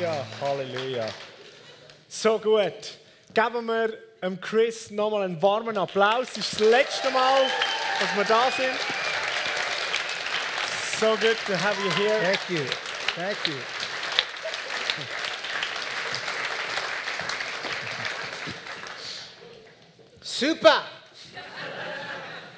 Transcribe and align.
Ja, 0.00 0.26
Halleluja. 0.40 1.06
So 2.08 2.38
gut. 2.38 2.98
Geben 3.32 3.66
wir 3.66 3.92
dem 4.22 4.40
Chris 4.40 4.90
nochmal 4.90 5.22
einen 5.22 5.40
warmen 5.40 5.76
Applaus. 5.78 6.28
Es 6.32 6.38
ist 6.38 6.52
das 6.54 6.68
letzte 6.68 7.10
Mal, 7.10 7.42
dass 8.00 8.16
wir 8.16 8.24
da 8.24 8.50
sind. 8.50 8.74
So 10.98 11.16
good 11.16 11.36
to 11.46 11.52
have 11.52 11.80
you 11.82 11.90
here. 11.96 12.20
Thank 12.20 12.50
you. 12.50 12.64
Thank 13.14 13.36
you. 13.46 13.54
Super. 20.22 20.82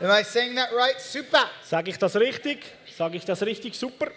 Am 0.00 0.10
I 0.10 0.22
saying 0.22 0.54
that 0.56 0.70
right? 0.72 0.98
Super. 1.00 1.50
Sage 1.62 1.90
ich 1.90 1.98
das 1.98 2.16
richtig? 2.16 2.64
Sage 2.96 3.16
ich 3.16 3.24
das 3.24 3.42
richtig? 3.42 3.78
Super. 3.78 4.10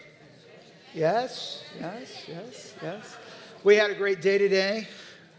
Yes, 0.93 1.61
yes, 1.79 2.27
yes, 2.27 2.73
yes. 2.81 3.17
We 3.63 3.75
had 3.79 3.91
a 3.91 3.95
great 3.95 4.21
day 4.23 4.37
today. 4.37 4.87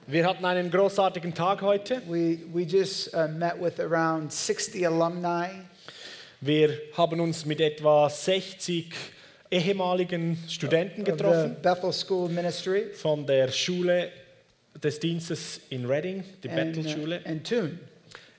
Wir 0.06 0.26
hatten 0.26 0.44
einen 0.44 0.70
großartigen 0.70 1.34
Tag 1.34 1.60
heute. 1.62 2.02
We, 2.08 2.38
we 2.52 2.64
just 2.64 3.12
uh, 3.14 3.26
met 3.28 3.60
with 3.60 3.80
around 3.80 4.32
60 4.32 4.84
alumni. 4.86 5.48
Wir 6.40 6.78
haben 6.96 7.20
uns 7.20 7.44
mit 7.44 7.60
etwa 7.60 8.08
60 8.08 8.92
ehemaligen 9.50 10.38
Studenten 10.48 11.04
getroffen 11.04 11.56
Bethel 11.60 11.92
School 11.92 12.28
Ministry 12.28 12.92
von 12.94 13.26
der 13.26 13.48
Schule 13.50 14.10
des 14.82 15.00
Dienstes 15.00 15.60
in 15.70 15.84
Reading, 15.86 16.22
die 16.42 16.48
Bethel-Schule. 16.48 17.20
uh, 17.24 17.28
and 17.28 17.44
Tune. 17.46 17.78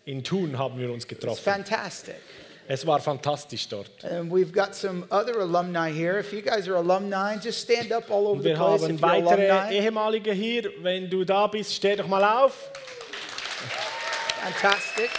In 0.05 0.23
Thun 0.23 0.57
haben 0.57 0.79
wir 0.79 0.89
uns 0.91 1.03
It's 1.03 1.09
getroffen. 1.09 1.43
fantastic. 1.43 2.15
Es 2.73 2.85
war 2.85 3.01
fantastisch 3.01 3.67
dort. 3.67 3.89
And 4.05 4.31
we've 4.31 4.53
got 4.53 4.75
some 4.75 5.03
other 5.11 5.41
alumni 5.41 5.91
here. 5.91 6.17
If 6.17 6.31
you 6.31 6.41
guys 6.41 6.69
are 6.69 6.75
alumni, 6.75 7.35
just 7.37 7.59
stand 7.59 7.91
up 7.91 8.09
all 8.09 8.27
over 8.29 8.41
the 8.41 8.49
wir 8.51 8.55
place 8.55 8.81
haben 8.81 8.95
if 8.95 9.01
you're 9.01 9.09
weitere 9.09 9.49
alumni. 9.49 9.73
ehemalige 9.73 10.31
hier. 10.31 10.71
Wenn 10.81 11.09
du 11.09 11.25
da 11.25 11.47
bist, 11.47 11.73
steh 11.73 11.97
doch 11.97 12.07
mal 12.07 12.23
auf. 12.23 12.71
Fantastic. 14.39 15.09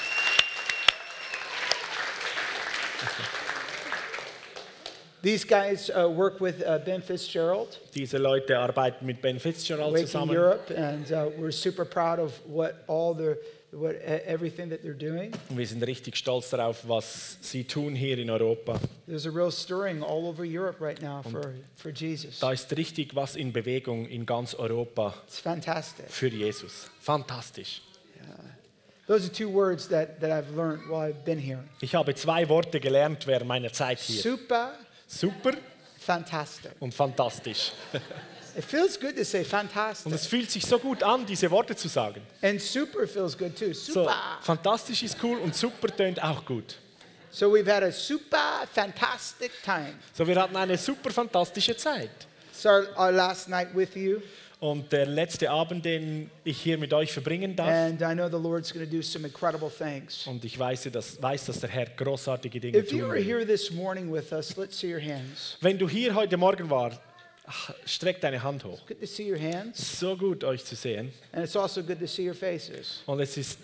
These 5.21 5.45
guys 5.45 5.91
uh, 5.91 6.09
work 6.09 6.41
with 6.41 6.63
uh, 6.67 6.79
Ben 6.79 7.03
Fitzgerald, 7.03 7.79
Diese 7.95 8.17
Leute 8.17 8.59
arbeiten 8.59 9.05
mit 9.05 9.21
Ben 9.21 9.39
Fitzgerald 9.39 9.93
Waking 9.93 10.07
zusammen. 10.07 10.35
Europe, 10.35 10.71
and 10.71 11.13
uh, 11.13 11.29
we're 11.37 11.53
super 11.53 11.85
proud 11.85 12.19
of 12.19 12.33
what 12.47 12.83
all 12.89 13.13
the 13.13 13.37
what 13.73 13.95
e- 13.95 13.99
everything 14.27 14.69
that 14.71 14.83
they're 14.83 14.95
doing. 14.95 15.33
Und 15.49 15.57
wir 15.59 15.67
sind 15.67 15.83
richtig 15.83 16.17
stolz 16.17 16.51
darauf, 16.51 16.87
was 16.89 17.39
sie 17.41 17.65
tun 17.65 17.95
hier 17.95 18.19
in 18.19 18.29
Europa. 18.31 18.79
There's 19.07 19.27
a 19.27 19.31
real 19.31 19.51
stirring 19.51 20.03
all 20.03 20.27
over 20.27 20.45
Europe 20.45 20.81
right 20.85 21.01
now 21.01 21.23
for, 21.23 21.55
for 21.77 21.91
Jesus. 21.93 22.39
Da 22.41 22.53
ist 22.53 22.77
richtig 22.77 23.15
was 23.15 23.35
in 23.37 23.53
Bewegung 23.53 24.07
in 24.07 24.27
ganz 24.27 24.55
Europa 24.55 25.15
It's 25.27 25.39
fantastic. 25.41 26.09
für 26.11 26.29
Jesus. 26.31 26.89
Fantastisch. 27.01 27.83
Those 29.09 29.27
are 29.27 29.33
two 29.33 29.49
words 29.51 29.89
that, 29.89 30.21
that 30.21 30.31
I've 30.31 30.55
learned 30.55 30.89
while 30.89 31.09
I've 31.11 31.25
been 31.25 31.39
here. 31.41 31.59
Ich 31.81 31.95
habe 31.95 32.15
zwei 32.15 32.49
Worte 32.49 32.79
gelernt 32.79 33.27
während 33.27 33.49
meiner 33.49 33.73
Zeit 33.73 33.99
hier. 33.99 34.23
Super, 34.23 34.75
Super 35.09 35.55
fantastic. 35.99 36.71
und 36.79 36.95
fantastisch. 36.95 37.73
It 38.57 38.65
feels 38.65 38.99
good 39.01 39.17
to 39.17 39.25
say 39.25 39.41
Und 39.41 39.47
fantastic. 39.47 40.13
es 40.13 40.27
fühlt 40.27 40.51
sich 40.51 40.65
so 40.67 40.79
gut 40.79 41.03
an, 41.03 41.25
diese 41.27 41.51
Worte 41.51 41.75
zu 41.75 41.89
sagen. 41.89 42.21
And 42.43 42.61
super 42.61 43.07
feels 43.07 43.37
good 43.37 43.57
too. 43.57 43.73
So, 43.73 43.93
Super. 44.05 44.15
fantastisch 44.43 45.03
ist 45.03 45.17
cool 45.23 45.39
und 45.39 45.55
super 45.55 45.89
tönt 45.89 46.23
auch 46.23 46.45
gut. 46.45 46.77
So 47.31 47.47
we've 47.51 47.67
had 47.71 47.83
a 47.83 47.91
super 47.91 48.67
fantastic 48.75 49.51
time. 49.65 49.95
So, 50.13 50.27
wir 50.27 50.37
hatten 50.41 50.55
eine 50.57 50.77
super 50.77 51.11
fantastische 51.11 51.75
Zeit. 51.77 52.11
Started 52.55 52.91
our 52.99 53.11
last 53.11 53.49
night 53.49 53.75
with 53.75 53.95
you, 53.97 54.21
Und 54.61 54.93
der 54.93 55.07
letzte 55.07 55.51
Abend, 55.51 55.85
den 55.85 56.31
ich 56.45 56.61
hier 56.61 56.79
mit 56.79 56.93
euch 56.93 57.11
verbringen 57.13 57.57
darf, 57.57 57.69
and 57.69 58.01
I 58.03 58.13
know 58.15 58.29
the 58.29 58.37
Lord's 58.41 58.73
going 58.73 58.85
to 58.89 58.97
do 58.97 59.03
some 59.03 59.27
incredible 59.27 59.71
things. 59.71 60.27
und 60.27 60.45
ich 60.45 60.57
weiß, 60.57 60.89
dass, 60.93 61.21
weiß, 61.21 61.47
dass 61.47 61.59
der 61.61 61.71
Herr 61.71 61.87
großartige 61.87 62.61
Dinge 62.61 62.79
If 62.79 62.93
you 62.93 62.99
were 63.09 63.15
will. 63.15 63.25
here 63.25 63.45
this 63.47 63.71
morning 63.73 64.13
with 64.13 64.31
us, 64.31 64.57
let's 64.57 64.79
see 64.79 64.93
your 64.95 65.01
hands. 65.01 65.57
Wenn 65.61 65.79
du 65.79 65.89
hier 65.89 66.15
heute 66.15 66.37
Morgen 66.37 66.69
warst, 66.71 67.01
streck 67.85 68.21
deine 68.21 68.43
Hand 68.43 68.63
hoch. 68.65 68.81
Good 68.87 69.01
to 69.01 69.07
see 69.07 69.29
your 69.31 69.39
hands, 69.39 69.99
So 69.99 70.17
gut, 70.17 70.45
euch 70.45 70.65
zu 70.65 70.75
sehen. 70.77 71.13
and 71.33 71.45
it's 71.45 71.57
also 71.57 71.83
good 71.83 71.99
to 72.01 72.07
see 72.07 72.25
your 72.27 72.35
faces. 72.35 73.03
Und 73.07 73.21
es 73.21 73.37
ist, 73.37 73.59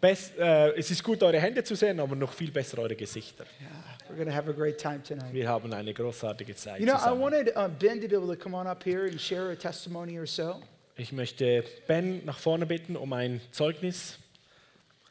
best, 0.00 0.36
äh, 0.38 0.70
es 0.78 0.90
ist 0.90 1.02
gut, 1.02 1.22
eure 1.22 1.40
Hände 1.40 1.62
zu 1.64 1.74
sehen, 1.74 1.98
aber 2.00 2.14
noch 2.16 2.32
viel 2.32 2.50
besser 2.50 2.78
eure 2.78 2.94
Gesichter. 2.96 3.44
Yeah, 3.60 3.68
we're 4.08 4.16
going 4.16 4.28
to 4.28 4.34
have 4.34 4.48
a 4.48 4.52
great 4.52 4.78
time 4.78 5.02
tonight. 5.02 5.32
Wir 5.32 5.48
haben 5.48 5.72
eine 5.72 5.92
großartige 5.92 6.54
Zeit 6.54 6.80
You 6.80 6.86
know, 6.86 6.94
I 6.94 6.98
zusammen. 6.98 7.20
wanted 7.20 7.56
uh, 7.56 7.68
Ben 7.68 8.00
to 8.00 8.08
be 8.08 8.14
able 8.16 8.28
to 8.34 8.36
come 8.40 8.54
on 8.56 8.66
up 8.66 8.84
here 8.84 9.06
and 9.08 9.20
share 9.20 9.50
a 9.50 9.56
testimony 9.56 10.18
or 10.18 10.26
so. 10.26 10.60
Ich 10.96 11.10
möchte 11.12 11.64
Ben 11.88 12.22
nach 12.24 12.38
vorne 12.38 12.66
bitten, 12.66 12.96
um 12.96 13.12
ein 13.12 13.40
Zeugnis 13.50 14.18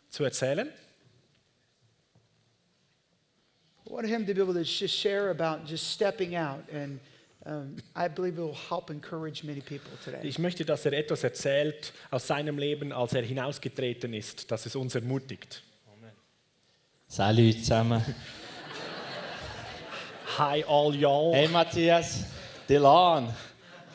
zu 0.09 0.23
erzählen. 0.23 0.69
I 3.87 3.93
want 3.93 4.07
him 4.07 4.25
to 4.25 4.33
be 4.33 4.41
able 4.41 4.53
to 4.53 4.63
just 4.63 4.95
share 4.95 5.31
about 5.31 5.65
just 5.65 5.89
stepping 5.91 6.35
out, 6.35 6.63
and 6.71 6.99
I 7.43 8.07
believe 8.07 8.37
it 8.37 8.41
will 8.41 8.57
help 8.69 8.91
encourage 8.91 9.43
many 9.43 9.61
people 9.61 9.91
today. 10.05 10.19
Ich 10.23 10.37
möchte, 10.37 10.63
dass 10.63 10.85
er 10.85 10.93
etwas 10.93 11.23
erzählt 11.23 11.91
aus 12.11 12.27
seinem 12.27 12.59
Leben, 12.59 12.91
als 12.91 13.13
er 13.13 13.23
hinausgetreten 13.23 14.13
ist, 14.13 14.51
dass 14.51 14.67
es 14.67 14.75
uns 14.75 14.93
ermutigt. 14.93 15.63
Salut 17.07 17.57
zusammen. 17.59 18.01
Hi 20.37 20.63
all 20.65 20.95
y'all. 20.95 21.33
Hey 21.33 21.47
Matthias, 21.47 22.25
Dylan. 22.69 23.33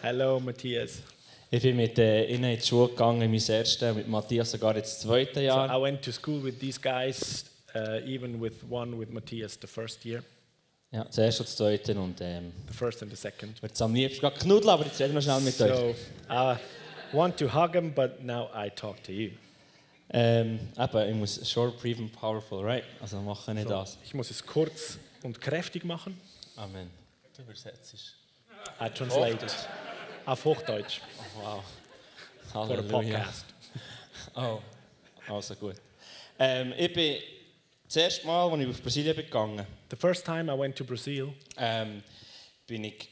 Hello 0.03 0.39
Matthias. 0.39 1.03
Ich 1.51 1.63
bin 1.63 1.77
mit 1.77 1.99
äh, 1.99 2.25
ihnen 2.27 2.45
in 2.45 2.59
die 2.61 2.67
Schule 2.67 2.89
gegangen, 2.89 3.31
mein 3.31 3.41
erstes, 3.49 3.95
mit 3.95 4.09
Matthias 4.09 4.51
sogar 4.51 4.77
jetzt 4.77 4.97
das 4.97 5.01
zweite 5.03 5.35
So 5.35 5.41
Jahr. 5.41 5.71
I 5.71 5.81
went 5.81 6.03
to 6.03 6.11
school 6.13 6.43
with 6.43 6.59
these 6.59 6.79
guys, 6.79 7.47
uh, 7.75 8.05
even 8.05 8.41
with 8.41 8.65
one 8.69 8.99
with 8.99 9.11
Matthias 9.11 9.57
the 9.61 9.67
first 9.67 10.05
year, 10.05 10.23
Ja, 10.93 11.05
das 11.05 11.19
erste 11.19 11.43
und 11.43 11.49
das 11.49 11.57
zweite 11.57 11.99
und 12.01 12.21
ähm, 12.21 12.53
the 12.69 12.75
first 12.75 13.03
and 13.03 13.11
the 13.11 13.17
second. 13.17 13.59
es 13.63 13.83
am 13.83 13.93
liebsten 13.95 14.21
gerade 14.21 14.39
knuddeln, 14.39 14.71
aber 14.71 14.85
jetzt 14.85 15.01
reden 15.01 15.15
wir 15.15 15.21
schnell 15.23 15.41
mit 15.41 15.61
euch. 15.61 15.69
So 15.71 15.95
I 16.31 16.57
want 17.13 17.37
to 17.39 17.53
hug 17.53 17.73
him, 17.73 17.93
but 17.93 18.23
now 18.23 18.49
I 18.55 18.71
talk 18.71 19.03
to 19.05 19.13
you. 19.13 19.33
Ähm, 20.11 20.61
eben, 20.79 21.09
ich 21.11 21.15
muss 21.17 21.51
short, 21.51 21.77
brief 21.81 21.99
and 21.99 22.13
powerful, 22.13 22.65
right? 22.65 22.85
Also 23.01 23.21
mache 23.21 23.53
ich 23.53 23.63
So, 23.65 23.69
das. 23.69 23.99
ich 24.05 24.15
muss 24.15 24.31
es 24.31 24.47
kurz 24.47 24.99
und 25.23 25.41
kräftig 25.41 25.85
machen. 25.85 26.21
Amen. 26.57 26.89
Du 27.37 27.43
übersetzt. 27.43 28.15
I 28.81 28.89
translate 28.89 29.45
it 29.45 29.55
auf 30.25 30.45
Hochdeutsch 30.45 31.01
Oh, 31.19 31.41
wow. 31.43 31.65
for 32.53 32.61
a 32.63 32.69
Halleluja. 32.69 33.19
podcast. 33.19 33.45
Oh, 34.37 34.61
also 35.29 35.55
gut. 35.57 35.75
Ähm, 36.39 36.73
ich 36.79 36.93
bin 36.93 37.17
das 37.87 37.97
erste 37.97 38.27
Mal, 38.27 38.51
als 38.51 38.61
ich 38.63 38.69
auf 38.69 38.83
Brasilien 38.83 39.15
bin 39.17 39.25
gegangen 39.27 39.67
The 39.91 39.97
first 39.97 40.25
time 40.25 40.53
I 40.53 40.59
went 40.59 40.77
to 40.77 40.85
Brazil, 40.85 41.33
ähm, 41.57 42.03
bin 42.67 42.85
ich 42.85 43.09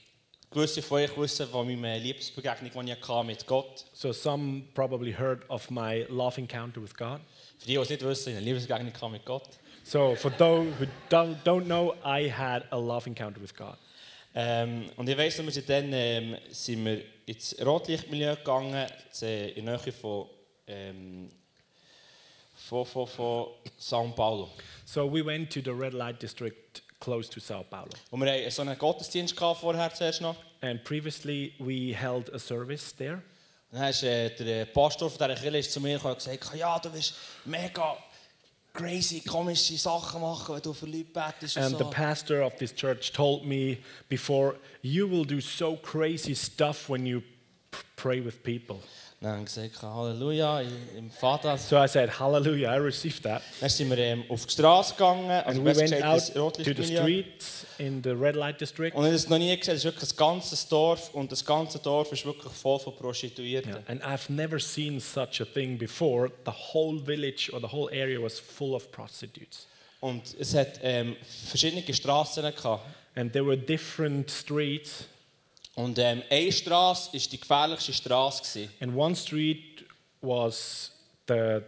gewisse 0.51 0.83
von 0.83 0.99
euch 1.03 1.17
wissen, 1.17 1.47
von 1.49 1.67
meiner 1.81 1.99
Liebesbegegnung, 1.99 2.71
die 2.87 2.93
ich 2.93 3.09
hatte 3.09 3.25
mit 3.27 3.47
Gott. 3.47 3.85
so 3.93 4.13
some 4.13 4.63
probably 4.75 5.13
heard 5.13 5.49
of 5.51 5.71
my 5.71 6.05
love 6.09 6.39
encounter 6.41 6.83
with 6.83 6.95
God. 6.95 7.21
Für 7.59 7.67
die, 7.67 7.73
die 7.75 7.79
es 7.79 7.91
nicht 7.91 8.03
wissen, 8.05 8.31
ich 8.31 8.35
habe 8.37 8.45
eine 8.45 8.53
Liebesbegegnung 8.53 9.13
mit 9.13 9.25
Gott. 9.25 9.49
So 9.85 10.15
for 10.17 10.31
those 10.37 10.73
who 10.81 10.87
don't, 11.11 11.37
don't 11.45 11.65
know, 11.67 11.95
I 12.05 12.31
had 12.31 12.65
a 12.71 12.77
love 12.77 13.07
encounter 13.09 13.41
with 13.41 13.55
God. 13.55 13.77
Ähm, 14.35 14.89
und 14.97 15.09
ich 15.09 15.17
weiss 15.17 15.39
noch, 15.39 15.47
wir 15.55 15.63
dann 15.63 15.93
ähm, 15.93 16.37
sind 16.51 16.85
wir 16.85 17.03
ins 17.27 17.55
Rotlichtmilieu 17.65 18.35
gegangen, 18.37 18.87
zu- 19.13 19.27
in 19.27 19.67
der 19.67 19.77
Nähe 19.79 19.93
von, 19.93 20.27
ähm, 20.67 21.29
von, 22.69 22.87
von, 22.87 23.07
von 23.07 23.47
São 23.79 24.15
Paulo. 24.15 24.51
So 24.85 25.07
we 25.07 25.25
went 25.25 25.51
to 25.53 25.61
the 25.61 25.71
red 25.71 25.93
light 25.93 26.21
district 26.21 26.83
close 27.01 27.29
to 27.31 27.41
Sao 27.41 27.63
Paulo. 27.63 27.91
Und 28.11 28.21
wir 28.21 28.33
hatten 28.33 28.51
so 28.51 28.63
einen 28.63 28.79
Gottesdienst 28.79 29.39
vorher 29.39 29.93
zuerst 29.93 30.21
noch. 30.21 30.37
And 30.61 30.83
previously 30.83 31.55
we 31.59 31.95
held 31.95 32.33
a 32.33 32.39
service 32.39 32.95
there. 32.95 33.23
Dann 33.71 33.91
ist 33.91 34.03
äh, 34.03 34.31
der 34.31 34.67
Pastor 34.67 35.11
von 35.11 35.19
dieser 35.19 35.35
Kirche 35.41 35.69
zu 35.69 35.81
mir 35.81 35.95
gekommen 35.95 36.15
und 36.15 36.25
gesagt, 36.25 36.55
ja, 36.55 36.79
du 36.79 36.93
wirst 36.95 37.15
mega 37.45 37.97
crazy, 38.73 39.21
komische 39.21 39.77
Sachen 39.77 40.21
machen, 40.21 40.55
wenn 40.55 40.63
du 40.63 40.73
für 40.73 40.87
Leute 40.87 41.05
betest 41.05 41.57
und 41.57 41.63
And 41.63 41.79
the 41.79 41.85
pastor 41.85 42.45
of 42.45 42.55
this 42.57 42.75
church 42.75 43.13
told 43.13 43.45
me 43.45 43.79
before, 44.09 44.57
you 44.83 45.09
will 45.09 45.25
do 45.25 45.41
so 45.41 45.77
crazy 45.77 46.35
stuff 46.35 46.89
when 46.89 47.05
you 47.05 47.23
pray 47.97 48.25
with 48.25 48.43
people. 48.43 48.81
Dann 49.21 49.33
haben 49.33 49.39
wir 49.41 49.45
gesagt, 49.45 49.83
Halleluja, 49.83 50.61
im 50.99 51.11
Vater. 51.11 51.57
So 51.57 51.83
I 51.83 51.89
said, 51.89 52.19
Hallelujah, 52.19 52.75
I 52.75 52.79
received 52.79 53.23
that. 53.23 53.43
Dann 53.61 53.71
sind 53.71 53.89
wir 53.89 53.97
ähm, 53.97 54.25
auf 54.29 54.45
die 54.45 54.53
Straße 54.53 54.95
gegangen, 54.95 55.31
also 55.31 55.61
And 55.61 55.65
we 55.65 55.77
went 55.77 55.95
out 56.03 56.17
das 56.17 56.33
to 56.33 56.51
the 56.75 56.85
streets 56.85 57.67
in 57.79 58.03
the 58.03 58.11
red 58.11 58.37
light 58.37 58.61
district. 58.61 58.95
Und 58.95 59.05
ich 59.05 59.09
habe 59.09 59.17
es 59.17 59.29
noch 59.29 59.39
nie 59.39 59.57
gesehen, 59.57 59.77
es 59.77 59.85
ist 59.85 59.85
wirklich 59.85 60.13
ein 60.13 60.17
ganzes 60.17 60.69
Dorf 60.69 61.15
und 61.15 61.33
das 61.33 61.45
ganze 61.45 61.79
Dorf 61.79 62.13
ist 62.13 62.27
wirklich 62.27 62.53
voll 62.53 62.79
von 62.79 62.95
Prostituierten. 62.97 63.73
Yeah, 63.73 63.83
And 63.87 64.03
I've 64.03 64.31
never 64.31 64.61
seen 64.61 65.01
such 65.01 65.41
a 65.41 65.45
thing 65.45 65.79
before. 65.79 66.31
The 66.45 66.53
whole 66.75 67.01
village 67.01 67.51
or 67.53 67.61
the 67.61 67.73
whole 67.73 67.91
area 67.91 68.21
was 68.21 68.39
full 68.39 68.75
of 68.75 68.91
prostitutes. 68.91 69.67
Und 70.01 70.37
es 70.39 70.55
hat 70.55 70.81
ähm, 70.83 71.17
verschiedene 71.49 71.83
Straßen 71.83 72.43
gehabt. 72.43 72.85
And 73.15 73.33
there 73.33 73.47
were 73.47 73.57
different 73.57 74.31
streets. 74.31 75.07
Und 75.77 75.99
ähm, 75.99 76.23
eine 76.31 76.53
Straße 76.53 77.13
war 77.13 77.21
die 77.21 77.41
gefährlichste 77.41 77.93
Straße. 77.93 78.43
gewesen. 78.43 78.73
And 78.81 78.97
one 78.97 79.17
street 79.17 79.85
was 80.21 80.93
the, 81.27 81.61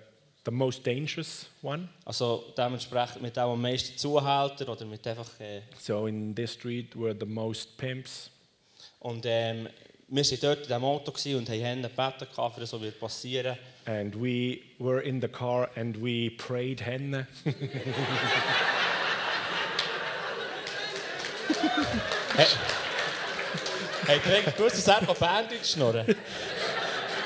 the 0.44 0.50
most 0.52 0.86
dangerous 0.86 1.46
one. 1.62 1.88
Also 2.04 2.52
dementsprechend 2.56 3.20
mit 3.22 3.36
dem 3.36 3.42
am 3.44 3.60
meisten 3.60 3.96
Zuhälter 3.98 4.68
oder 4.68 4.84
mit 4.84 5.04
einfach... 5.06 5.28
Äh, 5.40 5.62
So 5.78 6.06
in 6.06 6.34
this 6.34 6.52
street 6.54 6.94
were 6.96 7.16
the 7.18 7.26
most 7.26 7.76
pimps. 7.76 8.30
und 9.00 9.24
ähm, 9.26 9.68
wir 10.08 10.24
waren 10.24 10.38
dort 10.40 10.58
in 10.58 10.62
diesem 10.68 10.84
Auto 10.84 11.12
und 11.36 11.48
haben 11.48 11.60
Hände 11.60 11.88
gebeten, 11.88 12.26
für 12.54 12.60
das 12.60 12.80
wird 12.80 13.00
passieren. 13.00 13.58
And 13.86 14.14
we 14.14 14.60
were 14.78 15.00
in 15.02 15.20
the 15.20 15.26
car 15.28 15.68
and 15.76 15.96
we 16.00 16.30
prayed 16.30 16.80
Henne. 16.80 17.26
Hey, 22.36 22.46
du 24.06 24.46
hast 24.46 24.56
gewusst, 24.56 24.76
dass 24.78 24.88
er 24.88 25.04
von 25.06 25.16
Berndeutsch 25.16 25.72
schnurren? 25.72 26.06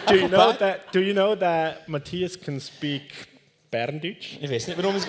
do, 0.09 0.15
you 0.15 0.29
know 0.29 0.53
that, 0.53 0.81
do 0.93 1.00
you 1.00 1.12
know 1.12 1.35
that 1.37 1.88
Matthias 1.88 2.37
can 2.41 2.61
speak 2.61 3.03
Berndeutsch? 3.71 4.38
Ich 4.41 4.50
weiß 4.50 4.69
nicht, 4.69 4.79
warum 4.82 4.97
er, 4.97 5.03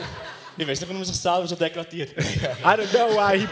ich 0.57 0.67
weiß 0.67 0.79
nicht, 0.81 0.89
warum 0.89 1.01
er 1.01 1.05
sich 1.05 1.15
selber 1.15 1.47
so 1.47 1.55
degradiert. 1.55 2.11
I 2.17 2.75
don't 2.75 2.91
know 2.91 3.09
why 3.15 3.39
he 3.39 3.47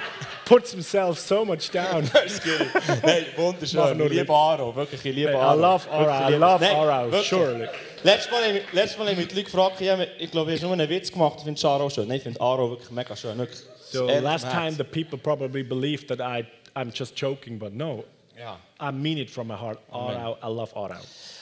puts 0.46 0.72
himself 0.72 1.20
so 1.20 1.46
much 1.46 1.70
down. 1.72 2.04
Ist 2.26 2.44
geil. 2.44 2.68
Nein, 3.04 3.26
wunderschön. 3.38 4.00
Ich 4.02 4.10
liebe 4.10 4.34
Aro, 4.34 4.76
wirklich, 4.76 5.04
ich 5.06 5.16
liebe 5.16 5.32
I 5.32 5.36
Aro. 5.36 5.60
love 5.60 5.90
Aro, 5.90 6.30
I 6.30 6.36
love 6.36 6.64
Nein, 6.64 6.76
Aro, 6.76 7.12
wirklich. 7.12 7.30
surely. 7.30 7.68
Letztes 8.04 8.32
Mal, 8.32 8.62
letztes 8.72 8.98
Mal 8.98 9.08
haben 9.10 9.18
wir 9.18 9.26
die 9.26 9.36
Leute 9.36 9.46
gefragt, 9.46 9.82
ich 10.20 10.32
glaube, 10.32 10.54
ich 10.54 10.62
habe 10.62 10.68
nur 10.68 10.74
einen 10.74 10.90
Witz 10.90 11.12
gemacht, 11.12 11.36
ich 11.40 11.44
finde 11.44 11.68
Aro 11.68 11.90
schön. 11.90 12.08
Nein, 12.08 12.18
ich 12.18 12.24
finde 12.24 12.40
Aro 12.40 12.70
wirklich 12.70 12.92
mega 12.92 13.16
schön. 13.16 13.38
Wirklich, 13.38 13.60
So 13.92 14.06
last 14.06 14.48
time 14.52 14.72
the 14.74 14.84
people 14.84 15.18
probably 15.18 15.64
believed 15.64 16.08
that 16.10 16.20
I, 16.22 16.46
I'm 16.76 16.92
just 16.94 17.16
joking, 17.16 17.58
but 17.60 17.74
no, 17.74 18.06
Ja. 18.38 18.58
I 18.80 18.92
mean 18.92 19.18
it 19.18 19.30
from 19.30 19.48
my 19.48 19.56
heart. 19.56 19.80
Aro, 19.92 20.38
I 20.42 20.48
love 20.48 20.74
Aro. 20.74 20.96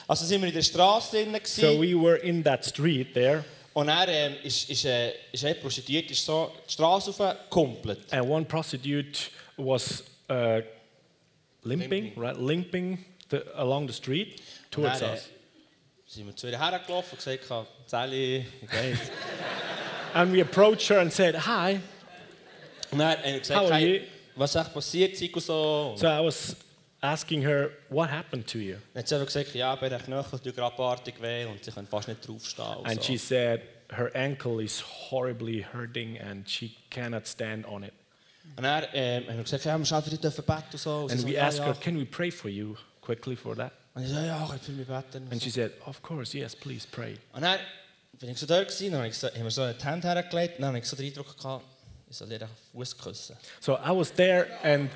Also 0.08 0.24
sind 0.24 0.40
wir 0.40 0.48
in 0.48 0.54
der 0.54 0.62
Straße 0.62 1.12
drin 1.24 1.40
So 1.44 1.80
we 1.80 1.94
were 1.94 2.16
in 2.16 2.42
that 2.42 2.64
street 2.64 3.14
there, 3.14 3.44
und 3.72 3.88
er 3.88 4.08
ähm, 4.08 4.34
ist, 4.42 4.68
ist, 4.68 4.84
äh, 4.84 5.12
ist 5.30 5.44
eine 5.44 5.54
Prostituierte, 5.54 6.12
ist 6.12 6.24
so 6.24 6.52
die 6.66 6.72
Straße 6.72 7.10
aufgekumpelt. 7.10 8.12
and 8.12 8.28
one 8.28 8.44
prostitute 8.44 9.30
was 9.56 10.02
uh, 10.28 10.60
limping, 11.62 11.90
Limping. 11.90 12.12
right, 12.16 12.36
limping 12.36 13.04
the, 13.30 13.42
along 13.54 13.86
the 13.86 13.94
street 13.94 14.40
towards 14.70 14.98
Dann, 14.98 15.10
äh, 15.10 15.12
us. 15.12 15.28
sind 16.06 16.26
wir 16.26 16.34
zu 16.34 16.48
ihr 16.48 16.58
hergelaufen 16.58 17.12
und 17.12 17.18
gesagt, 17.18 17.68
Sally, 17.86 18.44
wie 18.60 18.66
geht's? 18.66 19.10
And 20.14 20.32
we 20.32 20.40
approached 20.40 20.88
her 20.88 21.00
and 21.00 21.12
said, 21.12 21.36
Hi. 21.46 21.80
Und 22.90 22.98
dann 22.98 23.18
haben 23.18 23.24
wir 23.24 23.56
How 23.56 23.70
are 23.70 23.74
hey, 23.78 23.98
you? 23.98 24.02
Was 24.38 24.54
ist 24.54 24.60
echt 24.60 24.74
passiert, 24.74 25.20
und 25.34 25.42
so. 25.42 25.94
So 25.96 26.06
I 26.06 26.24
was 26.24 26.56
asking 27.00 27.42
her, 27.42 27.70
What 27.88 28.10
happened 28.10 28.46
to 28.48 28.58
you? 28.58 28.76
dann 28.94 29.02
hat 29.02 29.08
sie 29.08 29.24
gesagt, 29.24 29.54
ja, 29.54 29.74
bei 29.74 29.88
den 29.88 30.00
Knöcheln 30.00 30.42
tut 30.42 30.58
abartig 30.58 31.20
weh 31.20 31.44
und 31.46 31.64
sie 31.64 31.70
können 31.70 31.86
fast 31.86 32.08
nicht 32.08 32.26
draufstehen. 32.26 32.84
And 32.84 33.02
she 33.02 33.16
said, 33.16 33.62
Her 33.90 34.10
ankle 34.14 34.62
is 34.62 34.82
horribly 35.10 35.64
hurting 35.72 36.18
and 36.20 36.48
she 36.48 36.76
cannot 36.90 37.26
stand 37.26 37.66
on 37.66 37.84
it. 37.84 37.92
Und 38.56 38.62
dann 38.62 38.84
ähm, 38.92 39.24
wir 39.28 39.42
gesagt, 39.42 39.64
ja, 39.64 39.78
wir 39.78 39.84
für 39.84 40.10
dich 40.10 40.20
dürfen 40.20 40.44
beten 40.44 40.64
und 40.72 40.78
so. 40.80 41.08
Sie 41.08 41.14
And 41.14 41.26
we 41.26 41.40
asked 41.40 41.60
her, 41.60 41.74
Can 41.74 41.98
we 41.98 42.04
pray 42.04 42.30
for 42.30 42.50
you 42.50 42.76
quickly 43.00 43.36
for 43.36 43.56
that? 43.56 43.72
Und 43.94 44.04
ich 44.04 44.10
so, 44.10 44.16
ja, 44.16 44.42
ich 44.42 44.50
kann 44.50 44.60
für 44.60 44.72
mich 44.72 44.86
beten. 44.86 45.28
And 45.30 45.42
she 45.42 45.50
said, 45.50 45.72
Of 45.86 46.02
course, 46.02 46.36
yes, 46.36 46.54
please 46.54 46.86
pray. 46.90 47.16
und 47.32 47.42
dann 47.42 47.58
bin 48.20 48.30
ich 48.30 48.38
so 48.38 48.46
dort 48.46 48.68
gewesen, 48.68 48.92
dann 48.92 49.02
haben 49.02 49.44
wir 49.44 49.50
so 49.50 49.72
die 49.72 49.84
Hände 49.84 50.08
hergelegt 50.08 50.56
und 50.56 50.62
dann 50.62 50.68
habe 50.68 50.78
ich 50.78 50.84
so 50.86 50.96
den 50.96 51.06
Eindruck 51.06 51.36
gehabt, 51.36 51.64
ich 52.10 52.16
soll 52.16 52.32
ihr 52.32 52.38
den 52.38 52.48
So 53.60 53.74
I 53.74 53.90
was 53.90 54.12
there, 54.12 54.46
and 54.62 54.90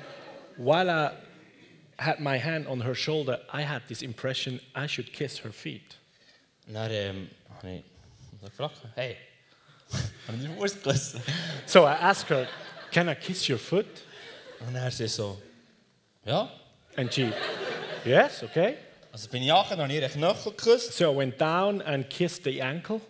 while 0.57 0.89
I 0.89 1.11
had 1.97 2.19
my 2.19 2.37
hand 2.37 2.67
on 2.67 2.81
her 2.81 2.95
shoulder, 2.95 3.39
I 3.53 3.63
had 3.63 3.87
this 3.87 4.01
impression 4.01 4.59
I 4.75 4.87
should 4.87 5.13
kiss 5.13 5.43
her 5.43 5.51
feet. 5.51 5.97
Und 6.67 6.75
dann 6.75 6.89
habe 6.89 7.69
ich 7.69 7.83
so 8.41 8.47
gefragt, 8.47 8.75
hey, 8.95 9.17
habe 10.27 10.37
ich 10.37 10.43
den 10.43 10.57
Fuß 10.57 10.73
geküssen? 10.75 11.21
So 11.65 11.85
I 11.85 11.93
asked 11.93 12.29
her, 12.29 12.47
Can 12.91 13.09
I 13.09 13.15
kiss 13.15 13.49
your 13.49 13.57
foot? 13.57 13.87
Und 14.59 14.75
dann 14.75 14.91
sie 14.91 15.07
so, 15.07 15.41
ja. 16.25 16.49
And 16.95 17.11
she, 17.11 17.31
Yes, 18.05 18.43
okay. 18.43 18.77
Also 19.11 19.29
bin 19.29 19.41
ich 19.41 19.49
nachher, 19.49 19.77
habe 19.77 19.91
ich 19.91 20.11
Knöchel 20.11 20.51
geküsst. 20.51 20.93
So 20.93 21.11
I 21.11 21.17
went 21.17 21.41
down 21.41 21.81
and 21.81 22.07
kissed 22.09 22.43
the 22.43 22.61
ankle, 22.61 23.01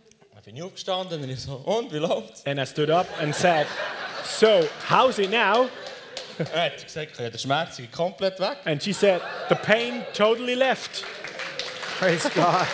bin 0.43 0.57
ich 0.57 0.63
aufgestanden 0.63 1.23
und 1.23 1.29
ich 1.29 1.39
so, 1.39 1.53
und, 1.55 1.91
wie 1.91 1.97
läuft's? 1.97 2.45
and 2.45 2.59
I 2.59 2.65
stood 2.65 2.89
up 2.89 3.07
and 3.21 3.33
said, 3.35 3.67
So, 4.25 4.67
how's 4.89 5.19
it 5.19 5.29
now? 5.31 5.69
Er 6.53 6.65
hat 6.65 6.83
gesagt, 6.83 7.19
der 7.19 7.37
Schmerz 7.37 7.77
ist 7.79 7.91
komplett 7.91 8.39
weg. 8.39 8.57
And 8.65 8.81
she 8.81 8.91
said, 8.93 9.21
The 9.49 9.55
pain 9.55 10.03
totally 10.13 10.55
left. 10.55 11.03
Praise 11.99 12.27
God. 12.33 12.65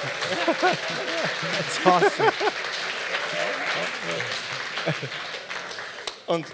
That's 0.62 1.86
awesome. 1.86 2.32
Und, 6.28 6.46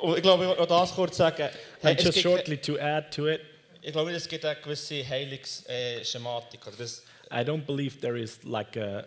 und 0.00 0.16
ich 0.16 0.22
glaube, 0.22 0.44
ich 0.44 0.50
will 0.50 0.56
noch 0.56 0.66
das 0.66 0.94
kurz 0.94 1.16
sagen. 1.16 1.48
Hey, 1.82 1.90
And 1.90 1.98
es 1.98 2.04
just 2.06 2.14
gibt- 2.14 2.22
shortly 2.22 2.56
to 2.58 2.78
add 2.80 3.10
to 3.14 3.28
it, 3.28 3.40
Ich 3.82 3.92
glaube 3.92 4.12
es 4.12 4.26
gibt 4.26 4.44
eine 4.46 4.56
gewisse 4.60 5.06
Heilungsschematik. 5.06 6.60
Das, 6.78 7.02
I 7.30 7.40
don't 7.44 7.66
believe 7.66 8.00
there 8.00 8.18
is 8.18 8.38
like 8.44 8.76
a, 8.78 9.04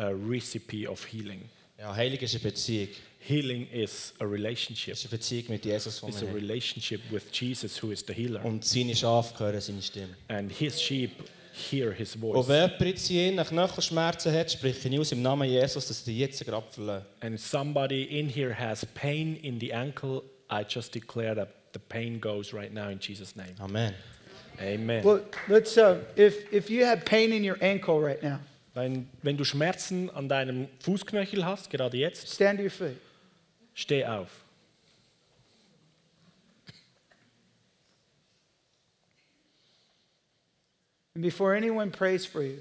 a 0.00 0.12
recipe 0.12 0.88
of 0.88 1.04
healing. 1.04 1.42
ja, 1.78 1.94
Heilung 1.94 2.18
ist 2.18 2.34
eine 2.34 2.42
Beziehung. 2.42 2.88
Healing 3.22 3.68
is 3.70 4.14
a 4.18 4.24
relationship. 4.24 4.94
Es 4.94 5.00
ist 5.00 5.12
eine 5.12 5.18
Beziehung 5.18 5.44
mit 5.48 5.64
Jesus, 5.64 6.02
It's 6.02 6.22
a 6.22 6.32
relationship 6.32 7.00
with 7.10 7.24
Jesus, 7.32 7.82
who 7.82 7.90
is 7.90 8.02
the 8.06 8.14
healer. 8.14 8.42
Und 8.44 8.64
seine 8.64 8.96
Schafe 8.96 9.38
hören 9.38 9.60
seine 9.60 9.82
Stimme. 9.82 10.16
And 10.28 10.50
his 10.50 10.80
sheep 10.80 11.10
hear 11.52 11.92
his 11.92 12.14
voice. 12.14 12.48
wenn 12.48 12.70
jemand 12.70 12.80
jetzt 12.80 13.06
hier 13.08 13.32
nach 13.32 13.48
Knöchelschmerzen 13.48 14.32
hat, 14.32 14.50
spreche 14.50 14.88
ich 14.88 14.98
aus 14.98 15.12
im 15.12 15.20
Namen 15.20 15.48
Jesus, 15.48 15.88
dass 15.88 16.02
die 16.02 16.18
jetzt 16.18 16.42
gerade 16.44 16.66
verlassen. 16.70 17.06
And 17.20 17.34
if 17.34 17.46
somebody 17.46 18.04
in 18.04 18.30
here 18.30 18.58
has 18.58 18.86
pain 18.94 19.36
in 19.42 19.60
the 19.60 19.74
ankle, 19.74 20.22
I 20.50 20.64
just 20.66 20.94
declare 20.94 21.34
that 21.34 21.48
the 21.74 21.78
pain 21.78 22.20
goes 22.20 22.54
right 22.54 22.72
now 22.72 22.88
in 22.88 22.98
Jesus' 22.98 23.36
name. 23.36 23.54
Amen. 23.60 23.94
Amen. 24.60 25.04
Well, 25.04 25.20
let's. 25.48 25.76
Uh, 25.76 25.98
if 26.16 26.50
if 26.52 26.70
you 26.70 26.84
have 26.84 27.04
pain 27.04 27.32
in 27.32 27.44
your 27.44 27.58
ankle 27.60 28.00
right 28.00 28.22
now, 28.22 28.40
Wenn, 28.74 29.08
wenn 29.22 29.36
du 29.36 29.44
Schmerzen 29.44 30.10
an 30.10 30.28
deinem 30.28 30.68
Fußknöchel 30.80 31.44
hast, 31.44 31.70
gerade 31.70 31.96
jetzt, 31.96 32.32
stand 32.32 32.58
to 32.58 32.64
your 32.64 32.70
feet. 32.70 32.96
steh 33.74 34.04
auf. 34.04 34.30
And 41.14 41.22
before 41.22 41.54
anyone 41.54 41.90
prays 41.90 42.24
for 42.24 42.42
you, 42.42 42.58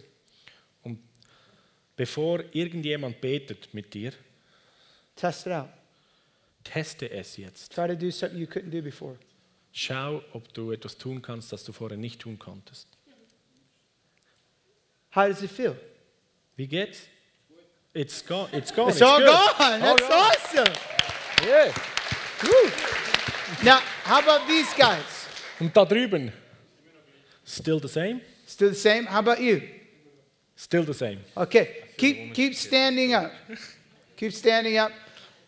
Und 0.84 1.00
bevor 1.96 2.44
irgendjemand 2.54 3.22
betet 3.22 3.74
mit 3.74 3.94
dir, 3.94 4.14
test 5.16 5.46
it 5.46 5.54
out. 5.54 5.70
teste 6.64 7.10
es 7.10 7.38
jetzt. 7.38 7.74
Try 7.74 7.88
to 7.88 7.96
do 7.96 8.10
something 8.12 8.40
you 8.40 8.48
couldn't 8.48 8.72
do 8.72 8.82
before. 8.82 9.18
Schau, 9.72 10.24
ob 10.34 10.52
du 10.54 10.72
etwas 10.72 10.98
tun 10.98 11.22
kannst, 11.22 11.52
das 11.52 11.64
du 11.64 11.72
vorher 11.72 11.98
nicht 11.98 12.20
tun 12.22 12.40
konntest. 12.40 12.88
How 15.16 15.28
does 15.28 15.42
it 15.44 15.52
feel? 15.52 15.76
Wie 16.60 16.68
geht's? 16.68 17.08
It's 17.94 18.22
gone. 18.22 18.50
It's 18.52 18.70
gone. 18.70 18.90
It's 18.90 19.02
all 19.02 19.20
good. 19.20 19.28
gone. 19.30 19.80
That's 19.80 20.04
awesome. 20.12 20.74
Yeah. 21.48 21.72
Woo. 22.44 22.70
Now, 23.64 23.80
how 24.04 24.20
about 24.20 24.46
these 24.46 24.68
guys? 24.74 25.28
Und 25.62 25.74
da 25.74 25.86
drüben? 25.86 26.34
Still 27.46 27.80
the 27.80 27.88
same? 27.88 28.20
Still 28.46 28.72
the 28.72 28.76
same? 28.76 29.06
How 29.06 29.20
about 29.20 29.40
you? 29.40 29.62
Still 30.58 30.84
the 30.84 30.94
same. 30.94 31.20
Okay, 31.38 31.86
keep 31.98 32.34
keep 32.34 32.54
standing 32.56 33.14
up. 33.14 33.32
Keep 34.18 34.34
standing 34.34 34.78
up. 34.78 34.92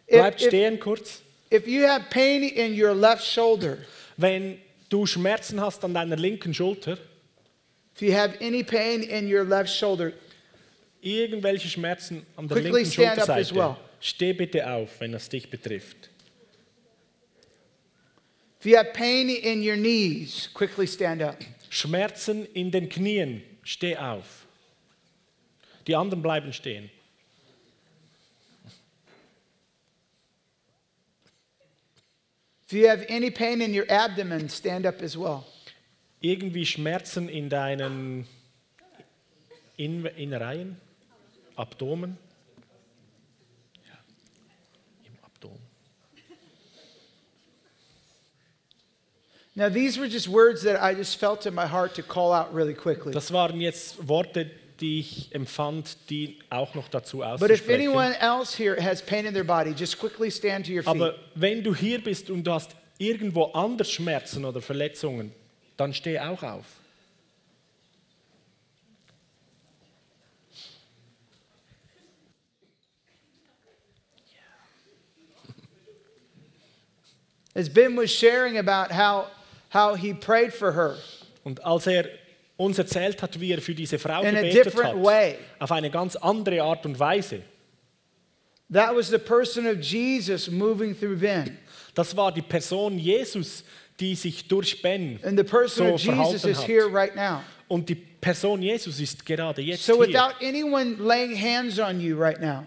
If, 0.08 0.22
Bleib 0.22 0.40
stehen 0.40 0.80
kurz. 0.80 1.20
if 1.50 1.68
you 1.68 1.88
have 1.88 2.10
pain 2.10 2.44
in 2.44 2.74
your 2.74 2.94
left 2.94 3.24
shoulder, 3.26 3.80
Wenn 4.16 4.60
du 4.90 5.06
Schmerzen 5.06 5.60
hast 5.60 5.84
an 5.84 5.94
deiner 5.94 6.16
linken 6.16 6.54
Schulter, 6.54 6.98
if 7.94 8.02
you 8.02 8.14
have 8.14 8.38
any 8.40 8.64
pain 8.64 9.04
in 9.04 9.28
your 9.28 9.44
left 9.44 9.70
shoulder, 9.70 10.14
irgendwelche 11.02 11.68
Schmerzen 11.68 12.26
an 12.36 12.48
der 12.48 12.58
Quickly 12.58 12.82
linken 12.82 12.92
Schulterseite, 12.92 13.56
well. 13.56 13.76
steh 14.00 14.34
bitte 14.34 14.70
auf, 14.70 15.00
wenn 15.00 15.14
es 15.14 15.28
dich 15.28 15.50
betrifft. 15.50 16.10
if 18.60 18.66
you 18.68 18.78
have 18.78 18.94
pain 18.94 19.28
in 19.28 19.64
your 19.64 19.76
knees, 19.76 20.48
quickly 20.54 20.86
stand 20.86 21.22
up. 21.22 21.36
Schmerzen 21.70 22.46
in 22.54 22.70
den 22.70 22.90
Knien, 22.90 23.42
steh 23.64 23.98
auf. 23.98 24.46
Die 25.88 25.96
anderen 25.96 26.22
bleiben 26.22 26.54
stehen. 26.54 26.92
If 32.68 32.74
you 32.74 32.88
have 32.88 33.04
any 33.10 33.32
pain 33.32 33.62
in 33.62 33.74
your 33.74 33.90
abdomen, 33.90 34.48
stand 34.48 34.86
up 34.86 35.02
as 35.02 35.18
well. 35.18 35.44
Irgendwie 36.22 36.66
Schmerzen 36.66 37.28
in 37.28 37.50
deinen 37.50 38.28
in 39.76 40.06
Innereien, 40.06 40.80
Abdomen. 41.62 42.18
Ja, 43.88 43.98
im 45.06 45.14
Abdomen. 45.24 45.62
Now, 49.54 49.70
these 49.70 50.00
were 50.00 50.08
just 50.08 50.28
words 50.28 50.64
that 50.64 50.82
I 50.82 50.96
just 50.98 51.20
felt 51.20 51.46
in 51.46 51.54
my 51.54 51.68
heart 51.68 51.94
to 51.96 52.04
call 52.04 52.34
out 52.34 52.54
really 52.54 52.74
quickly. 52.74 53.14
Das 53.14 53.32
waren 53.32 53.62
jetzt 53.62 54.08
Worte, 54.08 54.50
die 54.80 55.02
ich 55.02 55.36
empfand, 55.36 56.10
die 56.10 56.40
auch 56.50 56.74
noch 56.74 56.88
dazu 56.88 57.18
But 57.20 57.28
if 57.28 57.62
auszusprechen. 57.62 57.74
anyone 57.74 58.16
else 58.20 58.58
here 58.58 58.82
has 58.82 59.02
pain 59.02 59.26
in 59.26 59.34
their 59.34 59.44
body, 59.44 59.72
just 59.78 60.00
quickly 60.00 60.32
stand 60.32 60.66
to 60.66 60.72
your 60.72 60.84
feet. 60.84 60.88
Aber 60.96 61.16
wenn 61.36 61.64
du 61.64 61.76
hier 61.76 62.02
bist 62.04 62.30
und 62.32 62.44
du 62.44 62.52
hast 62.52 62.72
irgendwo 62.98 63.46
anders 63.52 63.92
Schmerzen 63.92 64.46
oder 64.46 64.62
Verletzungen, 64.62 65.32
dann 65.78 65.94
steh 65.94 66.20
auch 66.20 66.42
auf. 66.42 66.66
As 77.54 77.70
Ben 77.70 77.96
was 77.98 78.10
sharing 78.12 78.58
about 78.58 78.92
how, 78.94 79.26
how 79.74 79.96
he 79.96 80.14
prayed 80.14 80.54
for 80.54 80.74
her 80.74 80.96
Und 81.44 81.64
als 81.66 81.88
er 81.88 82.06
uns 82.58 82.78
erzählt 82.78 83.22
hat, 83.22 83.40
wie 83.40 83.52
er 83.52 83.62
für 83.62 83.74
diese 83.74 83.98
Frau 83.98 84.22
in 84.22 84.36
gebetet 84.36 84.76
hat, 84.84 84.96
way, 85.04 85.38
auf 85.60 85.72
eine 85.72 85.90
ganz 85.90 86.16
andere 86.16 86.62
Art 86.62 86.86
und 86.86 87.00
Weise, 87.00 87.42
that 88.72 88.96
was 88.96 89.10
the 89.10 89.18
person 89.18 89.66
of 89.68 89.80
Jesus 89.82 90.50
moving 90.50 90.94
through 90.98 91.18
Ben. 91.20 91.58
das 91.96 92.16
war 92.16 92.32
die 92.32 92.42
Person 92.44 92.98
Jesus, 92.98 93.64
die 94.00 94.16
sich 94.16 94.48
durch 94.48 94.82
Ben 94.82 95.20
And 95.24 95.38
the 95.38 95.44
person 95.44 95.88
so 95.88 95.94
of 95.96 96.02
Jesus 96.04 96.46
is 96.46 96.58
hat. 96.60 96.68
here 96.68 96.88
right 96.88 97.16
now. 97.16 97.42
Und 97.68 97.88
die 97.90 97.96
Person 97.96 98.62
Jesus 98.62 99.00
ist 99.00 99.26
gerade 99.26 99.62
jetzt 99.62 99.84
So 99.86 99.96
hier. 100.04 100.08
without 100.14 100.36
anyone 100.42 100.96
laying 101.00 101.36
hands 101.36 101.80
on 101.80 102.00
you 102.00 102.16
right 102.18 102.40
now, 102.40 102.64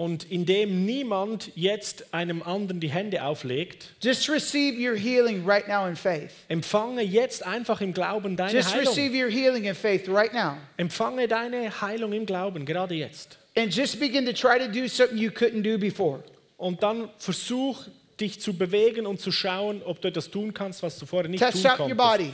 Und 0.00 0.30
indem 0.30 0.84
niemand 0.84 1.50
jetzt 1.56 2.14
einem 2.14 2.40
anderen 2.44 2.78
die 2.78 2.88
Hände 2.88 3.24
auflegt, 3.24 3.94
just 4.00 4.30
receive 4.30 4.78
your 4.80 4.96
healing 4.96 5.44
right 5.44 5.66
now 5.66 5.88
in 5.88 5.96
faith. 5.96 6.30
empfange 6.48 7.02
jetzt 7.02 7.44
einfach 7.44 7.80
im 7.80 7.92
Glauben 7.92 8.36
deine 8.36 8.52
Just 8.52 8.72
Heilung. 8.72 8.86
receive 8.94 9.12
your 9.12 9.28
healing 9.28 9.64
in 9.64 9.74
faith 9.74 10.08
right 10.08 10.32
now. 10.32 10.56
Empfange 10.76 11.26
deine 11.26 11.80
Heilung 11.80 12.12
im 12.12 12.26
Glauben, 12.26 12.64
gerade 12.64 12.94
jetzt. 12.94 13.38
And 13.56 13.74
just 13.74 13.98
begin 13.98 14.24
to 14.24 14.32
try 14.32 14.56
to 14.60 14.68
do 14.70 14.86
something 14.86 15.18
you 15.18 15.30
couldn't 15.30 15.62
do 15.62 15.76
before. 15.76 16.22
Und 16.58 16.80
dann 16.84 17.10
versuch, 17.18 17.82
dich 18.20 18.40
zu 18.40 18.52
bewegen 18.52 19.04
und 19.04 19.18
zu 19.20 19.32
schauen, 19.32 19.82
ob 19.84 20.00
du 20.00 20.06
etwas 20.08 20.30
tun 20.30 20.54
kannst, 20.54 20.80
was 20.84 20.96
du 20.96 21.06
vorher 21.06 21.28
nicht 21.28 21.40
Test 21.40 21.62
tun 21.62 21.70
out 21.72 21.80
your 21.80 21.88
konntest. 21.96 22.18
body. 22.18 22.32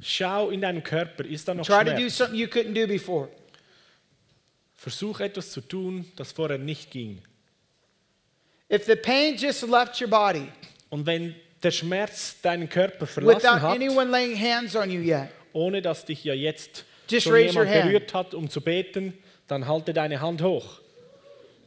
Schau 0.00 0.48
in 0.48 0.62
deinem 0.62 0.82
Körper, 0.82 1.26
ist 1.26 1.46
da 1.46 1.52
noch 1.52 1.66
Try 1.66 1.84
to 1.84 1.90
do 1.90 1.96
Schmerz? 1.98 2.16
something 2.16 2.38
you 2.40 2.46
couldn't 2.46 2.72
do 2.74 2.86
before. 2.86 3.28
Versuch 4.82 5.20
etwas 5.20 5.52
zu 5.52 5.60
tun, 5.60 6.10
das 6.16 6.32
vorher 6.32 6.58
nicht 6.58 6.90
ging. 6.90 7.22
If 8.68 8.84
the 8.86 8.96
pain 8.96 9.36
just 9.36 9.62
left 9.62 10.00
your 10.00 10.08
body 10.08 10.48
Und 10.90 11.06
wenn 11.06 11.36
der 11.62 11.70
Schmerz 11.70 12.34
deinen 12.42 12.68
Körper 12.68 13.06
verlassen 13.06 13.42
without 13.44 13.60
hat, 13.60 13.76
anyone 13.76 14.10
laying 14.10 14.36
hands 14.36 14.74
on 14.74 14.90
you 14.90 15.00
yet, 15.00 15.28
ohne 15.52 15.82
dass 15.82 16.04
dich 16.04 16.24
ja 16.24 16.34
jetzt 16.34 16.84
Just 17.08 17.24
schon 17.24 17.32
raise 17.34 17.52
jemand 17.52 17.70
hand. 17.70 17.82
berührt 17.84 18.12
hat, 18.12 18.34
um 18.34 18.50
zu 18.50 18.60
beten, 18.60 19.16
dann 19.46 19.68
halte 19.68 19.92
deine 19.92 20.20
Hand 20.20 20.42
hoch. 20.42 20.80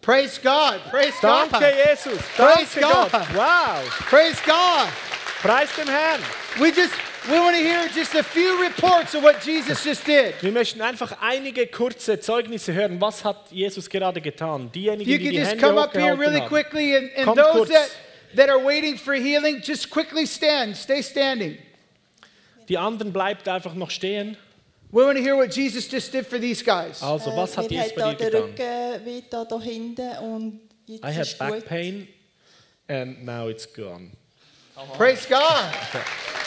praise 0.01 0.38
God. 0.41 0.81
Praise 0.91 1.13
Danke, 1.22 1.51
God. 1.51 1.62
Jesus. 1.89 2.19
Praise 2.36 2.67
Danke 2.74 2.81
God. 2.81 3.12
Gott. 3.13 3.34
Wow. 3.34 3.89
Praise 4.10 4.41
God. 4.45 4.89
Preis 5.41 5.69
dem 5.77 5.88
Herrn. 5.88 6.19
We 6.60 6.67
just 6.69 6.91
we 7.29 7.39
want 7.39 7.55
to 7.55 7.62
hear 7.62 7.88
just 7.89 8.13
a 8.13 8.24
few 8.24 8.62
reports 8.62 9.15
of 9.15 9.24
what 9.24 9.41
Jesus 9.41 9.84
just 9.84 10.05
did. 10.05 10.36
Wir 10.41 10.51
möchten 10.51 10.82
einfach 10.82 11.17
einige 11.22 11.67
kurze 11.67 12.20
Zeugnisse 12.20 12.74
hören. 12.74 13.01
Was 13.01 13.24
hat 13.24 13.51
Jesus 13.51 13.89
gerade 13.89 14.22
getan? 14.22 14.72
Diejenigen, 14.72 15.10
You 15.10 15.17
die 15.17 15.24
can 15.24 15.34
die 15.34 15.39
just 15.39 15.51
Hände 15.51 15.62
come 15.62 15.79
up 15.79 15.96
here 15.96 16.15
really 16.15 16.41
quickly, 16.41 16.96
and, 16.96 17.10
and 17.15 17.36
those 17.36 17.53
kurz. 17.53 17.70
that, 17.70 17.89
that 18.36 18.50
are 18.50 18.63
waiting 18.63 18.98
for 18.98 19.13
healing, 19.13 19.62
just 19.62 19.89
quickly 19.89 20.25
stand. 20.25 20.75
Stay 20.75 21.01
standing. 21.01 21.58
Die 22.70 22.77
anderen 22.77 23.12
bleibt 23.12 23.48
einfach 23.48 23.74
noch 23.74 23.89
stehen. 23.89 24.38
We 24.91 25.03
want 25.03 25.17
to 25.17 25.24
hear 25.24 25.36
what 25.36 25.51
Jesus 25.51 25.88
just 25.88 26.13
did 26.13 26.25
for 26.25 26.39
these 26.39 26.63
guys. 26.63 27.01
Also, 27.01 27.36
was 27.36 27.58
hat 27.58 27.70
mir 27.70 27.84
Jesus 27.84 28.01
hat 28.01 28.17
bei 28.17 28.29
dir 28.29 28.32
getan? 28.32 28.55
I 30.88 31.12
had 31.12 31.25
ist 31.25 31.39
back 31.39 31.65
pain 31.65 32.08
and 32.88 33.25
now 33.25 33.50
it's 33.50 33.65
gone. 33.65 34.12
Praise 34.98 35.25
God. 35.27 35.74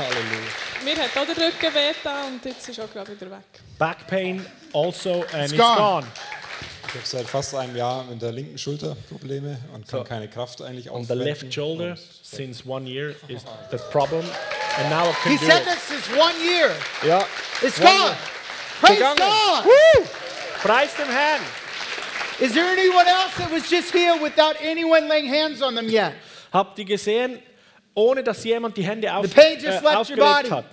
Halleluja. 0.00 0.50
Mir 0.84 0.96
hat 0.96 1.16
auch 1.16 1.26
der 1.26 1.36
Rücken 1.46 1.74
weh 1.74 1.92
getan 1.92 2.34
und 2.34 2.44
jetzt 2.44 2.68
ist 2.68 2.78
er 2.78 2.84
auch 2.86 2.92
gerade 2.92 3.12
wieder 3.12 3.30
weg. 3.30 3.44
Back 3.78 4.06
pain 4.06 4.44
also 4.72 5.24
and 5.32 5.44
It's 5.44 5.52
it's, 5.52 5.60
gone. 5.60 5.76
gone. 5.76 6.06
Ich 6.88 6.94
habe 6.94 7.06
seit 7.06 7.26
fast 7.28 7.54
einem 7.54 7.76
Jahr 7.76 8.02
mit 8.04 8.20
der 8.20 8.32
linken 8.32 8.58
Schulter 8.58 8.96
Probleme 9.08 9.58
und 9.74 9.86
kann 9.86 10.00
So, 10.00 10.04
keine 10.04 10.26
Kraft 10.28 10.60
eigentlich 10.62 10.90
On 10.90 11.04
the 11.04 11.12
aufwenden. 11.12 11.26
left 11.26 11.54
shoulder 11.54 11.96
since 12.22 12.66
one 12.66 12.86
year 12.88 13.14
is 13.28 13.42
the 13.70 13.78
problem 13.92 14.24
and 14.78 14.90
now 14.90 15.04
I 15.10 15.28
He 15.28 15.36
can 15.36 15.46
do 15.46 15.52
said 15.52 15.62
it. 15.62 15.68
this 15.68 15.90
is 15.90 16.16
one 16.18 16.34
year. 16.44 16.70
Ja. 17.06 17.24
It's 17.62 17.78
One 17.78 17.86
gone. 17.86 18.06
year. 18.06 18.16
Praise 18.80 18.98
Gegangen. 18.98 19.16
God. 19.18 19.64
Woo! 19.66 20.06
Preis 20.62 20.94
dem 20.96 21.08
Herrn. 21.08 21.42
Is 22.40 22.52
there 22.54 22.66
anyone 22.72 23.06
else 23.06 23.34
that 23.36 23.50
was 23.52 23.68
just 23.70 23.92
healed 23.92 24.20
without 24.22 24.56
anyone 24.62 25.06
laying 25.08 25.28
hands 25.28 25.60
on 25.62 25.74
them 25.74 25.88
yet? 25.88 26.14
Habt 26.52 26.78
ihr 26.78 26.86
gesehen, 26.86 27.38
ohne 28.00 28.24
dass 28.24 28.44
jemand 28.44 28.76
die 28.76 28.84
Hände 28.84 29.12
auf, 29.14 29.26
äh, 29.36 29.78
aufgelegt 29.94 30.50
hat 30.50 30.64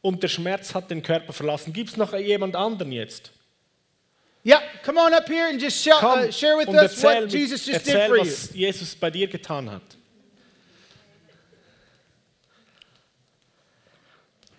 und 0.00 0.22
der 0.22 0.28
Schmerz 0.28 0.74
hat 0.74 0.90
den 0.90 1.02
Körper 1.02 1.32
verlassen? 1.32 1.72
Gibt 1.72 1.90
es 1.90 1.96
noch 1.96 2.16
jemand 2.16 2.56
anderen 2.56 2.92
jetzt? 2.92 3.32
Yeah, 4.44 4.62
come 4.84 5.00
on 5.00 5.12
up 5.12 5.28
here 5.28 5.48
and 5.48 5.60
just 5.60 5.86
Komm 5.98 6.28
uh, 6.28 6.32
share 6.32 6.56
with 6.56 6.68
und 6.68 6.76
us 6.76 6.92
erzähl, 6.92 7.22
what 7.24 7.32
Jesus 7.32 7.66
just 7.66 7.84
did 7.84 7.94
erzähl 7.94 8.08
for 8.08 8.16
you. 8.16 8.22
was 8.22 8.54
Jesus 8.54 8.94
bei 8.94 9.10
dir 9.10 9.26
getan 9.26 9.68
hat. 9.68 9.82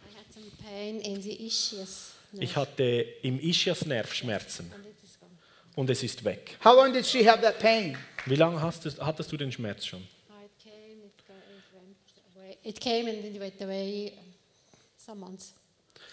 I 0.04 0.18
had 0.18 0.34
some 0.34 0.52
pain 0.62 1.00
in 1.00 1.22
the 1.22 1.48
ischias. 1.48 2.14
Ich 2.34 2.56
hatte 2.56 2.84
im 3.24 3.40
Ischiasnerv 3.40 4.14
Schmerzen 4.14 4.72
und 5.76 5.90
es 5.90 6.04
ist 6.04 6.24
weg. 6.24 6.58
How 6.64 6.76
long 6.76 6.94
did 6.94 7.06
she 7.06 7.28
have 7.28 7.42
that 7.42 7.58
pain? 7.60 7.98
Wie 8.26 8.36
lange 8.36 8.62
hast 8.62 8.86
du, 8.86 8.92
hattest 9.00 9.32
du 9.32 9.38
den 9.38 9.52
Schmerz 9.52 9.86
schon? 9.86 10.06
It 12.70 12.80
came 12.80 13.08
and 13.08 13.26
it 13.26 13.40
went 13.40 13.60
away 13.64 14.14
some 14.96 15.20
months. 15.22 15.54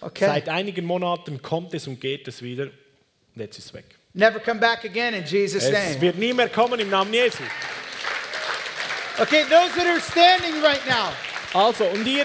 Okay. 0.00 0.24
Seit 0.24 0.48
einigen 0.48 0.86
Monaten 0.86 1.42
kommt 1.42 1.74
es 1.74 1.86
und 1.86 2.00
geht 2.00 2.26
es 2.28 2.40
wieder 2.40 2.64
und 2.64 2.72
jetzt 3.42 3.58
ist 3.58 3.66
es 3.66 3.74
weg. 3.74 3.84
Never 4.14 4.40
come 4.40 4.58
back 4.58 4.82
again 4.86 5.12
in 5.12 5.24
Jesus' 5.26 5.64
Es 5.64 5.70
name. 5.70 6.00
wird 6.00 6.16
nie 6.16 6.32
mehr 6.32 6.48
kommen 6.48 6.80
im 6.80 6.88
Namen 6.88 7.12
Jesu. 7.12 7.42
Okay, 9.18 9.42
those 9.50 9.74
that 9.76 9.86
are 9.86 10.00
standing 10.00 10.62
right 10.62 10.80
now, 10.88 11.12
Also, 11.52 11.84
und 11.84 12.06
ihr 12.06 12.24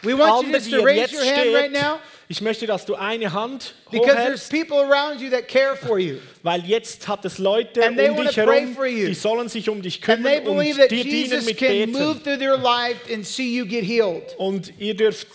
we 0.00 0.16
want 0.16 0.46
you 0.48 0.54
Andere, 0.54 0.58
just 0.58 0.70
to 0.70 0.78
ihr 0.78 0.84
raise 0.86 1.00
jetzt 1.00 1.12
your 1.12 1.24
hand 1.24 1.54
right 1.54 1.72
now 1.72 2.00
ich 2.32 2.40
möchte, 2.40 2.66
dass 2.66 2.86
du 2.86 2.94
eine 2.94 3.32
Hand 3.34 3.74
because 3.90 4.06
there's 4.16 4.48
hochhältst, 4.48 4.50
people 4.50 4.78
around 4.78 5.20
you 5.20 5.28
that 5.30 5.46
care 5.48 5.76
for 5.76 5.98
you. 5.98 6.16
weil 6.42 6.64
jetzt 6.64 7.06
hat 7.06 7.24
es 7.26 7.36
Leute 7.38 7.84
And 7.84 7.96
they 7.98 8.08
um 8.08 8.16
wanna 8.16 8.30
dich 8.30 8.36
pray 8.42 8.60
herum, 8.60 8.74
for 8.74 8.86
you. 8.86 9.06
die 9.08 9.14
sollen 9.14 9.48
sich 9.50 9.68
um 9.68 9.82
dich 9.82 10.00
And 10.08 10.24
they 10.24 10.40
kümmern 10.40 10.56
believe 10.56 10.74
und 10.76 10.80
that 10.80 10.90
dir 10.90 11.04
dienen 11.04 11.14
Jesus 11.30 11.44
mit 11.44 11.58
can 11.58 11.92
move 11.92 12.14
Beten. 12.14 12.22
through 12.24 12.38
their 12.38 12.56
life 12.56 13.00
and 13.12 13.26
see 13.26 13.54
you 13.54 13.66
get 13.66 13.84
healed. 13.84 14.34
Und 14.38 14.72
ihr 14.78 14.94
dürft 14.96 15.26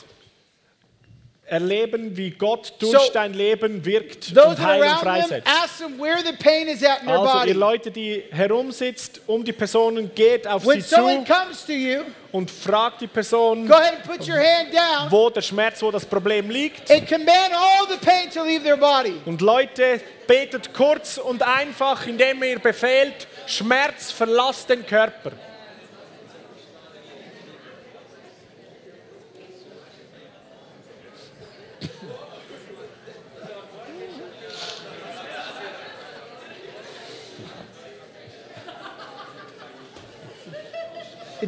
erleben, 1.48 2.16
wie 2.16 2.32
Gott 2.32 2.74
durch 2.80 2.92
So, 2.92 3.12
dein 3.14 3.34
Leben 3.34 3.84
wirkt 3.86 4.38
und 4.38 4.60
Heilung 4.60 4.98
freisetzt. 4.98 5.48
them 5.80 7.10
Also 7.10 7.48
ihr 7.48 7.56
Leute, 7.56 7.90
die 7.90 8.24
herumsitzt 8.32 9.22
um 9.28 9.44
die 9.44 9.54
Personen, 9.54 10.14
geht 10.14 10.46
auf 10.46 10.66
When 10.66 10.82
sie 10.82 10.88
zu 10.90 11.74
you, 11.74 12.02
und 12.34 12.52
fragt 12.52 13.02
die 13.02 13.08
Person, 13.08 13.66
down 13.68 15.10
wo 15.10 15.30
der 15.30 15.42
Schmerz, 15.42 15.82
wo 15.82 15.90
das 15.90 16.06
Problem 16.06 16.50
liegt. 16.50 16.92
and 16.92 17.08
command 17.08 17.54
all 17.54 17.88
the 17.90 18.06
pain 18.06 18.30
to 18.30 18.44
leave 18.44 18.64
their 18.64 18.78
body. 18.78 19.14
Und 19.26 19.42
Leute, 19.42 20.02
betet 20.28 20.74
kurz 20.74 21.18
und 21.18 21.42
einfach, 21.42 22.06
indem 22.06 22.44
ihr 22.44 22.60
befehlt, 22.60 23.28
Schmerz 23.46 24.12
verlasst 24.12 24.70
den 24.70 24.86
Körper. 24.86 25.32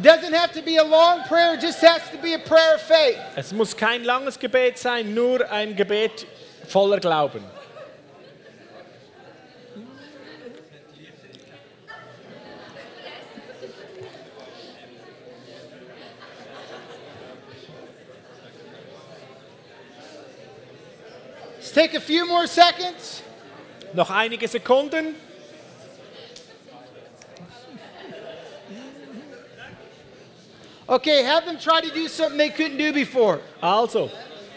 It 0.00 0.04
doesn't 0.04 0.32
have 0.32 0.52
to 0.52 0.62
be 0.62 0.78
a 0.78 0.82
long 0.82 1.24
prayer, 1.24 1.52
it 1.52 1.60
just 1.60 1.78
has 1.82 2.00
to 2.08 2.16
be 2.16 2.32
a 2.32 2.38
prayer 2.38 2.76
of 2.76 2.80
faith. 2.80 3.18
Es 3.36 3.52
muss 3.52 3.74
kein 3.74 4.02
langes 4.02 4.38
Gebet 4.38 4.78
sein, 4.78 5.14
nur 5.14 5.46
ein 5.52 5.76
Gebet 5.76 6.24
voller 6.66 6.98
Glauben. 6.98 7.44
Let's 21.58 21.72
take 21.72 21.92
a 21.92 22.00
few 22.00 22.26
more 22.26 22.46
seconds. 22.46 23.22
Noch 23.92 24.08
einige 24.08 24.48
Sekunden. 24.48 25.14
Okay, 30.90 31.22
have 31.22 31.46
them 31.46 31.56
try 31.56 31.80
to 31.80 31.90
do 31.90 32.08
something 32.08 32.36
they 32.36 32.50
couldn't 32.50 32.76
do 32.76 32.92
before. 32.92 33.40
Also, 33.62 34.10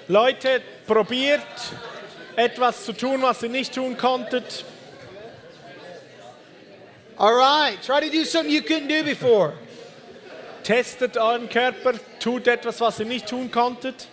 Leute, 0.07 0.63
probiert 0.87 1.45
etwas 2.35 2.83
zu 2.85 2.93
tun, 2.93 3.21
was 3.21 3.43
ihr 3.43 3.49
nicht 3.49 3.71
tun 3.71 3.95
konntet. 3.95 4.65
All 7.19 7.35
right, 7.35 7.77
try 7.83 7.99
to 7.99 8.09
do 8.09 8.25
something 8.25 8.51
you 8.51 8.63
couldn't 8.63 8.87
do 8.87 9.03
before. 9.03 9.53
Testet 10.63 11.17
euren 11.17 11.47
Körper, 11.47 11.99
tut 12.19 12.47
etwas, 12.47 12.81
was 12.81 12.99
ihr 12.99 13.05
nicht 13.05 13.27
tun 13.27 13.51
konntet. 13.51 14.07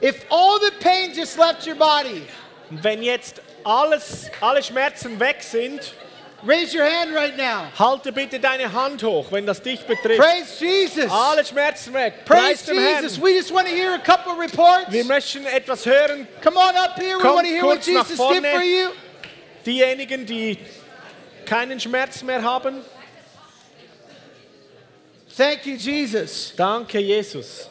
If 0.00 0.24
all 0.30 0.60
the 0.60 0.70
pain 0.78 1.12
just 1.14 1.36
left 1.36 1.66
your 1.66 1.74
body, 1.74 2.22
wenn 2.70 3.02
jetzt 3.02 3.40
alles, 3.64 4.30
alle 4.40 4.62
Schmerzen 4.62 5.18
weg 5.18 5.42
sind, 5.42 5.94
raise 6.44 6.74
your 6.74 6.84
hand 6.84 7.14
right 7.14 7.36
now. 7.36 7.70
halte 7.78 8.12
bitte 8.12 8.38
deine 8.38 8.72
Hand 8.72 9.02
hoch, 9.02 9.30
wenn 9.30 9.46
das 9.46 9.60
dich 9.62 9.80
betrifft. 9.80 10.20
Praise 10.20 10.60
Jesus. 10.60 11.10
Alle 11.10 11.44
Schmerzen 11.44 11.92
weg. 11.94 12.24
Praise. 12.24 12.70
Jesus. 12.72 13.20
We 13.20 13.34
just 13.34 13.52
want 13.52 13.66
to 13.66 13.74
hear 13.74 13.94
a 13.94 13.98
couple 13.98 14.34
reports. 14.34 14.90
Wir 14.90 15.04
möchten 15.04 15.46
etwas 15.46 15.86
hören. 15.86 16.26
Come 16.42 16.56
on 16.56 16.76
up 16.76 16.96
here. 16.96 17.16
We 17.18 17.22
Kommt 17.22 17.36
want 17.36 17.46
to 17.46 17.52
hear 17.52 17.64
what 17.64 17.84
Jesus 17.84 18.08
did 18.08 18.46
for 18.46 18.62
you. 18.62 18.90
Diejenigen, 19.64 20.26
die 20.26 20.58
keinen 21.44 21.78
Schmerz 21.78 22.22
mehr 22.22 22.42
haben, 22.42 22.82
Thank 25.36 25.64
you, 25.66 25.76
Jesus. 25.76 26.52
danke 26.56 26.98
Jesus. 26.98 27.68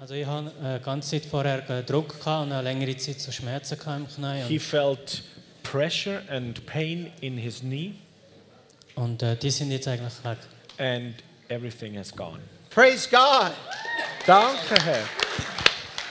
Also 0.00 0.14
ich 0.14 0.26
hatte 0.26 0.52
eine 0.60 0.80
ganze 0.80 1.10
Zeit 1.10 1.24
vorher 1.24 1.68
äh, 1.70 1.82
Druck 1.82 2.18
gehabt 2.18 2.46
und 2.46 2.52
eine 2.52 2.62
längere 2.62 2.96
Zeit 2.96 3.20
so 3.20 3.30
Schmerzen 3.30 3.74
im 3.74 4.08
Knie. 4.08 4.42
He 4.46 4.58
felt 4.58 5.22
pressure 5.70 6.22
and 6.30 6.64
pain 6.66 7.10
in 7.20 7.36
his 7.38 7.60
knee 7.60 7.94
Und, 8.94 9.22
äh, 9.22 9.36
die 9.36 9.50
sind 9.50 9.70
jetzt 9.70 9.86
eigentlich 9.88 10.12
weg. 10.24 10.38
and 10.78 11.14
everything 11.48 11.96
has 11.96 12.10
gone. 12.14 12.40
Praise 12.70 13.08
God. 13.08 13.52
Danke 14.26 14.82
Herr. 14.84 15.04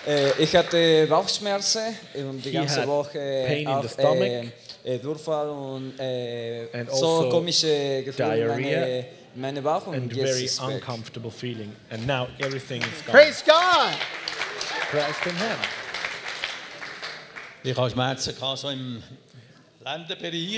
Äh, 0.07 0.41
ich 0.41 0.55
hatte 0.55 1.05
Bauchschmerzen 1.07 1.95
und 2.15 2.43
die 2.43 2.49
He 2.49 2.55
ganze 2.55 2.81
had 2.81 2.87
Woche 2.87 3.43
pain 3.47 3.59
in 3.61 3.67
auch 3.67 3.83
the 3.83 3.89
stomach. 3.89 4.21
äh, 4.21 4.51
äh, 4.85 4.97
Durchfall 4.99 5.49
und 5.49 5.99
äh, 5.99 6.67
And 6.73 6.89
so 6.89 7.17
also 7.19 7.29
komische 7.29 8.03
Gefühle 8.05 8.29
in 8.37 8.37
diarrhea 8.47 8.79
meine, 8.79 8.99
in 9.35 9.41
meine 9.41 9.61
Bauch 9.61 9.87
und 9.87 9.95
And 9.95 10.13
jetzt 10.15 10.29
very 10.31 10.45
ist 10.45 10.65
weg. 10.65 10.75
uncomfortable 10.75 11.31
feeling. 11.31 11.75
And 11.89 12.07
now 12.07 12.27
everything 12.39 12.81
is 12.81 13.05
gone. 13.05 13.17
Praise 13.17 13.43
God. 13.45 13.93
Dem 15.25 15.35
Herrn. 15.35 15.59
Ich 17.63 17.75
habe 17.75 17.89
Schmerzen 17.89 18.33
gehabt, 18.35 18.57
so 18.59 18.69
im. 18.69 19.03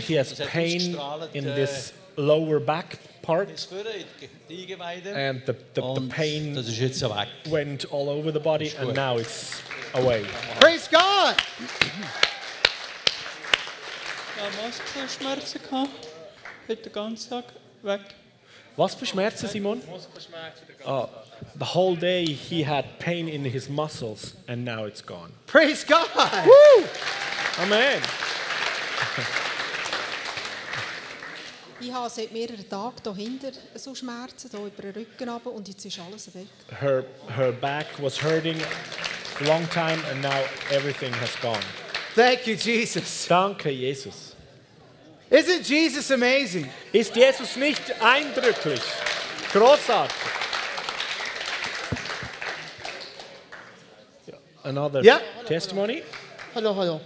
He 0.07 0.17
has 0.17 0.33
pain 0.51 0.97
in 1.33 1.45
äh, 1.47 1.55
this 1.55 1.93
lower 2.17 2.59
back 2.59 2.97
part 3.21 3.47
bis 3.47 3.65
vorne 3.65 3.89
in 3.89 4.05
die- 4.19 4.29
die 4.49 4.73
Eingeweide. 4.73 5.15
and 5.15 5.45
the, 5.45 5.53
the, 5.75 5.81
the 5.95 6.07
pain 6.09 6.55
das 6.55 6.67
ist 6.67 6.79
jetzt 6.79 7.01
ja 7.01 7.09
weg. 7.09 7.27
went 7.45 7.85
all 7.91 8.09
over 8.09 8.31
the 8.33 8.39
body 8.39 8.71
and 8.79 8.95
now 8.95 9.17
it's 9.19 9.61
away. 9.93 10.23
Praise 10.59 10.89
God. 10.89 11.35
Ja, 14.37 14.65
Muskelschmerzen 14.65 15.61
gehabt. 15.61 16.07
Heute 16.67 16.81
den 16.83 16.93
ganzen 16.93 17.29
Tag 17.29 17.45
weg. 17.83 18.01
Was 18.77 18.95
für 18.95 19.05
Schmerzen, 19.05 19.47
Simon? 19.49 19.81
Oh, 20.85 21.07
the 21.59 21.65
whole 21.75 21.97
day 21.97 22.25
he 22.25 22.65
had 22.65 22.85
pain 22.99 23.27
in 23.27 23.43
his 23.43 23.67
muscles 23.67 24.35
and 24.47 24.63
now 24.63 24.85
it's 24.85 25.05
gone. 25.05 25.33
Praise 25.47 25.85
God. 25.85 26.07
Amen. 27.61 28.01
Ich 31.81 31.93
habe 31.93 32.09
seit 32.09 32.33
mehreren 32.33 32.67
Tagen 32.69 32.93
hier 33.03 33.13
hinten 33.15 33.53
so 33.75 33.95
Schmerzen, 33.95 34.49
hier 34.51 34.59
über 34.65 34.81
den 34.81 34.91
Rücken 34.91 35.29
runter 35.29 35.49
und 35.51 35.65
jetzt 35.65 35.85
ist 35.85 35.97
alles 35.99 36.27
weg. 36.35 36.47
Her, 36.77 37.05
her 37.37 37.53
back 37.53 37.85
was 37.99 38.21
hurting 38.21 38.57
a 39.41 39.43
long 39.47 39.65
time 39.69 39.97
and 40.11 40.21
now 40.21 40.43
everything 40.71 41.13
has 41.21 41.39
gone. 41.41 41.61
Thank 42.15 42.47
you, 42.47 42.55
Jesus. 42.55 43.27
Danke, 43.29 43.69
Jesus. 43.69 44.35
Isn't 45.29 45.69
Jesus 45.69 46.11
amazing? 46.11 46.69
Ist 46.91 47.15
Jesus 47.15 47.55
nicht 47.55 47.81
eindrücklich? 48.01 48.81
Großartig. 49.53 50.17
Ja, 54.27 54.33
Another 54.63 55.01
Ja. 55.01 55.21
testimony. 55.47 56.03
Hallo, 56.53 56.75
hallo. 56.75 56.99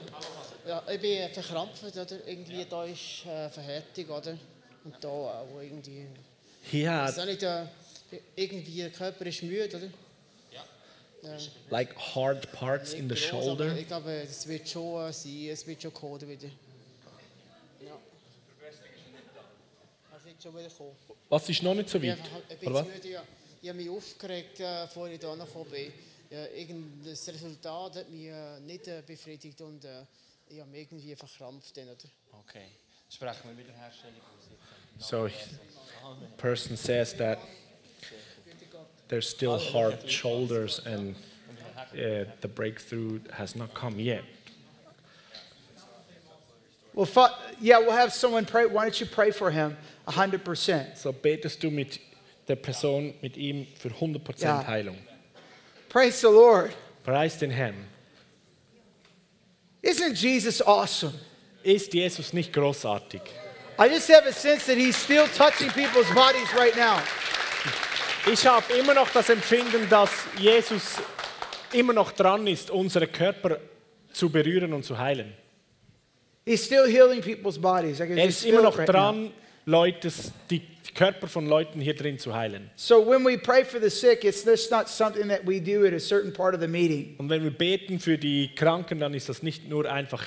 Ja, 0.68 0.84
ich 0.90 1.00
bin 1.02 1.30
verkrampft, 1.34 1.84
oder? 1.84 2.28
Irgendwie 2.28 2.66
da 2.70 2.86
ist 2.86 3.26
äh, 3.26 3.50
Verhärtung, 3.50 4.06
oder? 4.10 4.38
Und 4.86 4.96
da 5.02 5.08
auch 5.10 5.60
irgendwie. 5.62 6.08
Ich 6.72 6.86
weiß 6.86 7.20
auch 7.20 7.26
nicht, 7.26 7.44
äh, 7.44 7.66
irgendwie 8.36 8.78
der 8.78 8.90
Körper 8.92 9.26
ist 9.26 9.44
müde, 9.44 9.76
oder? 9.78 9.88
Ja. 10.52 11.38
like 11.70 11.96
hard 12.16 12.52
parts 12.54 12.94
in 12.94 13.08
the 13.10 13.16
gross, 13.16 13.26
shoulder. 13.46 13.78
Ich 13.78 13.88
glaube, 13.88 14.12
es 14.14 14.48
wird 14.48 14.68
schon 14.68 15.08
äh, 15.10 15.14
sein, 15.14 15.48
es 15.52 15.66
wird 15.68 15.82
schon 15.82 15.94
kommen 15.94 16.22
wieder. 16.22 16.48
Ja. 17.82 17.98
Es 20.18 20.26
wird 20.26 20.42
schon 20.44 20.56
wieder 20.58 20.70
kommen. 20.70 20.92
Was 21.30 21.50
ist 21.50 21.64
noch 21.64 21.74
nicht 21.76 21.90
so 21.90 21.98
Ich 21.98 22.04
bin 22.04 22.18
weit? 22.20 22.68
Oder 22.68 22.84
müde. 22.84 23.10
Ja. 23.10 23.24
Ich 23.62 23.70
habe 23.70 23.78
mich 23.80 23.90
aufgeregt, 23.90 24.60
äh, 24.60 24.86
bevor 24.86 25.08
ich 25.08 25.20
hier 25.20 25.36
gekommen 25.36 25.70
bin. 25.72 25.94
Ja, 26.30 26.46
irgend- 26.48 27.06
das 27.06 27.28
Resultat 27.28 27.96
hat 27.98 28.10
mich 28.10 28.26
äh, 28.28 28.60
nicht 28.62 28.88
äh, 28.88 29.02
befriedigt 29.06 29.60
und 29.62 29.84
äh, 29.86 29.90
ich 30.48 30.60
habe 30.60 30.78
irgendwie 30.78 31.16
verkrampft. 31.16 31.76
Dann, 31.78 31.86
oder? 31.90 31.98
Okay. 32.48 32.68
Sprechen 33.10 33.50
wir 33.50 33.58
Wiederherstellung 33.58 34.16
aus. 34.38 34.50
So, 35.00 35.30
person 36.38 36.78
says 36.78 37.14
that 37.18 37.40
there's 39.08 39.28
still 39.30 39.58
hard 39.58 40.10
shoulders 40.10 40.80
and 40.86 41.16
uh, 41.94 42.26
the 42.42 42.48
breakthrough 42.48 43.20
has 43.32 43.56
not 43.56 43.74
come 43.74 44.00
yet. 44.00 44.24
Well, 46.94 47.06
fa- 47.08 47.36
yeah, 47.60 47.80
we'll 47.80 47.92
have 47.92 48.14
someone 48.14 48.46
pray. 48.46 48.66
Why 48.68 48.84
don't 48.84 49.00
you 49.00 49.08
pray 49.08 49.32
for 49.32 49.50
him 49.50 49.78
100%? 50.08 50.98
So 50.98 51.12
betest 51.12 51.60
du 51.62 51.72
mit 51.72 52.00
der 52.48 52.56
Person, 52.56 53.14
mit 53.22 53.36
ihm 53.38 53.66
für 53.76 53.90
100% 53.90 54.42
Ja. 54.44 54.64
Heilung. 54.68 54.98
Praise 55.90 56.22
the 56.22 56.28
Lord. 56.28 56.72
Preis 57.04 57.38
den 57.40 57.52
Herrn. 57.52 57.88
Isn't 59.84 60.16
Jesus 60.18 60.62
awesome? 60.66 61.14
Ist 61.64 61.94
Jesus 61.94 62.34
nicht 62.34 62.54
großartig? 62.54 63.22
I 63.78 63.88
just 63.90 64.10
have 64.10 64.26
a 64.28 64.32
sense 64.32 64.66
that 64.68 64.78
he's 64.78 64.96
still 64.96 65.26
touching 65.38 65.70
people's 65.70 66.10
bodies 66.14 66.48
right 66.58 66.76
now. 66.76 67.00
Ich 68.32 68.46
habe 68.48 68.72
immer 68.80 68.94
noch 68.94 69.10
das 69.12 69.30
Empfinden, 69.30 69.90
dass 69.90 70.10
Jesus 70.40 70.96
immer 71.74 71.92
noch 71.94 72.12
dran 72.14 72.48
ist, 72.48 72.72
unsere 72.72 73.08
Körper 73.08 73.58
zu 74.14 74.30
berühren 74.30 74.72
und 74.74 74.84
zu 74.86 74.98
heilen. 74.98 75.34
He's 76.46 76.64
still 76.64 76.86
healing 76.88 77.22
people's 77.22 77.58
bodies. 77.60 78.00
I 78.00 78.08
can 78.08 78.18
Er 78.18 78.26
just 78.28 78.40
ist 78.40 78.46
immer 78.46 78.60
feel 78.60 78.64
noch 78.64 78.74
it 78.76 78.80
right 78.80 78.88
now. 78.88 78.94
dran, 78.94 79.32
Leute, 79.66 80.12
die 80.50 80.62
Körper 80.94 81.28
von 81.28 81.48
Leuten 81.48 81.82
hier 81.82 81.96
drin 81.96 82.20
zu 82.20 82.36
heilen. 82.36 82.70
So 82.76 83.06
when 83.06 83.26
we 83.26 83.38
pray 83.38 83.64
for 83.66 83.80
the 83.82 83.90
sick, 83.90 84.24
it's 84.24 84.44
this 84.44 84.70
not 84.70 84.88
something 84.88 85.28
that 85.30 85.42
we 85.46 85.60
do 85.60 85.86
at 85.86 85.94
a 85.94 86.00
certain 86.00 86.32
part 86.32 86.54
of 86.54 86.62
the 86.62 86.68
meeting. 86.68 87.16
Und 87.18 87.30
wenn 87.30 87.44
wir 87.44 87.52
beten 87.52 88.00
für 88.00 88.18
die 88.18 88.52
Kranken, 88.56 89.00
dann 89.00 89.14
ist 89.14 89.30
das 89.30 89.44
nicht 89.44 89.68
nur 89.68 89.92
einfach 89.92 90.24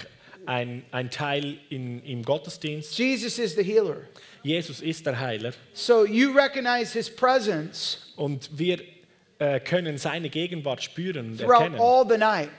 ein, 0.47 0.85
ein 0.93 1.11
Teil 1.11 1.59
in, 1.71 2.03
im 2.05 2.23
Gottesdienst. 2.23 2.97
Jesus 2.99 3.39
is 3.39 3.55
the 3.55 3.63
healer. 3.63 3.97
Jesus 4.43 4.81
ist 4.81 5.05
der 5.07 5.19
Heiler. 5.19 5.53
So 5.73 6.05
you 6.05 6.33
recognize 6.33 6.93
his 6.93 7.11
presence 7.11 8.13
Und 8.17 8.49
wir 8.57 8.79
äh, 9.39 9.61
können 9.61 9.99
seine 9.99 10.31
Gegenwart 10.31 10.83
spüren 10.83 11.31
und 11.33 11.39
throughout 11.41 11.63
erkennen. 11.63 11.81
all 11.81 12.07
the 12.09 12.17
night. 12.17 12.51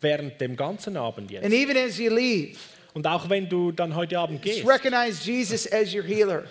Während 0.00 0.40
dem 0.40 0.56
ganzen 0.56 0.96
Abend 0.96 1.30
jetzt. 1.30 1.44
And 1.44 1.54
even 1.54 1.76
as 1.76 1.98
you 1.98 2.10
leave, 2.14 2.56
Und 2.94 3.06
auch 3.06 3.28
wenn 3.28 3.48
du 3.48 3.72
dann 3.72 3.94
heute 3.94 4.18
Abend 4.18 4.40
gehst, 4.42 4.66
recognize 4.66 5.24
Jesus 5.24 5.70
as 5.70 5.94
your 5.94 6.02
healer. 6.04 6.44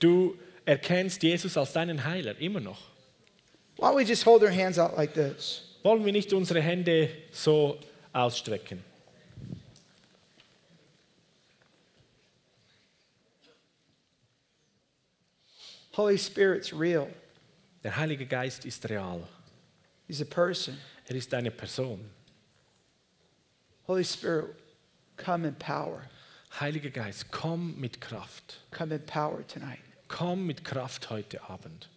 Du 0.00 0.36
erkennst 0.64 1.22
Jesus 1.22 1.56
als 1.56 1.72
deinen 1.72 2.04
Heiler, 2.04 2.36
immer 2.38 2.60
noch. 2.60 2.80
Why 3.76 3.86
don't 3.86 3.96
we 3.96 4.02
just 4.02 4.26
hold 4.26 4.42
our 4.42 4.50
hands 4.50 4.78
out 4.78 4.96
like 4.96 5.14
this? 5.14 5.62
Wollen 5.82 6.04
wir 6.04 6.12
nicht 6.12 6.32
unsere 6.32 6.60
Hände 6.60 7.08
so 7.32 7.78
ausstrecken? 8.12 8.84
Holy 15.96 16.18
Spirit's 16.18 16.72
real. 16.72 17.08
Der 17.82 17.96
Heilige 17.96 18.26
Geist 18.26 18.64
ist 18.64 18.88
real. 18.88 19.26
He's 20.06 20.20
a 20.20 20.24
person. 20.24 20.76
Er 21.06 21.16
ist 21.16 21.32
eine 21.34 21.50
Person. 21.50 22.10
Holy 23.86 24.04
Spirit, 24.04 24.54
come 25.16 25.48
in 25.48 25.54
power. 25.54 26.02
Heiliger 26.60 26.90
Geist, 26.90 27.30
komm 27.30 27.78
mit 27.80 28.00
Kraft. 28.00 28.60
Come 28.70 28.94
in 28.94 29.04
power 29.06 29.44
tonight 29.46 29.89
komm 30.10 30.44
mit 30.44 30.64
Kraft 30.64 31.08
heute 31.08 31.42
Abend. 31.48 31.88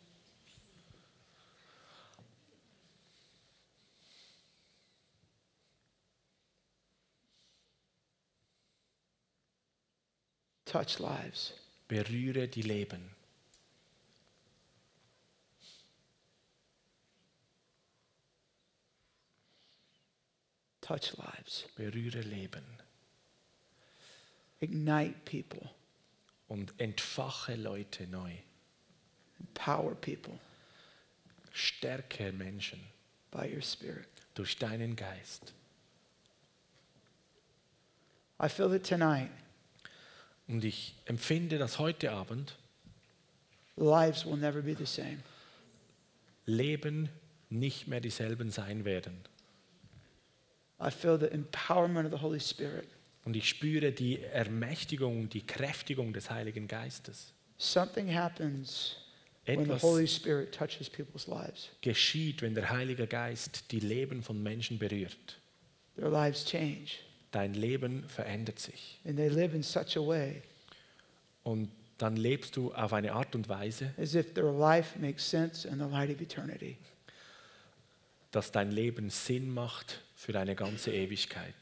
Touch 10.65 10.99
lives. 10.99 11.53
Berühre 11.87 12.47
die 12.47 12.61
Leben. 12.61 13.15
Touch 20.81 21.15
lives. 21.17 21.65
Berühre 21.75 22.21
Leben. 22.21 22.63
Ignite 24.59 25.19
people 25.25 25.69
und 26.53 26.71
entfache 26.79 27.55
Leute 27.55 28.05
neu. 28.05 28.31
Empower 29.39 29.95
people 29.95 30.39
Stärke 31.51 32.31
Menschen 32.31 32.79
by 33.31 33.51
your 33.51 33.63
Spirit. 33.63 34.07
durch 34.35 34.57
deinen 34.57 34.95
Geist. 34.95 35.51
I 38.39 38.49
feel 38.49 38.69
that 38.69 38.83
tonight 38.83 39.31
Und 40.47 40.63
ich 40.63 40.95
empfinde, 41.05 41.57
dass 41.57 41.79
heute 41.79 42.11
Abend 42.11 42.55
lives 43.75 44.23
will 44.23 44.37
never 44.37 44.61
be 44.61 44.75
the 44.75 44.85
same. 44.85 45.23
Leben 46.45 47.09
nicht 47.49 47.87
mehr 47.87 47.99
dieselben 47.99 48.51
sein 48.51 48.85
werden. 48.85 49.17
I 50.79 50.91
feel 50.91 51.17
the 51.19 51.31
empowerment 51.31 52.05
of 52.05 52.11
the 52.11 52.23
Holy 52.23 52.39
Spirit. 52.39 52.87
Und 53.25 53.35
ich 53.35 53.47
spüre 53.47 53.91
die 53.91 54.21
Ermächtigung, 54.21 55.29
die 55.29 55.45
Kräftigung 55.45 56.11
des 56.13 56.29
Heiligen 56.29 56.67
Geistes. 56.67 57.33
Something 57.57 58.13
happens 58.13 58.97
when 59.45 59.59
the 59.59 59.63
Etwas 59.71 59.81
Holy 59.83 60.07
Spirit 60.07 60.53
touches 60.53 60.89
people's 60.89 61.27
lives. 61.27 61.69
geschieht, 61.81 62.41
wenn 62.41 62.53
der 62.55 62.69
Heilige 62.69 63.07
Geist 63.07 63.71
die 63.71 63.79
Leben 63.79 64.23
von 64.23 64.41
Menschen 64.43 64.77
berührt. 64.79 65.39
Their 65.95 66.09
lives 66.09 66.43
change, 66.45 66.91
Dein 67.31 67.53
Leben 67.53 68.03
verändert 68.09 68.59
sich. 68.59 68.99
and 69.05 69.15
they 69.17 69.29
live 69.29 69.53
in 69.53 69.63
such 69.63 69.95
a 69.97 70.01
way 70.05 70.41
Und 71.43 71.69
dann 71.97 72.17
lebst 72.17 72.55
du 72.57 72.73
auf 72.73 72.91
eine 72.93 73.13
Art 73.13 73.35
und 73.35 73.47
Weise, 73.47 73.93
as 73.97 74.15
if 74.15 74.33
their 74.33 74.51
life 74.51 74.97
makes 74.99 75.29
sense 75.29 75.65
in 75.67 75.75
the 75.79 75.85
light 75.85 76.09
of 76.13 76.19
eternity. 76.19 76.77
dass 78.31 78.51
dein 78.51 78.71
Leben 78.71 79.09
Sinn 79.09 79.53
macht 79.53 80.01
für 80.15 80.37
eine 80.39 80.55
ganze 80.55 80.91
Ewigkeit. 80.91 81.53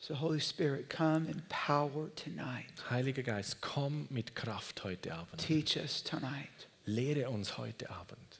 So, 0.00 0.14
Holy 0.14 0.38
Spirit, 0.38 0.88
come 0.88 1.26
in 1.26 1.42
power 1.48 2.08
tonight. 2.14 2.66
Heiliger 2.88 3.22
Geist, 3.22 3.60
komm 3.60 4.06
mit 4.10 4.34
Kraft 4.34 4.84
heute 4.84 5.12
Abend. 5.12 5.38
Teach 5.38 5.76
us 5.76 6.02
tonight. 6.02 6.68
Lehre 6.86 7.28
uns 7.28 7.58
heute 7.58 7.90
Abend 7.90 8.38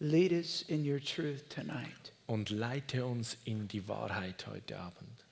Lead 0.00 0.32
us 0.32 0.64
in 0.68 0.82
your 0.84 0.98
truth 0.98 1.48
tonight. 1.50 2.12
und 2.26 2.48
leite 2.50 3.04
uns 3.04 3.36
in 3.44 3.68
die 3.68 3.86
Wahrheit 3.86 4.46
heute 4.46 4.78
Abend. 4.78 5.24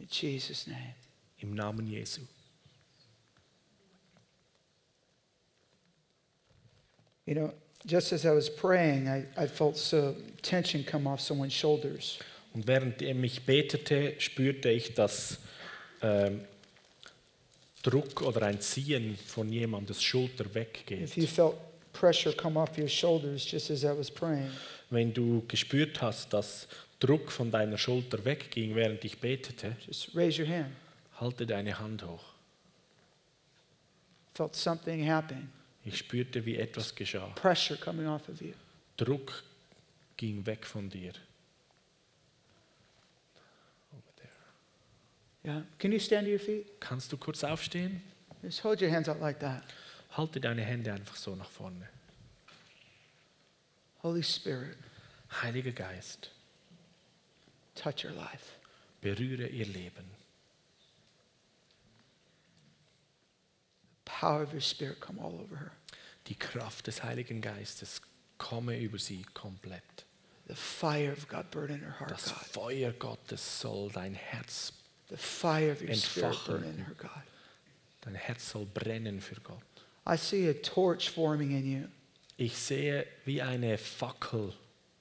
In 0.00 0.08
Jesus' 0.10 0.66
name. 0.66 0.94
Im 1.38 1.54
Namen 1.54 1.86
Jesu. 1.86 2.22
You 7.26 7.34
know, 7.34 7.52
just 7.84 8.12
as 8.12 8.24
I 8.24 8.30
was 8.30 8.48
praying, 8.48 9.08
I, 9.08 9.26
I 9.36 9.46
felt 9.46 9.76
so 9.76 10.16
tension 10.42 10.82
come 10.82 11.06
off 11.06 11.20
someone's 11.20 11.52
shoulders. 11.52 12.18
Und 12.56 12.66
während 12.66 13.02
ich 13.02 13.42
betete, 13.42 14.14
spürte 14.18 14.70
ich, 14.70 14.94
dass 14.94 15.40
ähm, 16.00 16.40
Druck 17.82 18.22
oder 18.22 18.46
ein 18.46 18.62
Ziehen 18.62 19.18
von 19.26 19.52
jemandes 19.52 20.02
Schulter 20.02 20.46
weggeht. 20.54 21.14
Wenn 24.88 25.12
du 25.12 25.44
gespürt 25.46 26.00
hast, 26.00 26.32
dass 26.32 26.66
Druck 26.98 27.30
von 27.30 27.50
deiner 27.50 27.76
Schulter 27.76 28.24
wegging, 28.24 28.74
während 28.74 29.04
ich 29.04 29.18
betete, 29.18 29.76
halte 31.20 31.46
deine 31.46 31.78
Hand 31.78 32.06
hoch. 32.06 32.24
Ich 35.84 35.98
spürte, 35.98 36.46
wie 36.46 36.56
etwas 36.56 36.94
geschah. 36.94 37.34
Druck 38.96 39.44
ging 40.16 40.46
weg 40.46 40.64
von 40.64 40.88
dir. 40.88 41.12
Yeah. 45.46 45.62
Can 45.78 45.92
you 45.92 46.00
stand 46.00 46.26
to 46.26 46.30
your 46.30 46.40
feet? 46.40 46.80
Kannst 46.80 47.12
du 47.12 47.16
kurz 47.16 47.44
aufstehen? 47.44 48.02
Just 48.42 48.64
hold 48.64 48.80
your 48.80 48.90
hands 48.90 49.08
out 49.08 49.20
like 49.20 49.38
that. 49.40 49.62
Halte 50.16 50.40
deine 50.40 50.62
Hände 50.62 50.92
einfach 50.92 51.16
so 51.16 51.34
nach 51.36 51.48
vorne. 51.48 51.88
Holy 54.02 54.22
Spirit, 54.22 54.76
Heiliger 55.42 55.72
Geist, 55.72 56.30
touch 57.74 58.04
your 58.04 58.12
life. 58.12 58.56
berühre 59.00 59.46
ihr 59.46 59.66
Leben. 59.66 60.04
Power 64.04 64.42
of 64.42 64.52
your 64.52 64.60
Spirit 64.60 65.00
come 65.00 65.18
all 65.20 65.34
over 65.40 65.56
her. 65.56 65.72
Die 66.28 66.34
Kraft 66.34 66.86
des 66.86 67.02
Heiligen 67.02 67.40
Geistes 67.40 68.00
komme 68.38 68.76
über 68.78 68.98
sie 68.98 69.24
komplett. 69.34 70.04
The 70.48 70.54
fire 70.54 71.12
of 71.12 71.28
God 71.28 71.50
burn 71.50 71.70
in 71.70 71.80
her 71.80 71.98
heart, 72.00 72.10
Das. 72.10 72.30
Feuer 72.30 72.92
Gottes 72.92 73.60
soll 73.60 73.90
dein 73.90 74.14
Herz, 74.14 74.72
The 75.08 75.16
fire 75.16 75.72
of 75.72 75.80
your 75.82 75.94
Spirit 75.94 76.32
Entfachen. 76.34 76.46
burn 76.46 76.64
in 76.64 76.78
her, 76.84 76.94
God. 76.98 77.10
dein 78.02 78.14
Herz 78.14 78.50
soll 78.50 78.66
brennen 78.66 79.20
für 79.20 79.40
Gott. 79.40 79.62
I 80.08 80.16
see 80.16 80.48
a 80.48 80.54
torch 80.54 81.10
forming 81.10 81.50
in 81.52 81.66
you. 81.82 81.88
Ich 82.36 82.56
sehe 82.56 83.06
wie 83.24 83.40
eine 83.42 83.78
Fackel, 83.78 84.52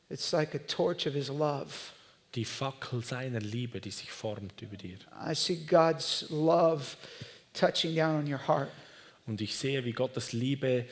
It's 0.09 0.31
like 0.31 0.53
a 0.55 0.59
torch 0.59 1.07
of 1.07 1.13
His 1.15 1.29
love. 1.29 1.71
die 2.35 2.45
Fackel 2.45 3.03
seiner 3.03 3.39
Liebe, 3.39 3.79
die 3.81 3.91
sich 3.91 4.11
formt 4.11 4.61
über 4.61 4.77
dir. 4.77 4.97
I 5.27 5.33
see 5.33 5.55
God's 5.65 6.25
love 6.29 6.97
touching 7.53 7.95
down 7.95 8.15
on 8.19 8.31
your 8.31 8.45
heart. 8.47 8.69
Und 9.27 9.41
ich 9.41 9.55
sehe, 9.55 9.83
wie 9.85 9.91
Gottes 9.93 10.33
Liebe 10.33 10.85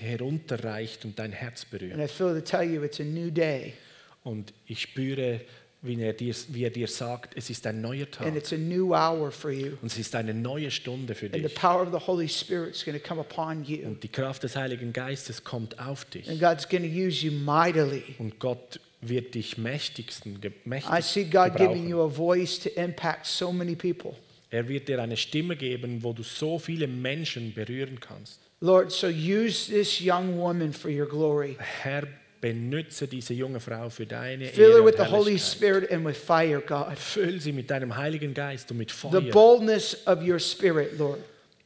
herunterreicht 0.00 1.04
und 1.04 1.18
dein 1.18 1.32
Herz 1.32 1.64
And 1.64 1.74
I 1.74 1.78
berührt. 1.78 2.10
feel 2.10 2.34
to 2.34 2.40
tell 2.40 2.62
you 2.62 2.82
it's 2.82 2.98
a 3.00 3.04
new 3.04 3.30
day. 3.30 3.74
Und 4.24 4.52
ich 4.66 4.82
spüre, 4.82 5.40
wie 5.86 6.00
er 6.00 6.12
dir, 6.12 6.34
wie 6.48 6.64
er 6.64 6.70
dir 6.70 6.88
sagt, 6.88 7.36
es 7.36 7.50
ist 7.50 7.66
ein 7.66 7.80
neuer 7.80 8.10
Tag. 8.10 8.26
And 8.26 8.36
it's 8.36 8.52
a 8.52 8.56
new 8.56 8.94
hour 8.94 9.30
for 9.30 9.50
you. 9.50 9.72
Und 9.82 9.90
es 9.92 9.98
ist 9.98 10.14
eine 10.14 10.34
neue 10.34 10.70
Stunde 10.70 11.14
für 11.14 11.26
And 11.26 11.34
the 11.36 11.42
dich. 11.42 11.54
power 11.54 11.82
of 11.82 11.88
the 11.92 12.06
Holy 12.06 12.28
Spirit 12.28 12.74
is 12.74 12.84
going 12.84 13.00
to 13.00 13.06
come 13.06 13.20
upon 13.20 13.64
you. 13.64 13.86
Und 13.86 14.02
die 14.02 14.08
Kraft 14.08 14.42
des 14.42 14.56
Heiligen 14.56 14.92
Geistes 14.92 15.44
kommt 15.44 15.78
auf 15.78 16.04
dich. 16.06 16.28
And 16.28 16.40
God's 16.40 16.68
going 16.68 16.82
to 16.82 16.88
use 16.88 17.24
you 17.24 17.32
mightily. 17.32 18.02
Und 18.18 18.38
Gott 18.38 18.80
wird 19.00 19.34
dich 19.34 19.58
mächtigsten, 19.58 20.40
ge- 20.40 20.50
I 20.64 20.68
mächtig 20.68 21.04
see 21.04 21.24
God 21.24 21.52
giving 21.56 21.88
gebrauchen. 21.88 21.88
you 21.88 22.00
a 22.02 22.08
voice 22.08 22.58
to 22.60 22.68
impact 22.70 23.26
so 23.26 23.52
many 23.52 23.74
people. 23.76 24.14
Er 24.50 24.68
wird 24.68 24.88
dir 24.88 25.00
eine 25.02 25.16
Stimme 25.16 25.56
geben, 25.56 26.02
wo 26.02 26.12
du 26.12 26.22
so 26.22 26.58
viele 26.58 26.86
Menschen 26.86 27.52
berühren 27.52 28.00
kannst. 28.00 28.40
Lord, 28.60 28.90
so 28.90 29.06
use 29.08 29.70
this 29.70 30.00
young 30.00 30.38
woman 30.38 30.72
for 30.72 30.90
your 30.90 31.06
glory. 31.06 31.56
Herr, 31.58 32.04
benütze 32.52 33.08
diese 33.08 33.34
junge 33.34 33.60
Frau 33.60 33.90
für 33.90 34.06
deine 34.06 34.46
Fill 34.46 34.72
her 34.74 34.84
with 34.84 34.94
the 34.96 35.04
Holy. 35.04 35.38
Spirit 35.38 35.90
and 35.90 36.04
with 36.06 36.16
fire, 36.16 36.60
God. 36.60 36.96
Füll 36.96 37.40
sie 37.40 37.52
mit 37.52 37.70
deinem 37.70 37.96
Heiligen 37.96 38.34
Geist 38.34 38.70
und 38.70 38.78
mit 38.78 38.90
The 38.90 38.96
Feuer. 38.96 39.20
boldness 39.32 40.06
of 40.06 40.22
your 40.26 40.38
Spirit, 40.38 40.98
Lord. 40.98 41.18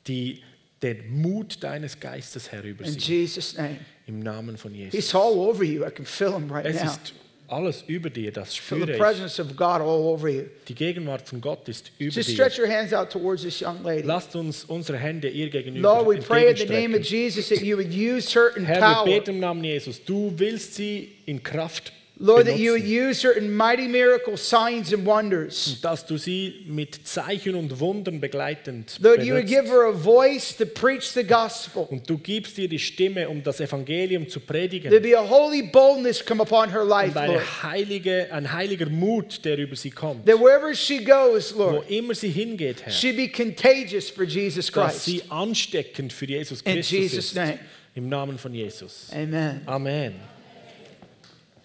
Die, 0.07 0.43
den 0.83 1.21
Mut 1.21 1.62
deines 1.62 1.99
Geistes, 2.01 2.51
Herr, 2.51 2.62
über 2.64 2.85
In 2.85 2.93
sie. 2.93 2.99
Jesus' 2.99 3.57
name. 3.57 3.77
Im 4.07 4.21
Namen 4.21 4.57
von 4.57 4.75
Jesus. 4.75 4.95
He's 4.95 5.14
all 5.14 5.35
over 5.38 5.62
you. 5.62 5.85
I 5.87 5.90
can 5.90 6.07
feel 6.07 6.33
him 6.35 6.51
right 6.51 6.64
Es 6.66 6.83
now. 6.83 6.90
ist 6.90 7.12
alles 7.51 7.85
über 7.87 8.11
dir, 8.11 8.33
das 8.33 8.51
the 8.53 8.57
spüre 8.59 8.93
ich. 8.93 8.99
presence 8.99 9.39
of 9.41 9.49
God 9.57 9.81
all 9.81 10.05
over 10.07 10.29
you. 10.29 10.45
Die 10.69 10.75
Gegenwart 10.75 11.29
von 11.29 11.41
Gott 11.41 11.69
ist 11.69 11.91
über 11.99 12.11
Just 12.13 12.29
dir. 12.29 12.35
stretch 12.35 12.59
your 12.59 12.69
hands 12.69 12.93
out 12.93 13.11
towards 13.11 13.43
this 13.43 13.61
young 13.61 13.83
lady. 13.83 14.03
Lasst 14.07 14.35
uns 14.37 14.65
unsere 14.65 14.99
Hände 14.99 15.29
ihr 15.29 15.51
gegenüber 15.51 15.81
Lord, 16.03 16.09
we 16.09 16.17
pray 16.19 16.51
in 16.51 16.57
the 16.57 16.67
name 16.67 16.95
of. 16.97 17.05
Jesus 17.05 17.49
that 17.49 17.61
you 17.63 17.77
would 17.77 17.93
use 17.93 18.35
her 18.35 18.57
in 18.57 18.65
Herr, 18.65 18.81
wir 18.81 18.95
power. 18.95 19.05
beten 19.05 19.31
im 19.31 19.41
Namen 19.41 19.65
Jesus. 19.65 20.05
Du 20.05 20.33
willst 20.37 20.75
sie 20.75 21.13
in 21.27 21.43
Kraft 21.43 21.93
Lord, 22.23 22.47
that 22.49 22.59
you 22.59 22.73
would 22.73 22.85
use 22.85 23.23
her 23.23 23.31
in 23.33 23.51
mighty 23.57 23.89
miracle 23.89 24.37
signs 24.37 24.93
and 24.93 25.07
wonders. 25.07 25.79
dass 25.81 26.05
du 26.05 26.19
sie 26.19 26.67
mit 26.67 27.07
Zeichen 27.09 27.55
und 27.55 27.81
Wundern 27.81 28.21
begleitend 28.21 28.99
Lord, 29.01 29.23
you 29.25 29.33
would 29.35 29.47
give 29.47 29.67
her 29.71 29.87
a 29.89 29.93
voice 29.93 30.55
to 30.55 30.67
preach 30.67 31.13
the 31.15 31.25
gospel. 31.25 31.87
Und 31.91 32.09
du 32.11 32.19
gibst 32.19 32.59
ihr 32.59 32.69
die 32.69 32.79
Stimme, 32.79 33.27
um 33.27 33.43
das 33.43 33.59
Evangelium 33.61 34.29
zu 34.29 34.39
predigen. 34.41 34.93
There'd 34.93 35.01
be 35.03 35.17
a 35.19 35.27
holy 35.27 35.63
boldness 35.63 36.23
come 36.23 36.43
upon 36.43 36.71
her 36.71 36.85
life, 36.85 37.19
Und 37.19 37.27
Lord. 37.29 37.63
heilige, 37.63 38.31
ein 38.31 38.53
heiliger 38.53 38.91
Mut, 38.91 39.43
der 39.47 39.57
über 39.57 39.75
sie 39.77 39.91
kommt. 39.91 40.27
That 40.27 40.39
wherever 40.39 40.75
she 40.75 41.03
goes, 41.03 41.55
Wo 41.57 41.71
Lord, 41.71 41.91
immer 41.91 42.15
sie 42.15 42.29
hingeht, 42.29 42.83
Herr, 42.85 42.93
she 42.93 43.13
be 43.13 43.29
contagious 43.29 44.11
for 44.11 44.25
Jesus 44.25 44.71
dass 44.71 44.93
Christ. 44.93 45.05
sie 45.07 45.23
ansteckend 45.31 46.13
für 46.13 46.27
Jesus 46.27 46.61
In 46.61 46.75
Christus 46.75 46.91
Jesus' 46.91 47.25
ist. 47.29 47.35
name. 47.37 47.59
Im 47.95 48.11
Namen 48.11 48.37
von 48.37 48.53
Jesus. 48.53 49.09
Amen. 49.11 49.63
Amen. 49.65 50.13
I'd 50.15 50.27
like 50.27 50.27
for 50.27 50.27
you 50.27 50.27
to 50.27 50.27
turn 50.27 50.27
to 50.27 50.77
your 50.77 50.77
Bibles 50.77 50.77
to 50.77 50.89
Acts 50.91 51.57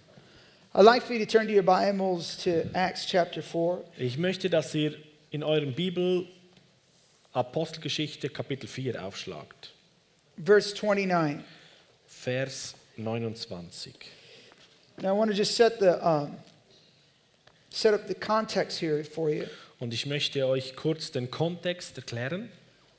chapter 0.45 0.63
4. 0.63 0.64
Ich 3.97 4.17
möchte, 4.17 4.49
dass 4.49 4.75
ihr 4.75 4.93
in 5.31 5.41
eurem 5.41 5.73
Bibel 5.73 6.27
Apostelgeschichte 7.31 8.27
Kapitel 8.27 8.67
4 8.67 9.01
aufschlagt. 9.05 9.71
verse 10.43 10.75
29. 10.75 11.45
Vers 12.07 12.75
29. 12.97 13.93
Now, 14.97 15.15
I 15.15 15.17
want 15.17 15.31
to 15.31 15.37
just 15.37 15.55
set 15.55 15.79
the 15.79 15.97
um, 16.01 16.35
set 17.69 17.93
up 17.93 18.07
the 18.09 18.15
context 18.15 18.81
here 18.81 19.05
for 19.05 19.29
you. 19.29 19.45
Und 19.79 19.93
ich 19.93 20.05
möchte 20.05 20.45
euch 20.45 20.75
kurz 20.75 21.09
den 21.09 21.31
Kontext 21.31 21.97
erklären. 21.97 22.49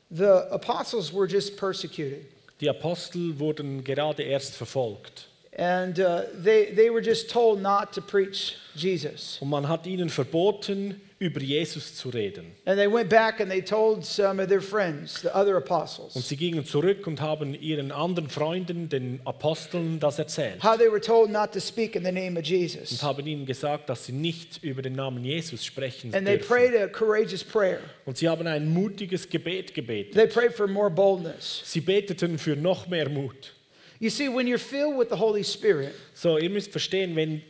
The 0.09 0.49
apostles 0.51 1.13
were 1.13 1.27
just 1.27 1.59
persecuted, 1.59 2.25
Die 2.63 2.71
Apostel 2.71 3.39
wurden 3.39 3.85
gerade 3.85 4.23
erst 4.23 4.55
verfolgt. 4.55 5.29
And 5.59 5.99
uh, 5.99 6.23
they, 6.35 6.67
they 6.75 6.91
were 6.91 7.01
just 7.03 7.31
told 7.31 7.63
not 7.63 7.93
to 7.95 8.03
preach 8.03 8.57
Jesus. 8.75 9.39
Und 9.41 9.49
man 9.49 9.67
hat 9.69 9.87
ihnen 9.87 10.11
verboten, 10.11 11.01
über 11.19 11.41
Jesus 11.41 11.95
zu 11.95 12.11
reden. 12.11 12.53
And 12.67 12.77
they 12.79 12.87
went 12.87 13.09
back 13.09 13.41
and 13.41 13.51
they 13.51 13.63
told 13.63 14.05
some 14.05 14.39
of 14.39 14.51
their 14.51 14.61
friends, 14.61 15.23
the 15.23 15.35
other 15.35 15.57
Und 15.57 15.63
apostles, 15.65 16.13
sie 16.29 16.37
gingen 16.37 16.67
zurück 16.67 17.07
und 17.07 17.23
haben 17.23 17.55
ihren 17.55 17.91
anderen 17.91 18.29
Freunden, 18.29 18.91
den 18.91 19.21
Aposteln, 19.25 19.99
das 19.99 20.19
erzählt. 20.19 20.63
how 20.63 20.77
they 20.77 20.91
were 20.91 21.01
told 21.01 21.31
not 21.31 21.53
to 21.53 21.59
speak 21.61 21.97
in 21.97 22.05
the 22.05 22.13
name 22.13 22.33
of 22.33 22.39
Und 22.45 22.49
Jesus. 22.49 23.03
haben 23.03 23.27
ihnen 23.27 23.47
gesagt, 23.47 23.89
dass 23.89 24.05
sie 24.05 24.13
nicht 24.13 24.63
über 24.63 24.83
den 24.83 24.93
Namen 24.95 25.25
Jesus 25.25 25.65
sprechen 25.65 26.15
And 26.15 26.27
they 26.27 26.37
dürfen. 26.37 26.49
prayed 26.55 26.77
a 26.77 26.87
courageous 26.87 27.43
prayer. 27.43 27.81
Und 28.05 28.19
sie 28.19 28.29
haben 28.29 28.47
ein 28.47 28.69
mutiges 28.69 29.27
Gebet 29.31 29.73
gebetet. 29.73 30.13
They 30.13 30.27
prayed 30.27 30.53
for 30.53 30.67
more 30.67 30.91
boldness. 30.91 31.63
Sie 31.65 31.81
beteten 31.81 32.39
für 32.39 32.57
noch 32.57 32.89
mehr 32.89 33.09
Mut. 33.09 33.55
You 33.99 34.11
see, 34.11 34.29
when 34.29 34.47
you're 34.47 34.59
filled 34.59 34.99
with 34.99 35.09
the 35.09 35.17
Holy 35.19 35.43
Spirit, 35.45 35.95
So, 36.15 36.39
ihr 36.39 36.51
müsst 36.51 36.71
verstehen, 36.71 37.15
wenn 37.17 37.43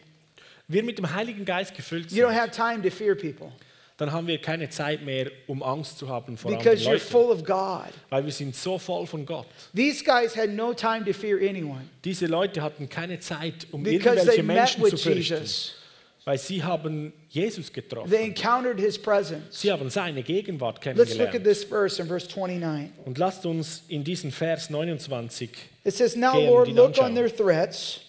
wir 0.69 0.83
mit 0.83 0.99
dem 0.99 1.13
Heiligen 1.15 1.45
Geist 1.45 1.75
gefüllt 1.75 2.11
you 2.13 2.25
don't 2.25 2.31
sind, 2.33 2.41
have 2.41 2.51
time 2.51 2.83
to 2.83 2.91
fear 2.91 3.15
people 3.15 3.53
dann 3.97 4.13
haben 4.13 4.27
wir 4.27 4.39
keine 4.39 4.69
Zeit 4.69 5.03
mehr, 5.03 5.31
um 5.47 5.63
Angst 5.63 5.99
zu 5.99 6.09
haben 6.09 6.37
vor 6.37 6.51
because 6.51 6.87
anderen 6.87 6.87
you're 6.87 6.93
Leuten. 6.93 7.11
full 7.11 7.31
of 7.31 7.45
God. 7.45 7.93
Weil 8.11 8.25
wir 8.27 8.33
sind 8.33 8.55
so 8.55 8.79
voll 8.79 9.07
von 9.07 9.25
Gott. 9.25 9.47
These 9.75 10.05
guys 10.05 10.37
had 10.37 10.51
no 10.51 10.75
time 10.75 11.05
to 11.07 11.13
fear 11.15 11.39
anyone 11.39 11.89
Diese 12.05 12.27
Leute 12.27 12.61
hatten 12.61 12.89
keine 12.89 13.19
Zeit, 13.21 13.67
um 13.73 13.83
because 13.83 14.17
irgendwelche 14.17 14.43
met 14.43 14.57
Menschen 14.57 14.85
zu 14.85 14.97
fürchten. 14.99 15.35
Jesus. 15.37 15.76
Weil 16.27 16.39
sie 16.39 16.63
haben 16.65 17.13
Jesus 17.31 17.67
They 17.73 17.81
getroffen. 17.83 18.13
encountered 18.13 18.81
his 18.81 18.99
presence. 18.99 19.61
Sie 19.61 19.71
haben 19.71 19.89
seine 19.91 20.23
Gegenwart 20.25 20.85
Let's 20.85 20.97
look 21.17 21.29
at 21.29 21.33
kennengelernt. 21.35 21.45
this 21.45 21.63
verse 21.65 22.03
in 22.03 22.09
verse 22.09 22.27
29. 22.29 22.91
Und 23.05 23.17
lasst 23.17 23.47
uns 23.47 23.85
in 23.89 24.03
diesen 24.03 24.33
Vers 24.33 24.69
29 24.69 25.51
It 25.85 25.95
says, 25.95 26.17
Now, 26.17 26.33
gehen 26.33 26.49
Lord, 26.51 26.69
look 26.69 26.79
on 26.79 26.87
anschauen. 26.87 27.15
their 27.15 27.29
threats 27.35 28.01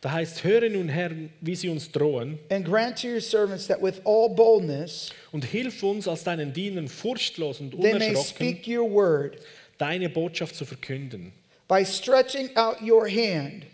Da 0.00 0.12
heißt, 0.12 0.44
höre 0.44 0.68
nun 0.70 0.88
Herr, 0.88 1.10
wie 1.42 1.54
sie 1.56 1.68
uns 1.68 1.90
drohen 1.92 2.38
and 2.50 2.64
grant 2.64 3.00
to 3.02 3.08
your 3.08 3.20
servants 3.20 3.66
that 3.66 3.82
with 3.82 4.00
all 4.04 4.28
boldness 4.30 5.10
und 5.32 5.44
hilf 5.44 5.82
uns 5.82 6.08
als 6.08 6.24
deinen 6.24 6.52
Dienern 6.54 6.88
furchtlos 6.88 7.60
und 7.60 7.72
they 7.72 7.92
may 7.92 8.10
unerschrocken 8.10 8.24
speak 8.24 8.66
your 8.68 8.88
word 8.90 9.36
deine 9.78 10.08
Botschaft 10.08 10.54
zu 10.54 10.64
verkünden. 10.64 11.32
by 11.68 11.84
stretching 11.84 12.48
out 12.56 12.80
your 12.80 13.06
hand 13.08 13.64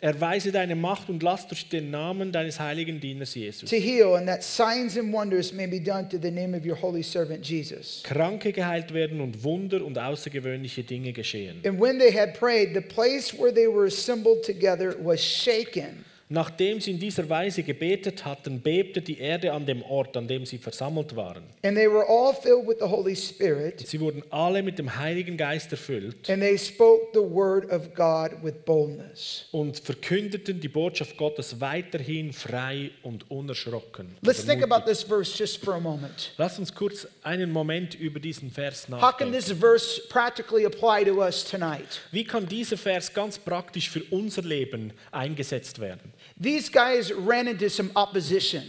Erweise 0.00 0.52
deine 0.52 0.76
Macht 0.76 1.08
und 1.08 1.24
lass 1.24 1.48
durch 1.48 1.68
den 1.68 1.90
Namen 1.90 2.30
deines 2.30 2.60
heiligen 2.60 3.00
Dieners 3.00 3.34
Jesus 3.34 3.68
to 3.68 3.76
heal, 3.76 4.14
and 4.14 4.28
that 4.28 4.44
signs 4.44 4.96
and 4.96 5.12
wonders 5.12 5.52
may 5.52 5.66
be 5.66 5.80
done 5.80 6.08
to 6.08 6.18
the 6.18 6.30
name 6.30 6.56
of 6.56 6.64
your 6.64 6.76
holy 6.80 7.02
servant 7.02 7.44
Jesus. 7.44 8.02
Kranke 8.04 8.52
geheilt 8.52 8.94
werden 8.94 9.20
und 9.20 9.42
Wunder 9.42 9.84
und 9.84 9.98
außergewöhnliche 9.98 10.84
Dinge 10.84 11.12
geschehen. 11.12 11.60
And 11.64 11.80
when 11.80 11.98
they 11.98 12.12
had 12.12 12.34
prayed, 12.38 12.74
the 12.74 12.80
place 12.80 13.36
where 13.36 13.52
they 13.52 13.66
were 13.66 13.86
assembled 13.86 14.44
together 14.44 14.94
was 15.02 15.20
shaken. 15.20 16.04
Nachdem 16.30 16.80
sie 16.80 16.90
in 16.90 16.98
dieser 16.98 17.28
Weise 17.30 17.62
gebetet 17.62 18.24
hatten, 18.26 18.60
bebte 18.60 19.00
die 19.00 19.18
Erde 19.18 19.52
an 19.52 19.64
dem 19.64 19.82
Ort, 19.82 20.14
an 20.16 20.28
dem 20.28 20.44
sie 20.44 20.58
versammelt 20.58 21.16
waren. 21.16 21.42
And 21.62 21.74
they 21.76 21.88
were 21.90 22.04
all 22.06 22.34
filled 22.34 22.66
with 22.68 22.76
the 22.80 22.86
Holy 22.86 23.16
Spirit, 23.16 23.80
Sie 23.86 23.98
wurden 23.98 24.22
alle 24.30 24.62
mit 24.62 24.78
dem 24.78 24.94
Heiligen 24.96 25.36
Geist 25.38 25.72
erfüllt 25.72 26.28
and 26.28 26.42
they 26.42 26.58
spoke 26.58 27.08
the 27.14 27.20
word 27.20 27.70
of 27.72 27.94
God 27.94 28.32
with 28.42 28.54
boldness. 28.66 29.46
und 29.52 29.78
verkündeten 29.78 30.60
die 30.60 30.68
Botschaft 30.68 31.16
Gottes 31.16 31.60
weiterhin 31.60 32.32
frei 32.34 32.90
und 33.02 33.30
unerschrocken. 33.30 34.16
Let's 34.22 34.44
think 34.44 34.62
about 34.62 34.84
this 34.86 35.02
verse 35.02 35.34
just 35.36 35.64
for 35.64 35.74
a 35.74 35.80
moment. 35.80 36.32
Lass 36.36 36.58
uns 36.58 36.74
kurz 36.74 37.08
einen 37.22 37.50
Moment 37.50 37.94
über 37.94 38.20
diesen 38.20 38.50
Vers 38.50 38.86
How 38.90 39.16
can 39.16 39.30
nachdenken. 39.30 39.32
this 39.32 39.50
verse 39.52 40.02
practically 40.10 40.66
apply 40.66 41.04
to 41.04 41.22
us 41.22 41.42
tonight? 41.42 42.00
Wie 42.12 42.24
kann 42.24 42.46
dieser 42.46 42.76
Vers 42.76 43.12
ganz 43.14 43.38
praktisch 43.38 43.88
für 43.88 44.02
unser 44.10 44.42
Leben 44.42 44.92
eingesetzt 45.10 45.78
werden? 45.80 46.12
These 46.40 46.70
guys 46.70 47.12
ran 47.12 47.48
into 47.48 47.68
some 47.68 47.90
opposition. 47.94 48.62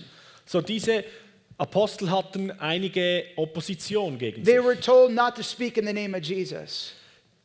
So, 0.45 0.61
diese 0.61 1.03
Apostel 1.57 2.09
hatten 2.09 2.51
einige 2.59 3.25
Opposition 3.35 4.17
gegen 4.17 4.43
They 4.43 4.55
sich. 4.55 4.63
were 4.63 4.79
told 4.79 5.11
not 5.13 5.35
to 5.35 5.43
speak 5.43 5.77
in 5.77 5.85
the 5.85 5.93
name 5.93 6.15
of 6.17 6.23
Jesus. 6.23 6.93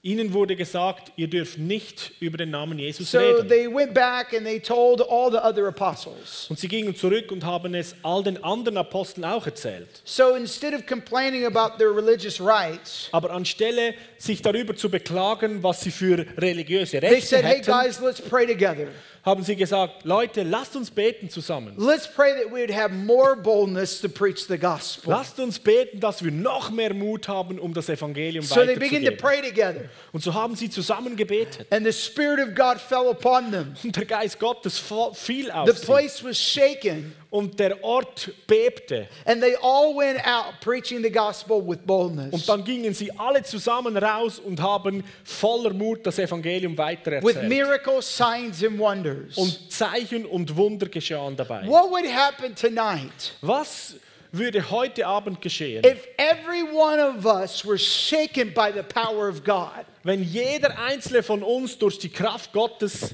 Ihnen 0.07 0.35
wurde 0.35 0.55
gesagt, 0.55 1.13
ihr 1.17 1.29
dürft 1.29 1.57
nicht 1.59 2.13
über 2.21 2.37
den 2.37 2.51
Namen 2.51 2.79
Jesus 2.79 3.11
So 3.11 3.19
reden. 3.19 3.49
they 3.49 3.67
went 3.67 3.95
back 3.95 4.35
and 4.35 4.45
they 4.45 4.61
told 4.61 5.01
all 5.01 5.31
the 5.31 5.39
other 5.39 5.67
apostles. 5.67 6.47
Und 6.51 6.59
sie 6.59 6.69
gingen 6.69 6.95
zurück 6.95 7.33
und 7.33 7.43
haben 7.43 7.75
es 7.75 7.95
all 8.03 8.23
den 8.23 8.43
anderen 8.45 8.77
Aposteln 8.77 9.25
auch 9.25 9.47
erzählt. 9.47 9.89
So 10.05 10.35
instead 10.37 10.75
of 10.75 10.85
complaining 10.87 11.47
about 11.47 11.79
their 11.79 11.91
religious 11.91 12.39
rights, 12.39 13.09
Aber 13.13 13.31
anstelle 13.31 13.95
sich 14.19 14.43
darüber 14.43 14.77
zu 14.77 14.91
beklagen, 14.91 15.63
was 15.63 15.81
sie 15.81 15.91
für 15.91 16.27
religiöse 16.37 17.01
they 17.01 17.09
Rechte 17.09 17.27
said, 17.27 17.45
hey 17.45 17.57
hätten, 17.63 17.73
guys, 17.73 17.99
let's 18.01 18.21
pray 18.21 18.47
together. 18.47 18.89
Haben 19.25 19.43
sie 19.43 19.57
gesagt, 19.57 20.05
Leute, 20.05 20.43
lasst 20.43 20.77
uns 20.77 20.91
beten 20.91 21.31
zusammen. 21.31 21.75
Let's 21.79 22.07
pray 22.07 22.35
that 22.35 22.53
we 22.53 22.61
would 22.61 22.71
have 22.75 22.93
more 22.95 23.35
boldness 23.37 24.01
to 24.03 24.09
preach 24.09 24.47
the 24.47 24.59
gospel. 24.59 25.11
Lasst 25.13 25.41
uns 25.41 25.59
beten, 25.59 25.99
dass 25.99 26.23
wir 26.23 26.31
noch 26.31 26.71
mehr 26.71 26.93
Mut 26.93 27.27
haben, 27.27 27.59
um 27.59 27.73
das 27.73 27.89
Evangelium 27.89 28.45
So 28.45 28.57
they 28.67 28.75
began 28.77 29.03
to 29.03 29.13
weiterzugeben. 29.13 29.19
pray 29.19 29.41
together. 29.43 29.89
Und 30.13 30.23
so 30.23 30.35
haben 30.35 30.55
sie 30.57 30.69
zusammen 30.69 31.17
gebetet. 31.17 31.67
And 31.73 31.87
the 31.87 31.93
Spirit 31.93 32.39
of 32.47 32.55
God 32.55 32.79
fell 32.79 33.09
upon 33.09 33.51
them. 33.51 33.75
Und 33.83 33.97
der 33.97 34.05
Geist 34.05 34.39
Gottes 34.39 34.79
fiel 35.15 35.47
The 35.47 35.51
auf 35.53 35.79
sie. 35.79 35.87
place 35.87 36.23
was 36.23 36.37
shaken. 36.39 37.15
Und 37.35 37.59
der 37.59 37.83
Ort 37.83 38.31
bebte. 38.47 39.09
And 39.25 39.43
they 39.43 39.57
all 39.61 39.93
went 39.97 40.25
out 40.25 40.61
preaching 40.61 41.03
the 41.03 41.11
gospel 41.11 41.61
with 41.61 41.79
boldness. 41.85 42.33
Und 42.33 42.49
dann 42.49 42.63
gingen 42.63 42.95
sie 42.95 43.11
alle 43.19 43.43
zusammen 43.43 43.97
raus 43.97 44.39
und 44.39 44.61
haben 44.63 45.03
voller 45.25 45.73
Mut 45.73 46.07
das 46.07 46.21
Evangelium 46.21 46.75
With 46.75 46.79
weitererzählt. 46.79 47.49
miracles, 47.49 48.17
signs, 48.17 48.63
and 48.63 48.79
wonders. 48.79 49.37
Und 49.37 49.73
Zeichen 49.73 50.27
und 50.27 50.55
Wunder 50.55 50.87
geschahen 50.89 51.35
dabei. 51.37 51.67
What 51.67 51.91
would 51.91 52.07
happen 52.07 52.55
tonight 52.55 53.33
Was 53.41 53.97
würde 54.31 54.71
heute 54.71 55.05
Abend 55.05 55.41
geschehen, 55.41 55.85
if 55.85 56.07
every 56.17 56.63
one 56.63 57.01
of 57.01 57.25
us 57.27 57.65
were 57.67 57.79
shaken 57.79 58.55
by 58.55 58.71
the 58.73 58.83
power 58.83 59.29
of 59.29 59.43
God? 59.43 59.85
wenn 60.05 60.23
jeder 60.23 60.79
einzelne 60.79 61.25
von 61.25 61.43
uns 61.43 61.77
durch 61.79 61.99
die 61.99 62.11
Kraft 62.11 62.53
Gottes 62.53 63.13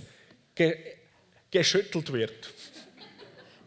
ge 0.55 0.77
geschüttelt 1.51 2.13
wird? 2.13 2.51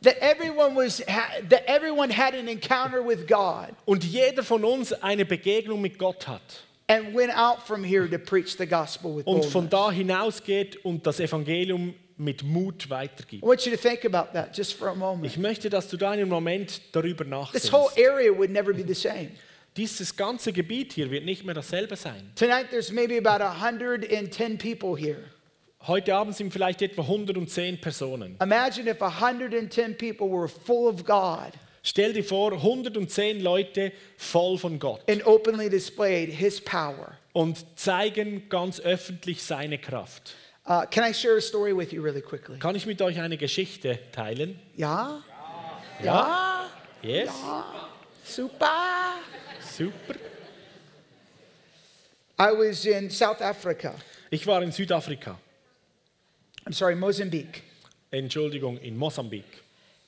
That 0.03 0.17
everyone 0.21 0.75
was 0.75 1.01
ha- 1.07 1.39
that 1.49 1.63
everyone 1.67 2.11
had 2.11 2.33
an 2.35 2.47
encounter 2.47 3.01
with 3.05 3.25
God 3.27 3.69
Und 3.85 4.03
jeder 4.03 4.43
von 4.43 4.63
uns 4.65 4.91
eine 4.93 5.25
Begegnung 5.25 5.81
mit 5.81 5.97
Gott 5.97 6.27
hat. 6.27 6.41
and 6.87 7.15
went 7.15 7.31
out 7.35 7.65
from 7.65 7.83
here 7.83 8.07
to 8.09 8.17
preach 8.19 8.57
the 8.57 8.65
gospel 8.67 9.15
with 9.15 9.25
Und 9.25 9.45
von 9.45 9.69
da 9.69 9.89
hinausgeht 9.91 10.83
und 10.85 11.05
das 11.07 11.19
Evangelium 11.19 11.93
mit 12.17 12.43
Mut 12.43 12.89
weitergibt. 12.89 13.41
I 13.43 13.45
want 13.47 13.65
you 13.65 13.71
to 13.71 13.77
think 13.77 14.05
about 14.05 14.33
that 14.33 14.55
just 14.55 14.73
for 14.73 14.89
a 14.89 14.93
moment. 14.95 15.25
Ich 15.25 15.37
möchte, 15.37 15.69
dass 15.69 15.87
du 15.87 15.97
da 15.97 16.11
einen 16.11 16.29
Moment 16.29 16.81
darüber 16.91 17.23
This 17.53 17.71
whole 17.71 17.83
nachdenkst. 17.85 17.97
area 18.09 18.31
would 18.37 18.51
never 18.51 18.73
be 18.73 18.83
the 18.85 18.93
same. 18.93 19.31
Dieses 19.77 20.15
ganze 20.15 20.53
Gebiet 20.53 20.93
hier 20.93 21.09
wird 21.09 21.25
nicht 21.25 21.43
mehr 21.43 21.55
dasselbe 21.55 21.95
sein. 21.95 22.31
Tonight 22.35 22.69
there's 22.69 22.91
maybe 22.91 23.17
about 23.17 23.43
110 23.43 24.57
people 24.59 24.95
here. 24.95 25.23
Heute 25.85 26.15
Abend 26.15 26.35
sind 26.35 26.53
vielleicht 26.53 26.81
etwa 26.81 27.01
110 27.01 27.81
Personen. 27.81 28.37
Imagine 28.41 28.89
if 28.89 29.01
110 29.01 29.97
people 29.97 30.27
were 30.29 30.47
full 30.47 30.87
of 30.87 31.03
God 31.03 31.51
Stell 31.85 32.13
dir 32.13 32.23
vor, 32.23 32.53
110 32.53 33.41
Leute 33.41 33.91
voll 34.15 34.57
von 34.57 34.79
Gott 34.79 35.01
and 35.09 35.25
openly 35.27 35.69
displayed 35.69 36.29
his 36.29 36.61
power. 36.61 37.17
und 37.33 37.65
zeigen 37.77 38.47
ganz 38.47 38.79
öffentlich 38.79 39.43
seine 39.43 39.77
Kraft. 39.77 40.35
Uh, 40.65 40.85
can 40.89 41.03
I 41.03 41.13
share 41.13 41.35
a 41.35 41.41
story 41.41 41.75
with 41.75 41.91
you 41.91 42.01
really 42.01 42.21
quickly? 42.21 42.57
Kann 42.57 42.73
ich 42.77 42.85
mit 42.85 43.01
euch 43.01 43.19
eine 43.19 43.35
Geschichte 43.35 43.99
teilen? 44.13 44.57
Ja? 44.77 45.21
Ja? 46.01 46.05
Ja? 46.05 46.69
Yes? 47.01 47.31
Super. 48.23 49.15
Super. 49.59 50.15
I 52.39 52.51
was 52.57 52.85
in 52.85 53.09
South 53.09 53.41
Africa. 53.41 53.93
Ich 54.29 54.47
war 54.47 54.63
in 54.63 54.71
Südafrika, 54.71 55.37
I'm 56.73 56.77
sorry, 56.77 56.95
Mozambique. 56.95 57.61
Entschuldigung, 58.11 58.79
in 58.81 58.97
Mosambik. 58.97 59.43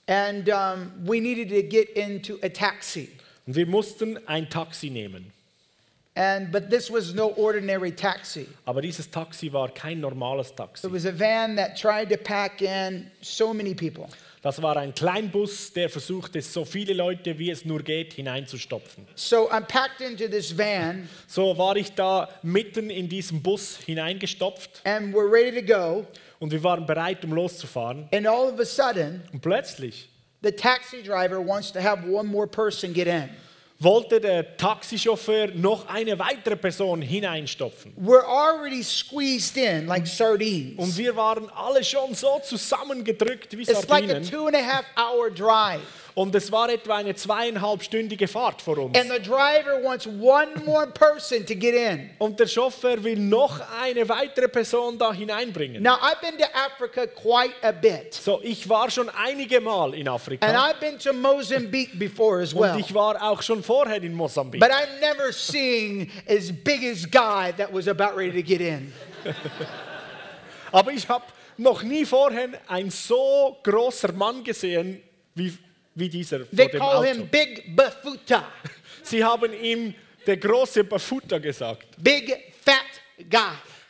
And 0.07 0.49
um, 0.49 0.93
we 1.05 1.19
needed 1.19 1.49
to 1.49 1.61
get 1.61 1.89
into 1.89 2.39
a 2.41 2.49
taxi. 2.49 3.11
Und 3.45 3.55
wir 3.55 3.67
mussten 3.67 4.17
ein 4.27 4.49
Taxi 4.49 4.89
nehmen. 4.89 5.31
And 6.15 6.51
but 6.51 6.71
this 6.71 6.89
was 6.89 7.13
no 7.13 7.27
ordinary 7.27 7.91
taxi. 7.91 8.47
Aber 8.65 8.81
dieses 8.81 9.11
Taxi 9.11 9.53
war 9.53 9.69
kein 9.69 10.01
normales 10.01 10.55
Taxi. 10.55 10.87
It 10.87 10.91
was 10.91 11.05
a 11.05 11.11
van 11.11 11.55
that 11.57 11.77
tried 11.77 12.09
to 12.09 12.17
pack 12.17 12.63
in 12.63 13.11
so 13.21 13.53
many 13.53 13.75
people. 13.75 14.09
Das 14.41 14.61
war 14.61 14.77
ein 14.77 14.93
Kleinbus, 14.93 15.73
der 15.73 15.89
versuchte, 15.89 16.39
so 16.39 16.65
viele 16.65 16.93
Leute 16.93 17.37
wie 17.37 17.49
es 17.49 17.65
nur 17.65 17.81
geht 17.81 18.13
hineinzustopfen. 18.13 19.07
So 19.15 19.49
I'm 19.51 19.67
packed 19.67 20.01
into 20.01 20.27
this 20.27 20.55
van 20.55 21.09
So 21.27 21.57
war 21.57 21.75
ich 21.75 21.93
da 21.93 22.29
mitten 22.43 22.89
in 22.89 23.09
diesem 23.09 23.41
Bus 23.41 23.77
hineingestopft 23.85 24.81
and 24.83 25.13
we're 25.13 25.31
ready 25.31 25.51
to 25.51 25.61
go. 25.61 26.07
Und 26.39 26.51
wir 26.51 26.63
waren 26.63 26.85
bereit, 26.85 27.23
um 27.25 27.33
loszufahren. 27.33 28.07
And 28.13 28.27
all 28.27 28.51
of 28.53 28.59
a 28.59 28.65
sudden, 28.65 29.21
Und 29.33 29.41
plötzlich 29.41 30.09
the 30.41 30.51
taxi 30.51 31.01
driver 31.03 31.39
wants 31.45 31.71
to 31.71 31.79
have 31.81 32.03
one 32.07 32.27
more 32.27 32.47
person 32.47 32.93
get 32.93 33.07
in. 33.07 33.29
wollte 33.79 34.21
der 34.21 34.55
Taxichauffeur 34.57 35.47
noch 35.55 35.87
eine 35.89 36.17
weitere 36.17 36.55
Person 36.55 37.01
hineinstopfen. 37.01 37.93
We're 37.97 38.25
already 38.25 38.81
squeezed 38.83 39.57
in 39.57 39.87
like 39.87 40.07
sardines. 40.07 40.77
Und 40.77 40.95
wir 40.97 41.15
waren 41.15 41.49
alle 41.49 41.83
schon 41.83 42.13
so 42.13 42.39
zusammengedrückt 42.43 43.57
wie 43.57 43.63
It's 43.63 43.87
like 43.89 44.03
a 44.05 44.07
Sardinen. 44.07 44.23
two 44.29 44.47
and 44.47 44.55
a 44.55 44.61
half 44.63 44.85
hour 44.95 45.29
drive. 45.29 45.81
Und 46.15 46.33
es 46.33 46.49
war 46.49 46.69
etwa 46.69 46.95
eine 46.95 47.13
zweieinhalbstündige 47.13 48.29
Fahrt 48.29 48.61
vor 48.61 48.77
uns. 48.77 48.97
And 48.97 49.11
the 49.11 49.19
driver 49.21 49.83
wants 49.83 50.07
one 50.07 50.47
more 50.65 50.87
person 50.87 51.45
to 51.45 51.53
get 51.53 51.75
in. 51.75 52.09
Und 52.19 52.39
der 52.39 52.47
Chauffeur 52.47 53.03
will 53.03 53.19
noch 53.19 53.59
eine 53.81 54.07
weitere 54.07 54.47
Person 54.47 54.97
da 54.97 55.11
hineinbringen. 55.11 55.83
Now, 55.83 55.95
I've 55.95 56.21
been 56.21 56.37
to 56.37 56.45
Africa 56.53 57.05
quite 57.05 57.53
a 57.61 57.73
bit. 57.73 58.13
So, 58.13 58.39
ich 58.41 58.67
war 58.69 58.89
schon 58.89 59.09
einige 59.09 59.59
Mal 59.59 59.93
in 59.93 60.07
And 60.07 60.15
Afrika. 60.15 60.47
I've 60.47 60.79
been 60.79 60.97
to 60.99 61.11
Mozambique 61.11 61.99
before 61.99 62.41
as 62.41 62.53
Und 62.53 62.61
well. 62.61 62.79
ich 62.79 62.93
war 62.93 63.21
auch 63.21 63.41
schon 63.41 63.61
vorher 63.61 64.01
in 64.01 64.13
Mosambik. 64.13 64.61
But 64.61 64.71
I've 64.71 65.01
never 65.01 65.33
seen 65.33 66.09
as 66.29 66.49
big 66.49 66.81
as 66.85 67.03
guy 67.05 67.51
that 67.57 67.73
was 67.73 67.89
about 67.89 68.15
ready 68.15 68.41
to 68.41 68.47
get 68.47 68.61
in. 68.61 68.93
Aber 70.71 70.91
ich 70.93 71.09
habe 71.09 71.25
noch 71.57 71.83
nie 71.83 72.05
vorher 72.05 72.49
ein 72.67 72.89
so 72.89 73.57
großer 73.63 74.13
Mann 74.13 74.45
gesehen 74.45 75.01
wie, 75.33 75.57
wie 75.95 76.09
dieser 76.09 76.39
vor 76.39 76.47
They 76.55 76.67
dem 76.67 76.79
call 76.79 76.97
Auto. 76.97 77.03
him 77.05 77.27
Big 77.27 77.75
Bafuta, 77.75 78.47
Sie 79.03 79.23
haben 79.23 79.51
ihm 79.53 79.93
der 80.25 80.37
große 80.37 80.83
Bafuta 80.83 81.37
gesagt. 81.37 81.87
big 81.97 82.29
fat 82.63 83.01
guy. 83.29 83.39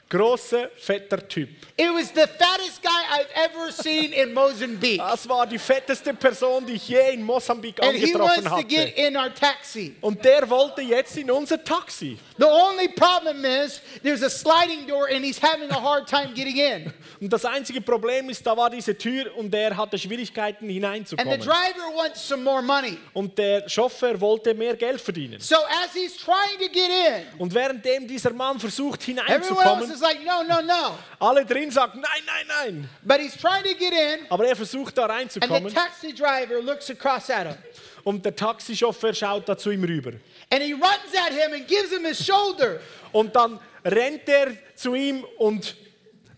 Großer, 0.08 0.70
fetter 0.78 1.18
Typ. 1.28 1.50
It 1.78 1.92
was 1.92 2.10
the 2.12 2.28
fattest 2.28 2.82
guy 2.84 2.90
I've 3.10 3.32
ever 3.34 3.72
seen 3.72 4.14
in 4.14 4.34
Mozambique. 4.34 5.00
Das 5.00 5.28
war 5.28 5.48
die 5.48 5.58
fetteste 5.58 6.14
Person, 6.14 6.64
die 6.66 6.74
ich 6.74 6.88
je 6.88 7.14
in 7.14 7.24
Mosambik 7.24 7.82
And 7.82 7.96
he 7.96 8.14
wants 8.14 8.38
angetroffen 8.46 8.62
to 8.62 8.68
get 8.68 8.96
in 8.98 9.18
our 9.18 9.34
taxi. 9.34 9.96
Und 10.02 10.24
der 10.24 10.48
wollte 10.48 10.82
jetzt 10.82 11.18
in 11.18 11.32
unser 11.32 11.64
Taxi. 11.64 12.20
The 12.38 12.46
only 12.46 12.88
problem 12.90 13.44
is 13.46 13.82
there's 14.04 14.22
a 14.22 14.30
sliding 14.30 14.86
door 14.88 15.08
and 15.10 15.26
he's 15.26 15.42
having 15.42 15.72
a 15.72 15.82
hard 15.82 16.08
time 16.08 16.34
getting 16.36 16.58
in. 16.58 16.94
Und 17.20 17.34
das 17.34 17.44
einzige 17.44 17.82
Problem 17.82 18.30
ist, 18.30 18.46
da 18.46 18.56
war 18.56 18.70
diese 18.70 18.96
Tür 18.96 19.36
und 19.36 19.54
er 19.56 19.76
hatte 19.76 19.98
Schwierigkeiten 19.98 20.66
And 20.66 20.70
the 20.70 20.74
hineinzukommen. 20.76 21.40
driver 21.40 21.96
wants 21.96 22.28
some 22.28 22.44
more 22.44 22.62
money. 22.62 23.00
Und 23.14 23.36
der 23.38 23.68
Chauffeur 23.68 24.20
wollte 24.22 24.54
mehr 24.54 24.76
Geld 24.76 25.02
verdienen. 25.02 25.40
So 25.40 25.56
as 25.56 25.94
he's 25.94 26.16
trying 26.16 26.60
to 26.60 26.72
get 26.72 26.90
in, 26.90 27.40
Und 27.40 27.54
währenddem 27.54 28.08
dieser 28.08 28.32
Mann 28.34 28.60
versucht 28.60 29.02
everyone 29.02 29.22
else 29.28 29.48
hineinzukommen, 29.48 29.95
is 29.96 30.02
like, 30.02 30.24
no, 30.24 30.44
no, 30.44 30.62
no. 30.62 30.96
alle 31.20 31.46
drin 31.46 31.72
sagen, 31.72 32.02
nein, 32.02 32.24
nein, 32.26 32.48
nein. 32.48 32.90
But 33.04 33.20
he's 33.22 33.36
trying 33.36 33.64
to 33.64 33.74
get 33.74 33.94
in, 33.94 34.26
Aber 34.30 34.46
er 34.46 34.56
versucht 34.56 34.96
da 34.98 35.06
and 35.06 35.32
the 35.32 35.40
reinzukommen 35.40 35.74
taxi 35.74 36.14
driver 36.14 36.62
looks 36.62 36.90
across 36.90 37.30
at 37.30 37.48
him. 37.48 37.58
und 38.04 38.24
der 38.24 38.36
Taxichauffeur 38.36 39.14
schaut 39.14 39.48
da 39.48 39.58
zu 39.58 39.72
ihm 39.72 39.84
rüber. 39.84 40.14
And 40.52 40.62
he 40.62 40.74
runs 40.74 41.14
at 41.16 41.32
him 41.34 41.54
and 41.54 41.68
gives 41.68 41.92
him 41.92 42.06
his 42.06 42.24
shoulder. 42.24 42.80
Und 43.12 43.36
dann 43.36 43.60
rennt 43.84 44.28
er 44.30 44.52
zu 44.76 44.94
ihm 44.94 45.24
und 45.40 45.76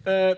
äh, 0.06 0.36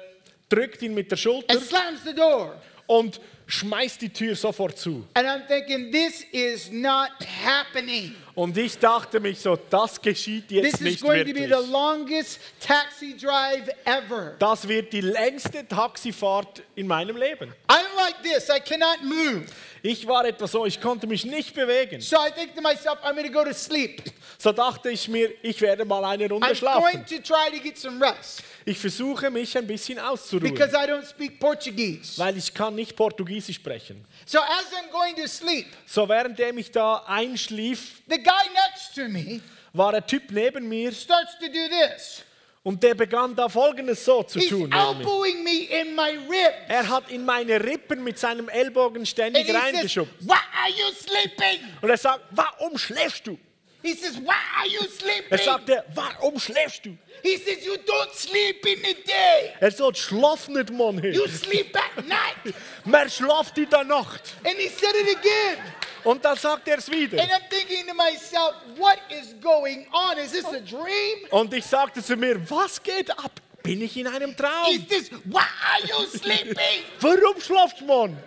drückt 0.50 0.82
ihn 0.82 0.94
mit 0.94 1.12
der 1.12 1.18
Schulter 1.18 1.54
and 1.54 1.62
slams 1.64 2.04
the 2.04 2.14
door. 2.14 2.56
und 2.88 3.20
schmeißt 3.50 4.02
die 4.02 4.10
Tür 4.10 4.36
sofort 4.36 4.78
zu. 4.78 5.06
And 5.16 5.28
I'm 5.28 5.46
thinking, 5.48 5.92
this 5.92 6.24
is 6.32 6.72
not 6.72 7.10
happening. 7.44 8.16
Und 8.36 8.58
ich 8.58 8.78
dachte 8.78 9.20
mich 9.20 9.40
so, 9.40 9.58
das 9.70 10.00
geschieht 10.02 10.50
jetzt 10.52 10.64
This 10.64 10.74
is 10.76 10.82
nicht 10.82 11.02
going 11.02 11.26
to 11.28 11.34
be 11.34 11.40
wirklich. 11.42 11.66
the 11.66 11.72
longest 11.72 12.40
taxi 12.62 13.18
drive 13.18 13.68
ever. 13.86 14.36
Das 14.40 14.68
wird 14.68 14.94
die 14.94 15.02
längste 15.02 15.68
Taxifahrt 15.68 16.62
in 16.76 16.88
meinem 16.88 17.18
Leben. 17.18 17.52
I'm 17.68 17.84
like 17.98 18.22
this, 18.24 18.48
I 18.50 18.60
cannot 18.60 19.04
move. 19.04 19.46
Ich 19.82 20.06
war 20.08 20.26
etwa 20.26 20.48
so, 20.48 20.66
ich 20.66 20.80
konnte 20.82 21.08
mich 21.08 21.26
nicht 21.26 21.54
bewegen. 21.54 22.02
So 22.02 22.18
I 22.18 22.32
think 22.32 22.54
to 22.56 22.62
myself, 22.62 23.00
I'm 23.04 23.14
going 23.16 23.26
to 23.28 23.32
go 23.32 23.44
to 23.44 23.54
sleep. 23.54 24.02
So 24.38 24.52
dachte 24.52 24.90
ich 24.90 25.08
mir, 25.08 25.32
ich 25.42 25.60
werde 25.62 25.86
mal 25.86 26.04
eine 26.06 26.30
Runde 26.30 26.48
I'm 26.48 26.56
schlafen. 26.56 26.82
going 26.82 27.06
to 27.06 27.18
try 27.20 27.50
to 27.52 27.60
get 27.64 27.78
some 27.78 28.00
rest 28.06 28.42
Ich 28.66 28.78
versuche 28.78 29.30
mich 29.30 29.58
ein 29.58 29.66
bisschen 29.66 29.98
auszuruhen, 30.00 30.54
because 30.54 30.74
I 30.76 30.86
don't 30.88 31.06
speak 31.06 31.40
Portuguese. 31.40 32.18
weil 32.18 32.38
ich 32.38 32.54
kann 32.54 32.76
nicht 32.76 32.96
Portugiesisch 32.96 33.56
sprechen. 33.56 34.06
So 34.26 34.40
as 34.40 34.66
I'm 34.74 34.92
going 34.92 35.16
to 35.16 35.28
sleep, 35.28 35.68
So 35.86 36.08
währenddem 36.08 36.58
ich 36.58 36.72
da 36.72 37.04
einschlief, 37.08 38.02
the 38.08 38.18
guy 38.18 38.50
next 38.54 38.96
to 38.96 39.08
me 39.08 39.42
war 39.74 39.94
ein 39.94 40.06
Typ 40.06 40.32
neben 40.32 40.68
mir 40.68 40.92
starts 40.92 41.38
to 41.40 41.48
do 41.48 41.68
this. 41.70 42.24
Und 42.70 42.84
der 42.84 42.94
begann 42.94 43.36
da 43.36 43.50
folgendes 43.50 44.06
so 44.06 44.22
zu 44.22 44.38
He's 44.40 44.50
tun. 44.50 44.72
elbowing 44.72 45.44
me 45.44 45.64
in 45.64 45.96
my 45.96 46.12
ribs. 46.30 46.56
Er 46.68 46.88
hat 46.88 47.10
in 47.10 47.26
meine 47.26 47.60
Rippen 47.64 48.04
mit 48.04 48.20
seinem 48.20 48.48
Ellbogen 48.48 48.98
And 48.98 49.08
ständig 49.08 49.48
he 49.48 49.52
says, 49.52 49.64
reingeschubst. 49.64 50.14
Why 50.20 50.34
are 50.34 50.70
you 50.70 50.94
sleeping? 50.94 51.68
Und 51.82 51.90
er 51.90 51.98
sagt, 51.98 52.22
warum 52.30 52.78
schläfst 52.78 53.26
du? 53.26 53.40
He 53.82 53.94
says, 53.94 54.18
Why 54.18 54.36
are 54.60 54.68
you 54.68 54.82
Er 54.82 54.90
sleeping? 54.90 55.46
sagte, 55.46 55.84
warum 55.96 56.38
schläfst 56.38 56.86
du? 56.86 56.98
He 57.24 57.38
says, 57.38 57.66
You 57.66 57.74
don't 57.76 58.14
sleep 58.14 58.64
in 58.68 58.78
the 58.84 58.94
day. 59.06 59.54
Er 59.62 59.72
sagt, 59.72 59.98
schlaf 59.98 60.48
nicht, 60.50 60.70
Mann. 60.70 61.02
You 61.02 61.26
sleep 61.28 61.76
at 61.76 62.06
night. 62.06 62.54
Man 62.86 63.10
schlaft 63.10 63.58
in 63.58 63.70
der 63.70 63.86
Nacht. 63.86 64.36
And 64.44 64.58
he 64.58 64.68
said 64.68 64.94
it 64.96 65.18
again. 65.18 65.58
Und 66.04 66.24
dann 66.24 66.38
sagt 66.38 66.68
er 66.68 66.78
es 66.78 66.90
wieder. 66.90 67.22
And 67.22 67.32
I'm 67.32 67.50
thinking 67.50 67.88
to 67.88 67.94
myself, 67.94 68.56
What 68.78 69.00
is 69.10 69.36
going 69.42 69.88
on? 69.92 70.18
Is 70.18 70.32
this 70.32 70.46
a 70.46 70.60
dream? 70.60 71.28
Und 71.32 71.54
ich 71.54 71.66
sagte 71.66 72.02
zu 72.04 72.16
mir, 72.16 72.40
was 72.50 72.82
geht 72.82 73.12
ab? 73.12 73.32
Bin 73.64 73.82
ich 73.82 73.98
in 73.98 74.08
einem 74.08 74.36
Traum? 74.36 74.72
Is 74.74 74.88
this, 74.88 75.12
Why 75.26 75.40
are 75.42 75.86
you 75.88 76.06
sleeping? 76.08 76.84
Warum 77.02 77.40
schlaft 77.42 77.82
man? 77.82 78.18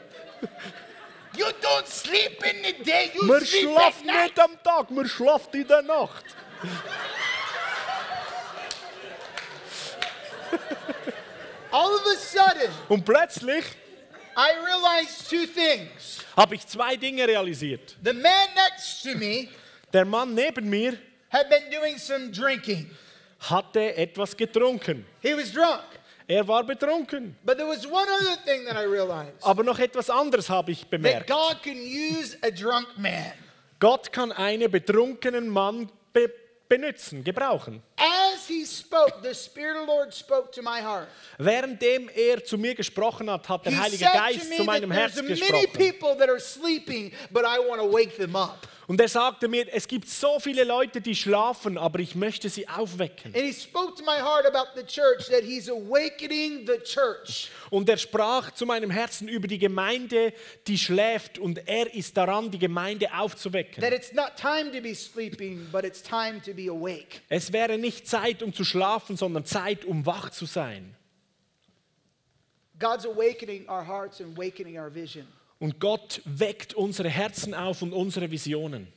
You 1.34 1.46
don't 1.62 1.86
sleep 1.86 2.44
in 2.44 2.62
the 2.62 2.84
day. 2.84 3.10
You 3.14 3.24
Man 3.24 3.40
sleep 3.40 3.68
at 3.70 3.94
schlaft 3.94 4.04
night. 4.04 4.22
nicht 4.24 4.40
am 4.40 4.62
Tag, 4.62 4.90
man 4.90 5.08
schlaft 5.08 5.54
in 5.54 5.66
der 5.66 5.82
Nacht. 5.82 6.24
All 11.72 11.94
of 11.94 12.02
a 12.06 12.16
sudden, 12.16 12.70
Und 12.88 13.04
plötzlich 13.04 13.64
I 14.36 14.52
realized 14.64 15.28
two 15.28 15.46
things. 15.46 16.24
habe 16.36 16.54
ich 16.54 16.66
zwei 16.66 16.96
Dinge 16.96 17.26
realisiert. 17.26 17.96
The 18.02 18.12
man 18.12 18.48
next 18.54 19.02
to 19.02 19.16
me 19.16 19.48
Der 19.92 20.04
Mann 20.04 20.34
neben 20.34 20.68
mir 20.70 20.96
had 21.30 21.48
been 21.50 21.70
doing 21.70 21.98
some 21.98 22.30
drinking. 22.30 22.90
hatte 23.40 23.94
etwas 23.96 24.36
getrunken. 24.36 25.04
He 25.20 25.34
was 25.34 25.52
drunk. 25.52 25.82
Er 26.28 26.46
war 26.46 26.64
betrunken. 26.64 27.36
But 27.44 27.58
there 27.58 27.66
was 27.68 27.84
one 27.86 28.08
other 28.08 28.36
thing 28.44 28.64
that 28.64 28.76
I 28.76 28.84
realized 28.84 29.42
Aber 29.42 29.62
noch 29.64 29.78
etwas 29.78 30.08
anderes 30.08 30.48
habe 30.48 30.70
ich 30.72 30.80
that 30.82 30.90
bemerkt. 30.90 31.26
God 31.26 31.62
can 31.62 31.76
use 31.76 32.36
a 32.42 32.50
drunk 32.50 32.86
man. 32.96 33.32
Gott 33.80 34.12
kann 34.12 34.30
einen 34.32 34.70
betrunkenen 34.70 35.48
Mann 35.48 35.90
be 36.12 36.30
benutzen, 36.72 37.22
gebrauchen. 37.22 37.82
As 37.96 38.48
he 38.48 38.64
spoke, 38.64 39.22
the 39.22 39.34
Spirit 39.34 39.76
of 39.76 39.86
the 39.86 39.92
Lord 39.92 40.14
spoke 40.14 40.52
to 40.52 40.62
my 40.62 40.80
heart. 40.80 41.08
Währenddem 41.38 42.08
er 42.14 42.42
zu 42.42 42.56
mir 42.56 42.74
gesprochen 42.74 43.30
hat, 43.30 43.46
hat 43.48 43.66
der 43.66 43.72
He 43.72 43.78
Heilige 43.78 44.06
Geist 44.06 44.56
zu 44.56 44.64
meinem 44.64 44.90
Herzen 44.90 45.26
many 45.26 45.38
gesprochen. 45.38 45.72
people 45.72 46.14
that 46.16 46.30
are 46.30 46.40
sleeping, 46.40 47.12
but 47.30 47.44
I 47.44 47.58
want 47.58 47.80
to 47.80 47.86
wake 47.86 48.16
them 48.16 48.34
up. 48.34 48.66
Und 48.88 49.00
er 49.00 49.08
sagte 49.08 49.46
mir, 49.46 49.66
es 49.72 49.86
gibt 49.86 50.08
so 50.08 50.40
viele 50.40 50.64
Leute, 50.64 51.00
die 51.00 51.14
schlafen, 51.14 51.78
aber 51.78 52.00
ich 52.00 52.14
möchte 52.14 52.48
sie 52.48 52.68
aufwecken. 52.68 53.34
And 53.34 53.44
he 53.44 53.52
spoke 53.52 53.94
to 53.96 54.04
my 54.04 54.18
heart 54.18 54.44
about 54.44 54.70
the 54.74 54.84
church, 54.84 55.28
that 55.28 55.42
he's 55.42 55.68
awakening 55.68 56.66
the 56.66 56.78
church. 56.82 57.50
Und 57.70 57.88
er 57.88 57.96
sprach 57.96 58.50
zu 58.52 58.66
meinem 58.66 58.90
Herzen 58.90 59.28
über 59.28 59.46
die 59.46 59.58
Gemeinde, 59.58 60.32
die 60.66 60.78
schläft 60.78 61.38
und 61.38 61.68
er 61.68 61.94
ist 61.94 62.16
daran, 62.16 62.50
die 62.50 62.58
Gemeinde 62.58 63.14
aufzuwecken. 63.14 63.82
That 63.82 63.92
it's 63.92 64.12
not 64.12 64.36
time 64.36 64.72
to 64.72 64.80
be 64.82 64.94
sleeping, 64.94 65.68
but 65.70 65.84
it's 65.84 66.02
time 66.02 66.40
to 66.44 66.52
be 66.52 66.68
awake. 66.68 67.20
Es 67.28 67.52
wäre 67.52 67.78
nicht 67.78 68.08
Zeit, 68.08 68.42
um 68.42 68.52
zu 68.52 68.64
schlafen, 68.64 69.16
sondern 69.16 69.44
Zeit, 69.44 69.84
um 69.84 70.04
wach 70.06 70.30
zu 70.30 70.46
sein. 70.46 70.96
God's 72.78 73.06
awakening 73.06 73.68
our 73.68 73.86
hearts 73.86 74.20
and 74.20 74.36
awakening 74.36 74.76
our 74.76 74.92
vision. 74.92 75.28
Und 75.62 75.78
Gott 75.78 76.20
weckt 76.24 76.74
unsere 76.74 77.08
Herzen 77.08 77.54
auf 77.54 77.82
und 77.82 77.92
unsere 77.92 78.28
Visionen. 78.28 78.88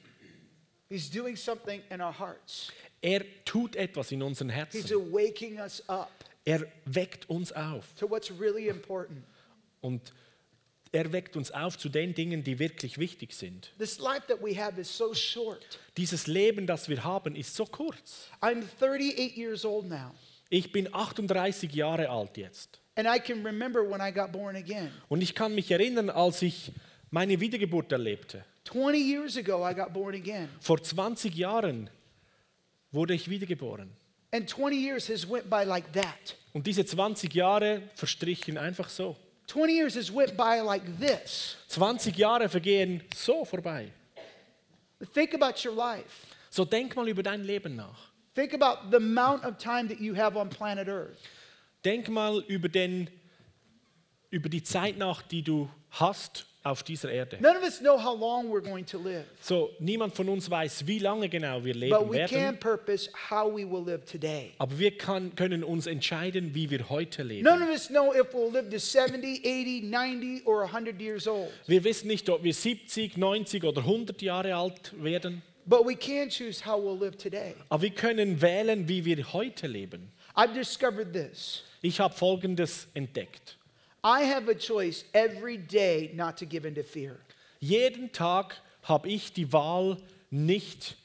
He's 0.90 1.12
doing 1.12 1.36
something 1.36 1.80
in 1.92 2.02
our 2.02 2.18
hearts. 2.18 2.72
Er 3.04 3.24
tut 3.46 3.76
etwas 3.76 4.12
in 4.12 4.24
unseren 4.24 4.50
He's 4.50 4.58
Herzen. 4.74 4.94
awaking 4.96 5.60
us 5.60 5.88
up 5.88 6.10
Er 6.44 6.66
weckt 6.86 7.30
uns 7.30 7.52
auf. 7.52 7.94
to 8.00 8.10
what's 8.10 8.32
really 8.40 8.68
important. 8.68 9.24
Und 9.80 10.12
er 10.92 11.12
weckt 11.12 11.38
uns 11.38 11.52
auf 11.52 11.78
zu 11.78 11.88
den 11.88 12.16
Dingen, 12.16 12.44
die 12.44 12.58
wirklich 12.58 12.98
wichtig 12.98 13.34
sind. 13.34 13.72
This 13.78 14.00
life 14.00 14.26
that 14.28 14.42
we 14.42 14.60
have 14.60 14.82
is 14.82 14.90
so 14.98 15.14
short. 15.14 15.78
Dieses 15.98 16.26
Leben, 16.26 16.66
das 16.66 16.90
wir 16.90 17.04
haben, 17.04 17.36
ist 17.36 17.54
so 17.54 17.68
kurz. 17.68 18.32
I'm 18.42 18.64
38 18.80 19.38
years 19.38 19.66
old 19.66 19.86
now, 19.88 20.16
Ich 20.50 20.72
bin 20.72 20.92
38 20.92 21.72
Jahre 21.74 22.10
alt 22.10 22.38
jetzt. 22.38 22.80
And 22.96 23.08
I 23.08 23.20
can 23.20 23.44
remember 23.44 23.84
when 23.84 24.02
I 24.02 24.12
got 24.12 24.32
born 24.32 24.56
again. 24.56 24.92
Und 25.10 25.22
ich 25.22 25.36
kann 25.36 25.54
mich 25.54 25.72
erinnern, 25.72 26.10
als 26.10 26.42
ich 26.42 26.72
meine 27.12 27.40
Wiedergeburt 27.40 27.92
erlebte. 27.92 28.44
20 28.66 29.00
years 29.00 29.38
ago, 29.38 29.64
I 29.64 29.74
got 29.74 29.94
born 29.94 30.16
again. 30.16 30.50
Vor 30.60 30.82
20 30.82 31.36
Jahren 31.36 31.90
wurde 32.92 33.14
ich 33.14 33.30
wiedergeboren. 33.30 33.90
And 34.32 34.50
20 34.50 34.76
years 34.78 35.08
has 35.10 35.30
went 35.30 35.50
by 35.50 35.64
like 35.64 35.92
that. 35.94 36.36
Und 36.54 36.66
diese 36.68 36.86
20 36.86 37.34
Jahre 37.34 37.84
verstrichen 37.96 38.58
einfach 38.58 38.90
so. 38.90 39.16
20 39.48 39.74
years 39.74 39.96
has 39.96 40.12
went 40.14 40.36
by 40.36 40.62
like 40.62 40.84
this. 41.00 41.58
20 41.70 42.18
Jahre 42.18 42.50
vergehen 42.50 43.02
so 43.16 43.46
vorbei. 43.46 43.92
Think 45.14 45.34
about 45.34 45.64
your 45.64 45.76
life. 45.76 46.36
So 46.50 46.66
denk 46.66 46.96
mal 46.96 47.08
über 47.08 47.22
dein 47.22 47.44
Leben 47.44 47.76
nach. 47.76 48.12
Think 48.34 48.54
about 48.54 48.90
the 48.90 48.98
amount 48.98 49.46
of 49.46 49.58
time 49.58 49.88
that 49.88 50.00
you 50.00 50.16
have 50.16 50.38
on 50.38 50.50
planet 50.50 50.88
Earth. 50.88 51.20
Denk 51.86 52.10
mal 52.10 52.44
über, 52.48 52.68
den, 52.68 53.10
über 54.32 54.50
die 54.50 54.64
Zeit 54.64 54.98
nach, 54.98 55.22
die 55.22 55.44
du 55.44 55.70
hast 55.92 56.48
auf 56.64 56.82
dieser 56.82 57.12
Erde. 57.12 57.38
None 57.40 57.58
of 57.60 57.64
us 57.64 57.78
know 57.80 57.96
how 57.96 58.20
long 58.20 58.50
we're 58.52 58.60
going 58.68 58.86
to 58.88 58.98
live, 58.98 59.24
So, 59.40 59.70
niemand 59.80 60.16
von 60.16 60.28
uns 60.30 60.50
weiß, 60.50 60.88
wie 60.88 60.98
lange 60.98 61.30
genau 61.30 61.64
wir 61.64 61.74
but 61.74 61.80
leben 61.80 62.10
we 62.12 62.26
can 62.26 62.40
werden. 62.40 62.60
purpose 62.60 63.08
how 63.30 63.48
we 63.48 63.64
will 63.64 63.86
live 63.86 64.04
today. 64.06 64.54
Aber 64.58 64.80
wir 64.80 64.98
kann, 64.98 65.36
können 65.36 65.64
uns 65.64 65.86
entscheiden, 65.86 66.56
wie 66.56 66.72
wir 66.72 66.90
heute 66.90 67.22
leben. 67.22 67.44
None 67.44 67.64
of 67.64 67.70
us 67.70 67.88
know 67.90 68.12
if 68.16 68.34
we'll 68.34 68.52
live 68.52 68.72
to 68.72 68.80
70, 68.80 69.46
80, 69.46 69.84
90, 69.84 70.48
or 70.48 70.64
100 70.64 71.00
years 71.00 71.28
old. 71.28 71.52
Wir 71.68 71.84
wissen 71.84 72.08
nicht, 72.08 72.28
ob 72.32 72.44
wir 72.44 72.54
70, 72.56 73.16
90 73.16 73.64
oder 73.64 73.82
100 73.82 74.20
Jahre 74.24 74.56
alt 74.56 74.92
werden. 75.04 75.44
But 75.68 75.86
we 75.86 75.96
can 75.96 76.30
choose 76.30 76.66
how 76.66 76.80
we'll 76.80 77.00
live 77.00 77.16
today. 77.18 77.54
Aber 77.70 77.84
wir 77.84 77.92
können 77.92 78.42
wählen, 78.42 78.88
wie 78.88 79.06
wir 79.06 79.34
heute 79.34 79.68
leben. 79.68 80.12
I've 80.36 80.54
discovered 80.54 81.14
this. 81.14 81.64
Ich 81.86 82.00
habe 82.00 82.16
Folgendes 82.16 82.88
entdeckt. 82.96 83.58
I 84.04 84.24
have 84.24 84.50
a 84.50 84.56
choice 84.56 85.06
every 85.14 85.56
day 85.56 86.10
not 86.16 86.36
to 86.38 86.46
give 86.48 86.68
in 86.68 86.74
to 86.74 86.82
fear. 86.82 87.20
Jeden 87.60 88.12
Tag 88.12 88.60
habe 88.82 89.08
ich 89.08 89.34
die 89.34 89.54
Wahl, 89.54 89.98
nicht 90.32 90.96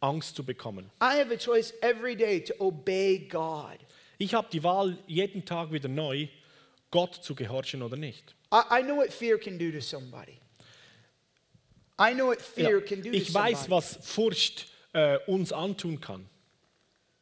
Angst 0.00 0.34
zu 0.34 0.42
bekommen. 0.42 0.90
I 1.00 1.18
have 1.20 1.32
a 1.32 1.36
choice 1.36 1.72
every 1.80 2.16
day 2.16 2.40
to 2.40 2.54
obey 2.58 3.18
God. 3.28 3.78
Ich 4.18 4.34
habe 4.34 4.48
die 4.50 4.64
Wahl, 4.64 4.98
jeden 5.06 5.44
Tag 5.44 5.70
wieder 5.70 5.88
neu, 5.88 6.26
Gott 6.90 7.14
zu 7.22 7.36
gehorchen 7.36 7.80
oder 7.82 7.96
nicht. 7.96 8.34
I, 8.52 8.80
I 8.80 8.82
know 8.82 8.96
what 8.96 9.12
fear 9.12 9.38
can 9.38 9.56
do 9.56 9.70
to 9.70 9.80
somebody. 9.80 10.40
I 12.00 12.14
know 12.14 12.26
what 12.26 12.40
Ja, 12.56 12.64
fear 12.66 12.80
can 12.80 13.00
do 13.00 13.10
to 13.12 13.16
ich 13.16 13.32
weiß, 13.32 13.62
somebody. 13.62 13.70
was 13.70 13.98
Furcht 14.02 14.66
äh, 14.92 15.18
uns 15.28 15.52
antun 15.52 16.00
kann. 16.00 16.28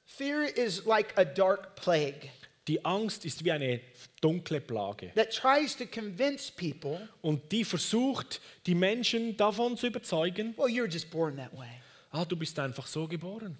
Fear 0.07 0.45
is 0.45 0.87
like 0.87 1.13
a 1.19 1.25
dark 1.27 1.77
plague 1.77 2.31
Die 2.67 2.83
Angst 2.85 3.25
ist 3.27 3.45
wie 3.45 3.53
eine 3.53 3.81
dunkle 4.23 4.61
Plage. 4.61 5.13
that 5.15 5.31
tries 5.31 5.77
to 5.77 5.85
convince 5.87 6.51
people, 6.51 7.09
Und 7.21 7.53
die 7.53 7.65
versucht, 7.65 8.41
die 8.67 8.75
Menschen 8.75 9.37
davon 9.37 9.77
zu 9.77 9.87
überzeugen, 9.89 10.55
well, 10.57 10.67
you're 10.69 10.91
just 10.91 11.11
born 11.11 11.37
that 11.37 11.53
way. 11.53 11.69
ah, 12.11 12.25
du 12.25 12.37
bist 12.37 12.59
einfach 12.59 12.87
so 12.87 13.07
geboren. 13.07 13.59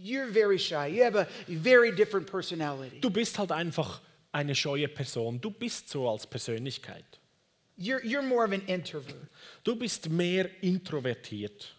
You're 0.00 0.30
very 0.30 0.58
shy. 0.58 0.86
You 0.88 1.02
have 1.04 1.18
a 1.18 1.26
very 1.48 1.92
different 1.94 2.30
personality. 2.30 3.00
Du 3.00 3.10
bist 3.10 3.38
halt 3.38 3.50
einfach 3.50 4.00
eine 4.32 4.54
scheue 4.54 4.86
Person. 4.88 5.40
Du 5.40 5.50
bist 5.50 5.88
so 5.88 6.08
als 6.08 6.26
Persönlichkeit. 6.26 7.04
You're, 7.76 8.04
you're 8.04 8.22
more 8.22 8.44
of 8.44 8.52
an 8.52 8.62
introvert. 8.66 9.16
Du 9.64 9.74
bist 9.74 10.08
mehr 10.08 10.48
introvertiert. 10.62 11.74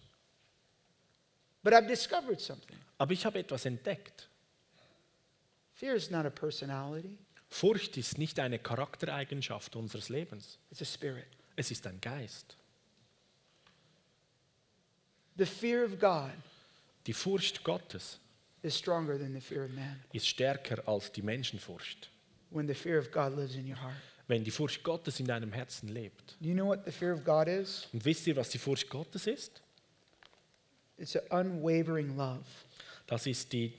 But 1.64 1.74
I've 1.74 1.88
discovered 1.88 2.40
something. 2.42 2.78
Aber 2.98 3.14
ich 3.14 3.26
habe 3.26 3.40
etwas 3.40 3.66
entdeckt. 3.66 4.28
Fear 5.76 5.96
is 5.96 6.10
not 6.10 6.26
a 6.26 6.30
personality, 6.30 7.18
Furcht 7.50 7.96
ist 7.98 8.18
nicht 8.18 8.40
eine 8.40 8.60
Charaktereigenschaft 8.60 9.76
unseres 9.76 10.10
Lebens. 10.10 10.58
it's 10.72 10.82
a 10.82 10.86
spirit. 10.86 11.28
Es 11.56 11.72
ist 11.72 11.86
ein 11.88 12.00
Geist. 12.02 12.56
The 15.38 15.46
fear 15.46 15.84
of 15.86 16.00
God 16.00 16.32
Die 17.08 17.14
Furcht 17.14 17.64
Gottes 17.64 18.20
is 18.64 18.76
stronger 18.78 19.18
than 19.20 19.34
the 19.34 19.42
fear 19.42 19.66
of 19.66 19.72
man 19.72 20.02
ist 20.14 20.28
stärker 20.28 20.82
als 20.88 21.12
die 21.12 21.22
Menschenfurcht. 21.22 22.10
when 22.52 22.68
the 22.68 22.74
fear 22.74 22.98
of 22.98 23.12
God 23.12 23.36
lives 23.36 23.56
in 23.56 23.66
your 23.70 23.80
heart. 23.82 23.96
Wenn 24.28 24.44
die 24.44 24.52
Furcht 24.52 24.82
Gottes 24.84 25.20
in 25.20 25.28
deinem 25.28 25.52
Herzen 25.54 25.90
lebt. 25.90 26.36
Do 26.42 26.48
you 26.50 26.56
know 26.56 26.66
what 26.66 26.84
the 26.86 26.92
fear 26.92 27.14
of 27.14 27.24
God 27.24 27.48
is? 27.48 27.88
Und 27.94 28.04
wisst 28.06 28.26
ihr, 28.28 28.36
was 28.36 28.50
die 28.50 28.58
Furcht 28.58 28.90
Gottes 28.90 29.28
ist? 29.28 29.62
It's 30.98 31.16
an 31.16 31.48
unwavering 31.62 32.16
love. 32.18 32.44
Das 33.06 33.28
ist 33.28 33.52
die 33.54 33.74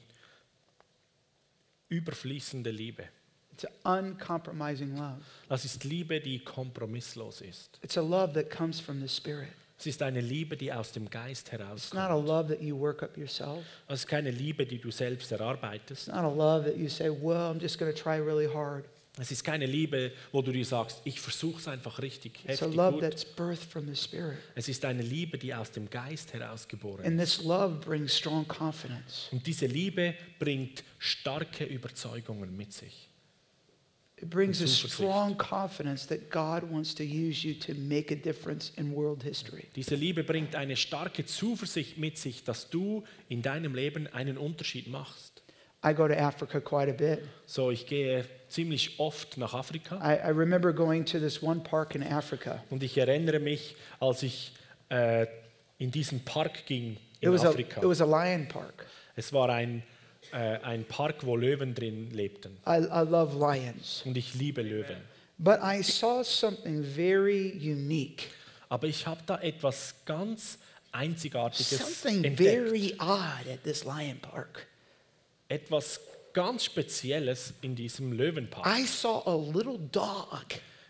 überfließende 1.88 2.70
Liebe. 2.70 3.04
It's 3.52 3.66
uncompromising 3.84 4.96
love. 4.96 5.20
Das 5.48 5.64
ist 5.64 5.84
Liebe, 5.84 6.20
die 6.20 6.40
kompromisslos 6.40 7.40
ist. 7.40 7.78
It's 7.82 7.96
a 7.96 8.02
love 8.02 8.32
that 8.34 8.50
comes 8.50 8.80
from 8.80 9.00
the 9.00 9.08
Spirit. 9.08 9.48
Es 9.78 9.86
ist 9.86 10.02
eine 10.02 10.20
Liebe, 10.20 10.56
die 10.56 10.72
aus 10.72 10.92
dem 10.92 11.08
Geist 11.10 11.48
It's 11.52 11.92
not 11.92 12.02
a 12.02 12.08
herauskommt. 12.08 12.26
love 12.28 12.48
that 12.48 12.62
you 12.62 12.78
work 12.78 13.02
up 13.02 13.16
yourself. 13.16 13.64
Es 13.88 14.00
ist 14.00 14.06
keine 14.06 14.30
Liebe, 14.30 14.64
die 14.66 14.78
du 14.78 14.90
selbst 14.90 15.30
erarbeitest. 15.32 16.08
It's 16.08 16.14
not 16.14 16.24
a 16.24 16.34
love 16.34 16.64
that 16.64 16.76
you 16.76 16.88
say, 16.88 17.08
well, 17.10 17.50
I'm 17.54 17.60
just 17.60 17.78
going 17.78 17.92
to 17.94 17.98
try 17.98 18.16
really 18.18 18.46
hard. 18.50 18.84
Es 19.18 19.30
ist 19.30 19.42
keine 19.44 19.64
Liebe, 19.64 20.12
wo 20.30 20.42
du 20.42 20.52
dir 20.52 20.64
sagst, 20.66 21.00
ich 21.04 21.18
versuche 21.20 21.58
es 21.58 21.68
einfach 21.68 22.00
richtig 22.02 22.40
It's 22.44 22.60
a 22.60 22.66
heftig 22.66 22.74
love 22.76 22.92
gut. 22.92 23.00
that's 23.00 23.24
birthed 23.24 23.64
from 23.64 23.86
the 23.88 23.96
Spirit. 23.96 24.36
Es 24.54 24.68
ist 24.68 24.84
eine 24.84 25.00
Liebe, 25.02 25.38
die 25.38 25.54
aus 25.54 25.70
dem 25.70 25.88
Geist 25.88 26.34
herausgeboren 26.34 27.06
And 27.06 27.18
ist. 27.20 27.36
this 27.38 27.44
love 27.46 27.76
brings 27.80 28.14
strong 28.16 28.46
confidence. 28.46 29.28
Und 29.32 29.46
diese 29.46 29.66
Liebe 29.66 30.14
bringt 30.38 30.84
starke 30.98 31.64
Überzeugungen 31.64 32.54
mit 32.56 32.74
sich. 32.74 33.08
It 34.18 34.30
brings 34.30 34.62
a 34.62 34.66
strong 34.66 35.36
confidence 35.36 36.06
that 36.06 36.30
God 36.30 36.70
wants 36.70 36.94
to 36.94 37.02
use 37.02 37.46
you 37.46 37.52
to 37.54 37.74
make 37.74 38.10
a 38.12 38.16
difference 38.16 38.72
in 38.76 38.94
world 38.94 39.22
history. 39.22 39.64
Diese 39.76 39.94
Liebe 39.94 40.24
bringt 40.24 40.54
eine 40.54 40.76
starke 40.76 41.24
Zuversicht 41.26 41.98
mit 41.98 42.16
sich, 42.16 42.42
dass 42.44 42.68
du 42.70 43.04
in 43.28 43.42
deinem 43.42 43.74
Leben 43.74 44.06
einen 44.08 44.38
Unterschied 44.38 44.88
machst. 44.88 45.35
I 45.88 45.94
go 45.94 46.08
to 46.08 46.18
Africa 46.18 46.60
quite 46.60 46.90
a 46.90 46.94
bit. 46.94 47.22
So, 47.46 47.70
ich 47.70 47.86
gehe 47.86 48.24
ziemlich 48.48 48.98
oft 48.98 49.36
nach 49.38 49.54
Afrika 49.54 49.96
I, 50.02 50.16
I 50.28 50.30
remember 50.30 50.72
going 50.72 51.04
to 51.06 51.18
this 51.18 51.42
one 51.42 51.60
park 51.60 51.94
in 51.94 52.02
Africa. 52.02 52.62
und 52.70 52.82
ich 52.82 52.96
erinnere 52.98 53.38
mich, 53.40 53.76
als 54.00 54.22
ich 54.22 54.52
äh, 54.88 55.26
in 55.78 55.90
diesen 55.90 56.24
Park 56.24 56.66
ging 56.66 56.92
It 57.20 57.24
in 57.28 57.32
was, 57.32 57.44
a, 57.44 57.48
Afrika. 57.50 57.80
it 57.80 57.86
was 57.88 58.00
a 58.00 58.04
lion 58.04 58.46
park. 58.48 58.86
Es 59.16 59.32
war 59.32 59.48
ein, 59.48 59.82
äh, 60.32 60.58
ein 60.62 60.84
Park, 60.84 61.24
wo 61.24 61.36
Löwen 61.36 61.74
drin 61.74 62.10
lebten. 62.10 62.56
I, 62.66 62.78
I 62.84 63.02
love 63.08 63.36
lions. 63.38 64.02
Und 64.04 64.16
ich 64.16 64.34
liebe 64.34 64.62
Löwen. 64.62 64.96
But 65.38 65.58
I 65.62 65.82
saw 65.82 66.22
something 66.22 66.82
very 66.82 67.52
unique, 67.60 68.28
Aber 68.68 68.86
ich 68.86 69.06
habe 69.06 69.20
da 69.26 69.38
etwas 69.40 69.94
ganz 70.06 70.58
Einzigartiges 70.92 71.78
something 71.78 72.24
entdeckt. 72.24 72.38
very 72.68 72.94
odd 72.98 73.46
at 73.52 73.62
this 73.64 73.84
lion 73.84 74.18
park. 74.20 74.66
Etwas 75.48 76.00
ganz 76.32 76.64
Spezielles 76.64 77.54
in 77.62 77.74
diesem 77.76 78.12
Löwenpark. 78.12 78.66
I 78.66 78.84
saw 78.84 79.22
a 79.26 79.36
little 79.36 79.78
dog 79.92 80.46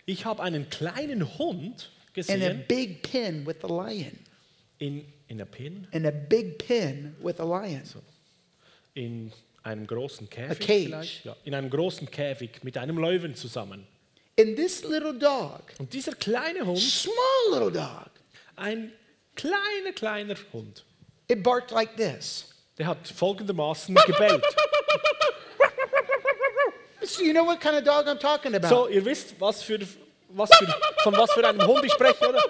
Ich 0.07 0.25
habe 0.25 0.43
einen 0.43 0.69
kleinen 0.71 1.39
Hund 1.39 1.91
in 2.15 2.23
a 2.23 2.35
gesehen 2.35 2.65
big 2.67 3.03
pen 3.03 3.47
with 3.47 3.63
a 3.65 3.69
lion. 3.69 4.19
in, 4.79 5.05
in, 5.29 5.37
einer 5.41 5.45
Pin, 5.45 5.87
In 5.93 6.07
a 6.07 6.11
big 6.11 6.59
pen 6.59 7.15
with 7.23 7.39
a 7.41 7.45
lion. 7.45 7.83
in 8.95 9.33
einem 9.63 9.87
großen 9.87 10.29
Käfig. 10.31 10.67
cage. 10.67 10.85
vielleicht. 10.87 11.25
Ja, 11.25 11.37
in 11.45 11.55
einem 11.55 11.69
großen 11.71 12.11
Käfig 12.11 12.63
mit 12.65 12.79
einem 12.79 12.99
Löwen 12.99 13.35
zusammen. 13.35 13.87
And 14.39 14.57
this 14.57 14.83
little 14.85 15.15
dog, 15.19 15.73
Und 15.79 15.93
dieser 15.93 16.13
kleine 16.15 16.65
Hund, 16.67 16.79
small 16.79 17.15
little 17.53 17.73
dog, 17.73 18.11
ein 18.57 18.93
kleiner, 19.35 19.93
kleiner 19.95 20.35
Hund, 20.53 20.85
it 21.29 21.43
barked 21.43 21.71
like 21.71 21.97
this. 21.97 22.53
Der 22.79 22.87
hat 22.87 23.09
folgendermaßen 23.09 23.95
gebellt. 24.07 24.43
So 27.03 27.23
you 27.23 27.33
know 27.33 27.45
what 27.45 27.61
kind 27.61 27.77
of 27.77 27.85
dog 27.85 28.07
I'm 28.09 28.19
talking 28.19 28.55
about? 28.55 28.69
So, 28.69 28.89
ihr 28.89 29.05
wisst, 29.05 29.41
was 29.41 29.63
für, 29.63 29.79
was 30.31 30.51
für, 30.57 30.67
von 31.05 31.17
was 31.17 31.33
für 31.33 31.47
einem 31.47 31.65
Hund 31.67 31.85
ich 31.85 31.93
spreche, 31.93 32.29
oder? 32.29 32.43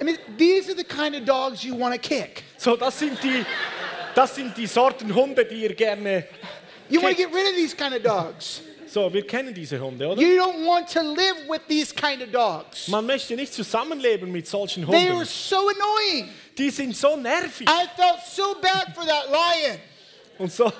I 0.00 0.04
mean, 0.04 0.18
these 0.36 0.68
are 0.70 0.76
the 0.76 0.84
kind 0.84 1.16
of 1.16 1.24
dogs 1.24 1.64
you 1.64 1.74
want 1.74 1.94
to 1.94 1.98
kick. 2.00 2.42
So, 2.58 2.76
das 2.76 2.98
sind 2.98 3.22
die, 3.22 3.44
das 4.14 4.34
sind 4.34 4.54
die 4.56 4.66
Sorten 4.66 5.14
Hunde, 5.14 5.44
die 5.44 5.62
ihr 5.62 5.74
gerne. 5.74 6.26
You 6.90 7.00
want 7.00 7.16
to 7.16 7.22
get 7.22 7.32
rid 7.34 7.46
of 7.48 7.54
these 7.56 7.74
kind 7.74 7.94
of 7.94 8.02
dogs. 8.02 8.60
So, 8.86 9.10
wir 9.12 9.26
kennen 9.26 9.54
diese 9.54 9.80
Hunde, 9.80 10.06
oder? 10.06 10.20
You 10.20 10.36
don't 10.38 10.66
want 10.66 10.88
to 10.92 11.00
live 11.00 11.48
with 11.48 11.62
these 11.66 11.94
kind 11.94 12.22
of 12.22 12.30
dogs. 12.30 12.88
Man 12.88 13.06
möchte 13.06 13.34
nicht 13.34 13.54
zusammenleben 13.54 14.30
mit 14.30 14.46
solchen 14.46 14.86
They 14.86 15.08
are 15.08 15.14
Hunden. 15.14 15.24
so 15.24 15.56
annoying. 15.56 16.28
Die 16.56 16.70
sind 16.70 16.96
so 16.96 17.16
nervig. 17.16 17.68
I 17.68 17.86
felt 17.96 18.20
so 18.24 18.54
bad 18.60 18.94
for 18.94 19.04
that 19.04 19.26
lion. 19.28 19.78
Und 20.38 20.52
so, 20.52 20.72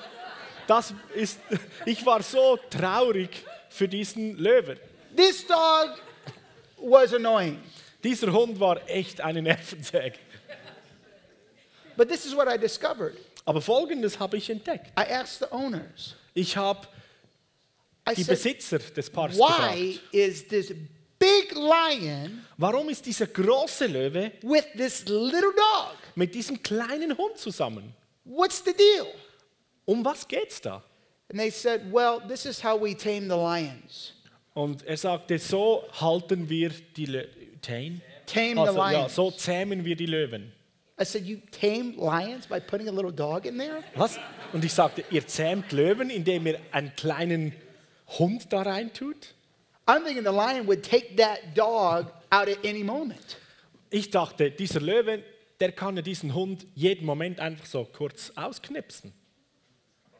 das 0.67 0.93
ist, 1.13 1.39
ich 1.85 2.05
war 2.05 2.21
so 2.23 2.57
traurig 2.69 3.43
für 3.69 3.87
diesen 3.87 4.37
Löwen. 4.37 4.79
This 5.15 5.45
dog 5.45 6.01
was 6.77 7.13
annoying. 7.13 7.61
Dieser 8.03 8.31
Hund 8.31 8.59
war 8.59 8.87
echt 8.87 9.19
eine 9.21 9.41
Nervensäge. 9.41 10.17
But 11.97 12.09
this 12.09 12.25
is 12.25 12.35
what 12.35 12.47
I 12.47 12.57
discovered. 12.57 13.17
Aber 13.45 13.61
Folgendes 13.61 14.19
habe 14.19 14.37
ich 14.37 14.49
entdeckt. 14.49 14.87
I 14.97 15.11
asked 15.11 15.39
the 15.39 15.51
owners. 15.51 16.15
Ich 16.33 16.57
habe 16.57 16.87
die 18.15 18.23
said, 18.23 18.27
Besitzer 18.27 18.79
des 18.79 19.09
Parks 19.09 19.37
why 19.37 19.93
gefragt, 19.93 20.13
is 20.13 20.47
this 20.47 20.73
big 21.41 21.51
lion 21.55 22.45
warum 22.57 22.89
ist 22.89 23.05
dieser 23.05 23.27
große 23.27 23.87
Löwe 23.87 24.31
with 24.41 24.65
this 24.75 25.05
little 25.05 25.53
dog? 25.55 25.95
mit 26.15 26.33
diesem 26.33 26.61
kleinen 26.61 27.17
Hund 27.17 27.37
zusammen? 27.37 27.93
What's 28.23 28.63
the 28.63 28.73
deal? 28.73 29.07
Um 29.85 30.03
was 30.03 30.27
geht's 30.27 30.59
da? 30.61 30.83
And 31.29 31.39
they 31.39 31.49
said, 31.49 31.91
well, 31.91 32.21
this 32.27 32.45
is 32.45 32.63
how 32.63 32.79
we 32.79 32.95
tame 32.95 33.27
the 33.27 33.35
lions. 33.35 34.13
Und 34.53 34.83
er 34.85 34.97
sagte, 34.97 35.37
so 35.37 35.83
halten 35.99 36.47
wir 36.49 36.69
die 36.95 37.05
Lö 37.07 37.25
tame, 37.61 38.01
Tame 38.25 38.53
the 38.53 38.59
also, 38.59 38.77
ja, 38.77 38.91
lions. 38.91 39.15
so 39.15 39.31
zähmen 39.31 39.83
wir 39.83 39.95
die 39.95 40.05
Löwen. 40.05 40.51
I 40.97 41.03
said, 41.03 41.25
You 41.25 41.41
tame 41.51 41.93
lions 41.97 42.47
by 42.47 42.59
putting 42.59 42.87
a 42.87 42.91
little 42.91 43.11
dog 43.11 43.45
in 43.45 43.57
there? 43.57 43.83
Was? 43.95 44.17
Und 44.53 44.63
ich 44.63 44.71
sagte, 44.71 45.03
ihr 45.11 45.27
zähmt 45.27 45.73
Löwen, 45.73 46.09
indem 46.09 46.47
ihr 46.47 46.59
einen 46.71 46.95
kleinen 46.95 47.53
Hund 48.17 48.53
da 48.53 48.61
reintut? 48.61 49.35
I'm 49.87 50.03
thinking 50.03 50.23
the 50.23 50.31
lion 50.31 50.67
would 50.67 50.83
take 50.83 51.15
that 51.17 51.55
dog 51.55 52.11
out 52.31 52.47
at 52.47 52.63
any 52.65 52.83
moment. 52.83 53.37
Ich 53.89 54.09
dachte, 54.09 54.51
dieser 54.51 54.81
Löwe, 54.81 55.23
der 55.59 55.71
kann 55.71 55.95
ja 55.95 56.01
diesen 56.01 56.33
Hund 56.33 56.65
jeden 56.75 57.05
Moment 57.05 57.39
einfach 57.39 57.65
so 57.65 57.85
kurz 57.85 58.31
ausknipsen. 58.35 59.13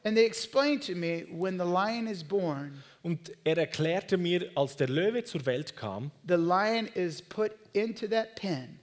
And 0.03 0.15
they 0.15 0.25
explained 0.25 0.83
to 0.85 0.93
me 0.93 1.25
when 1.31 1.57
the 1.57 1.65
lion 1.65 2.07
is 2.07 2.23
born, 2.23 2.83
Und 3.01 3.31
er 3.43 3.57
erklärte 3.57 4.17
mir, 4.17 4.51
als 4.55 4.75
der 4.77 4.87
Löwe 4.87 5.23
zur 5.23 5.45
Welt 5.45 5.75
kam, 5.75 6.11
the 6.27 6.35
lion 6.35 6.87
is 6.93 7.21
put 7.21 7.51
into 7.73 8.07
that 8.07 8.35
pen 8.35 8.79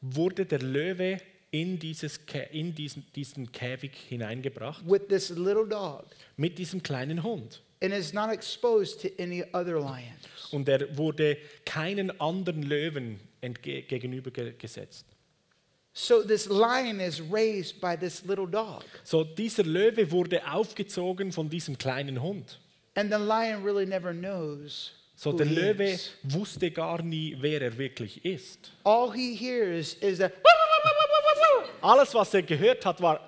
wurde 0.00 0.46
der 0.46 0.60
Löwe 0.60 1.18
in, 1.50 1.78
dieses, 1.78 2.20
in 2.52 2.74
diesen, 2.74 3.04
diesen 3.14 3.50
Käfig 3.52 3.92
hineingebracht 4.08 4.84
with 4.88 5.08
this 5.08 5.30
little 5.30 5.66
dog 5.66 6.06
mit 6.36 6.58
diesem 6.58 6.82
kleinen 6.82 7.22
Hund. 7.22 7.62
And 7.80 7.92
is 7.92 8.12
not 8.12 8.32
exposed 8.32 9.00
to 9.02 9.08
any 9.22 9.44
other 9.52 9.78
lions. 9.78 10.26
Und 10.50 10.68
er 10.68 10.96
wurde 10.96 11.36
keinen 11.64 12.20
anderen 12.20 12.62
Löwen 12.62 13.20
gegenübergesetzt. 13.62 15.06
So 15.92 16.22
this 16.22 16.46
lion 16.48 17.00
is 17.00 17.20
raised 17.20 17.80
by 17.80 17.96
this 17.96 18.24
little 18.24 18.46
dog. 18.46 18.84
So, 19.02 19.24
dieser 19.24 19.64
Löwe 19.64 20.10
wurde 20.12 20.40
aufgezogen 20.48 21.32
von 21.32 21.50
diesem 21.50 21.76
kleinen 21.76 22.22
Hund. 22.22 22.60
And 22.94 23.10
the 23.12 23.18
lion 23.18 23.64
really 23.64 23.84
never 23.84 24.12
knows. 24.12 24.92
So, 25.16 25.32
der 25.32 25.46
Löwe 25.46 25.98
wusste 26.22 26.70
gar 26.70 27.02
nie, 27.02 27.36
wer 27.40 27.60
er 27.60 27.76
wirklich 27.76 28.24
ist. 28.24 28.70
All 28.84 29.12
he 29.12 29.34
hears 29.34 29.94
is 29.94 30.18
that 30.18 30.32
Alles, 31.80 32.14
was 32.14 32.34
er 32.34 32.42
gehört 32.42 32.84
hat, 32.84 33.00
war. 33.00 33.26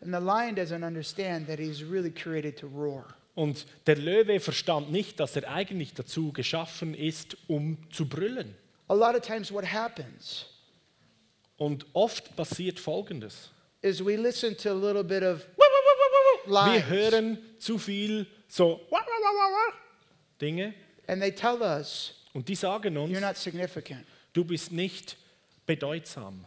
And 0.00 0.12
the 0.14 0.20
lion 0.20 0.54
doesn't 0.54 0.84
understand 0.84 1.46
that 1.48 1.58
he's 1.58 1.82
really 1.82 2.10
created 2.10 2.56
to 2.58 2.66
roar. 2.66 3.04
Und 3.34 3.66
der 3.86 3.96
Löwe 3.96 4.40
verstand 4.40 4.90
nicht, 4.90 5.20
dass 5.20 5.36
er 5.36 5.48
eigentlich 5.48 5.94
dazu 5.94 6.32
geschaffen 6.32 6.94
ist, 6.94 7.36
um 7.46 7.78
zu 7.90 8.08
brüllen. 8.08 8.54
A 8.88 8.94
lot 8.94 9.14
of 9.14 9.20
times 9.22 9.52
what 9.52 9.64
happens 9.72 10.46
Und 11.56 11.86
oft 11.92 12.34
passiert 12.36 12.78
Folgendes. 12.80 13.50
is 13.82 14.04
we 14.04 14.16
listen 14.16 14.56
to 14.56 14.70
a 14.70 14.74
little 14.74 15.04
bit 15.04 15.22
of 15.22 15.46
Wir 16.46 16.86
hören 16.88 17.38
zu 17.58 17.78
viel 17.78 18.26
so 18.48 18.80
Dinge 20.40 20.74
and 21.06 21.20
they 21.20 21.32
tell 21.32 21.60
us 21.62 22.14
und 22.32 22.48
die 22.48 22.54
sagen 22.54 22.96
uns, 22.96 23.12
you're 23.12 23.20
not 23.20 23.36
significant. 23.36 24.04
du 24.32 24.44
bist 24.44 24.72
nicht 24.72 25.16
bedeutsam, 25.66 26.44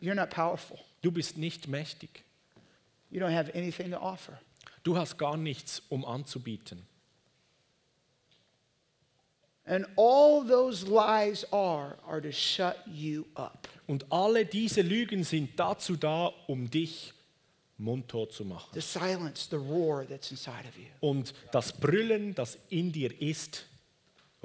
You're 0.00 0.14
not 0.14 0.30
powerful. 0.30 0.78
du 1.02 1.10
bist 1.12 1.36
nicht 1.38 1.68
mächtig, 1.68 2.24
You 3.16 3.22
don't 3.22 3.32
have 3.32 3.50
anything 3.54 3.92
to 3.92 3.98
offer. 3.98 4.38
du 4.82 4.94
hast 4.94 5.16
gar 5.16 5.38
nichts, 5.38 5.80
um 5.88 6.04
anzubieten. 6.04 6.82
And 9.64 9.86
all 9.96 10.46
those 10.46 10.86
lies 10.86 11.50
are 11.50 11.96
are 12.06 12.20
to 12.20 12.30
shut 12.30 12.76
you 12.86 13.24
up. 13.34 13.68
Und 13.86 14.04
alle 14.12 14.44
diese 14.44 14.82
Lügen 14.82 15.24
sind 15.24 15.58
dazu 15.58 15.96
da, 15.96 16.26
um 16.46 16.70
dich 16.70 17.14
mundtot 17.78 18.34
zu 18.34 18.44
machen. 18.44 18.74
To 18.74 18.82
silence 18.82 19.48
the 19.48 19.56
roar 19.56 20.06
that's 20.06 20.30
inside 20.30 20.68
of 20.68 20.76
you. 20.76 20.84
Und 21.00 21.32
das 21.52 21.72
Brüllen, 21.72 22.34
das 22.34 22.58
in 22.68 22.92
dir 22.92 23.18
ist, 23.18 23.64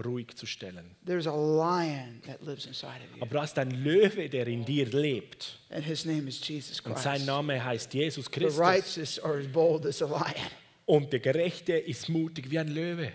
ruhig 0.01 0.35
zu 0.35 0.45
stellen. 0.45 0.95
There's 1.05 1.27
a 1.27 1.35
lion 1.35 2.21
that 2.25 2.41
lives 2.41 2.65
inside 2.65 3.01
of 3.03 3.15
you. 3.15 3.21
Aber 3.21 3.35
da 3.35 3.43
ist 3.43 3.57
ein 3.57 3.71
Löwe, 3.83 4.29
der 4.29 4.47
in 4.47 4.65
dir 4.65 4.85
lebt. 4.87 5.59
And 5.69 5.83
his 5.83 6.05
name 6.05 6.27
is 6.27 6.39
Jesus 6.45 6.79
Und 6.81 6.97
sein 6.97 7.25
Name 7.25 7.63
heißt 7.63 7.93
Jesus 7.93 8.25
The 8.25 8.31
Christus. 8.31 8.59
righteous 8.59 9.19
are 9.19 9.39
as 9.39 9.47
bold 9.47 9.85
as 9.85 10.01
a 10.01 10.07
lion. 10.07 10.47
Und 10.85 11.13
der 11.13 11.19
Gerechte 11.19 11.73
ist 11.73 12.09
mutig 12.09 12.49
wie 12.49 12.59
ein 12.59 12.67
Löwe. 12.67 13.11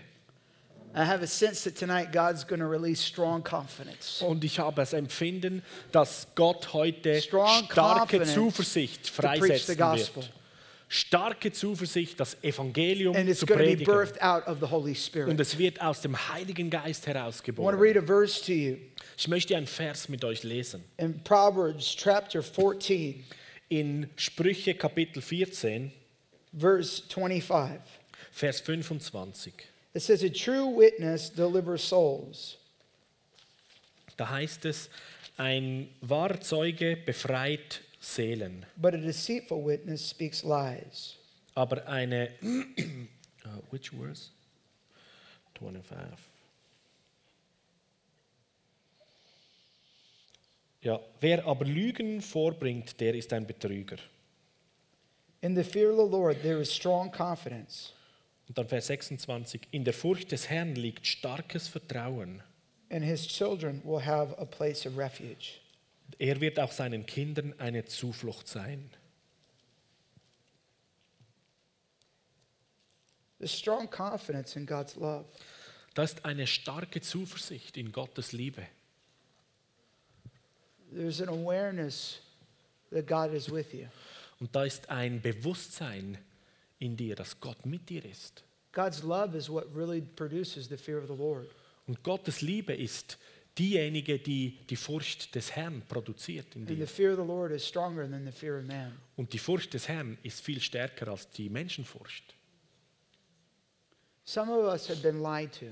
I 0.95 1.05
have 1.05 1.21
a 1.21 1.27
sense 1.27 1.63
that 1.69 1.77
tonight 1.77 2.11
God's 2.11 2.43
going 2.43 2.59
to 2.59 2.67
release 2.67 3.03
strong 3.03 3.43
confidence. 3.43 4.21
Und 4.21 4.43
ich 4.43 4.57
habe 4.57 4.75
das 4.77 4.93
Empfinden, 4.93 5.61
dass 5.91 6.27
Gott 6.33 6.73
heute 6.73 7.21
starke 7.21 8.23
Zuversicht 8.23 9.07
freisetzen 9.07 9.77
wird. 9.77 10.31
Starke 10.89 11.51
Zuversicht, 11.51 12.17
das 12.19 12.41
Evangelium 12.43 13.15
And 13.15 13.27
it's 13.29 13.39
zu 13.41 13.45
going 13.45 13.59
to 13.59 13.63
be 13.65 13.71
predigen. 13.83 13.85
birthed 13.93 14.21
out 14.21 14.47
of 14.47 14.59
the 14.61 14.67
Holy 14.69 14.95
Spirit. 14.95 15.29
Und 15.29 15.39
es 15.39 15.57
wird 15.57 15.81
aus 15.81 16.01
dem 16.01 16.15
Heiligen 16.29 16.69
Geist 16.69 17.03
I 17.03 17.07
want 17.07 17.13
to 17.15 17.19
herausgeboren. 17.19 17.79
read 17.79 17.97
a 17.97 18.01
verse 18.01 18.41
to 18.45 18.53
you 18.53 18.77
Ich 19.17 19.27
möchte 19.27 19.57
einen 19.57 19.67
Vers 19.67 20.07
mit 20.07 20.23
euch 20.23 20.43
lesen. 20.43 20.83
in 20.97 21.21
Proverbs 21.23 21.95
chapter 21.95 22.41
14, 22.41 23.23
In 23.69 24.09
Sprüche 24.15 24.75
Kapitel 24.75 25.21
14, 25.21 25.91
verse 26.57 27.03
25. 27.09 27.81
Vers 28.31 28.61
25. 28.61 29.53
It 29.93 30.01
says, 30.03 30.23
A 30.23 30.29
true 30.29 30.67
witness 30.77 31.29
delivers 31.33 31.81
souls, 31.83 32.57
Da 34.15 34.29
heißt 34.29 34.63
es, 34.65 34.89
ein 35.37 35.89
wahrer 36.01 36.39
Zeuge 36.39 36.97
befreit 37.05 37.81
Seelen, 38.15 38.65
but 38.77 38.93
a 38.93 38.97
deceitful 38.97 39.61
witness 39.63 40.07
speaks 40.09 40.43
lies. 40.43 41.17
aber 41.55 41.85
eine 41.87 42.29
uh, 42.43 43.49
which 43.71 43.89
verse? 43.91 44.29
25. 45.59 46.17
Ja, 50.81 50.99
wer 51.19 51.45
aber 51.45 51.65
Lügen 51.65 52.21
vorbringt, 52.21 52.99
der 52.99 53.15
ist 53.15 53.33
ein 53.33 53.45
Betrüger. 53.45 53.97
In 55.41 55.55
the 55.55 55.63
fear 55.63 55.89
of 55.91 55.97
the 55.97 56.11
Lord, 56.15 56.41
there 56.41 56.61
is 56.61 56.73
strong 56.73 57.11
confidence, 57.11 57.91
Und 58.47 58.57
dann 58.57 58.67
Vers 58.67 58.87
26. 58.87 59.67
In 59.71 59.83
der 59.83 59.93
Furcht 59.93 60.31
des 60.31 60.49
Herrn 60.49 60.75
liegt 60.75 61.05
starkes 61.05 61.67
Vertrauen. 61.67 62.41
and 62.89 63.03
his 63.03 63.27
children 63.27 63.81
will 63.83 63.99
have 64.05 64.33
a 64.39 64.45
place 64.45 64.85
of 64.87 64.95
refuge. 64.97 65.59
Er 66.19 66.41
wird 66.41 66.59
auch 66.59 66.71
seinen 66.71 67.05
Kindern 67.05 67.53
eine 67.59 67.85
Zuflucht 67.85 68.47
sein. 68.47 68.89
There's 73.39 73.53
strong 73.53 73.87
confidence 73.87 74.55
in 74.55 74.65
God's 74.65 74.95
love. 74.95 75.25
Da 75.93 76.03
ist 76.03 76.25
eine 76.25 76.47
starke 76.47 77.01
Zuversicht 77.01 77.77
in 77.77 77.91
Gottes 77.91 78.31
Liebe. 78.31 78.67
There's 80.91 81.21
an 81.21 81.29
awareness 81.29 82.19
that 82.91 83.05
God 83.05 83.33
is 83.33 83.51
with 83.51 83.73
you. 83.73 83.87
Und 84.39 84.55
da 84.55 84.63
ist 84.63 84.89
ein 84.89 85.21
Bewusstsein 85.21 86.17
in 86.79 86.95
dir, 86.95 87.15
dass 87.15 87.39
Gott 87.39 87.65
mit 87.65 87.89
dir 87.89 88.05
ist. 88.05 88.43
God's 88.71 89.03
love 89.03 89.35
is 89.35 89.49
what 89.49 89.65
really 89.75 90.01
produces 90.01 90.67
the 90.67 90.77
fear 90.77 90.99
of 90.99 91.07
the 91.07 91.15
Lord. 91.15 91.47
Und 91.87 92.03
Gottes 92.03 92.41
Liebe 92.41 92.73
ist 92.73 93.17
diejenige, 93.57 94.19
die 94.19 94.57
die 94.69 94.75
Furcht 94.75 95.33
des 95.35 95.55
Herrn 95.55 95.81
produziert 95.87 96.55
in 96.55 96.65
dir. 96.65 96.87
Und 99.15 99.33
die 99.33 99.39
Furcht 99.39 99.73
des 99.73 99.87
Herrn 99.87 100.17
ist 100.23 100.41
viel 100.41 100.61
stärker 100.61 101.07
als 101.07 101.29
die 101.29 101.49
Menschenfurcht. 101.49 102.35
Some 104.23 104.51
of 104.51 104.65
us 104.65 104.89
have 104.89 105.01
been 105.01 105.21
lied 105.21 105.53
to 105.53 105.67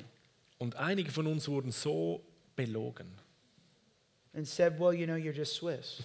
Und 0.58 0.76
einige 0.78 1.12
von 1.12 1.28
uns 1.28 1.48
wurden 1.48 1.72
so 1.72 2.24
belogen. 2.56 3.12
and 4.36 4.48
said, 4.48 4.80
well, 4.80 4.94
you 4.94 5.06
know, 5.06 5.16
you're 5.16 5.34
just 5.34 5.56
Swiss. 5.56 6.04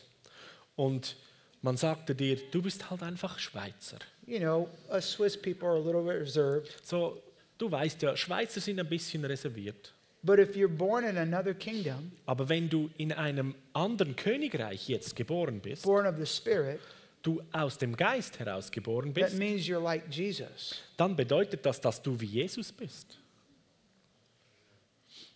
Und 0.76 1.16
man 1.62 1.76
sagte 1.76 2.14
dir, 2.14 2.36
du 2.50 2.62
bist 2.62 2.90
halt 2.90 3.02
einfach 3.02 3.38
Schweizer. 3.38 3.98
You 4.26 4.38
know, 4.38 4.68
us 4.90 5.10
Swiss 5.12 5.36
people 5.36 5.68
are 5.68 5.76
a 5.76 5.80
little 5.80 6.02
bit 6.02 6.20
reserved. 6.20 6.74
So, 6.86 7.22
du 7.58 7.70
weißt 7.70 8.00
ja, 8.02 8.16
Schweizer 8.16 8.60
sind 8.60 8.78
ein 8.78 8.88
bisschen 8.88 9.24
reserviert. 9.24 9.92
But 10.22 10.38
if 10.38 10.54
you're 10.54 10.68
born 10.68 11.04
in 11.04 11.16
another 11.16 11.54
kingdom, 11.54 12.12
Aber 12.26 12.48
wenn 12.48 12.68
du 12.68 12.90
in 12.98 13.12
einem 13.12 13.54
anderen 13.72 14.16
Königreich 14.16 14.88
jetzt 14.88 15.16
geboren 15.16 15.60
bist, 15.60 15.82
born 15.84 16.06
of 16.06 16.16
the 16.18 16.26
Spirit, 16.26 16.80
du 17.22 17.42
aus 17.52 17.78
dem 17.78 17.96
Geist 17.96 18.38
heraus 18.38 18.70
geboren 18.70 19.14
that 19.14 19.24
bist, 19.24 19.38
means 19.38 19.62
you're 19.66 19.82
like 19.82 20.04
Jesus. 20.10 20.82
dann 20.96 21.16
bedeutet 21.16 21.64
das, 21.64 21.80
dass 21.80 22.02
du 22.02 22.20
wie 22.20 22.26
Jesus 22.26 22.70
bist. 22.70 23.18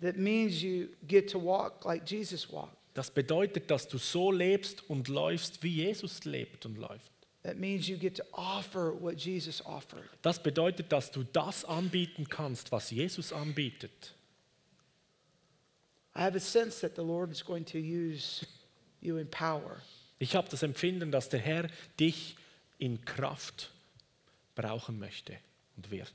That 0.00 0.16
means 0.16 0.60
you 0.62 0.88
get 1.06 1.30
to 1.30 1.42
walk 1.42 1.84
like 1.84 2.08
Jesus 2.10 2.50
walked. 2.52 2.76
Das 2.92 3.10
bedeutet, 3.10 3.70
dass 3.70 3.88
du 3.88 3.98
so 3.98 4.30
lebst 4.30 4.88
und 4.88 5.08
läufst, 5.08 5.62
wie 5.62 5.82
Jesus 5.82 6.24
lebt 6.24 6.66
und 6.66 6.76
läuft. 6.78 7.10
That 7.42 7.56
means 7.58 7.88
you 7.88 7.96
get 7.98 8.16
to 8.16 8.22
offer 8.32 8.92
what 9.00 9.16
Jesus 9.16 9.64
offered. 9.64 10.04
Das 10.22 10.42
bedeutet, 10.42 10.92
dass 10.92 11.10
du 11.10 11.24
das 11.24 11.64
anbieten 11.64 12.28
kannst, 12.28 12.70
was 12.70 12.90
Jesus 12.90 13.32
anbietet. 13.32 14.14
I 16.16 16.20
have 16.22 16.36
a 16.36 16.40
sense 16.40 16.80
that 16.80 16.94
the 16.94 17.02
Lord 17.02 17.30
is 17.30 17.44
going 17.44 17.64
to 17.66 17.78
use 17.78 18.46
you 19.00 19.16
in 19.16 19.28
power. 19.28 19.82
Ich 20.18 20.36
habe 20.36 20.48
das 20.48 20.62
Empfinden, 20.62 21.10
dass 21.10 21.28
der 21.28 21.40
Herr 21.40 21.68
dich 21.98 22.36
in 22.78 23.04
Kraft 23.04 23.70
brauchen 24.54 24.98
möchte 24.98 25.36
und 25.76 25.90
wird. 25.90 26.12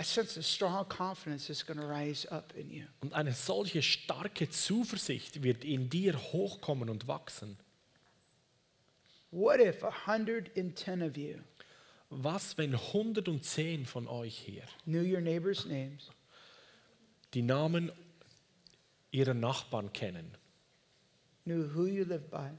I 0.00 0.04
sense 0.04 0.38
a 0.38 0.42
strong 0.42 0.84
confidence 0.88 1.50
is 1.50 1.66
going 1.66 1.78
to 1.78 1.86
rise 1.86 2.30
up 2.30 2.54
in 2.56 2.70
you. 2.70 2.84
Und 3.00 3.12
eine 3.14 3.32
solche 3.32 3.82
starke 3.82 4.48
Zuversicht 4.48 5.42
wird 5.42 5.64
in 5.64 5.90
dir 5.90 6.16
hochkommen 6.32 6.88
und 6.88 7.08
wachsen. 7.08 7.58
What 9.30 9.60
if 9.60 9.82
110 9.84 11.02
of 11.02 11.16
you 11.16 11.40
Was, 12.10 12.56
wenn 12.56 12.74
110 12.74 13.84
von 13.84 14.08
euch 14.08 14.38
hier 14.38 14.62
knew 14.86 15.02
your 15.02 15.20
neighbors' 15.20 15.66
names, 15.66 16.10
die 17.34 17.42
Namen 17.42 17.92
ihrer 19.10 19.34
Nachbarn 19.34 19.92
kennen 19.92 20.30
knew 21.44 21.74
who 21.74 21.86
you 21.86 22.04
lived 22.04 22.30
by? 22.30 22.50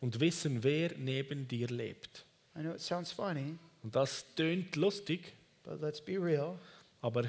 und 0.00 0.20
wissen, 0.20 0.62
wer 0.62 0.92
neben 0.96 1.48
dir 1.48 1.66
lebt? 1.68 2.24
I 2.56 2.60
know 2.60 2.72
it 2.72 2.80
sounds 2.80 3.10
funny, 3.12 3.56
Und 3.82 3.94
das 3.96 4.24
tönt 4.36 4.76
lustig, 4.76 5.32
but 5.64 5.80
let's 5.80 6.00
be 6.00 6.16
real. 6.22 6.58
aber 7.00 7.24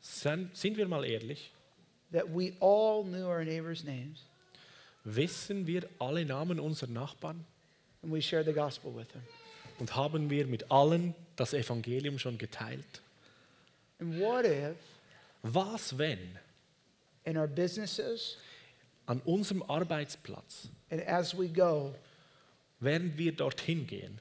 sind, 0.00 0.54
sind 0.56 0.76
wir 0.76 0.88
mal 0.88 1.04
ehrlich, 1.04 1.52
That 2.12 2.24
we 2.34 2.54
all 2.60 3.04
knew 3.04 3.24
our 3.26 3.44
neighbors' 3.44 3.84
names 3.84 4.24
wissen 5.04 5.66
wir 5.66 5.88
alle 5.98 6.24
Namen 6.26 6.58
unserer 6.60 6.90
Nachbarn 6.90 7.44
and 8.02 8.12
we 8.12 8.20
shared 8.22 8.46
the 8.46 8.52
gospel 8.52 8.94
with 8.94 9.08
them. 9.08 9.22
und 9.78 9.94
haben 9.94 10.28
wir 10.30 10.46
mit 10.46 10.70
allen 10.70 11.14
das 11.36 11.52
Evangelium 11.54 12.18
schon 12.18 12.36
geteilt? 12.38 13.02
And 13.98 14.18
what 14.18 14.44
if 14.46 14.76
Was, 15.42 15.96
wenn? 15.98 16.38
In 17.24 17.36
our 17.36 17.46
businesses. 17.46 18.36
An 19.06 19.20
unserem 19.24 19.62
Arbeitsplatz, 19.62 20.68
and 20.90 21.04
as 21.06 21.36
we 21.36 21.48
go 21.48 21.94
während 22.78 23.18
wir 23.18 23.32
dorthin 23.32 23.86
gehen. 23.86 24.20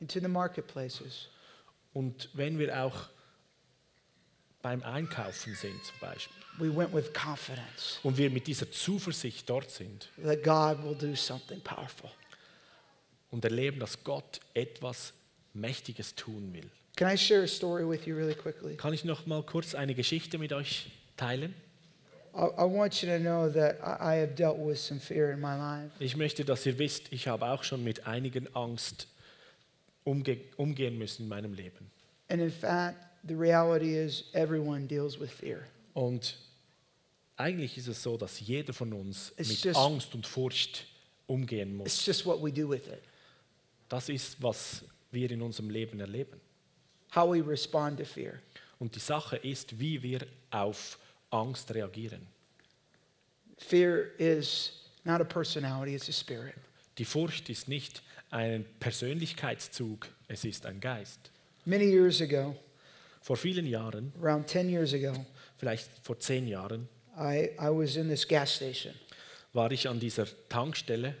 into 0.00 0.20
the 0.20 0.28
marketplaces, 0.28 1.28
und 1.94 2.28
wenn 2.34 2.58
wir 2.58 2.84
auch 2.84 3.08
beim 4.62 4.82
Einkaufen 4.82 5.54
sind 5.54 5.82
zum 5.84 5.98
Beispiel. 6.00 6.36
We 6.58 6.76
went 6.76 6.92
with 6.92 7.12
confidence 7.14 7.98
und 8.02 8.18
wir 8.18 8.28
mit 8.30 8.46
dieser 8.46 8.70
Zuversicht 8.70 9.48
dort 9.48 9.70
sind. 9.70 10.08
that 10.22 10.42
God 10.42 10.84
will 10.84 10.94
do 10.94 11.14
something 11.16 11.60
powerful? 11.62 12.10
und 13.30 13.44
erleben, 13.44 13.78
dass 13.80 14.02
Gott 14.04 14.40
etwas 14.54 15.12
Mächtiges 15.54 16.14
tun 16.14 16.52
will. 16.52 16.70
Can 17.00 17.08
I 17.08 17.16
share 17.16 17.44
a 17.44 17.48
story 17.48 17.86
with 17.86 18.06
you 18.06 18.14
really 18.14 18.34
quickly? 18.34 18.76
Kann 18.76 18.92
ich 18.92 19.04
noch 19.06 19.24
mal 19.24 19.42
kurz 19.42 19.74
eine 19.74 19.94
Geschichte 19.94 20.36
mit 20.36 20.52
euch 20.52 20.90
teilen? 21.16 21.54
I, 22.34 22.42
I 22.58 22.64
want 22.64 23.00
you 23.00 23.08
to 23.08 23.18
know 23.18 23.48
that 23.48 23.78
I, 23.82 24.16
I 24.16 24.20
have 24.20 24.34
dealt 24.34 24.58
with 24.58 24.78
some 24.78 25.00
fear 25.00 25.32
in 25.32 25.40
my 25.40 25.56
life. 25.56 25.92
Ich 25.98 26.14
möchte, 26.14 26.44
dass 26.44 26.66
ihr 26.66 26.78
wisst, 26.78 27.10
ich 27.10 27.26
habe 27.26 27.46
auch 27.46 27.64
schon 27.64 27.82
mit 27.82 28.06
einigen 28.06 28.54
Angst 28.54 29.06
umge 30.04 30.42
umgehen 30.58 30.98
müssen 30.98 31.22
in 31.22 31.28
meinem 31.30 31.54
Leben. 31.54 31.90
And 32.28 32.42
in 32.42 32.50
fact, 32.50 32.98
the 33.26 33.34
reality 33.34 33.96
is 33.96 34.24
everyone 34.34 34.86
deals 34.86 35.18
with 35.18 35.30
fear. 35.30 35.60
Und 35.94 36.36
eigentlich 37.38 37.78
ist 37.78 37.88
es 37.88 38.02
so, 38.02 38.18
dass 38.18 38.40
jeder 38.40 38.74
von 38.74 38.92
uns 38.92 39.32
It's 39.38 39.48
mit 39.48 39.64
just- 39.64 39.78
Angst 39.78 40.14
und 40.14 40.26
Furcht 40.26 40.84
umgehen 41.26 41.74
muss. 41.74 41.86
It's 41.86 42.04
just 42.04 42.26
what 42.26 42.42
we 42.42 42.52
do 42.52 42.68
with 42.68 42.88
it, 42.88 43.00
Das 43.88 44.10
ist, 44.10 44.42
was 44.42 44.84
wir 45.10 45.30
in 45.30 45.40
unserem 45.40 45.70
Leben 45.70 45.98
erleben. 45.98 46.38
How 47.14 47.26
we 47.30 47.40
respond 47.40 47.98
to 47.98 48.04
fear. 48.04 48.40
Und 48.78 48.94
die 48.94 49.00
Sache 49.00 49.36
ist, 49.36 49.78
wie 49.78 50.02
wir 50.02 50.26
auf 50.50 50.98
Angst 51.30 51.72
reagieren. 51.74 52.26
Fear 53.58 54.10
is 54.18 54.72
not 55.04 55.20
a 55.20 55.24
personality, 55.24 55.94
it's 55.94 56.08
a 56.08 56.12
spirit. 56.12 56.54
Die 56.98 57.04
Furcht 57.04 57.48
ist 57.48 57.68
nicht 57.68 58.02
ein 58.30 58.64
Persönlichkeitszug, 58.80 60.08
es 60.28 60.44
ist 60.44 60.66
ein 60.66 60.80
Geist. 60.80 61.30
Many 61.64 61.84
years 61.84 62.20
ago, 62.20 62.56
Vor 63.22 63.36
vielen 63.36 63.66
Jahren, 63.66 64.12
around 64.20 64.48
10 64.48 64.70
years 64.70 64.94
ago, 64.94 65.12
vielleicht 65.58 65.88
vor 66.02 66.18
zehn 66.18 66.46
Jahren, 66.48 66.88
I, 67.18 67.50
I 67.60 67.68
was 67.68 67.96
in 67.96 68.08
this 68.08 68.26
gas 68.26 68.54
station. 68.54 68.94
war 69.52 69.70
ich 69.72 69.88
an 69.88 70.00
dieser 70.00 70.26
Tankstelle 70.48 71.14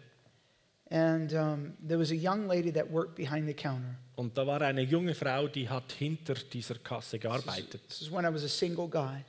And 0.92 1.32
um, 1.34 1.74
there 1.86 1.98
was 1.98 2.10
a 2.10 2.16
young 2.16 2.48
lady 2.48 2.72
that 2.72 2.90
worked 2.90 3.14
behind 3.14 3.46
the 3.46 3.54
counter. 3.54 3.96
Und 4.20 4.36
da 4.36 4.46
war 4.46 4.60
eine 4.60 4.82
junge 4.82 5.14
Frau, 5.14 5.48
die 5.48 5.66
hat 5.66 5.92
hinter 5.92 6.34
dieser 6.34 6.74
Kasse 6.74 7.18
gearbeitet 7.18 7.80
This 7.88 8.02
is 8.02 8.12
when 8.12 8.26
I 8.26 8.28
was 8.32 8.44
a 8.44 8.48
single 8.48 8.86
guy. 8.86 9.24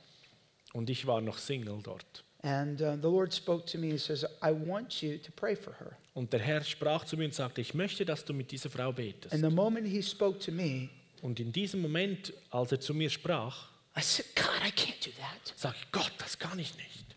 und 0.74 0.90
ich 0.90 1.06
war 1.06 1.22
noch 1.22 1.38
Single 1.38 1.80
dort. 1.82 2.24
And 2.42 2.78
uh, 2.82 2.96
the 2.96 3.08
Lord 3.08 3.32
spoke 3.32 3.64
to 3.70 3.78
me. 3.78 3.92
He 3.92 3.98
says, 3.98 4.24
I 4.42 4.50
want 4.52 5.00
you 5.00 5.16
to 5.16 5.32
pray 5.34 5.56
for 5.56 5.72
her. 5.78 5.96
Und 6.12 6.32
der 6.32 6.40
Herr 6.40 6.62
sprach 6.62 7.06
zu 7.06 7.16
mir 7.16 7.24
und 7.24 7.34
sagte, 7.34 7.62
ich 7.62 7.72
möchte, 7.72 8.04
dass 8.04 8.24
du 8.24 8.34
mit 8.34 8.50
dieser 8.50 8.68
Frau 8.68 8.92
betest. 8.92 9.32
And 9.32 9.42
the 9.42 9.50
moment 9.50 9.86
he 9.86 10.02
spoke 10.02 10.38
to 10.40 10.52
me, 10.52 10.88
Und 11.22 11.40
in 11.40 11.52
diesem 11.52 11.80
Moment, 11.80 12.34
als 12.50 12.72
er 12.72 12.80
zu 12.80 12.92
mir 12.92 13.08
sprach, 13.08 13.68
I 13.96 14.02
said, 14.02 14.26
God, 14.36 14.60
I 14.66 14.70
can't 14.72 15.02
do 15.04 15.10
that. 15.20 15.54
sage 15.56 15.76
ich, 15.80 15.92
Gott, 15.92 16.12
das 16.18 16.38
kann 16.38 16.58
ich 16.58 16.76
nicht. 16.76 17.16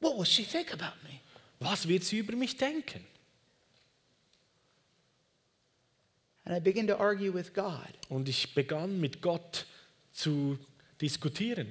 What 0.00 0.16
will 0.18 0.26
she 0.26 0.44
think 0.44 0.72
about 0.72 0.96
me? 1.02 1.18
Was 1.58 1.88
wird 1.88 2.04
sie 2.04 2.18
über 2.18 2.36
mich 2.36 2.56
denken? 2.56 3.04
And 6.46 6.56
I 6.56 6.60
began 6.60 6.86
to 6.86 6.98
argue 6.98 7.34
with 7.34 7.52
God. 7.52 7.88
Und 8.08 8.28
ich 8.28 8.54
begann 8.54 9.00
mit 9.00 9.20
Gott 9.20 9.66
zu 10.12 10.58
diskutieren. 11.00 11.66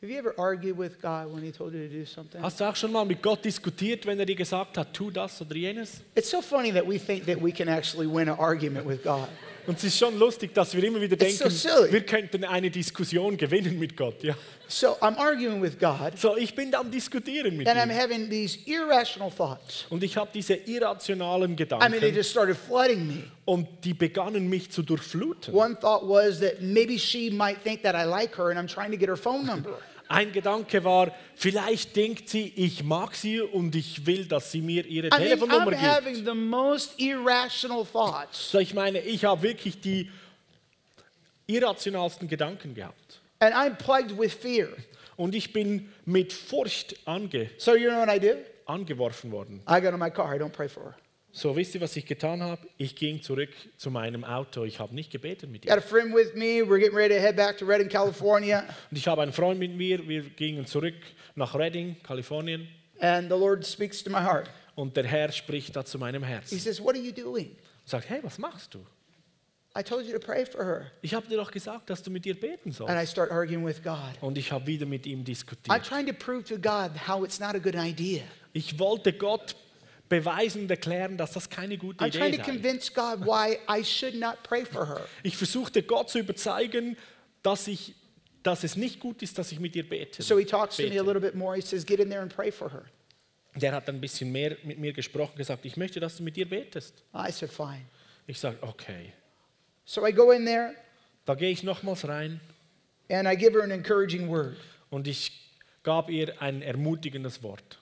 Have 0.00 0.10
you 0.10 0.18
ever 0.18 0.32
argued 0.38 0.78
with 0.78 0.98
God 1.02 1.30
when 1.30 1.42
he 1.42 1.52
told 1.52 1.74
you 1.74 1.86
to 1.86 1.92
do 1.92 2.06
something? 2.06 2.40
Hast 2.40 2.60
du 2.60 2.64
auch 2.64 2.76
schon 2.76 2.90
mal 2.90 3.04
mit 3.04 3.20
Gott 3.20 3.44
diskutiert, 3.44 4.06
wenn 4.06 4.18
er 4.18 4.24
dir 4.24 4.36
gesagt 4.36 4.78
hat, 4.78 4.94
tu 4.94 5.10
das 5.10 5.42
oder 5.42 5.54
jenes? 5.56 6.00
It's 6.14 6.30
so 6.30 6.40
funny 6.40 6.72
that 6.72 6.88
we 6.88 6.98
think 6.98 7.26
that 7.26 7.42
we 7.42 7.52
can 7.52 7.68
actually 7.68 8.06
win 8.06 8.28
an 8.28 8.38
argument 8.38 8.86
with 8.86 9.02
God. 9.02 9.28
Und 9.70 9.76
es 9.78 9.84
ist 9.84 9.98
schon 9.98 10.18
lustig, 10.18 10.52
dass 10.52 10.74
wir 10.74 10.82
immer 10.82 11.00
wieder 11.00 11.14
It's 11.14 11.38
so 11.38 11.44
denken, 11.44 11.56
silly. 11.56 11.92
wir 11.92 12.00
könnten 12.04 12.42
eine 12.42 12.68
Diskussion 12.72 13.36
gewinnen 13.36 13.78
mit 13.78 13.96
Gott. 13.96 14.20
Ja. 14.24 14.34
So 14.66 14.96
I'm 15.00 15.16
arguing 15.16 15.62
with 15.62 15.78
God, 15.78 16.18
So, 16.18 16.36
ich 16.36 16.56
bin 16.56 16.74
am 16.74 16.90
Diskutieren 16.90 17.56
mit 17.56 17.68
and 17.68 17.78
I'm 17.78 17.84
ihm. 17.88 17.96
having 17.96 18.28
these 18.28 18.58
irrational 18.66 19.30
thoughts. 19.30 19.86
Und 19.88 20.02
ich 20.02 20.16
habe 20.16 20.28
diese 20.34 20.54
irrationalen 20.54 21.42
I 21.44 21.54
mean, 21.54 21.56
they 21.56 21.66
Gedanken 21.66 22.14
just 22.16 22.30
started 22.30 22.56
flooding 22.56 23.06
me. 23.06 23.22
und 23.44 23.68
die 23.84 23.94
begannen 23.94 24.48
mich 24.48 24.72
zu 24.72 24.82
durchfluten. 24.82 25.54
One 25.54 25.76
thought 25.80 26.02
was 26.02 26.40
that 26.40 26.60
maybe 26.60 26.98
she 26.98 27.30
might 27.30 27.62
think 27.62 27.82
that 27.84 27.94
I 27.94 28.02
like 28.04 28.36
her, 28.38 28.50
and 28.50 28.58
I'm 28.58 28.66
trying 28.66 28.90
to 28.90 28.96
get 28.98 29.08
her 29.08 29.16
phone 29.16 29.46
number. 29.46 29.78
Ein 30.10 30.32
Gedanke 30.32 30.82
war, 30.82 31.14
vielleicht 31.36 31.94
denkt 31.94 32.28
sie, 32.28 32.52
ich 32.56 32.82
mag 32.82 33.14
sie 33.14 33.40
und 33.40 33.76
ich 33.76 34.04
will, 34.06 34.24
dass 34.26 34.50
sie 34.50 34.60
mir 34.60 34.84
ihre 34.84 35.06
I 35.06 35.10
mean, 35.10 35.20
Telefonnummer 35.22 35.66
I'm 35.68 35.70
gibt. 35.70 35.82
having 35.82 36.24
the 36.24 36.34
most 36.34 36.98
irrational 37.00 37.84
thoughts, 37.86 38.50
So, 38.50 38.58
ich 38.58 38.74
meine, 38.74 38.98
ich 39.00 39.24
habe 39.24 39.40
wirklich 39.42 39.80
die 39.80 40.10
irrationalsten 41.46 42.26
Gedanken 42.28 42.74
gehabt. 42.74 43.20
and 43.40 43.54
I'm 43.54 43.76
plagued 43.76 44.18
with 44.18 44.32
fear. 44.34 44.68
Und 45.16 45.34
ich 45.34 45.52
bin 45.52 45.92
mit 46.06 46.32
Furcht 46.32 46.96
ange, 47.06 47.50
So 47.58 47.74
you 47.76 47.88
know 47.90 48.00
what 48.00 48.08
I 48.12 48.18
did? 48.18 48.38
angeworfen 48.66 49.30
worden. 49.30 49.60
I 49.68 49.80
got 49.80 49.92
in 49.92 49.98
my 49.98 50.10
car. 50.10 50.34
I 50.34 50.38
don't 50.38 50.50
pray 50.52 50.68
for 50.68 50.82
her. 50.84 50.94
So, 51.32 51.54
wisst 51.54 51.74
ihr, 51.76 51.80
was 51.80 51.94
ich 51.96 52.06
getan 52.06 52.42
habe? 52.42 52.66
Ich 52.76 52.96
ging 52.96 53.22
zurück 53.22 53.50
zu 53.76 53.90
meinem 53.90 54.24
Auto. 54.24 54.64
Ich 54.64 54.80
habe 54.80 54.94
nicht 54.94 55.12
gebetet 55.12 55.48
mit 55.48 55.62
Got 55.62 55.72
a 55.72 55.76
ihr. 55.76 55.82
friend 55.82 56.12
with 56.14 56.34
me. 56.34 56.60
We're 56.62 56.78
getting 56.80 56.96
ready 56.96 57.14
to 57.14 57.20
head 57.20 57.36
back 57.36 57.56
to 57.58 57.64
Redding, 57.66 57.88
California, 57.88 58.64
Und 58.90 58.96
ich 58.96 59.06
habe 59.06 59.22
einen 59.22 59.32
Freund 59.32 59.60
mit 59.60 59.74
mir. 59.76 60.06
Wir 60.08 60.22
gingen 60.22 60.66
zurück 60.66 60.94
nach 61.36 61.54
Redding, 61.54 61.96
Kalifornien. 62.02 62.66
and 63.00 63.30
the 63.30 63.36
Lord 63.38 63.64
speaks 63.64 64.02
to 64.02 64.10
my 64.10 64.18
heart. 64.20 64.50
Und 64.74 64.96
der 64.96 65.04
Herr 65.04 65.30
spricht 65.30 65.74
da 65.76 65.84
zu 65.84 65.98
meinem 65.98 66.24
He 66.24 66.30
Herzen. 66.32 66.58
says, 66.58 66.80
"What 66.82 66.96
are 66.96 67.02
you 67.04 67.12
doing?" 67.12 67.50
Und 67.50 67.88
sagt, 67.88 68.08
hey, 68.10 68.18
was 68.22 68.36
machst 68.38 68.74
du? 68.74 68.80
I 69.78 69.84
told 69.84 70.04
you 70.04 70.12
to 70.12 70.18
pray 70.18 70.44
for 70.44 70.64
her, 70.64 70.90
Ich 71.00 71.14
habe 71.14 71.28
dir 71.28 71.36
doch 71.36 71.52
gesagt, 71.52 71.90
dass 71.90 72.02
du 72.02 72.10
mit 72.10 72.26
ihr 72.26 72.34
beten 72.38 72.70
and 72.70 72.74
I 72.74 72.76
sollst. 73.06 73.12
start 73.12 73.30
arguing 73.30 73.64
with 73.64 73.80
God. 73.84 74.00
Und 74.20 74.36
ich 74.36 74.50
habe 74.50 74.66
wieder 74.66 74.84
mit 74.84 75.06
ihm 75.06 75.20
I'm 75.20 75.24
diskutiert. 75.24 75.84
trying 75.86 76.06
to 76.06 76.12
prove 76.12 76.42
to 76.44 76.56
God 76.58 76.90
how 77.06 77.24
it's 77.24 77.38
not 77.38 77.54
a 77.54 77.58
good 77.58 77.76
idea. 77.76 78.22
Ich 78.52 78.76
wollte 78.80 79.12
Gott 79.12 79.54
beweisen 80.10 80.62
und 80.62 80.70
erklären, 80.70 81.16
dass 81.16 81.32
das 81.32 81.48
keine 81.48 81.78
gute 81.78 82.04
I'm 82.04 82.08
Idee 82.08 82.36
to 82.36 82.44
sei. 82.44 82.50
convince 82.52 82.92
God 82.92 83.24
why 83.24 83.58
I 83.66 83.82
should 83.82 84.14
not 84.16 84.42
pray 84.42 84.66
for 84.66 84.86
her. 84.86 85.06
Ich 85.22 85.38
versuchte 85.38 85.82
Gott 85.82 86.10
zu 86.10 86.18
überzeugen, 86.18 86.98
dass, 87.42 87.66
ich, 87.66 87.94
dass 88.42 88.62
es 88.64 88.76
nicht 88.76 89.00
gut 89.00 89.22
ist, 89.22 89.38
dass 89.38 89.50
ich 89.52 89.58
mit 89.60 89.74
ihr 89.74 89.88
bete. 89.88 90.22
So 90.22 90.36
he 90.38 90.44
talks 90.44 90.76
to 90.76 90.82
me 90.82 90.88
a 90.88 90.90
bete. 90.90 91.04
little 91.04 91.20
bit 91.20 91.34
more. 91.34 91.56
He 91.56 91.62
says, 91.62 91.86
"Get 91.86 92.00
in 92.00 92.10
there 92.10 92.20
and 92.20 92.30
pray 92.34 92.52
for 92.52 92.70
her." 92.70 92.84
Der 93.54 93.72
hat 93.72 93.88
ein 93.88 94.00
bisschen 94.00 94.30
mehr 94.30 94.56
mit 94.64 94.78
mir 94.78 94.92
gesprochen, 94.92 95.36
gesagt, 95.36 95.64
ich 95.64 95.76
möchte, 95.76 95.98
dass 96.00 96.16
du 96.18 96.22
mit 96.22 96.36
ihr 96.36 96.48
betest. 96.48 97.02
I 97.14 97.32
said, 97.32 97.50
"Fine." 97.50 97.82
Ich 98.26 98.38
sage, 98.38 98.58
okay. 98.60 99.12
So 99.86 100.06
I 100.06 100.12
go 100.12 100.30
in 100.30 100.44
there 100.44 100.74
Da 101.24 101.34
gehe 101.34 101.50
ich 101.50 101.62
nochmals 101.62 102.06
rein 102.06 102.40
and 103.10 103.26
I 103.26 103.36
give 103.36 103.52
her 103.54 103.62
an 103.62 103.70
encouraging 103.72 104.28
word, 104.28 104.56
und 104.90 105.08
ich 105.08 105.32
gab 105.82 106.10
ihr 106.10 106.40
ein 106.40 106.62
ermutigendes 106.62 107.42
Wort. 107.42 107.79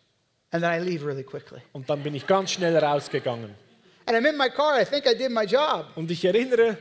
And 0.51 0.63
then 0.63 0.71
I 0.71 0.79
leave 0.79 1.05
really 1.05 1.25
quickly. 1.25 1.61
Und 1.73 1.89
dann 1.89 2.03
bin 2.03 2.15
ich 2.15 2.27
ganz 2.27 2.53
schnell 2.53 2.77
rausgegangen. 2.77 3.55
And 4.07 4.17
I'm 4.17 4.29
in 4.29 4.37
my 4.37 4.49
car. 4.49 4.81
I 4.81 4.85
think 4.85 5.07
I 5.07 5.15
did 5.15 5.31
my 5.31 5.45
job. 5.45 5.87
Und 5.95 6.11
ich 6.11 6.25
erinnere 6.25 6.79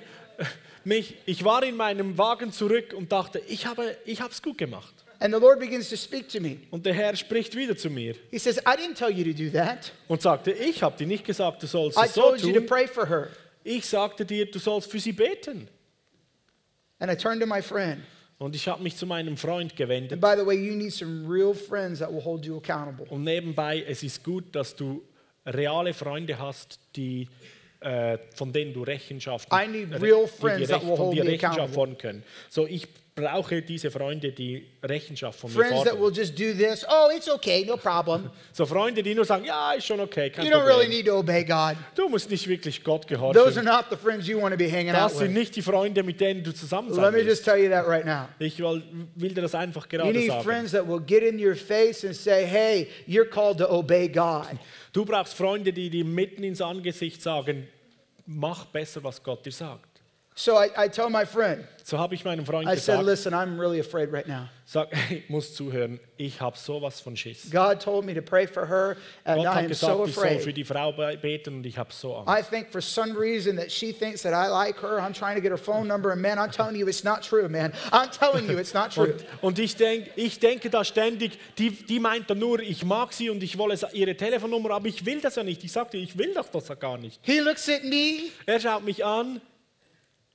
mich, 0.84 1.16
ich 1.26 1.44
war 1.44 1.64
in 1.64 1.76
meinem 1.76 2.18
Wagen 2.18 2.52
zurück 2.52 2.94
und 2.96 3.12
dachte, 3.12 3.42
ich 3.46 3.66
habe 3.66 3.96
es 4.06 4.42
gut 4.42 4.58
gemacht. 4.58 4.94
And 5.20 5.34
the 5.34 5.40
Lord 5.40 5.60
begins 5.60 5.90
to 5.90 5.98
speak 5.98 6.30
to 6.30 6.40
me. 6.40 6.60
Und 6.70 6.86
der 6.86 6.94
Herr 6.94 7.16
spricht 7.16 7.56
wieder 7.56 7.76
zu 7.76 7.90
mir 7.90 8.16
He 8.30 8.38
says, 8.38 8.58
I 8.60 8.76
didn't 8.78 8.96
tell 8.96 9.10
you 9.10 9.24
to 9.24 9.34
do 9.34 9.50
that. 9.50 9.92
und 10.08 10.22
sagte, 10.22 10.52
ich 10.52 10.84
habe 10.84 10.96
dir 10.96 11.08
nicht 11.08 11.26
gesagt, 11.26 11.64
du 11.64 11.68
sollst 11.68 11.98
I 11.98 12.04
es 12.06 12.14
so 12.14 12.22
told 12.22 12.42
you 12.42 12.54
to 12.54 12.62
pray 12.62 12.88
for 12.88 13.08
her. 13.08 13.30
Ich 13.64 13.86
sagte 13.86 14.26
dir, 14.26 14.50
du 14.50 14.60
sollst 14.60 14.92
für 14.92 15.00
sie 15.00 15.12
beten. 15.12 15.68
And 17.00 17.12
I 17.12 17.16
turned 17.16 17.42
to 17.42 17.48
my 17.48 17.62
friend. 17.62 18.04
Und 18.40 18.56
ich 18.56 18.68
habe 18.68 18.84
mich 18.84 18.96
zu 18.96 19.08
meinem 19.08 19.36
Freund 19.36 19.72
And 19.72 19.76
gewendet. 19.78 20.22
by 20.22 20.34
the 20.38 20.46
way, 20.46 20.56
you 20.56 20.76
need 20.76 20.94
some 20.94 21.28
real 21.28 21.54
friends 21.54 22.00
that 22.00 22.12
will 22.12 22.24
hold 22.24 22.46
you 22.46 22.58
accountable. 22.58 23.06
Und 23.10 23.24
nebenbei, 23.24 23.84
es 23.88 24.04
ist 24.04 24.24
gut, 24.24 24.56
dass 24.56 24.76
du 24.76 25.02
reale 25.46 25.94
Freunde 25.94 26.38
hast, 26.38 26.80
die, 26.96 27.28
äh, 27.82 28.18
von 28.36 28.52
denen 28.52 28.74
du 28.74 28.84
Rechenschaft, 28.84 29.48
I 29.52 29.68
need 29.68 29.92
re- 29.94 30.02
real 30.02 30.26
die 30.26 30.42
friends 30.42 30.68
dir 30.68 30.68
that 30.68 30.82
will 30.82 30.96
von 30.96 31.06
hold 31.06 31.16
dir 31.18 31.24
me 31.24 31.30
Rechenschaft 31.32 31.54
accountable. 31.60 31.74
fordern 31.76 31.98
können. 31.98 32.24
So, 32.50 32.66
ich 32.68 32.88
brauche 33.14 33.64
diese 33.64 33.90
Freunde, 33.90 34.32
die 34.32 34.64
Rechenschaft 34.84 35.40
von 35.40 35.52
mir 35.52 35.60
Friends 35.60 35.84
that 35.86 35.94
will 35.94 36.02
fordern. 36.12 36.14
just 36.24 36.38
do 36.38 36.54
this. 36.54 36.86
Oh, 36.88 37.10
it's 37.16 37.28
okay, 37.28 37.66
no 37.66 37.76
problem. 37.76 38.30
So 38.54 38.64
Freunde, 38.68 39.02
die 39.02 39.16
nur 39.16 39.26
sagen, 39.26 39.44
ja, 39.46 39.74
ist 39.74 39.86
schon 39.88 40.00
okay, 40.00 40.30
kein 40.30 40.46
You 40.46 40.52
don't 40.52 40.58
really 40.66 40.86
Problem. 40.86 40.90
need 40.92 41.06
to 41.08 41.18
obey 41.18 41.44
God. 41.44 41.78
Du 41.96 42.08
musst 42.10 42.30
nicht 42.30 42.48
wirklich 42.48 42.84
Gott 42.84 43.08
Those 43.08 43.20
are 43.24 43.34
gehorchen. 43.34 43.66
not 43.66 43.86
the 43.90 43.96
friends 43.98 44.28
you 44.28 44.40
want 44.40 44.52
to 44.54 44.58
be 44.58 44.70
hanging 44.72 44.92
out 44.92 45.12
Das 45.12 45.18
sind 45.18 45.30
with. 45.30 45.38
nicht 45.38 45.56
die 45.56 45.62
Freunde, 45.64 46.04
mit 46.04 46.20
denen 46.22 46.44
du 46.44 46.54
zusammen 46.54 46.94
sein 46.94 47.04
Let 47.06 47.14
me 47.14 47.20
just 47.20 47.28
willst. 47.28 47.46
tell 47.46 47.58
you 47.58 47.70
that 47.70 47.88
right 47.88 48.06
now. 48.06 48.28
Ich 48.40 48.60
will, 48.60 48.84
will 49.16 49.34
dir 49.34 49.42
das 49.42 49.56
einfach 49.56 49.86
You 49.92 49.98
gerade 49.98 50.14
need 50.14 50.28
sagen. 50.28 50.44
friends 50.44 50.72
that 50.74 50.88
will 50.88 51.00
get 51.00 51.24
in 51.24 51.40
your 51.44 51.56
face 51.56 52.04
and 52.06 52.16
say, 52.16 52.46
hey, 52.46 52.88
you're 53.08 53.30
called 53.30 53.58
to 53.58 53.68
obey 53.72 54.08
God. 54.08 54.60
Du 54.98 55.06
brauchst 55.06 55.36
Freunde, 55.36 55.72
die 55.72 55.92
dir 55.92 56.04
mitten 56.04 56.42
ins 56.42 56.60
Angesicht 56.60 57.22
sagen, 57.22 57.68
mach 58.26 58.66
besser, 58.66 59.04
was 59.04 59.22
Gott 59.22 59.46
dir 59.46 59.52
sagt. 59.52 59.87
So 60.40 60.56
I, 60.56 60.70
I 60.78 60.88
tell 60.88 61.10
my 61.10 61.26
friend, 61.26 61.66
So 61.84 61.98
habe 61.98 62.14
ich 62.14 62.24
meinem 62.24 62.46
Freund 62.46 62.68
I 62.70 62.76
said, 62.76 63.00
gesagt, 63.00 63.06
listen, 63.06 63.34
I'm 63.34 63.60
really 63.60 63.80
afraid 63.80 64.12
right 64.12 64.28
now. 64.28 64.50
sag, 64.66 64.88
hey, 64.94 65.24
muss 65.30 65.56
zuhören, 65.56 66.00
ich 66.16 66.40
habe 66.42 66.56
sowas 66.56 67.02
von 67.02 67.16
Schiss. 67.16 67.50
God 67.50 67.80
told 67.80 68.06
me 68.06 68.14
to 68.14 68.22
pray 68.22 68.46
for 68.46 68.68
her, 68.68 68.98
and 69.26 69.42
Gott 69.44 69.56
I 69.56 69.60
am 69.66 69.74
so 69.74 70.04
gesagt, 70.04 70.10
ich 70.10 70.14
soll 70.14 70.24
für 70.26 70.38
afraid. 70.42 70.58
die 70.58 70.64
Frau 70.64 70.92
be- 70.92 71.18
beten 71.20 71.56
und 71.56 71.66
ich 71.66 71.80
habe 71.80 71.92
so 71.92 72.18
Angst. 72.18 72.30
I 72.30 72.44
think 72.44 72.72
for 72.72 72.82
some 72.82 73.18
reason 73.18 73.56
that 73.56 73.72
she 73.72 73.92
thinks 73.92 74.22
that 74.22 74.34
I 74.34 74.48
like 74.52 74.80
her. 74.84 75.00
I'm 75.00 75.12
trying 75.12 75.38
to 75.38 75.42
get 75.42 75.50
her 75.50 75.58
phone 75.58 75.88
number, 75.88 76.12
and 76.12 76.22
man, 76.22 76.38
I'm 76.38 76.52
telling 76.52 76.76
you, 76.76 76.88
it's 76.88 77.04
not 77.04 77.24
true, 77.24 77.50
man. 77.50 77.74
I'm 77.92 78.10
telling 78.12 78.48
you, 78.48 78.60
it's 78.60 78.76
not 78.76 78.92
true. 78.94 79.14
Und, 79.14 79.26
und 79.42 79.58
ich, 79.60 79.76
denk, 79.76 80.12
ich 80.18 80.40
denke 80.40 80.70
da 80.70 80.84
ständig, 80.84 81.40
die, 81.58 81.72
die 81.72 82.00
meint 82.00 82.30
dann 82.30 82.38
nur, 82.38 82.60
ich 82.60 82.86
mag 82.86 83.12
sie 83.12 83.32
und 83.32 83.42
ich 83.42 83.58
wolle 83.58 83.76
ihre 83.94 84.16
Telefonnummer, 84.16 84.70
aber 84.70 84.88
ich 84.88 85.04
will 85.04 85.20
das 85.20 85.36
ja 85.36 85.42
nicht. 85.44 85.64
Ich 85.64 85.72
sagte, 85.72 85.98
ich 85.98 86.16
will 86.16 86.36
doch 86.36 86.50
das 86.50 86.68
ja 86.68 86.76
gar 86.76 87.00
nicht. 87.00 87.20
He 87.24 87.40
looks 87.40 87.68
at 87.68 87.84
me, 87.86 88.30
Er 88.46 88.60
schaut 88.60 88.84
mich 88.84 89.04
an 89.04 89.42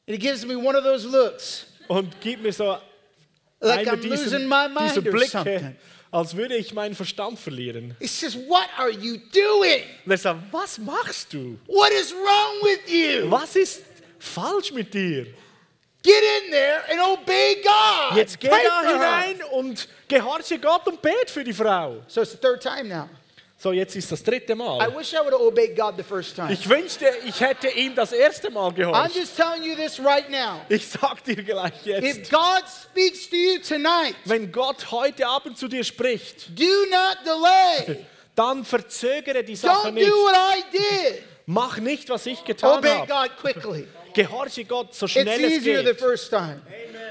and 0.07 0.15
he 0.15 0.19
gives 0.19 0.45
me 0.45 0.57
one 0.57 0.77
of 0.77 0.85
those 0.85 1.07
looks, 1.07 1.67
und 1.89 2.21
gibt 2.21 2.43
mir 2.43 2.53
so 2.53 2.79
like 3.61 3.87
I'm 3.87 3.97
losing 4.03 4.41
diesen, 4.41 4.47
my 4.49 4.69
mind 4.69 4.97
diese 4.97 5.09
or 5.09 5.27
something. 5.27 5.59
Blicke, 5.59 5.77
als 6.11 6.37
würde 6.37 6.57
ich 6.57 6.75
meinen 6.75 6.95
Verstand 6.95 7.39
verlieren. 7.39 7.97
He 7.99 8.07
says, 8.07 8.37
What 8.37 8.69
are 8.77 8.91
you 8.91 9.19
doing? 9.33 9.83
Und 10.05 10.13
er 10.13 10.19
sagt, 10.19 10.41
was 10.53 10.79
machst 10.79 11.33
du? 11.33 11.59
What 11.67 11.91
is 11.93 12.13
wrong 12.13 12.63
with 12.63 12.91
you? 12.91 13.31
Was 13.31 13.57
ist 13.57 13.83
falsch 14.19 14.73
mit 14.73 14.93
dir? 14.93 15.27
Get 16.03 16.23
in 16.45 16.51
there 16.51 16.83
and 16.91 17.01
obey 17.01 17.63
God. 17.63 18.17
Jetzt 18.17 18.41
geh 18.41 18.49
Pray 18.49 18.65
da 18.65 18.81
for 18.81 18.89
her. 18.89 19.23
hinein 19.23 19.43
und 19.53 19.89
gehorche 20.09 20.59
Gott 20.59 20.87
und 20.89 21.01
bet 21.01 21.31
für 21.31 21.45
die 21.45 21.53
Frau. 21.53 22.03
So 22.09 22.23
it's 22.23 22.33
the 22.33 22.39
third 22.39 22.61
time 22.61 22.89
now. 22.89 23.09
So, 23.63 23.71
jetzt 23.71 23.95
ist 23.95 24.11
das 24.11 24.25
dritte 24.25 24.55
I 24.55 24.57
Mal. 24.57 24.93
wish 24.97 25.13
I 25.13 25.19
would 25.19 25.33
have 25.33 25.41
obeyed 25.41 25.77
God 25.77 25.95
the 25.97 26.03
first 26.03 26.35
time. 26.35 26.53
Ich 26.53 26.69
wünschte, 26.69 27.07
ich 27.25 27.39
hätte 27.41 27.69
ihm 27.69 27.95
das 27.95 28.11
erste 28.11 28.51
Mal 28.51 28.71
I'm 28.71 28.75
gehorcht. 28.75 29.15
just 29.15 29.37
telling 29.37 29.63
you 29.63 29.77
this 29.77 30.01
right 30.01 30.29
now. 30.29 30.63
Ich 30.69 30.89
sag 30.89 31.23
dir 31.23 31.37
gleich 31.37 31.87
If 31.87 32.03
jetzt, 32.03 32.29
God 32.33 32.65
speaks 32.67 33.31
to 33.31 33.37
you 33.37 33.61
tonight, 33.61 34.17
wenn 34.25 34.51
Gott 34.51 34.91
heute 34.91 35.29
Abend 35.29 35.57
zu 35.57 35.69
dir 35.69 35.85
spricht, 35.85 36.59
do 36.59 36.65
not 36.91 37.19
delay. 37.25 38.05
dann 38.35 38.65
verzögere 38.65 39.45
die 39.45 39.55
Sache 39.55 39.91
Don't 39.91 39.93
nicht. 39.93 40.11
do 40.11 40.13
what 40.13 40.35
I 40.35 40.65
did. 40.77 41.23
Mach 41.47 41.79
nicht, 41.79 42.09
was 42.09 42.27
ich 42.27 42.43
getan 42.43 42.79
Obey 42.79 42.89
habe. 42.91 43.07
God 43.07 43.37
quickly. 43.37 43.87
Gehorche 44.13 44.65
Gott 44.65 44.93
so 44.93 45.07
It's 45.07 45.13
schnell 45.13 45.45
es 45.45 45.53
easier 45.59 45.79
the 45.83 45.85
geht. 45.91 46.01
first 46.01 46.31
time. 46.31 46.61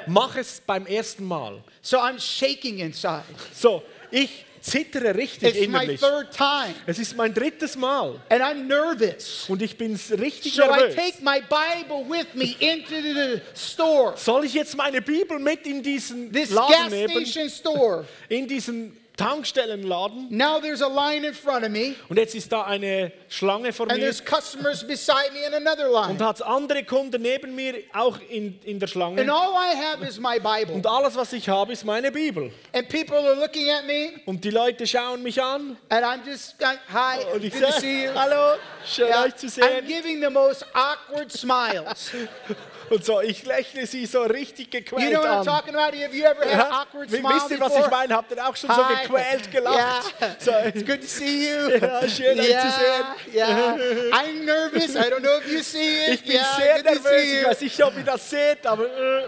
Mach 0.05 0.35
es 0.35 0.61
beim 0.67 0.85
ersten 0.85 1.23
Mal. 1.23 1.63
So 1.81 1.97
I'm 1.97 2.19
shaking 2.19 2.79
inside. 2.79 3.23
So, 3.53 3.83
ich 4.11 4.43
zittere 4.61 5.15
richtig 5.15 5.49
It's 5.49 5.57
my 5.59 5.63
innerlich. 5.65 5.99
third 5.99 6.31
time, 6.35 6.75
Es 6.85 6.99
ist 6.99 7.15
mein 7.17 7.33
drittes 7.33 7.75
Mal 7.75 8.19
and 8.29 8.41
I'm 8.41 8.63
nervous. 8.67 9.45
und 9.47 9.61
ich 9.61 9.77
bin 9.77 9.99
richtig 10.19 10.53
So 10.53 10.63
I 10.63 10.67
nervös. 10.67 10.95
take 10.95 11.17
my 11.23 11.39
Bible 11.41 12.05
with 12.09 12.27
me 12.35 12.55
into 12.59 13.01
the 13.01 13.41
store, 13.55 14.13
Soll 14.17 14.45
ich 14.45 14.53
jetzt 14.53 14.75
meine 14.77 15.01
Bibel 15.01 15.39
mit 15.39 15.65
in 15.65 15.81
diesen 15.81 16.31
this 16.31 16.51
Laden 16.51 16.69
gas 16.69 16.91
nehmen? 16.91 17.25
station 17.25 17.49
store. 17.49 18.05
In 18.29 18.47
diesen 18.47 18.95
Tankstellenladen? 19.21 20.27
Now 20.29 20.59
there's 20.59 20.81
a 20.81 20.87
line 20.87 21.25
in 21.25 21.33
front 21.33 21.63
of 21.63 21.69
me, 21.71 21.95
Und 22.09 22.17
jetzt 22.17 22.35
ist 22.35 22.51
da 22.51 22.63
eine 22.63 23.11
Schlange 23.29 23.71
vor 23.73 23.87
and 23.89 23.97
mir 23.97 24.03
there's 24.11 24.21
customers 24.23 24.85
beside 24.85 25.31
me 25.33 25.39
in 25.47 25.53
another 25.53 25.87
und 25.91 26.17
line. 26.19 26.25
hat 26.27 26.41
andere 26.41 26.83
Kunden 26.83 27.21
neben 27.21 27.53
mir 27.55 27.75
auch 27.93 28.17
in, 28.29 28.59
in 28.63 28.79
der 28.79 28.87
And 28.87 28.89
Schlange. 28.91 29.21
all 29.33 29.53
I 29.53 29.75
have 29.75 30.03
is 30.07 30.19
my 30.19 30.39
Bible. 30.39 30.73
Und 30.75 30.85
alles, 30.87 31.15
was 31.15 31.31
ich 31.33 31.47
habe, 31.49 31.73
ist 31.73 31.85
meine 31.85 32.11
Bibel. 32.11 32.51
And 32.73 32.87
people 32.89 33.17
are 33.17 33.35
looking 33.35 33.69
at 33.69 33.85
me, 33.85 34.19
Und 34.25 34.43
die 34.43 34.49
Leute 34.51 34.85
schauen 34.87 35.21
mich 35.23 35.41
an 35.41 35.77
and 35.89 36.05
I'm 36.05 36.25
just, 36.25 36.55
hi, 36.91 37.19
und 37.33 37.43
ich 37.43 37.53
good 37.53 37.61
to 37.63 37.71
see 37.79 38.05
you. 38.05 38.11
hallo, 38.15 38.57
schön 38.85 39.07
Yeah, 39.07 39.23
euch 39.25 39.35
zu 39.35 39.47
I'm 39.47 39.49
sehen. 39.49 39.85
giving 39.87 40.21
the 40.21 40.29
most 40.29 40.65
awkward 40.73 41.31
smiles. 41.31 42.11
Und 42.91 43.05
so, 43.05 43.21
ich 43.21 43.45
lächle 43.45 43.85
sie 43.87 44.05
so 44.05 44.23
richtig 44.23 44.73
You 44.73 44.81
gequält 44.81 45.11
know 45.13 45.21
what 45.21 45.29
I'm 45.29 45.39
an. 45.39 45.45
talking 45.45 45.75
about? 45.75 45.95
Have 45.95 46.13
you 46.13 46.25
had 46.25 46.37
an 46.41 46.49
Ja, 46.49 46.85
wisst 46.93 47.51
ihr, 47.51 47.59
was 47.61 47.77
ich 47.77 47.89
meine? 47.89 48.15
Habt 48.15 48.31
ihr 48.31 48.45
auch 48.45 48.55
schon 48.55 48.69
so 48.69 48.85
Hi. 48.85 49.03
gequält 49.03 49.49
gelacht? 49.49 50.13
Yeah. 50.21 50.35
So, 50.39 50.51
It's 50.51 50.85
good 50.85 50.99
to 50.99 51.07
see 51.07 51.49
you. 51.49 51.69
Ja, 51.81 52.09
schön, 52.09 52.37
euch 52.37 52.45
zu 52.45 52.51
yeah, 52.51 52.71
sehen. 52.71 53.33
yeah. 53.33 53.75
I'm 54.11 54.43
nervous. 54.43 54.95
I 54.95 55.09
don't 55.09 55.21
know 55.21 55.37
if 55.37 55.49
you 55.49 55.63
see 55.63 56.05
it. 56.05 56.15
ich 56.15 56.23
bin 56.23 56.35
yeah, 56.35 56.55
sehr 56.57 56.83
nervös. 56.83 57.23
Ich 57.23 57.45
weiß 57.45 57.61
nicht, 57.61 57.83
ob 57.83 57.97
ihr 57.97 58.03
das 58.03 58.29
seht, 58.29 58.67
aber 58.67 58.85
äh, 58.85 59.23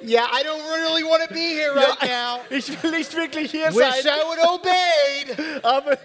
Yeah, 0.00 0.26
I 0.32 0.44
don't 0.44 0.62
really 0.62 1.02
want 1.02 1.26
to 1.26 1.34
be 1.34 1.40
here 1.40 1.74
right 1.74 1.96
ja, 2.02 2.36
now. 2.36 2.40
ich 2.56 2.80
will 2.80 2.92
nicht 2.92 3.12
wirklich 3.16 3.50
hier 3.50 3.66
Wish 3.74 4.02
sein. 4.02 4.14
I 4.16 4.22
would 4.24 4.38
obeyed. 4.48 5.64
Aber 5.64 5.98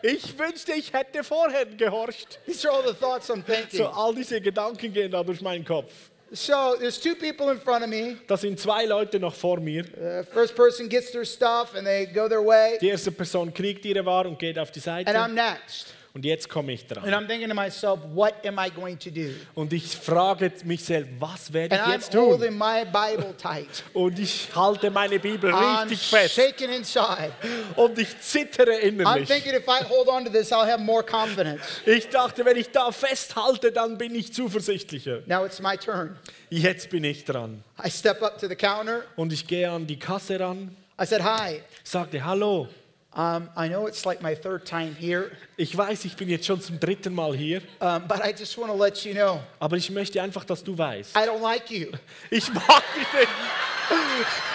ich 0.00 0.38
wünschte, 0.38 0.72
ich 0.72 0.90
hätte 0.90 1.22
vorher 1.22 1.66
gehorcht. 1.66 2.38
These 2.46 2.66
are 2.66 2.78
all 2.78 2.88
the 2.88 2.94
thoughts 2.94 3.28
I'm 3.28 3.44
thinking. 3.44 3.78
So, 3.78 3.88
all 3.88 4.14
diese 4.14 4.40
Gedanken 4.40 4.90
gehen 4.90 5.10
da 5.10 5.22
durch 5.22 5.42
meinen 5.42 5.66
Kopf. 5.66 5.92
So 6.32 6.74
there's 6.78 6.98
two 7.00 7.14
people 7.14 7.50
in 7.50 7.58
front 7.60 7.84
of 7.84 7.88
me. 7.90 8.16
Da 8.26 8.36
sind 8.36 8.58
zwei 8.58 8.84
Leute 8.84 9.20
noch 9.20 9.34
vor 9.34 9.60
mir. 9.60 9.84
The 9.84 10.24
first 10.32 10.56
person 10.56 10.88
gets 10.88 11.12
their 11.12 11.24
stuff 11.24 11.74
and 11.76 11.86
they 11.86 12.06
go 12.06 12.28
their 12.28 12.44
way, 12.44 12.78
Die 12.80 12.88
erste 12.88 13.12
Person 13.12 13.54
kriegt 13.54 13.84
ihre 13.84 14.04
Ware 14.04 14.28
und 14.28 14.38
geht 14.38 14.58
auf 14.58 14.70
die 14.72 14.80
Seite. 14.80 15.08
and 15.08 15.16
I'm 15.16 15.34
next. 15.34 15.94
Und 16.16 16.24
jetzt 16.24 16.48
komme 16.48 16.72
ich 16.72 16.80
And 16.90 17.04
dran. 17.04 17.12
I'm 17.12 17.26
thinking 17.26 17.50
to 17.50 17.54
myself, 17.54 18.00
what 18.14 18.32
am 18.46 18.58
I 18.58 18.70
going 18.70 18.98
to 19.00 19.10
do? 19.10 19.34
Und 19.54 19.70
ich 19.74 19.94
frage 19.94 20.50
mich 20.64 20.82
selbst, 20.82 21.10
was 21.20 21.52
werde 21.52 21.78
And 21.78 21.86
ich 21.86 21.92
I'm 21.92 21.96
jetzt 21.98 22.10
tun? 22.10 22.20
holding 22.30 22.56
my 22.56 22.86
Bible 22.86 23.34
tight. 23.36 23.84
Und 23.92 24.18
ich 24.18 24.48
halte 24.56 24.90
meine 24.90 25.18
Bibel 25.18 25.52
I'm 25.52 25.82
richtig 25.82 26.08
fest. 26.08 26.34
shaking 26.34 26.70
inside. 26.70 27.32
Und 27.76 27.98
ich 27.98 28.18
zittere 28.18 28.70
I'm 28.76 28.80
innerlich. 28.80 29.28
thinking 29.28 29.52
if 29.52 29.68
I 29.68 29.84
hold 29.84 30.08
on 30.08 30.24
to 30.24 30.30
this, 30.30 30.50
I'll 30.52 30.64
have 30.66 30.80
more 30.82 31.02
confidence. 31.04 31.60
Ich 31.84 32.08
dachte, 32.08 32.46
wenn 32.46 32.56
ich 32.56 32.70
da 32.70 32.90
festhalte, 32.92 33.70
dann 33.70 33.98
bin 33.98 34.14
ich 34.14 34.32
zuversichtlicher. 34.32 35.20
Now 35.26 35.44
it's 35.44 35.60
my 35.60 35.76
turn. 35.76 36.16
Jetzt 36.48 36.88
bin 36.88 37.04
ich 37.04 37.26
dran. 37.26 37.62
I 37.84 37.90
step 37.90 38.22
up 38.22 38.38
to 38.38 38.48
the 38.48 38.56
counter. 38.56 39.02
Und 39.16 39.34
ich 39.34 39.46
gehe 39.46 39.70
an 39.70 39.86
die 39.86 39.98
Kasse 39.98 40.40
ran, 40.40 40.74
I 40.98 41.04
said, 41.04 41.22
Hi. 41.22 41.60
sagte 41.84 42.24
Hallo. 42.24 42.68
Um, 43.16 43.48
I 43.56 43.68
know 43.68 43.86
it's 43.86 44.04
like 44.04 44.20
my 44.20 44.34
third 44.34 44.66
time 44.66 44.94
here, 44.94 45.30
Ich 45.56 45.74
weiß, 45.74 46.04
ich 46.04 46.16
bin 46.16 46.28
jetzt 46.28 46.44
schon 46.44 46.60
zum 46.60 46.78
dritten 46.78 47.14
Mal 47.14 47.34
hier, 47.34 47.62
um, 47.80 48.06
but 48.06 48.20
I 48.22 48.34
just 48.38 48.58
want 48.58 48.70
to 48.70 48.76
let 48.76 49.02
you 49.06 49.14
know 49.14 49.40
aber 49.58 49.78
ich 49.78 49.88
möchte 49.90 50.20
einfach, 50.20 50.44
dass 50.44 50.62
du 50.62 50.76
weißt. 50.76 51.16
I 51.16 51.20
don't 51.20 51.40
like 51.40 51.70
you. 51.70 51.86
Ich 52.30 52.52
mag 52.52 52.82
dich 52.94 53.10
nicht. 53.14 53.28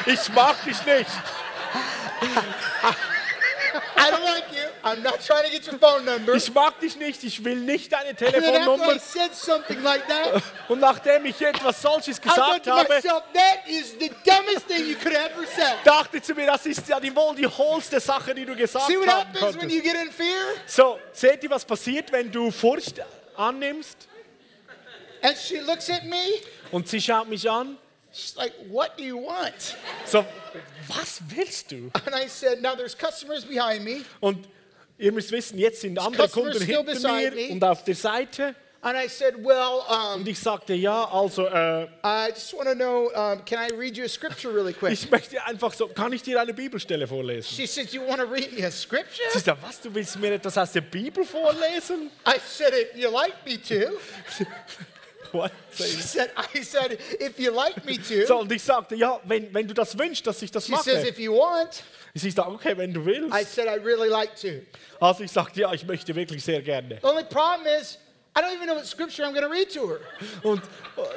Ich 0.05 0.29
mag 0.35 0.63
dich 0.63 0.85
nicht. 0.85 1.09
I 3.97 4.11
don't 4.11 4.23
like 4.23 4.37
you. 4.37 4.40
I'm 4.83 5.01
not 5.03 5.19
trying 5.25 5.43
to 5.45 5.51
get 5.51 5.65
your 5.67 5.77
phone 5.79 6.05
number. 6.05 6.33
Ich 6.35 6.51
mag 6.53 6.79
dich 6.79 6.95
nicht. 6.95 7.23
Ich 7.23 7.43
will 7.43 7.57
nicht 7.57 7.91
deine 7.91 8.09
And 8.09 8.17
then 8.17 8.27
after 8.27 8.49
I 8.49 8.57
Telefonnummer. 8.59 8.99
said 8.99 9.33
something 9.35 9.83
like 9.83 10.07
that, 10.07 10.41
Und 10.69 10.79
nachdem 10.79 11.25
ich 11.25 11.39
etwas 11.41 11.81
solches 11.81 12.19
gesagt 12.19 12.67
habe, 12.67 12.89
myself, 12.89 13.23
that 13.33 13.67
is 13.67 13.93
the 13.99 14.09
dumbest 14.25 14.67
thing 14.67 14.87
you 14.87 14.95
could 14.95 15.13
ever 15.13 15.45
say. 15.45 15.73
dachte 15.83 16.21
zu 16.21 16.33
mir, 16.33 16.47
das 16.47 16.65
ist 16.65 16.87
ja 16.87 16.99
die 16.99 17.15
wohl 17.15 17.35
die 17.35 17.47
hohlste 17.47 17.99
Sache, 17.99 18.33
die 18.33 18.45
du 18.45 18.55
gesagt 18.55 18.87
See 18.87 18.97
what 18.97 19.07
haben 19.07 19.33
happens 19.33 19.61
when 19.61 19.69
you 19.69 19.81
get 19.81 19.95
in 19.95 20.11
fear? 20.11 20.55
So, 20.65 20.99
seht 21.13 21.43
ihr, 21.43 21.49
was 21.49 21.63
passiert, 21.65 22.11
wenn 22.11 22.31
du 22.31 22.49
Furcht 22.51 23.01
annimmst? 23.35 24.07
And 25.21 25.37
she 25.37 25.59
looks 25.59 25.89
at 25.89 26.03
me. 26.05 26.41
Und 26.71 26.87
sie 26.87 26.99
schaut 26.99 27.27
mich 27.27 27.49
an. 27.49 27.77
She's 28.11 28.35
like, 28.35 28.53
What 28.69 28.97
do 28.97 29.03
you 29.03 29.17
want? 29.17 29.53
So, 30.05 30.25
was 30.87 31.21
willst 31.29 31.71
du? 31.71 31.91
And 32.05 32.15
I 32.15 32.27
said, 32.27 32.61
Now 32.61 32.75
there's 32.75 32.95
customers 32.97 33.45
behind 33.45 33.83
me. 33.85 34.03
Und 34.19 34.47
ihr 35.01 35.11
müsst 35.11 35.31
wissen, 35.31 35.57
jetzt 35.57 35.81
sind 35.81 35.97
andere 35.99 36.29
Kunden 36.29 36.61
hinter 36.61 36.83
mir 36.83 37.31
me. 37.31 37.49
und 37.49 37.63
auf 37.63 37.83
der 37.83 37.95
Seite. 37.95 38.55
And 38.83 38.97
I 38.97 39.07
said, 39.07 39.35
Well, 39.37 39.83
um, 39.87 40.21
Und 40.21 40.27
ich 40.27 40.39
sagte, 40.39 40.73
ja, 40.73 41.07
also, 41.11 41.45
äh, 41.45 41.83
I 42.03 42.29
just 42.29 42.51
want 42.53 42.67
to 42.67 42.73
know 42.73 43.11
um, 43.13 43.45
can 43.45 43.59
I 43.59 43.71
read 43.71 43.95
you 43.95 44.05
a 44.05 44.09
scripture 44.09 44.51
really 44.51 44.73
quick? 44.73 44.93
ich 44.93 45.09
möchte 45.11 45.43
einfach 45.45 45.71
so, 45.73 45.87
kann 45.87 46.11
ich 46.13 46.23
dir 46.23 46.41
eine 46.41 46.51
Bibelstelle 46.51 47.07
vorlesen? 47.07 47.47
She 47.55 47.67
said, 47.67 47.93
You 47.93 48.01
want 48.07 48.21
to 48.21 48.27
read 48.27 48.51
me 48.57 48.65
a 48.65 48.71
scripture? 48.71 49.29
Sie 49.33 49.39
sagt, 49.39 49.61
was, 49.61 49.81
du 49.81 49.93
willst 49.93 50.17
mir 50.17 50.33
etwas 50.33 50.57
aus 50.57 50.71
der 50.71 50.81
Bibel 50.81 51.23
vorlesen? 51.23 52.09
I 52.25 52.39
said, 52.43 52.73
If 52.73 52.95
you 52.95 53.11
like 53.11 53.35
me 53.45 53.59
to. 53.61 53.91
what? 55.31 55.51
She 55.75 55.83
said, 56.01 56.31
I 56.35 56.63
said, 56.63 56.97
if 57.19 57.39
you 57.39 57.51
like 57.51 57.85
me 57.85 57.97
to. 57.97 58.25
So, 58.25 58.39
und 58.39 58.51
ich 58.51 58.63
sagte, 58.63 58.95
ja, 58.95 59.19
wenn, 59.25 59.53
wenn 59.53 59.67
du 59.67 59.75
das 59.75 59.95
wünschst, 59.97 60.25
dass 60.25 60.41
ich 60.41 60.49
das 60.49 60.65
She 60.65 60.75
says, 60.77 61.03
mache. 61.03 61.07
if 61.09 61.19
you 61.19 61.33
want. 61.33 61.83
Sie 62.13 62.29
sagte, 62.29 62.51
okay, 62.51 62.77
wenn 62.77 62.93
du 62.93 63.05
willst. 63.05 63.33
I 63.33 63.43
said, 63.43 63.67
I'd 63.67 63.83
really 63.83 64.09
like 64.09 64.35
to. 64.41 64.61
Also 64.99 65.23
ich 65.23 65.31
sagte, 65.31 65.61
ja, 65.61 65.73
ich 65.73 65.85
möchte 65.85 66.13
wirklich 66.15 66.43
sehr 66.43 66.61
gerne. 66.61 66.99
The 67.01 67.07
only 67.07 67.23
problem 67.23 67.67
is, 67.79 67.97
I 68.33 68.39
don't 68.39 68.53
even 68.53 68.65
know 68.65 68.75
what 68.75 68.85
scripture 68.85 69.25
I'm 69.25 69.33
going 69.33 69.43
to 69.43 69.49
read 69.49 69.69
to 69.71 69.87
her. 69.87 69.99
Und 70.43 70.61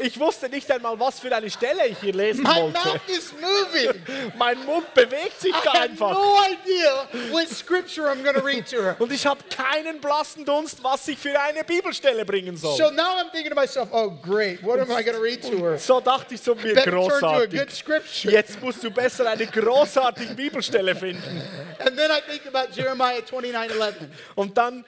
ich 0.01 0.19
wusste 0.19 0.49
nicht 0.49 0.69
einmal, 0.69 0.99
was 0.99 1.21
für 1.21 1.33
eine 1.35 1.49
Stelle 1.49 1.87
ich 1.87 1.99
hier 2.01 2.13
lesen 2.13 2.43
My 2.43 2.57
wollte. 2.63 2.73
mouth 2.73 3.01
is 3.09 3.33
moving. 3.41 4.33
Mein 4.37 4.65
Mund 4.65 4.93
bewegt 4.95 5.41
sich 5.41 5.53
I 5.55 5.61
da 5.63 5.73
have 5.75 5.83
einfach. 5.91 6.13
no 6.13 6.37
idea 6.43 7.09
what 7.31 7.49
scripture 7.49 8.11
I'm 8.11 8.25
going 8.25 8.35
to 8.35 8.45
read 8.45 8.67
to 8.69 8.83
her. 8.83 8.97
Und 8.99 9.13
ich 9.13 9.25
habe 9.25 9.39
keinen 9.49 10.01
blassen 10.01 10.45
Dunst, 10.45 10.83
was 10.83 11.07
ich 11.07 11.17
für 11.17 11.41
eine 11.41 11.63
Bibelstelle 11.63 12.25
bringen 12.25 12.57
soll. 12.57 12.77
So 12.77 12.91
now 12.91 13.17
I'm 13.21 13.31
thinking 13.31 13.51
to 13.51 13.55
myself, 13.55 13.91
oh, 13.93 14.11
great. 14.11 14.61
What 14.65 14.81
am 14.81 14.91
I 14.91 15.05
going 15.05 15.17
to 15.17 15.23
read 15.23 15.41
to 15.43 15.57
her? 15.59 15.79
So 15.79 16.01
dachte 16.01 16.35
ich 16.35 16.41
so 16.41 16.57
mir 16.57 16.75
großartig. 16.75 17.85
Jetzt 18.25 18.61
musst 18.61 18.83
du 18.83 18.91
besser 18.91 19.31
eine 19.31 19.47
großartige 19.47 20.35
Bibelstelle 20.35 20.97
finden. 20.97 21.43
And 21.79 21.97
then 21.97 22.11
I 22.11 22.21
think 22.29 22.45
about 22.53 22.73
Jeremiah 22.75 23.21
29 23.23 23.81
11. 23.81 23.95
Und 24.35 24.59
dann 24.59 24.85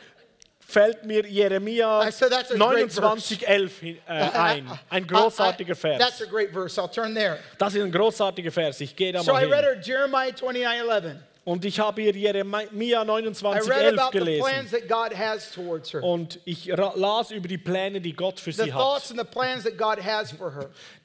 fällt 0.68 1.04
mir 1.04 1.24
Jeremia 1.26 2.02
I 2.08 2.10
a 2.52 2.68
great 2.68 2.90
29,11 2.90 3.70
hin- 3.80 3.98
äh, 4.06 4.10
ein. 4.12 4.70
Ein 4.90 5.06
großartiger 5.06 5.74
I- 5.74 5.94
I- 5.94 5.98
That's 5.98 6.18
Vers. 6.18 6.22
a 6.22 6.30
great 6.30 6.50
verse. 6.52 6.80
I'll 6.80 6.90
turn 6.92 7.14
there. 7.14 7.38
Das 7.58 7.74
ist 7.74 7.82
ein 7.82 7.92
großartiger 7.92 8.50
Vers. 8.50 8.80
Ich 8.80 8.94
gehe 8.96 9.12
da 9.12 9.22
So 9.22 9.30
I 9.30 9.34
mal 9.46 9.52
read 9.52 9.64
hin. 9.64 9.74
her 9.74 9.80
Jeremiah 9.82 10.32
29 10.32 10.64
11. 10.64 11.16
Und 11.44 11.64
ich 11.64 11.78
habe 11.78 12.02
hier 12.02 12.12
Jeremia 12.16 12.64
I 13.04 13.08
read 13.08 13.08
29,11 13.08 13.98
about 13.98 14.10
the 14.12 14.18
gelesen. 14.18 14.44
plans 14.44 14.70
that 14.72 14.88
God 14.88 15.16
has 15.16 15.52
towards 15.52 15.92
her. 15.94 16.02
Und 16.02 16.40
ich 16.44 16.66
las 16.66 17.30
über 17.30 17.46
die 17.46 17.58
Pläne, 17.58 18.00
die 18.00 18.12
Gott 18.12 18.40
für 18.40 18.50
The 18.52 18.64
sie 18.64 18.72
hat. 18.72 18.82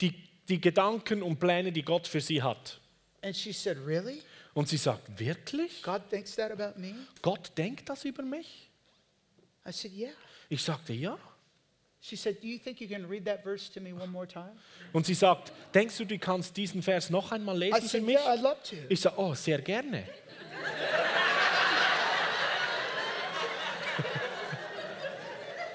Die, 0.02 0.16
die 0.50 0.60
Gedanken 0.60 1.22
und 1.22 1.40
Pläne, 1.40 1.72
die 1.72 1.84
Gott 1.84 2.08
für 2.08 2.20
sie 2.22 2.42
hat. 2.42 2.80
And 3.24 3.36
she 3.38 3.54
said, 3.54 3.78
Really? 3.86 4.24
Und 4.56 4.68
sie 4.68 4.78
sagt, 4.78 5.18
wirklich? 5.20 5.84
God 5.84 6.02
thinks 6.10 6.36
that 6.36 6.52
about 6.52 6.78
me? 6.80 6.96
Gott 7.22 7.52
denkt 7.56 7.88
das 7.88 8.04
über 8.04 8.24
mich? 8.24 8.71
I 9.66 9.72
said, 9.72 9.92
Yeah. 9.92 10.12
Ich 10.50 10.62
sagte, 10.64 10.94
ja. 10.94 11.18
She 12.04 12.16
said, 12.16 12.42
Do 12.42 12.48
you 12.48 12.58
think 12.58 12.82
you 12.82 12.88
can 12.88 13.08
read 13.08 13.26
that 13.26 13.44
verse 13.44 13.70
to 13.74 13.80
me 13.80 13.94
one 13.94 14.10
more 14.10 14.26
time? 14.28 14.58
Und 14.92 15.06
sie 15.06 15.14
sagt, 15.14 15.52
denkst 15.74 15.98
du, 15.98 16.06
du 16.06 16.18
kannst 16.18 16.58
diesen 16.58 16.82
Vers 16.82 17.10
noch 17.12 17.32
einmal 17.32 17.56
I 17.56 17.70
lesen 17.70 17.82
für 17.82 17.88
said, 17.88 18.04
mich? 18.04 18.16
Yeah, 18.16 18.34
I'd 18.34 18.42
love 18.42 18.58
to. 18.70 18.76
Ich 18.90 19.00
sage, 19.02 19.16
oh, 19.18 19.34
sehr 19.36 19.62
gerne. 19.62 20.06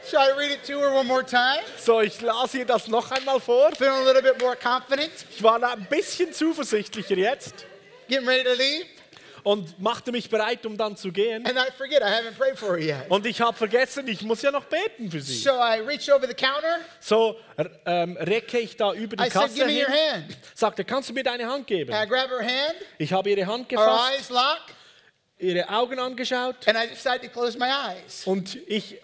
Shall 0.08 0.20
I 0.20 0.36
read 0.36 0.52
it 0.52 0.64
to 0.64 0.78
her 0.78 0.92
one 0.92 1.06
more 1.06 1.24
time? 1.24 1.62
So, 1.78 2.00
ich 2.00 2.20
las 2.20 2.54
ihr 2.54 2.64
das 2.64 2.86
noch 2.86 3.10
einmal 3.10 3.40
vor. 3.40 3.72
Feeling 3.72 4.02
a 4.02 4.04
little 4.04 4.22
bit 4.22 4.40
more 4.40 4.54
confident? 4.56 5.10
Ich 5.30 5.42
war 5.42 5.58
da 5.58 5.72
ein 5.72 5.84
bisschen 5.90 6.32
zuversichtlicher 6.32 7.16
jetzt 7.16 7.64
Getting 8.08 8.26
ready 8.28 8.44
to 8.44 8.52
leave? 8.54 8.86
Und 9.46 9.78
machte 9.80 10.10
mich 10.10 10.28
bereit, 10.28 10.66
um 10.66 10.76
dann 10.76 10.96
zu 10.96 11.12
gehen. 11.12 11.46
And 11.46 11.56
I 11.56 11.70
forget, 11.78 12.00
I 12.02 12.06
haven't 12.06 12.36
prayed 12.36 12.58
for 12.58 12.76
her 12.76 12.98
yet. 13.02 13.08
Und 13.08 13.24
ich 13.26 13.40
habe 13.40 13.56
vergessen, 13.56 14.08
ich 14.08 14.22
muss 14.22 14.42
ja 14.42 14.50
noch 14.50 14.64
beten 14.64 15.08
für 15.08 15.20
sie. 15.20 15.38
So 15.38 15.50
I 15.52 15.78
reach 15.86 16.10
over 16.12 16.26
the 16.26 16.34
counter. 16.34 16.80
So 16.98 17.36
ähm, 17.84 18.16
recke 18.16 18.58
ich 18.58 18.76
da 18.76 18.92
über 18.92 19.14
die 19.14 19.22
I 19.22 19.30
said, 19.30 19.42
Kasse 19.42 19.54
Give 19.54 19.66
me 19.66 19.80
your 19.82 19.86
hin. 19.86 20.14
hand. 20.14 20.36
Sagte, 20.52 20.84
kannst 20.84 21.10
du 21.10 21.12
mir 21.12 21.22
deine 21.22 21.46
Hand 21.46 21.64
geben? 21.68 21.92
And 21.92 22.04
I 22.04 22.08
grab 22.08 22.28
her 22.28 22.40
hand, 22.40 22.74
Ich 22.98 23.12
habe 23.12 23.30
ihre 23.30 23.46
Hand 23.46 23.68
gefasst, 23.68 24.14
eyes 24.18 24.30
lock, 24.30 24.62
ihre 25.38 25.68
Augen 25.68 26.00
angeschaut 26.00 26.56
and 26.66 26.76
I 26.76 26.88
decided 26.92 27.22
to 27.22 27.28
close 27.28 27.56
my 27.56 27.66
eyes. 27.68 28.26
und 28.26 28.58
ich, 28.66 28.96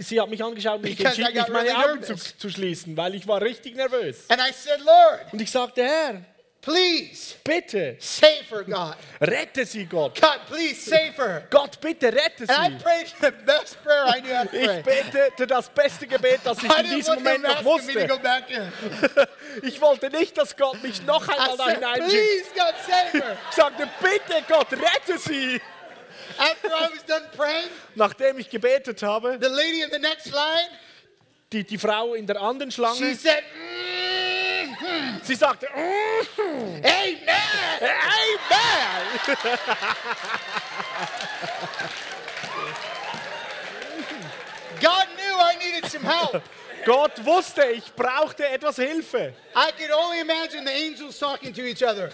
sie 0.00 0.20
hat 0.20 0.28
mich 0.30 0.42
angeschaut 0.42 0.80
und 0.80 0.86
ich 0.88 0.96
Because 0.98 1.16
entschied 1.22 1.32
mich, 1.36 1.48
meine 1.48 1.70
really 1.70 1.90
Augen 1.92 2.02
zu, 2.02 2.16
zu 2.16 2.50
schließen, 2.50 2.96
weil 2.96 3.14
ich 3.14 3.24
war 3.28 3.40
richtig 3.40 3.76
nervös. 3.76 4.24
And 4.30 4.40
I 4.40 4.52
said, 4.52 4.80
Lord, 4.80 5.32
Und 5.32 5.40
ich 5.40 5.50
sagte, 5.52 5.84
Herr, 5.84 6.24
please 6.62 7.36
bitte, 7.44 7.96
save 8.00 8.44
her, 8.50 8.62
God. 8.64 8.96
rette 9.20 9.64
sie, 9.66 9.84
Gott. 9.86 10.20
God, 10.20 10.40
please 10.46 10.78
save 10.80 11.14
her. 11.16 11.46
Gott, 11.50 11.80
bitte 11.80 12.12
rette 12.12 12.42
And 12.48 12.50
I 12.50 12.68
sie. 12.78 12.82
prayed 12.84 13.06
the 13.20 13.32
best 13.46 13.82
prayer 13.82 14.04
I 14.06 14.20
knew 14.20 14.34
how 14.34 14.44
to 14.44 14.56
Ich 14.56 14.82
pray. 14.82 14.82
betete 15.02 15.46
das 15.46 15.68
beste 15.70 16.06
Gebet, 16.06 16.40
das 16.44 16.58
ich 16.62 16.70
in 16.78 16.90
diesem 16.96 17.14
Moment 17.14 17.42
noch 17.44 17.64
wusste. 17.64 18.08
Ich 19.62 19.80
wollte 19.80 20.10
nicht, 20.10 20.36
dass 20.38 20.56
Gott 20.56 20.80
mich 20.82 21.02
noch 21.02 21.26
einmal 21.26 21.56
da 21.56 21.68
hineinschickt. 21.70 22.10
please, 22.12 22.50
God, 22.54 22.74
save 22.86 23.24
her. 23.24 23.36
Ich 23.50 23.56
sagte, 23.56 23.88
bitte 24.00 24.44
Gott, 24.48 24.72
rette 24.72 25.18
sie. 25.18 25.60
After 26.38 26.68
I 26.68 26.88
was 26.94 27.04
done 27.06 27.26
praying, 27.36 27.66
Nachdem 27.96 28.38
ich 28.38 28.48
gebetet 28.48 29.02
habe, 29.02 29.38
the 29.40 29.48
lady 29.48 29.82
in 29.82 29.90
the 29.90 29.98
next 29.98 30.26
line, 30.26 30.68
die, 31.52 31.64
die 31.64 31.76
Frau 31.78 32.14
in 32.14 32.26
der 32.26 32.40
anderen 32.40 32.70
she 32.70 32.76
Schlange, 32.76 33.14
said, 33.16 33.42
"Mhm. 33.54 33.99
Sie 35.22 35.34
sagte, 35.34 35.66
"Mhm, 35.74 36.82
Amen. 36.84 37.20
Amen. 37.80 39.48
God 44.80 45.06
knew 45.16 45.34
I 45.38 45.56
needed 45.58 45.90
some 45.90 46.04
help. 46.04 46.42
Gott 46.86 47.22
wusste, 47.24 47.62
ich 47.72 47.92
brauchte 47.94 48.46
etwas 48.46 48.76
Hilfe. 48.76 49.34
I 49.54 49.70
could 49.72 49.90
only 49.90 50.20
imagine 50.20 50.64
the 50.64 50.72
angels 50.72 51.18
talking 51.18 51.52
to 51.52 51.60
each 51.60 51.82
other. 51.82 52.10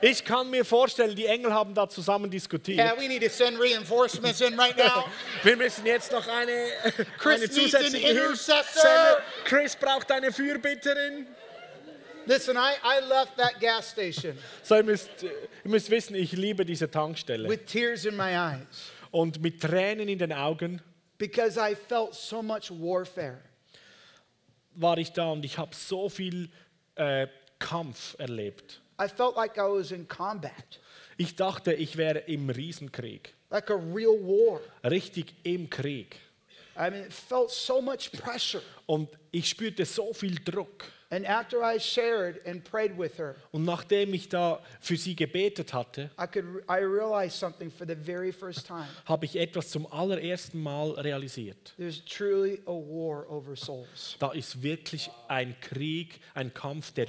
Ich 0.00 0.24
kann 0.24 0.50
mir 0.50 0.64
vorstellen, 0.64 1.14
die 1.14 1.26
Engel 1.26 1.52
haben 1.52 1.72
da 1.72 1.88
zusammen 1.88 2.28
diskutiert. 2.28 2.78
Yeah, 2.78 2.96
we 2.98 3.06
need 3.06 3.22
to 3.22 3.30
send 3.30 3.60
reinforcements 3.60 4.40
in 4.40 4.58
right 4.58 4.76
now. 4.76 5.04
Wir 5.44 5.56
müssen 5.56 5.86
jetzt 5.86 6.10
noch 6.10 6.26
eine, 6.26 6.68
Chris 7.18 7.42
eine 7.42 7.50
zusätzliche 7.50 8.08
Hilfe 8.08 8.36
senden. 8.36 9.22
Chris 9.44 9.76
braucht 9.76 10.10
eine 10.10 10.32
Fürbitterin. 10.32 11.26
Listen, 12.28 12.56
I, 12.56 12.74
I 12.84 13.00
left 13.08 13.36
that 13.38 13.58
gas 13.58 13.90
station 13.90 14.36
So, 14.62 14.76
ihr 14.76 14.82
müsst, 14.84 15.08
ihr 15.22 15.30
müsst 15.64 15.88
wissen, 15.90 16.14
ich 16.14 16.32
liebe 16.32 16.64
diese 16.66 16.90
Tankstelle. 16.90 17.48
with 17.48 17.64
tears 17.66 18.04
in 18.04 18.14
my 18.16 18.30
eyes 18.36 18.90
Und 19.10 19.40
mit 19.40 19.60
Tränen 19.62 20.08
in 20.08 20.18
den 20.18 20.32
Augen 20.32 20.82
because 21.16 21.58
I 21.58 21.74
felt 21.74 22.14
so 22.14 22.42
much 22.42 22.70
warfare. 22.70 23.38
war 24.74 24.98
ich 24.98 25.10
da 25.12 25.30
und 25.32 25.44
ich 25.44 25.56
habe 25.58 25.74
so 25.74 26.08
viel 26.10 26.50
äh, 26.96 27.26
Kampf 27.58 28.14
erlebt. 28.18 28.80
I 29.00 29.08
felt 29.08 29.34
like 29.36 29.56
I 29.56 29.62
was 29.62 29.90
in 29.90 30.06
combat, 30.06 30.78
Ich 31.16 31.34
dachte, 31.34 31.72
ich 31.72 31.96
wäre 31.96 32.18
im 32.20 32.50
Riesenkrieg. 32.50 33.32
like 33.50 33.70
a 33.70 33.74
real 33.74 34.12
war. 34.20 34.60
Richtig 34.88 35.34
im 35.44 35.70
Krieg. 35.70 36.16
I 36.76 36.90
mean, 36.90 37.04
it 37.06 37.12
felt 37.12 37.50
so 37.50 37.80
much 37.80 38.12
pressure. 38.12 38.62
Und 38.86 39.08
ich 39.32 39.48
spürte 39.48 39.84
so 39.86 40.12
viel 40.12 40.36
Druck. 40.44 40.84
And 41.10 41.26
after 41.26 41.62
I 41.62 41.78
shared 41.80 42.46
and 42.46 42.62
prayed 42.62 42.98
with 42.98 43.18
her, 43.18 43.36
Und 43.50 43.64
nachdem 43.64 44.12
ich 44.12 44.28
da 44.28 44.60
für 44.78 44.96
sie 44.96 45.16
gebetet 45.16 45.72
hatte, 45.72 46.10
I 46.20 46.26
could 46.26 46.44
I 46.70 46.80
realized 46.84 47.38
something 47.38 47.70
for 47.70 47.86
the 47.86 47.94
very 47.96 48.30
first 48.30 48.66
time. 48.66 48.86
habe 49.06 49.24
ich 49.24 49.36
etwas 49.36 49.70
zum 49.70 49.90
allerersten 49.90 50.62
Mal 50.62 50.90
realisiert. 50.92 51.72
There's 51.78 52.04
truly 52.04 52.60
a 52.66 52.72
war 52.72 53.26
over 53.30 53.56
souls. 53.56 54.16
Da 54.18 54.32
ist 54.32 54.62
wirklich 54.62 55.10
ein 55.28 55.58
Krieg, 55.62 56.20
ein 56.34 56.52
Kampf, 56.52 56.92
der 56.92 57.06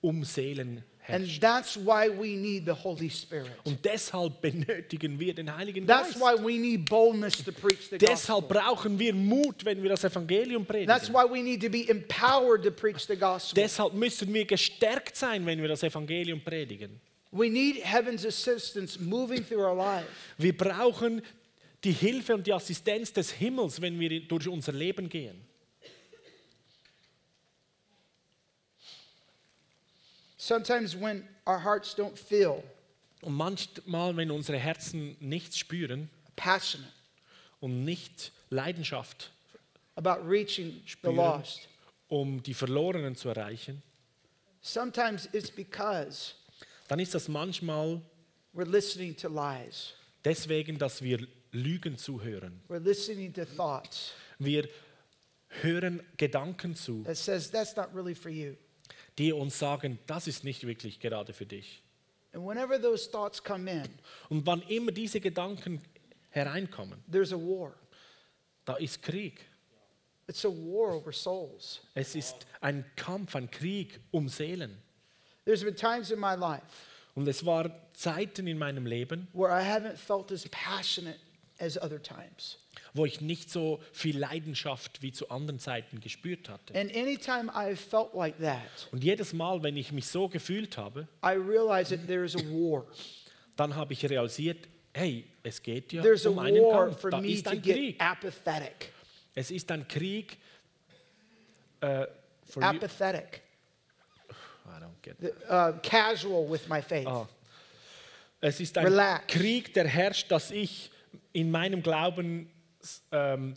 um 0.00 0.22
Seelen 0.24 0.84
herrscht. 1.10 1.40
that's 1.40 1.76
why 1.76 2.08
we 2.08 2.36
need 2.36 2.64
the 2.66 2.72
Holy 2.72 3.10
Spirit. 3.10 3.50
Und 3.64 3.84
deshalb 3.84 4.40
benötigen 4.40 5.18
wir 5.18 5.34
den 5.34 5.54
Heiligen 5.54 5.86
That's 5.86 6.14
Geist. 6.14 6.20
why 6.20 6.42
we 6.44 6.58
need 6.58 6.88
boldness 6.88 7.42
to 7.44 7.52
preach 7.52 7.88
the 7.90 7.98
Deshalb 7.98 8.48
brauchen 8.48 8.98
wir 8.98 9.14
Mut, 9.14 9.64
wenn 9.64 9.82
wir 9.82 9.90
das 9.90 10.04
Evangelium 10.04 10.66
That's 10.66 11.08
predigen. 11.08 11.14
why 11.14 11.30
we 11.30 11.42
need 11.42 11.62
to 11.62 11.68
be 11.68 11.88
empowered 11.88 12.62
to 12.64 12.70
preach 12.70 13.06
the 13.06 13.16
gospel. 13.16 13.62
Deshalb 13.62 13.94
müssen 13.94 14.32
wir 14.32 14.44
gestärkt 14.44 15.16
sein, 15.16 15.44
wenn 15.46 15.60
wir 15.60 15.68
das 15.68 15.82
Evangelium 15.82 16.40
predigen. 16.40 17.00
We 17.32 17.48
need 17.48 17.76
heaven's 17.84 18.24
assistance 18.26 18.98
moving 19.00 19.46
through 19.46 19.62
our 19.64 19.76
life. 19.76 20.06
Wir 20.38 20.56
brauchen 20.56 21.22
die 21.84 21.92
Hilfe 21.92 22.34
und 22.34 22.46
die 22.46 22.52
Assistenz 22.52 23.12
des 23.12 23.30
Himmels, 23.30 23.80
wenn 23.80 23.98
wir 24.00 24.20
durch 24.26 24.48
unser 24.48 24.72
Leben 24.72 25.08
gehen. 25.08 25.40
Sometimes 30.40 30.96
when 30.96 31.28
our 31.46 31.58
hearts 31.62 31.94
don't 31.94 32.16
feel 32.16 32.62
Und 33.20 33.34
manchmal, 33.34 34.16
wenn 34.16 34.30
unsere 34.30 34.56
Herzen 34.56 35.14
nichts 35.20 35.58
spüren 35.58 36.08
passionate 36.34 36.90
und 37.60 37.84
nicht 37.84 38.32
Leidenschaft, 38.48 39.30
about 39.96 40.26
reaching 40.26 40.80
the 40.82 40.88
Spüren. 40.92 41.16
lost, 41.16 41.68
um 42.08 42.42
die 42.42 42.54
Verlorenen 42.54 43.14
zu 43.16 43.28
erreichen, 43.28 43.82
sometimes 44.62 45.28
it's 45.34 45.50
because 45.50 46.32
dann 46.88 47.00
ist 47.00 47.14
das 47.14 47.28
manchmal 47.28 48.00
we're 48.54 48.64
listening 48.64 49.14
to 49.14 49.28
lies. 49.28 49.92
deswegen, 50.24 50.78
dass 50.78 51.02
wir 51.02 51.28
Lügen 51.52 51.98
zuhören. 51.98 52.62
We're 52.70 52.78
listening 52.78 53.34
to 53.34 53.44
thoughts 53.44 54.14
Wir 54.38 54.66
hören 55.60 56.02
Gedanken 56.16 56.74
zu, 56.74 57.02
that 57.04 57.18
says 57.18 57.50
that's 57.50 57.76
not 57.76 57.94
really 57.94 58.14
for 58.14 58.30
you. 58.30 58.56
Die 59.20 59.34
uns 59.34 59.58
sagen, 59.58 59.98
das 60.06 60.26
ist 60.26 60.44
nicht 60.44 60.66
wirklich 60.66 60.98
gerade 60.98 61.34
für 61.34 61.44
dich. 61.44 61.82
And 62.32 62.42
whenever 62.42 62.80
those 62.80 63.10
thoughts 63.10 63.42
come 63.42 63.70
in, 63.70 63.88
Und 64.30 64.46
wann 64.46 64.62
immer 64.62 64.92
diese 64.92 65.20
Gedanken 65.20 65.82
hereinkommen, 66.30 67.04
there's 67.10 67.30
a 67.30 67.36
war. 67.36 67.74
da 68.64 68.76
ist 68.76 69.02
Krieg. 69.02 69.44
It's 70.26 70.44
a 70.46 70.48
war 70.48 70.94
over 70.96 71.12
souls. 71.12 71.82
Es 71.92 72.14
ist 72.14 72.46
ein 72.62 72.84
Kampf, 72.96 73.36
ein 73.36 73.50
Krieg 73.50 74.00
um 74.10 74.26
Seelen. 74.26 74.80
There's 75.44 75.64
been 75.64 75.76
times 75.76 76.10
in 76.10 76.18
my 76.18 76.34
life 76.34 76.62
Und 77.14 77.28
es 77.28 77.44
waren 77.44 77.74
Zeiten 77.92 78.46
in 78.46 78.56
meinem 78.56 78.86
Leben, 78.86 79.28
where 79.34 79.50
I 79.50 79.62
haven't 79.62 79.98
felt 79.98 80.32
as 80.32 80.48
passionate 80.48 81.18
as 81.58 81.76
other 81.76 82.00
times. 82.00 82.56
Wo 82.94 83.04
ich 83.06 83.20
nicht 83.20 83.50
so 83.50 83.80
viel 83.92 84.18
Leidenschaft 84.18 85.00
wie 85.02 85.12
zu 85.12 85.28
anderen 85.30 85.58
Zeiten 85.60 86.00
gespürt 86.00 86.48
hatte. 86.48 86.74
And 86.78 86.94
anytime 86.96 87.50
I 87.54 87.76
felt 87.76 88.14
like 88.14 88.38
that, 88.40 88.88
Und 88.92 89.04
jedes 89.04 89.32
Mal, 89.32 89.62
wenn 89.62 89.76
ich 89.76 89.92
mich 89.92 90.06
so 90.06 90.28
gefühlt 90.28 90.76
habe, 90.76 91.06
I 91.24 91.30
realized 91.36 91.90
that 91.96 92.06
there 92.06 92.24
is 92.24 92.34
a 92.34 92.40
war. 92.40 92.84
dann 93.56 93.74
habe 93.76 93.92
ich 93.92 94.04
realisiert, 94.08 94.68
hey, 94.92 95.24
es 95.42 95.62
geht 95.62 95.92
ja 95.92 96.02
There's 96.02 96.26
a 96.26 96.30
um 96.30 96.38
einen 96.38 96.62
war 96.62 96.86
Kampf. 96.86 97.00
for 97.00 97.10
Da 97.10 97.20
me 97.20 97.28
ist 97.32 97.44
to 97.44 97.50
ein 97.50 97.62
get 97.62 97.76
Krieg. 97.76 98.00
apathetic. 98.00 98.92
Es 99.34 99.50
ist 99.50 99.70
ein 99.70 99.86
Krieg. 99.86 100.36
äh, 101.80 102.06
for 102.44 102.62
you- 102.62 102.68
Apathetic. 102.68 103.42
I 104.66 104.82
don't 104.82 105.00
get 105.02 105.16
The- 105.20 105.32
uh, 105.48 105.72
casual 105.82 106.48
with 106.50 106.68
my 106.68 106.82
faith. 106.82 107.06
Ah. 107.06 107.28
Es 108.40 108.60
ist 108.60 108.76
ein 108.78 108.86
Relax. 108.86 109.26
Krieg, 109.26 109.74
der 109.74 109.86
herrscht, 109.86 110.30
dass 110.30 110.50
ich 110.50 110.90
in 111.32 111.50
meinem 111.50 111.82
Glauben 111.82 112.50
ähm, 113.12 113.56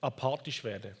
apathisch 0.00 0.64
werde. 0.64 0.96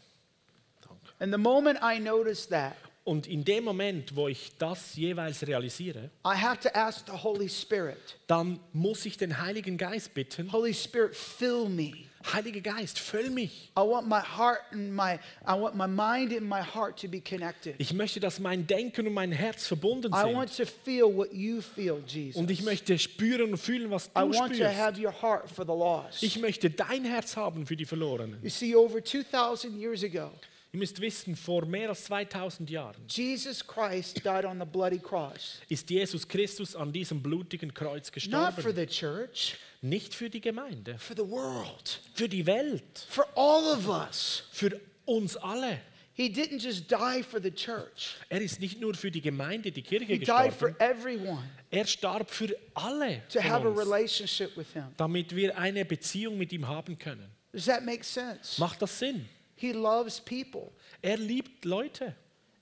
And 1.18 1.32
the 1.32 1.38
moment 1.38 1.78
I 1.82 1.98
notice 1.98 2.46
that, 2.48 2.76
Und 3.06 3.28
in 3.28 3.44
dem 3.44 3.62
Moment, 3.62 4.16
wo 4.16 4.26
ich 4.26 4.50
das 4.58 4.96
jeweils 4.96 5.46
realisiere, 5.46 6.10
I 6.26 6.34
have 6.34 6.58
to 6.58 6.68
ask 6.74 7.06
the 7.06 7.12
Holy 7.12 7.48
Spirit, 7.48 8.18
dann 8.26 8.58
muss 8.72 9.06
ich 9.06 9.16
den 9.16 9.40
Heiligen 9.40 9.78
Geist 9.78 10.12
bitten, 10.12 10.52
Holy 10.52 10.74
Spirit, 10.74 11.14
fill 11.14 11.68
me. 11.68 11.92
Heiliger 12.32 12.60
Geist, 12.60 12.98
füll 12.98 13.30
mich. 13.30 13.70
I 13.76 13.80
want 13.80 14.08
my 14.08 14.20
heart 14.20 14.60
and 14.72 14.94
my 14.94 15.18
I 15.46 15.52
want 15.58 15.74
my 15.76 15.86
mind 15.86 16.32
and 16.32 16.42
my 16.48 16.60
heart 16.62 17.00
to 17.00 17.08
be 17.08 17.20
connected. 17.20 17.74
Ich 17.78 17.92
möchte, 17.92 18.20
dass 18.20 18.40
mein 18.40 18.66
Denken 18.66 19.06
und 19.06 19.14
mein 19.14 19.32
Herz 19.32 19.66
verbunden 19.66 20.08
I 20.08 20.34
want 20.34 20.52
sind. 20.52 20.68
to 20.68 20.74
feel 20.84 21.04
what 21.04 21.32
you 21.32 21.60
feel, 21.60 22.02
Jesus. 22.06 22.36
Und 22.40 22.50
ich 22.50 22.62
möchte 22.62 22.98
spüren 22.98 23.52
und 23.52 23.58
fühlen, 23.58 23.90
was 23.90 24.06
I 24.08 24.20
du 24.20 24.34
want 24.34 24.50
to 24.50 24.54
spürst. 24.56 24.76
have 24.76 25.00
your 25.00 25.12
heart 25.22 25.50
for 25.50 25.64
the 25.64 25.72
lost. 25.72 26.22
Ich 26.22 26.38
möchte 26.38 26.70
dein 26.70 27.04
Herz 27.04 27.36
haben 27.36 27.66
für 27.66 27.76
die 27.76 27.84
Verlorenen. 27.84 28.38
You 28.42 28.50
see, 28.50 28.74
over 28.74 29.02
2,000 29.02 29.78
years 29.78 30.02
ago, 30.02 30.30
Ihr 30.72 30.80
müsst 30.80 31.00
wissen, 31.00 31.36
vor 31.36 31.64
mehr 31.64 31.88
als 31.90 32.04
2000 32.04 32.68
Jahren 32.68 33.00
Jesus 33.08 33.66
Christ 33.66 34.18
died 34.24 34.44
on 34.44 34.58
the 34.58 34.66
bloody 34.66 34.98
cross. 34.98 35.60
ist 35.68 35.88
Jesus 35.88 36.26
Christus 36.28 36.76
an 36.76 36.92
diesem 36.92 37.22
blutigen 37.22 37.72
Kreuz 37.72 38.10
Not 38.28 38.54
for 38.54 38.72
gestorben. 38.72 38.76
the 38.76 38.86
church, 38.86 39.56
Nicht 39.80 40.12
für 40.14 40.28
die 40.28 40.40
Gemeinde, 40.40 40.98
for 40.98 41.16
the 41.16 41.22
world, 41.30 42.00
für 42.14 42.28
die 42.28 42.44
Welt, 42.46 43.06
for 43.08 43.26
all 43.36 43.64
of 43.76 43.88
us. 43.88 44.42
für 44.52 44.78
uns 45.06 45.36
alle. 45.36 45.80
He 46.14 46.28
didn't 46.30 46.62
just 46.62 46.90
die 46.90 47.22
for 47.22 47.40
the 47.40 47.50
church, 47.50 48.16
Er 48.28 48.40
ist 48.40 48.58
nicht 48.60 48.80
nur 48.80 48.94
für 48.94 49.10
die 49.10 49.20
Gemeinde, 49.20 49.70
die 49.70 49.82
Kirche 49.82 50.06
He 50.14 50.18
died 50.18 50.26
for 50.52 50.70
gestorben, 50.70 50.76
everyone 50.80 51.42
er 51.70 51.86
starb 51.86 52.30
für 52.30 52.54
alle 52.74 53.22
to 53.28 53.38
have 53.40 53.56
a 53.56 53.58
von 53.60 53.66
uns, 53.68 53.78
relationship 53.80 54.56
with 54.56 54.72
Him. 54.72 54.84
damit 54.96 55.34
wir 55.36 55.56
eine 55.58 55.84
Beziehung 55.84 56.36
mit 56.38 56.52
ihm 56.52 56.66
haben 56.66 56.98
können. 56.98 57.30
Does 57.52 57.66
that 57.66 57.84
make 57.84 58.02
sense? 58.04 58.58
Macht 58.60 58.80
das 58.82 58.98
Sinn? 58.98 59.26
He 59.56 59.72
loves 59.72 60.20
people. 60.20 60.72
Er 61.02 61.16
liebt 61.16 61.64
Leute. 61.64 62.14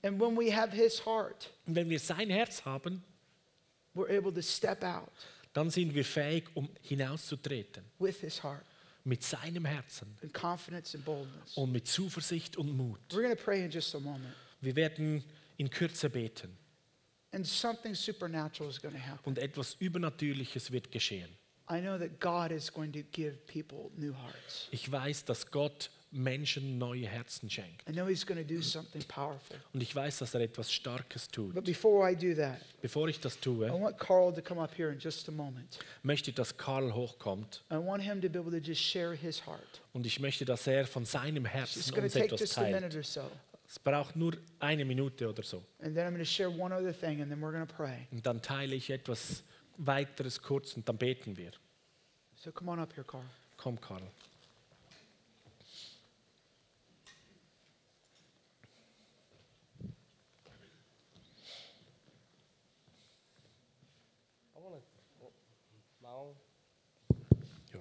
And 0.02 0.20
when 0.20 0.36
we 0.36 0.54
have 0.54 0.74
His 0.74 1.04
heart, 1.04 1.50
Und 1.66 1.74
wenn 1.74 1.88
wir 1.90 1.98
sein 1.98 2.30
Herz 2.30 2.64
haben, 2.64 3.02
we're 3.94 4.10
able 4.16 4.32
to 4.32 4.42
step 4.42 4.82
out 4.84 5.10
dann 5.52 5.70
sind 5.70 5.94
wir 5.94 6.04
fähig, 6.04 6.44
um 6.54 6.68
hinauszutreten. 6.82 7.84
with 7.98 8.20
His 8.20 8.42
heart 8.42 8.64
Mit 9.04 9.22
seinem 9.22 9.64
Herzen 9.66 10.16
in 10.22 10.32
confidence 10.32 10.94
and 10.94 11.04
boldness. 11.04 11.56
und 11.56 11.72
mit 11.72 11.86
Zuversicht 11.86 12.56
und 12.56 12.76
Mut. 12.76 12.98
We're 13.10 13.34
pray 13.36 13.64
in 13.64 13.70
just 13.70 13.94
a 13.94 14.00
moment. 14.00 14.34
Wir 14.60 14.74
werden 14.76 15.22
in 15.56 15.68
Kürze 15.70 16.08
beten 16.10 16.56
And 17.32 17.46
something 17.46 17.94
supernatural 17.94 18.70
is 18.70 18.80
going 18.80 18.94
to 18.94 19.00
happen. 19.00 19.20
und 19.24 19.38
etwas 19.38 19.74
Übernatürliches 19.80 20.70
wird 20.72 20.90
geschehen. 20.92 21.28
I 21.70 21.80
know 21.80 21.98
that 21.98 22.20
God 22.20 22.50
is 22.50 22.70
going 22.72 22.92
to 22.92 23.02
give 23.12 23.36
people 23.46 23.90
new 23.96 24.12
hearts. 24.14 24.68
Ich 24.70 24.90
weiß, 24.90 25.24
dass 25.24 25.50
Gott 25.50 25.90
Menschen 26.14 26.78
neue 26.78 27.06
Herzen 27.06 27.50
schenkt. 27.50 27.82
I 27.88 27.92
know 27.92 28.06
He's 28.06 28.24
going 28.24 28.40
to 28.46 28.54
do 28.54 28.62
something 28.62 29.02
powerful. 29.08 29.56
Und 29.72 29.82
ich 29.82 29.94
weiß, 29.94 30.18
dass 30.18 30.34
er 30.34 30.40
etwas 30.40 30.72
Starkes 30.72 31.28
tut. 31.28 31.54
But 31.54 31.64
before 31.64 32.10
I 32.10 32.14
do 32.14 32.34
that, 32.40 32.58
Bevor 32.80 33.08
ich 33.08 33.20
das 33.20 33.36
I 33.36 33.40
tue, 33.40 33.68
want 33.72 33.98
Carl 33.98 34.32
to 34.34 34.40
come 34.40 34.60
up 34.60 34.76
here 34.76 34.90
in 34.92 34.98
just 34.98 35.28
a 35.28 35.32
moment. 35.32 35.78
möchte 36.02 36.30
ich, 36.30 36.36
dass 36.36 36.56
Karl 36.56 36.94
hochkommt 36.94 37.62
I 37.70 37.74
want 37.74 38.02
him 38.02 38.20
to 38.22 38.28
be 38.28 38.38
able 38.38 38.52
to 38.52 38.58
just 38.58 38.80
share 38.80 39.14
his 39.14 39.44
heart. 39.46 39.82
und 39.92 40.06
ich 40.06 40.20
möchte, 40.20 40.44
dass 40.44 40.66
er 40.66 40.86
von 40.86 41.04
seinem 41.04 41.44
Herzen 41.44 41.80
uns 41.94 42.14
etwas 42.14 42.50
teilt. 42.50 43.04
so. 43.04 43.22
Es 43.66 43.78
braucht 43.78 44.14
nur 44.14 44.36
eine 44.60 44.84
Minute 44.84 45.28
oder 45.28 45.42
so. 45.42 45.62
Und 45.80 45.96
dann 48.26 48.42
teile 48.42 48.74
ich 48.76 48.90
etwas 48.90 49.42
weiteres 49.78 50.40
kurz 50.40 50.74
und 50.74 50.88
dann 50.88 50.96
beten 50.96 51.36
wir. 51.36 51.50
So 52.36 52.52
come 52.52 52.70
on 52.70 52.78
up 52.78 52.94
here, 52.94 53.04
Carl. 53.04 53.24
Komm, 53.56 53.80
Karl. 53.80 54.02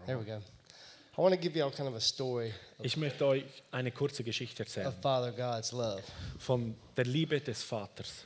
There 0.05 0.17
we 0.17 0.25
go. 0.25 0.39
I 1.17 1.21
want 1.21 1.33
to 1.33 1.39
give 1.39 1.55
you 1.55 1.63
all 1.63 1.71
kind 1.71 1.87
of 1.87 1.95
a 1.95 1.99
story 2.01 2.51
Ich 2.81 2.97
möchte 2.97 3.25
euch 3.25 3.43
eine 3.71 3.91
kurze 3.91 4.23
Geschichte 4.23 4.63
erzählen 4.63 4.87
of 4.87 4.95
Father 5.01 5.31
God's 5.31 5.71
love. 5.71 6.01
von 6.39 6.75
der 6.97 7.05
Liebe 7.05 7.39
des 7.39 7.61
Vaters. 7.63 8.25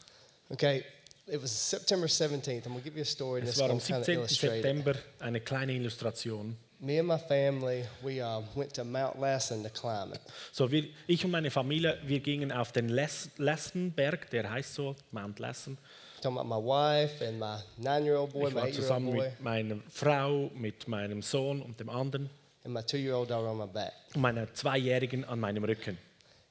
Okay, 0.49 0.83
it 1.27 1.41
was 1.41 1.51
September 1.51 2.07
17th. 2.07 2.65
I'm 2.65 2.69
going 2.71 2.77
to 2.77 2.83
give 2.83 2.95
you 2.95 3.01
a 3.01 3.05
story 3.05 3.41
and 3.41 3.49
Es 3.49 3.57
war 3.59 3.67
going 3.67 3.79
am 3.79 3.85
to 3.85 3.87
kind 3.87 3.99
of 3.99 4.05
17. 4.05 4.15
illustrate 4.19 4.57
it. 4.59 4.63
September 4.63 4.95
eine 5.19 5.41
kleine 5.41 5.73
Illustration. 5.73 6.57
Me 6.79 6.99
and 6.99 7.07
my 7.07 7.17
family, 7.17 7.83
we 8.03 8.21
uh, 8.21 8.41
went 8.55 8.71
to 8.75 8.83
Mount 8.83 9.19
Lassen 9.19 9.63
to 9.63 9.69
climb 9.69 10.13
it. 10.13 10.21
So, 10.51 10.71
wir, 10.71 10.85
ich 11.07 11.25
und 11.25 11.31
meine 11.31 11.49
Familie, 11.51 11.97
wir 12.05 12.19
gingen 12.19 12.51
auf 12.51 12.71
den 12.71 12.87
Les 12.89 13.29
Lessenberg, 13.37 14.29
der 14.29 14.49
heißt 14.49 14.75
so, 14.75 14.95
Mount 15.11 15.39
Lessen. 15.39 15.77
Talking 16.21 16.37
about 16.39 16.47
my 16.47 16.57
wife 16.57 17.21
and 17.21 17.39
my 17.39 17.57
nine-year-old 17.77 18.33
boy, 18.33 18.47
Ich 18.47 18.53
my 18.55 18.61
war 18.61 18.71
zusammen 18.71 19.13
mit 19.13 19.39
meiner 19.41 19.77
Frau, 19.89 20.49
mit 20.55 20.87
meinem 20.87 21.21
Sohn 21.21 21.61
und 21.61 21.79
dem 21.79 21.89
anderen 21.89 22.29
and 22.63 22.73
my 22.73 22.81
two-year-old 22.81 23.31
on 23.31 23.57
my 23.57 23.67
back. 23.67 23.93
und 24.15 24.21
meiner 24.21 24.51
Zweijährigen 24.53 25.23
an 25.25 25.39
meinem 25.39 25.63
Rücken. 25.63 25.97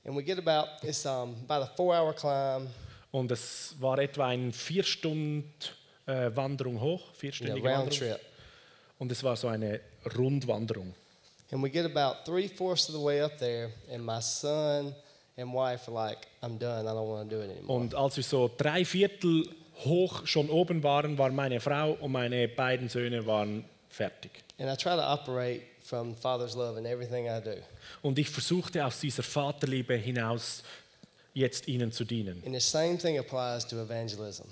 And 0.04 0.16
we 0.16 0.22
get 0.22 0.38
about 0.38 0.68
it's 0.86 1.04
um, 1.04 1.34
about 1.48 1.64
a 1.64 1.66
four-hour 1.76 2.14
climb. 2.14 2.68
Und 3.10 3.30
es 3.32 3.74
war 3.80 3.98
etwa 3.98 4.28
eine 4.28 4.52
vier 4.52 4.84
Stunden 4.84 5.52
äh, 6.06 6.30
Wanderung 6.34 6.80
hoch, 6.80 7.02
vierstündige 7.14 7.60
Yeah, 7.66 7.78
round 7.78 7.90
Wanderung. 8.00 8.16
trip. 8.18 8.26
Und 8.98 9.10
es 9.12 9.22
war 9.24 9.36
so 9.36 9.48
eine 9.48 9.80
Rundwanderung. 10.16 10.94
And 11.50 11.62
we 11.62 11.70
get 11.70 11.84
about 11.86 12.24
three-fourths 12.24 12.88
of 12.88 12.94
the 12.94 13.00
way 13.04 13.20
up 13.20 13.36
there, 13.38 13.70
and 13.92 14.04
my 14.04 14.20
son 14.20 14.94
and 15.36 15.52
wife 15.52 15.90
like, 15.90 16.26
"I'm 16.42 16.58
done. 16.58 16.86
I 16.86 16.92
don't 16.92 17.08
want 17.08 17.30
to 17.30 17.36
do 17.36 17.42
it 17.42 17.50
anymore." 17.50 17.78
Und 17.78 17.94
als 17.94 18.16
wir 18.16 18.24
so 18.24 18.50
drei 18.56 18.84
Viertel 18.84 19.48
hoch 19.84 20.26
schon 20.26 20.48
oben 20.50 20.82
waren, 20.82 21.18
war 21.18 21.30
meine 21.30 21.60
Frau 21.60 21.92
und 21.92 22.12
meine 22.12 22.48
beiden 22.48 22.88
Söhne 22.88 23.26
waren 23.26 23.64
fertig. 23.88 24.30
And 24.58 24.70
I 24.70 24.76
try 24.76 24.96
to 24.96 25.02
operate 25.02 25.62
from 25.80 26.14
Father's 26.14 26.54
love 26.54 26.78
in 26.78 26.86
everything 26.86 27.26
I 27.26 27.40
do. 27.40 27.56
Und 28.02 28.18
ich 28.18 28.30
versuchte 28.30 28.84
aus 28.84 29.00
dieser 29.00 29.22
Vaterliebe 29.22 29.94
hinaus 29.94 30.62
jetzt 31.34 31.68
ihnen 31.68 31.92
zu 31.92 32.04
dienen. 32.04 32.42
And 32.44 32.54
the 32.54 32.60
same 32.60 32.96
thing 32.96 33.18
applies 33.18 33.66
to 33.66 33.76
evangelism. 33.76 34.44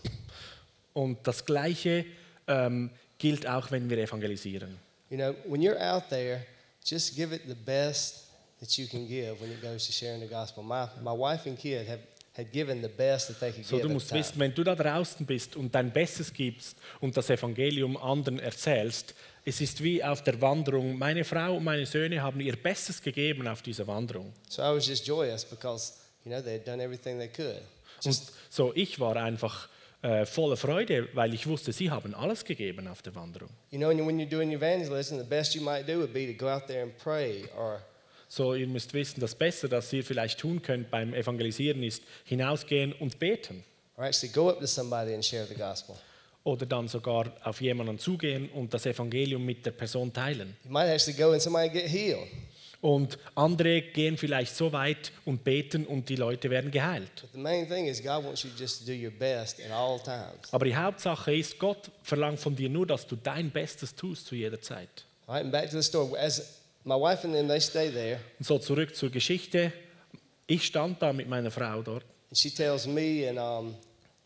Und 0.93 1.19
das 1.27 1.45
Gleiche 1.45 2.05
ähm, 2.47 2.91
gilt 3.19 3.47
auch, 3.47 3.71
wenn 3.71 3.89
wir 3.89 3.99
evangelisieren. 3.99 4.79
You 5.11 5.17
know, 5.17 5.35
when 5.47 5.61
you're 5.61 5.79
out 5.79 6.09
there, 6.09 6.45
just 6.85 7.17
give 7.17 7.35
it 7.35 7.43
the 7.47 7.55
best 7.55 8.24
that 8.61 8.77
you 8.79 8.87
can 8.87 9.07
give 9.07 9.41
when 9.41 9.51
it 9.51 9.63
goes 9.63 9.87
to 9.87 9.93
sharing 9.93 10.21
the 10.21 10.29
gospel. 10.29 10.63
My, 10.63 10.89
my 11.03 11.13
wife 11.13 11.47
and 11.47 11.59
kid 11.59 11.87
have 11.89 12.01
had 12.37 12.51
given 12.51 12.83
the 12.83 12.89
best 12.89 13.29
that 13.29 13.39
they 13.39 13.53
could 13.53 13.65
So, 13.65 13.77
give 13.77 13.83
du 13.83 13.89
at 13.89 13.95
musst 13.95 14.13
wissen, 14.13 14.39
wenn 14.39 14.53
du 14.53 14.65
da 14.65 14.75
draußen 14.75 15.25
bist 15.25 15.57
und 15.57 15.75
dein 15.75 15.93
Bestes 15.93 16.33
gibst 16.33 16.77
und 17.01 17.17
das 17.17 17.31
Evangelium 17.31 17.97
anderen 17.97 18.41
erzählst, 18.41 19.15
es 19.45 19.61
ist 19.61 19.83
wie 19.83 20.03
auf 20.03 20.23
der 20.23 20.41
Wanderung. 20.41 20.99
Meine 20.99 21.25
Frau 21.25 21.57
und 21.57 21.65
meine 21.65 21.87
Söhne 21.87 22.23
haben 22.23 22.41
ihr 22.41 22.57
Bestes 22.57 23.01
gegeben 23.01 23.47
auf 23.47 23.63
dieser 23.63 23.87
Wanderung. 23.87 24.33
So 24.49 24.63
I 24.63 24.75
was 24.75 24.87
just 24.87 25.07
joyous 25.07 25.45
because, 25.45 25.93
you 26.25 26.33
know, 26.33 26.41
they 26.41 26.55
had 26.55 26.67
done 26.67 26.83
everything 26.83 27.19
they 27.19 27.29
could. 27.29 27.63
Und 28.05 28.21
so, 28.51 28.73
ich 28.75 28.99
war 28.99 29.17
einfach 29.17 29.69
äh, 30.03 30.27
voller 30.27 30.57
Freude, 30.57 31.09
weil 31.15 31.35
ich 31.35 31.47
wusste, 31.47 31.73
sie 31.73 31.91
haben 31.91 32.15
alles 32.15 32.45
gegeben 32.45 32.89
auf 32.89 33.01
der 33.01 33.15
Wanderung. 33.15 33.51
You 33.71 33.79
know, 33.79 33.89
when 33.91 34.19
you're 34.19 34.29
doing 34.29 34.53
evangelism, 34.53 35.19
the 35.19 35.25
best 35.25 35.55
you 35.55 35.63
might 35.63 35.87
do 35.87 35.99
would 35.99 36.13
be 36.13 36.27
to 36.27 36.35
go 36.35 36.49
out 36.49 36.67
there 36.67 36.83
and 36.83 36.97
pray 36.99 37.45
or 37.57 37.81
So, 38.29 38.55
ihr 38.55 38.67
müsst 38.67 38.95
wissen, 38.95 39.21
das 39.21 39.35
Beste, 39.35 39.69
das 39.69 39.93
ihr 39.93 40.05
vielleicht 40.05 40.39
tun 40.41 40.61
könnt 40.63 40.91
beim 40.91 41.15
Evangelisieren, 41.15 41.83
ist 41.83 42.03
hinausgehen 42.25 42.93
und 42.93 43.19
beten. 43.19 43.65
or 43.97 44.05
actually 44.05 44.33
go 44.33 44.49
up 44.51 44.59
to 44.61 44.67
somebody 44.67 45.15
and 45.15 45.25
share 45.25 45.47
the 45.47 45.55
gospel. 45.55 45.95
Oder 46.43 46.67
dann 46.67 46.89
sogar 46.89 47.33
auf 47.45 47.61
jemanden 47.61 47.99
zugehen 47.99 48.51
und 48.51 48.75
das 48.75 48.85
Evangelium 48.87 49.45
mit 49.45 49.65
der 49.65 49.71
Person 49.71 50.13
teilen. 50.13 50.57
You 50.65 50.71
might 50.71 50.89
actually 50.89 51.17
go 51.17 51.33
and 51.33 51.41
somebody 51.41 51.71
get 51.71 51.89
healed. 51.89 52.27
Und 52.83 53.17
andere 53.35 53.81
gehen 53.81 54.19
vielleicht 54.19 54.55
so 54.55 54.71
weit 54.71 55.11
und 55.25 55.43
beten 55.43 55.87
und 55.87 56.07
die 56.11 56.17
Leute 56.17 56.51
werden 56.51 56.71
geheilt. 56.71 57.25
Aber 60.53 60.65
die 60.67 60.77
Hauptsache 60.77 61.35
ist, 61.35 61.59
Gott 61.59 61.91
verlangt 62.03 62.41
von 62.41 62.55
dir 62.55 62.69
nur, 62.69 62.87
dass 62.87 63.07
du 63.07 63.17
dein 63.17 63.51
Bestes 63.51 63.95
tust 63.95 64.27
zu 64.27 64.35
jeder 64.35 64.61
Zeit. 64.61 65.07
Right, 65.27 65.45
and 65.45 65.51
back 65.53 65.71
to 65.71 65.81
the 65.81 65.83
story. 65.83 66.19
As 66.19 66.61
my 66.85 66.95
wife 66.97 67.25
and 67.25 67.35
them, 67.35 67.49
they 67.49 67.61
stay 67.61 67.91
there, 67.91 68.19
Und 68.39 68.47
so 68.47 68.59
zurück 68.59 68.95
zur 68.95 69.11
Geschichte. 69.11 69.73
Ich 70.47 70.65
stand 70.67 71.01
da 71.01 71.13
mit 71.13 71.29
meiner 71.29 71.51
Frau 71.51 71.83
dort 71.83 72.05
and 72.31 72.39
she 72.39 72.51
tells 72.51 72.87
me 72.87 73.27
and 73.29 73.39
um, 73.39 73.75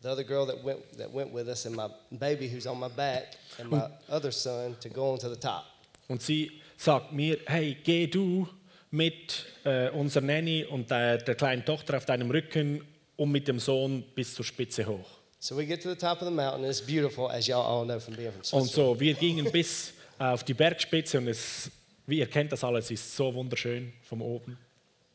the 0.01 0.09
other 0.09 0.23
girl 0.23 0.45
that 0.45 0.61
went 0.63 0.79
that 0.97 1.13
went 1.13 1.33
with 1.33 1.47
us 1.47 1.65
and 1.65 1.75
my 1.75 1.87
baby 2.11 2.49
who's 2.49 2.65
on 2.67 2.79
my 2.79 2.89
back 2.89 3.37
and 3.57 3.69
my 3.69 3.87
other 4.09 4.31
son 4.31 4.75
to 4.81 4.89
go 4.89 5.11
on 5.13 5.19
to 5.19 5.29
the 5.29 5.39
top. 5.39 5.63
und 6.07 6.21
sie 6.21 6.51
sagt 6.77 7.11
mir, 7.13 7.37
hey, 7.45 7.77
geh 7.83 8.07
du 8.07 8.47
mit 8.91 9.45
äh, 9.63 9.89
unserer 9.91 10.23
Nanny 10.23 10.65
und 10.65 10.89
der, 10.89 11.19
der 11.19 11.35
kleinen 11.35 11.63
Tochter 11.63 11.97
auf 11.97 12.05
deinem 12.05 12.31
Rücken 12.31 12.81
und 13.15 13.31
mit 13.31 13.47
dem 13.47 13.59
Sohn 13.59 14.03
bis 14.15 14.33
zur 14.33 14.43
Spitze 14.43 14.85
hoch. 14.87 15.07
So 15.39 15.55
we 15.55 15.65
get 15.65 15.81
to 15.83 15.89
the 15.89 15.95
top 15.95 16.21
of 16.21 16.27
the 16.27 16.33
mountain. 16.33 16.65
It's 16.65 16.81
beautiful, 16.81 17.29
as 17.29 17.47
y'all 17.47 17.61
all 17.61 17.85
know 17.85 17.99
from 17.99 18.15
being 18.15 18.31
from 18.31 18.59
Und 18.59 18.65
Switzerland. 18.67 18.97
so, 18.97 18.99
wir 18.99 19.13
gingen 19.13 19.49
bis 19.51 19.93
auf 20.17 20.43
die 20.43 20.53
Bergspitze 20.53 21.17
und 21.19 21.27
es, 21.27 21.69
wie 22.09 22.19
ihr 22.19 22.27
kennt 22.27 22.51
das 22.51 22.63
alles, 22.63 22.91
ist 22.91 23.15
so 23.15 23.33
wunderschön 23.33 23.93
von 24.01 24.21
oben. 24.21 24.57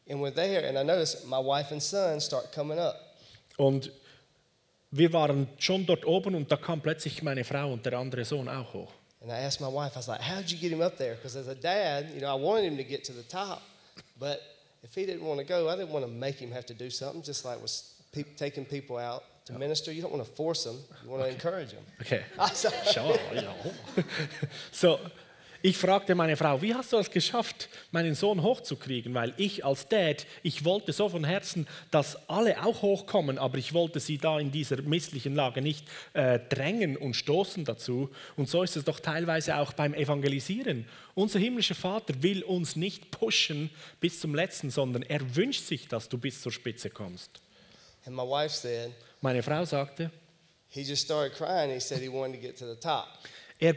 And 0.08 0.20
we're 0.20 0.34
there, 0.34 0.66
and 0.68 0.76
I 0.78 0.84
notice 0.84 1.24
my 1.24 1.38
wife 1.38 1.72
and 1.72 1.82
son 1.82 2.20
start 2.20 2.52
coming 2.52 2.78
up. 2.78 2.96
Und 3.56 3.90
wir 4.90 5.12
waren 5.12 5.48
schon 5.58 5.86
dort 5.86 6.04
oben 6.06 6.34
und 6.34 6.50
da 6.52 6.56
kam 6.56 6.80
plötzlich 6.80 7.22
meine 7.22 7.42
Frau 7.44 7.72
und 7.72 7.84
der 7.86 7.94
andere 7.98 8.24
Sohn 8.24 8.48
auch 8.48 8.72
hoch. 8.74 8.92
And 9.22 9.30
I 9.32 9.36
asked 9.36 9.60
my 9.60 9.68
wife, 9.72 9.92
I 9.94 9.96
was 9.96 10.06
like, 10.06 10.20
how'd 10.20 10.50
you 10.50 10.58
get 10.58 10.70
him 10.70 10.82
up 10.82 10.96
there? 10.98 11.14
Because 11.14 11.34
as 11.38 11.48
a 11.48 11.54
dad, 11.54 12.10
you 12.14 12.20
know, 12.20 12.28
I 12.28 12.38
wanted 12.38 12.64
him 12.70 12.76
to 12.76 12.84
get 12.84 13.04
to 13.04 13.12
the 13.12 13.22
top, 13.22 13.62
but 14.18 14.40
if 14.82 14.94
he 14.94 15.06
didn't 15.06 15.24
want 15.24 15.38
to 15.40 15.44
go, 15.46 15.68
I 15.70 15.76
didn't 15.76 15.90
want 15.92 16.04
to 16.04 16.10
make 16.10 16.36
him 16.36 16.52
have 16.52 16.66
to 16.66 16.74
do 16.74 16.90
something, 16.90 17.22
just 17.22 17.44
like 17.44 17.60
with 17.62 17.72
pe- 18.12 18.34
taking 18.36 18.66
people 18.66 18.98
out 18.98 19.22
to 19.46 19.54
minister. 19.54 19.90
You 19.92 20.02
don't 20.02 20.12
want 20.12 20.24
to 20.24 20.30
force 20.30 20.64
them, 20.64 20.76
you 21.02 21.08
want 21.10 21.22
to 21.22 21.28
encourage 21.30 21.70
them. 21.72 21.84
Okay. 22.02 22.22
Also- 22.38 22.68
ja. 22.94 23.52
So, 24.72 25.00
ich 25.64 25.78
fragte 25.78 26.14
meine 26.14 26.36
Frau, 26.36 26.60
wie 26.60 26.74
hast 26.74 26.92
du 26.92 26.98
es 26.98 27.10
geschafft, 27.10 27.70
meinen 27.90 28.14
Sohn 28.14 28.42
hochzukriegen? 28.42 29.14
Weil 29.14 29.32
ich 29.38 29.64
als 29.64 29.88
Dad, 29.88 30.26
ich 30.42 30.66
wollte 30.66 30.92
so 30.92 31.08
von 31.08 31.24
Herzen, 31.24 31.66
dass 31.90 32.28
alle 32.28 32.62
auch 32.62 32.82
hochkommen, 32.82 33.38
aber 33.38 33.56
ich 33.56 33.72
wollte 33.72 33.98
sie 33.98 34.18
da 34.18 34.38
in 34.38 34.52
dieser 34.52 34.82
misslichen 34.82 35.34
Lage 35.34 35.62
nicht 35.62 35.86
äh, 36.12 36.38
drängen 36.38 36.98
und 36.98 37.14
stoßen 37.14 37.64
dazu. 37.64 38.10
Und 38.36 38.50
so 38.50 38.62
ist 38.62 38.76
es 38.76 38.84
doch 38.84 39.00
teilweise 39.00 39.56
auch 39.56 39.72
beim 39.72 39.94
Evangelisieren. 39.94 40.86
Unser 41.14 41.38
himmlischer 41.38 41.74
Vater 41.74 42.12
will 42.22 42.42
uns 42.42 42.76
nicht 42.76 43.10
pushen 43.10 43.70
bis 44.00 44.20
zum 44.20 44.34
Letzten, 44.34 44.68
sondern 44.68 45.00
er 45.00 45.34
wünscht 45.34 45.64
sich, 45.64 45.88
dass 45.88 46.10
du 46.10 46.18
bis 46.18 46.42
zur 46.42 46.52
Spitze 46.52 46.90
kommst. 46.90 47.40
And 48.04 48.14
my 48.14 48.24
wife 48.24 48.54
said, 48.54 48.90
Meine 49.22 49.42
Frau 49.42 49.64
sagte, 49.64 50.10
he 50.68 50.82
just 50.82 51.06
started 51.06 51.34
crying. 51.34 51.72
He 51.72 51.80
said 51.80 52.02
he 52.02 52.10
wanted 52.10 52.34
to 52.34 52.46
get 52.46 52.58
to 52.58 52.66
the 52.66 52.78
top. 52.78 53.06
Er, 53.58 53.74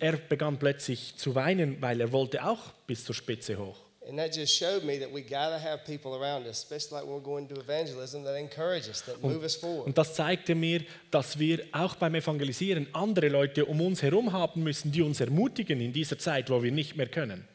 er 0.00 0.16
begann 0.16 0.58
plötzlich 0.58 1.16
zu 1.16 1.34
weinen, 1.34 1.80
weil 1.80 2.00
er 2.00 2.12
wollte 2.12 2.44
auch 2.44 2.72
bis 2.86 3.04
zur 3.04 3.14
Spitze 3.14 3.58
hoch. 3.58 3.76
And 4.08 4.16
that 4.16 4.34
just 4.34 4.56
showed 4.56 4.84
me 4.84 4.98
that 4.98 5.12
we 5.12 5.20
got 5.20 5.50
to 5.50 5.58
have 5.58 5.84
people 5.84 6.14
around 6.14 6.46
us, 6.46 6.56
especially 6.56 6.94
like 6.96 7.04
when 7.04 7.14
we're 7.14 7.20
going 7.20 7.46
to 7.48 7.60
evangelism, 7.60 8.24
that 8.24 8.36
encourage 8.36 8.88
us, 8.88 9.02
that 9.02 9.22
move 9.22 9.44
us 9.44 9.54
forward. 9.54 9.86
Und 9.86 9.98
das 9.98 10.14
zeigte 10.14 10.54
mir, 10.54 10.82
dass 11.10 11.38
wir 11.38 11.62
auch 11.72 11.94
beim 11.96 12.14
Evangelisieren 12.14 12.86
andere 12.94 13.28
Leute 13.28 13.66
um 13.66 13.82
uns 13.82 14.00
herum 14.02 14.32
haben 14.32 14.62
müssen, 14.62 14.90
die 14.90 15.02
uns 15.02 15.20
ermutigen 15.20 15.78
in 15.82 15.92
dieser 15.92 16.18
Zeit, 16.18 16.48
wo 16.48 16.62
wir 16.62 16.72
nicht 16.72 16.96
mehr 16.96 17.08
können. 17.08 17.46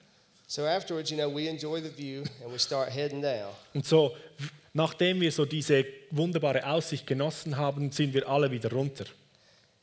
So 0.46 0.64
afterwards, 0.68 1.10
you 1.10 1.18
know, 1.18 1.34
we 1.34 1.50
enjoy 1.50 1.82
the 1.82 1.90
view 1.90 2.22
and 2.44 2.54
we 2.54 2.60
start 2.60 2.92
heading 2.92 3.24
down. 3.24 3.50
Und 3.74 3.88
so, 3.88 4.16
nachdem 4.74 5.22
wir 5.22 5.32
so 5.32 5.46
diese 5.46 5.84
wunderbare 6.12 6.68
Aussicht 6.68 7.08
genossen 7.08 7.58
haben, 7.58 7.92
sind 7.92 8.14
wir 8.14 8.30
alle 8.30 8.52
wieder 8.52 8.70
runter. 8.70 9.06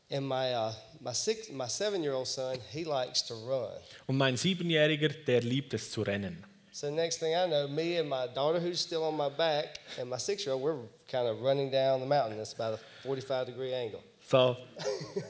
And 0.09 0.28
my, 0.28 0.55
uh, 0.55 0.72
my, 1.01 1.12
six, 1.12 1.51
my 1.51 1.66
seven-year-old 1.66 2.26
son, 2.26 2.59
he 2.70 2.84
likes 2.84 3.22
to 3.22 3.34
run. 3.34 3.72
Und 4.07 4.16
mein 4.16 4.36
Siebenjähriger, 4.36 5.09
der 5.09 5.40
liebt 5.40 5.74
es 5.74 5.90
zu 5.90 6.03
rennen. 6.03 6.44
So 6.72 6.90
next 6.90 7.18
thing 7.18 7.34
I 7.34 7.46
know, 7.46 7.66
me 7.66 7.98
and 7.98 8.09
my 8.09 8.26
daughter, 8.32 8.61
who's 8.61 8.80
still 8.80 9.03
on 9.03 9.16
my 9.16 9.28
back, 9.28 9.80
and 9.98 10.09
my 10.09 10.18
six-year-old, 10.18 10.62
we're 10.62 10.76
kind 11.11 11.26
of 11.26 11.42
running 11.42 11.70
down 11.70 12.01
the 12.01 12.07
mountain. 12.07 12.38
It's 12.38 12.55
about 12.55 12.78
a 12.78 13.09
45-degree 13.09 13.74
angle. 13.74 14.01
So, 14.30 14.57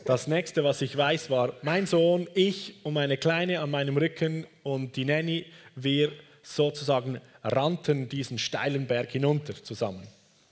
das 0.04 0.26
nächste, 0.26 0.62
was 0.62 0.82
ich 0.82 0.94
weiß, 0.94 1.30
war 1.30 1.54
mein 1.62 1.86
Sohn, 1.86 2.28
ich 2.34 2.74
und 2.84 2.92
meine 2.92 3.16
Kleine 3.16 3.60
an 3.60 3.70
meinem 3.70 3.96
Rücken 3.96 4.46
und 4.62 4.94
die 4.96 5.06
Nanny, 5.06 5.46
wir 5.74 6.12
sozusagen 6.42 7.20
rannten 7.42 8.08
diesen 8.08 8.38
steilen 8.38 8.86
Berg 8.86 9.10
hinunter 9.10 9.54
zusammen. 9.62 10.06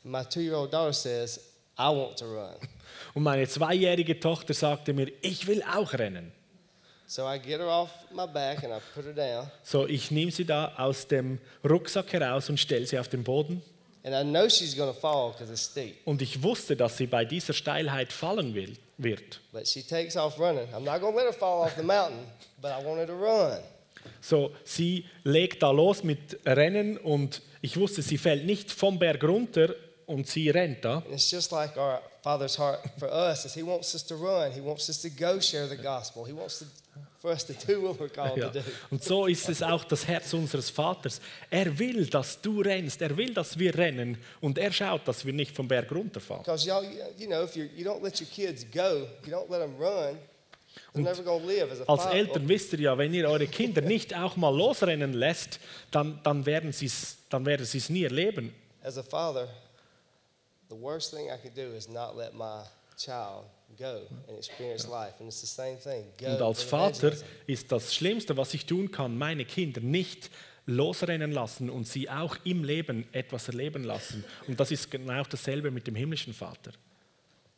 My 0.05 0.25
two-year-old 0.25 0.73
daughter 0.73 0.95
says, 0.95 1.41
I 1.79 1.89
want 1.89 2.19
to 2.19 2.27
run. 2.27 2.57
Und 3.15 3.23
meine 3.23 3.47
zweijährige 3.47 4.19
Tochter 4.19 4.55
sagte 4.55 4.93
mir, 4.93 5.13
ich 5.23 5.47
will 5.47 5.63
auch 5.63 5.93
rennen. 5.93 6.33
So 7.07 7.23
I 7.23 7.39
get 7.39 7.59
her 7.59 7.69
off 7.69 7.91
my 8.13 8.27
back 8.27 8.63
and 8.65 8.73
I 8.73 8.81
put 8.95 9.05
her 9.05 9.15
down. 9.15 9.51
So, 9.63 9.87
ich 9.87 10.11
nehme 10.11 10.31
sie 10.31 10.45
da 10.45 10.75
aus 10.77 11.07
dem 11.07 11.39
Rucksack 11.65 12.13
heraus 12.13 12.51
und 12.51 12.61
stelle 12.61 12.87
sie 12.87 12.99
auf 12.99 13.09
den 13.09 13.25
Boden. 13.25 13.63
And 14.05 14.15
I 14.15 14.23
know 14.23 14.49
she's 14.49 14.75
to 14.75 14.93
fall 14.93 15.33
because 15.33 15.51
it's 15.51 15.65
steep. 15.65 15.97
Und 16.05 16.21
ich 16.21 16.43
wusste, 16.43 16.77
dass 16.77 16.97
sie 16.97 17.07
bei 17.07 17.25
dieser 17.25 17.55
Steilheit 17.55 18.13
fallen 18.13 18.55
will, 18.55 18.77
wird. 18.99 19.41
But 19.53 19.67
she 19.67 19.83
takes 19.83 20.17
off 20.17 20.39
running. 20.39 20.69
I'm 20.75 20.81
not 20.81 21.01
to 21.01 21.11
let 21.11 21.27
her 21.27 21.33
fall 21.33 21.65
off 21.65 21.75
the 21.77 21.83
mountain, 21.83 22.27
but 22.61 22.71
I 22.71 22.85
want 22.85 22.99
her 22.99 23.07
to 23.07 23.15
run. 23.15 23.59
So, 24.21 24.53
sie 24.65 25.07
legt 25.25 25.63
da 25.63 25.71
los 25.71 26.05
mit 26.05 26.39
Rennen 26.45 26.99
und 26.99 27.43
ich 27.63 27.77
wusste, 27.79 28.03
sie 28.03 28.19
fällt 28.19 28.45
nicht 28.45 28.71
vom 28.71 28.99
Berg 28.99 29.25
runter 29.25 29.75
und 30.09 30.27
sie 30.27 30.51
rennt 30.51 30.85
da. 30.85 30.97
And 30.99 31.13
it's 31.13 31.31
just 31.31 31.53
like 31.53 31.77
our 31.77 32.01
Father's 32.23 32.59
heart 32.59 32.81
for 32.99 33.09
us 33.09 33.45
is 33.45 33.55
He 33.55 33.63
wants 33.63 33.95
us 33.95 34.05
to 34.07 34.17
run. 34.17 34.51
He 34.53 34.61
wants 34.61 34.89
us 34.89 35.01
to 35.03 35.09
go 35.11 35.39
share 35.39 35.69
the 35.69 35.77
gospel. 35.77 36.25
He 36.27 36.33
wants 36.33 36.59
to, 36.59 36.65
for 37.21 37.31
us 37.31 37.45
to 37.47 37.53
do 37.53 37.83
what 37.83 38.01
we're 38.01 38.09
called 38.09 38.37
Ja. 38.37 38.49
to 38.49 38.61
do. 38.61 38.65
Und 38.91 39.05
so 39.05 39.27
ist 39.27 39.49
es 39.49 39.63
auch 39.63 39.85
das 39.85 40.07
Herz 40.07 40.33
unseres 40.33 40.71
Vaters. 40.71 41.21
Er 41.51 41.79
will, 41.79 42.07
dass 42.07 42.41
du 42.41 42.63
rennst, 42.63 43.01
er 43.03 43.17
will, 43.17 43.35
dass 43.35 43.59
wir 43.59 43.75
rennen 43.77 44.19
und 44.41 44.59
er 44.59 44.73
schaut, 44.73 45.07
dass 45.07 45.25
wir 45.25 45.33
nicht 45.33 45.55
vom 45.55 45.69
Berg 45.69 45.93
runterfallen. 45.93 46.43
Because 46.43 46.67
y'all, 46.67 46.83
you 47.19 47.27
know, 47.27 47.45
if 47.45 47.55
you 47.55 47.67
don't 47.85 48.03
let 48.03 48.21
your 48.21 48.29
kids 48.29 48.65
go, 48.73 49.07
you 49.25 49.33
don't 49.33 49.51
let 49.51 49.61
them 49.61 49.77
run, 49.79 50.19
a 50.95 51.93
Als. 51.93 52.07
Eltern 52.07 52.49
wisst 52.49 52.73
ihr 52.73 52.81
ja, 52.81 52.97
wenn 52.99 53.13
ihr 53.13 53.29
eure 53.29 53.47
Kinder 53.47 53.81
nicht 53.81 54.15
auch 54.15 54.37
mal 54.37 54.55
losrennen 54.57 55.13
lässt, 55.13 55.61
dann, 55.91 56.21
dann 56.23 56.47
werden 56.47 56.73
sie 56.73 56.87
es 56.87 57.91
nie 57.91 58.05
erleben. 58.05 58.55
As 58.83 58.97
a 58.97 59.03
father, 59.03 59.49
the 60.69 60.77
worst 60.77 61.13
thing 61.13 61.31
I 61.31 61.37
could 61.37 61.55
do 61.55 61.75
is 61.75 61.89
not 61.89 62.17
let 62.17 62.35
my 62.35 62.65
child 62.97 63.45
go 63.79 64.03
and 64.29 64.37
experience 64.37 64.89
life. 64.89 65.15
And 65.21 65.29
it's 65.29 65.41
the 65.41 65.47
same 65.47 65.77
thing. 65.77 66.05
Go 66.19 66.27
Und 66.27 66.43
als 66.43 66.63
Vater 66.63 67.13
ist 67.47 67.71
das 67.71 67.95
Schlimmste, 67.95 68.37
was 68.37 68.55
ich 68.55 68.67
tun 68.67 68.91
kann, 68.91 69.17
meine 69.17 69.45
Kinder 69.45 69.81
nicht 69.81 70.31
losrennen 70.67 71.33
lassen 71.33 71.71
und 71.71 71.87
sie 71.89 72.11
auch 72.11 72.37
im 72.45 72.63
Leben 72.63 73.07
etwas 73.13 73.49
erleben 73.49 73.85
lassen. 73.85 74.25
Und 74.47 74.61
das 74.61 74.71
ist 74.71 74.91
genau 74.91 75.23
dasselbe 75.23 75.71
mit 75.71 75.87
dem 75.87 75.95
himmlischen 75.95 76.35
Vater. 76.35 76.73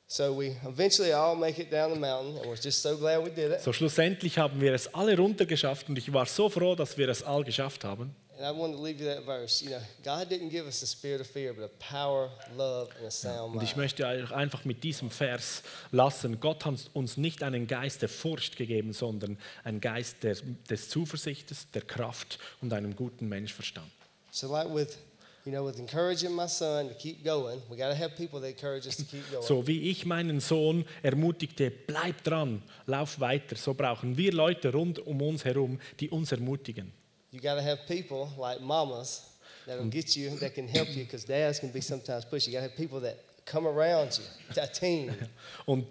So 0.06 0.36
we 0.36 0.56
eventually 0.66 1.12
all 1.12 1.36
make 1.36 1.60
it 1.60 1.70
down 1.70 1.94
the 1.94 2.01
mountain, 2.01 2.36
and 2.36 2.47
we're 2.47 2.60
just 2.60 2.82
so 2.82 2.97
glad 2.97 3.24
we 3.24 3.30
did 3.30 3.52
it. 3.52 3.60
So 3.60 3.72
schlussendlich 3.72 4.39
haben 4.39 4.60
wir 4.60 4.74
es 4.74 4.93
alle 4.93 5.16
runtergeschafft 5.16 5.89
und 5.89 5.98
ich 5.98 6.12
war 6.12 6.26
so 6.26 6.48
froh, 6.48 6.74
dass 6.74 6.98
wir 6.98 7.09
es 7.09 7.22
all 7.22 7.44
geschafft 7.44 7.84
haben. 7.84 8.14
And 8.40 8.48
I 8.48 8.58
wanted 8.58 8.76
to 8.76 8.82
leave 8.82 8.98
you 8.98 9.06
that 9.06 9.26
verse. 9.26 9.60
You 9.60 9.68
know, 9.68 9.82
God 10.02 10.30
didn't 10.30 10.48
give 10.48 10.66
us 10.66 10.82
a 10.82 10.86
spirit 10.86 11.20
of 11.20 11.26
fear, 11.26 11.52
but 11.52 11.62
a 11.62 11.68
power, 11.78 12.30
love, 12.56 12.88
and 12.96 13.06
a 13.06 13.10
sound 13.10 13.54
Und 13.54 13.62
ich 13.62 13.76
mind. 13.76 13.76
möchte 13.76 14.06
euch 14.06 14.32
einfach 14.32 14.64
mit 14.64 14.82
diesem 14.82 15.10
Vers 15.10 15.62
lassen. 15.92 16.40
Gott 16.40 16.64
hat 16.64 16.74
uns 16.94 17.18
nicht 17.18 17.42
einen 17.42 17.66
Geist 17.66 18.00
der 18.00 18.08
Furcht 18.08 18.56
gegeben, 18.56 18.94
sondern 18.94 19.36
einen 19.62 19.82
Geist 19.82 20.22
der, 20.22 20.36
des 20.70 20.88
Zuversichtes, 20.88 21.70
der 21.72 21.82
Kraft 21.82 22.38
und 22.62 22.72
einem 22.72 22.96
guten 22.96 23.28
Menschverstand. 23.28 23.90
So, 24.30 24.50
like 24.50 24.74
with, 24.74 24.96
you 25.44 25.52
know, 25.52 25.66
with 25.66 25.78
encouraging 25.78 26.34
my 26.34 26.48
son 26.48 26.88
to 26.88 26.94
keep 26.94 27.22
going, 27.22 27.60
we 27.68 27.76
got 27.76 27.90
to 27.90 27.94
have 27.94 28.16
people 28.16 28.40
that 28.40 28.48
encourage 28.48 28.86
us 28.86 28.96
to 28.96 29.04
keep 29.04 29.30
going. 29.30 29.42
So 29.46 29.66
wie 29.66 29.90
ich 29.90 30.06
meinen 30.06 30.40
Sohn 30.40 30.86
ermutigte, 31.02 31.70
bleib 31.70 32.24
dran, 32.24 32.62
lauf 32.86 33.20
weiter, 33.20 33.56
so 33.56 33.74
brauchen 33.74 34.16
wir 34.16 34.32
Leute 34.32 34.72
rund 34.72 34.98
um 34.98 35.20
uns 35.20 35.44
herum, 35.44 35.78
die 35.98 36.08
uns 36.08 36.32
ermutigen. 36.32 36.98
You 37.32 37.40
got 37.40 37.55
to 37.55 37.62
have 37.62 37.86
people 37.86 38.28
like 38.39 38.61
mamas 38.61 39.28
that'll 39.66 39.86
get 39.86 40.16
you, 40.16 40.31
that 40.39 40.55
can 40.55 40.69
help 40.69 40.89
you, 40.89 41.05
because 41.05 41.24
dads 41.24 41.61
can 41.61 41.70
be 41.70 41.81
sometimes 41.81 42.24
pushy. 42.24 42.48
You 42.48 42.55
got 42.55 42.65
to 42.65 42.69
have 42.69 42.77
people 42.77 43.01
that 43.01 43.19
come 43.47 43.66
around 43.66 44.19
you, 44.19 44.62
a 44.62 44.66
team. 44.66 45.15
Und 45.66 45.86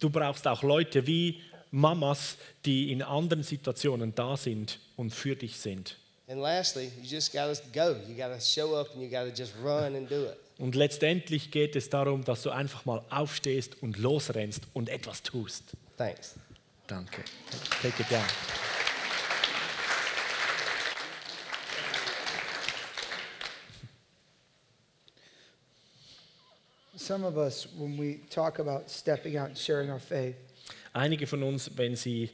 du 0.00 0.10
brauchst 0.10 0.46
auch 0.46 0.62
Leute 0.62 1.06
wie 1.06 1.40
Mamas, 1.70 2.36
die 2.64 2.92
in 2.92 3.02
anderen 3.02 3.42
Situationen 3.42 4.14
da 4.14 4.36
sind 4.36 4.78
und 4.96 5.14
für 5.14 5.36
dich 5.36 5.56
sind. 5.58 5.96
And 6.28 6.40
lastly, 6.40 6.92
you 7.00 7.08
just 7.08 7.32
got 7.32 7.52
to 7.54 7.62
go. 7.72 7.96
You 8.06 8.14
got 8.16 8.28
to 8.28 8.40
show 8.40 8.76
up 8.76 8.92
and 8.94 9.02
you 9.02 9.08
got 9.08 9.24
to 9.24 9.32
just 9.32 9.52
run 9.62 9.96
and 9.96 10.08
do 10.08 10.26
it. 10.26 10.36
Und 10.58 10.74
letztendlich 10.74 11.50
geht 11.50 11.74
es 11.74 11.88
darum, 11.88 12.24
dass 12.24 12.42
du 12.42 12.50
einfach 12.50 12.84
mal 12.84 13.02
aufstehst 13.08 13.82
und 13.82 13.96
losrennst 13.98 14.62
und 14.74 14.88
etwas 14.88 15.22
tust. 15.22 15.64
Thanks. 15.96 16.34
Danke. 16.86 17.24
Take 17.82 18.02
it 18.02 18.10
down. 18.10 18.24
Some 27.00 27.24
of 27.26 27.36
us, 27.36 27.66
when 27.78 27.96
we 27.98 28.20
talk 28.30 28.58
about 28.58 28.90
stepping 28.90 29.36
out 29.38 29.48
and 29.48 29.58
sharing 29.58 29.90
our 29.90 30.00
faith, 30.00 30.36
Einige 30.92 31.26
von 31.26 31.42
uns, 31.42 31.70
wenn 31.76 31.94
sie 31.96 32.30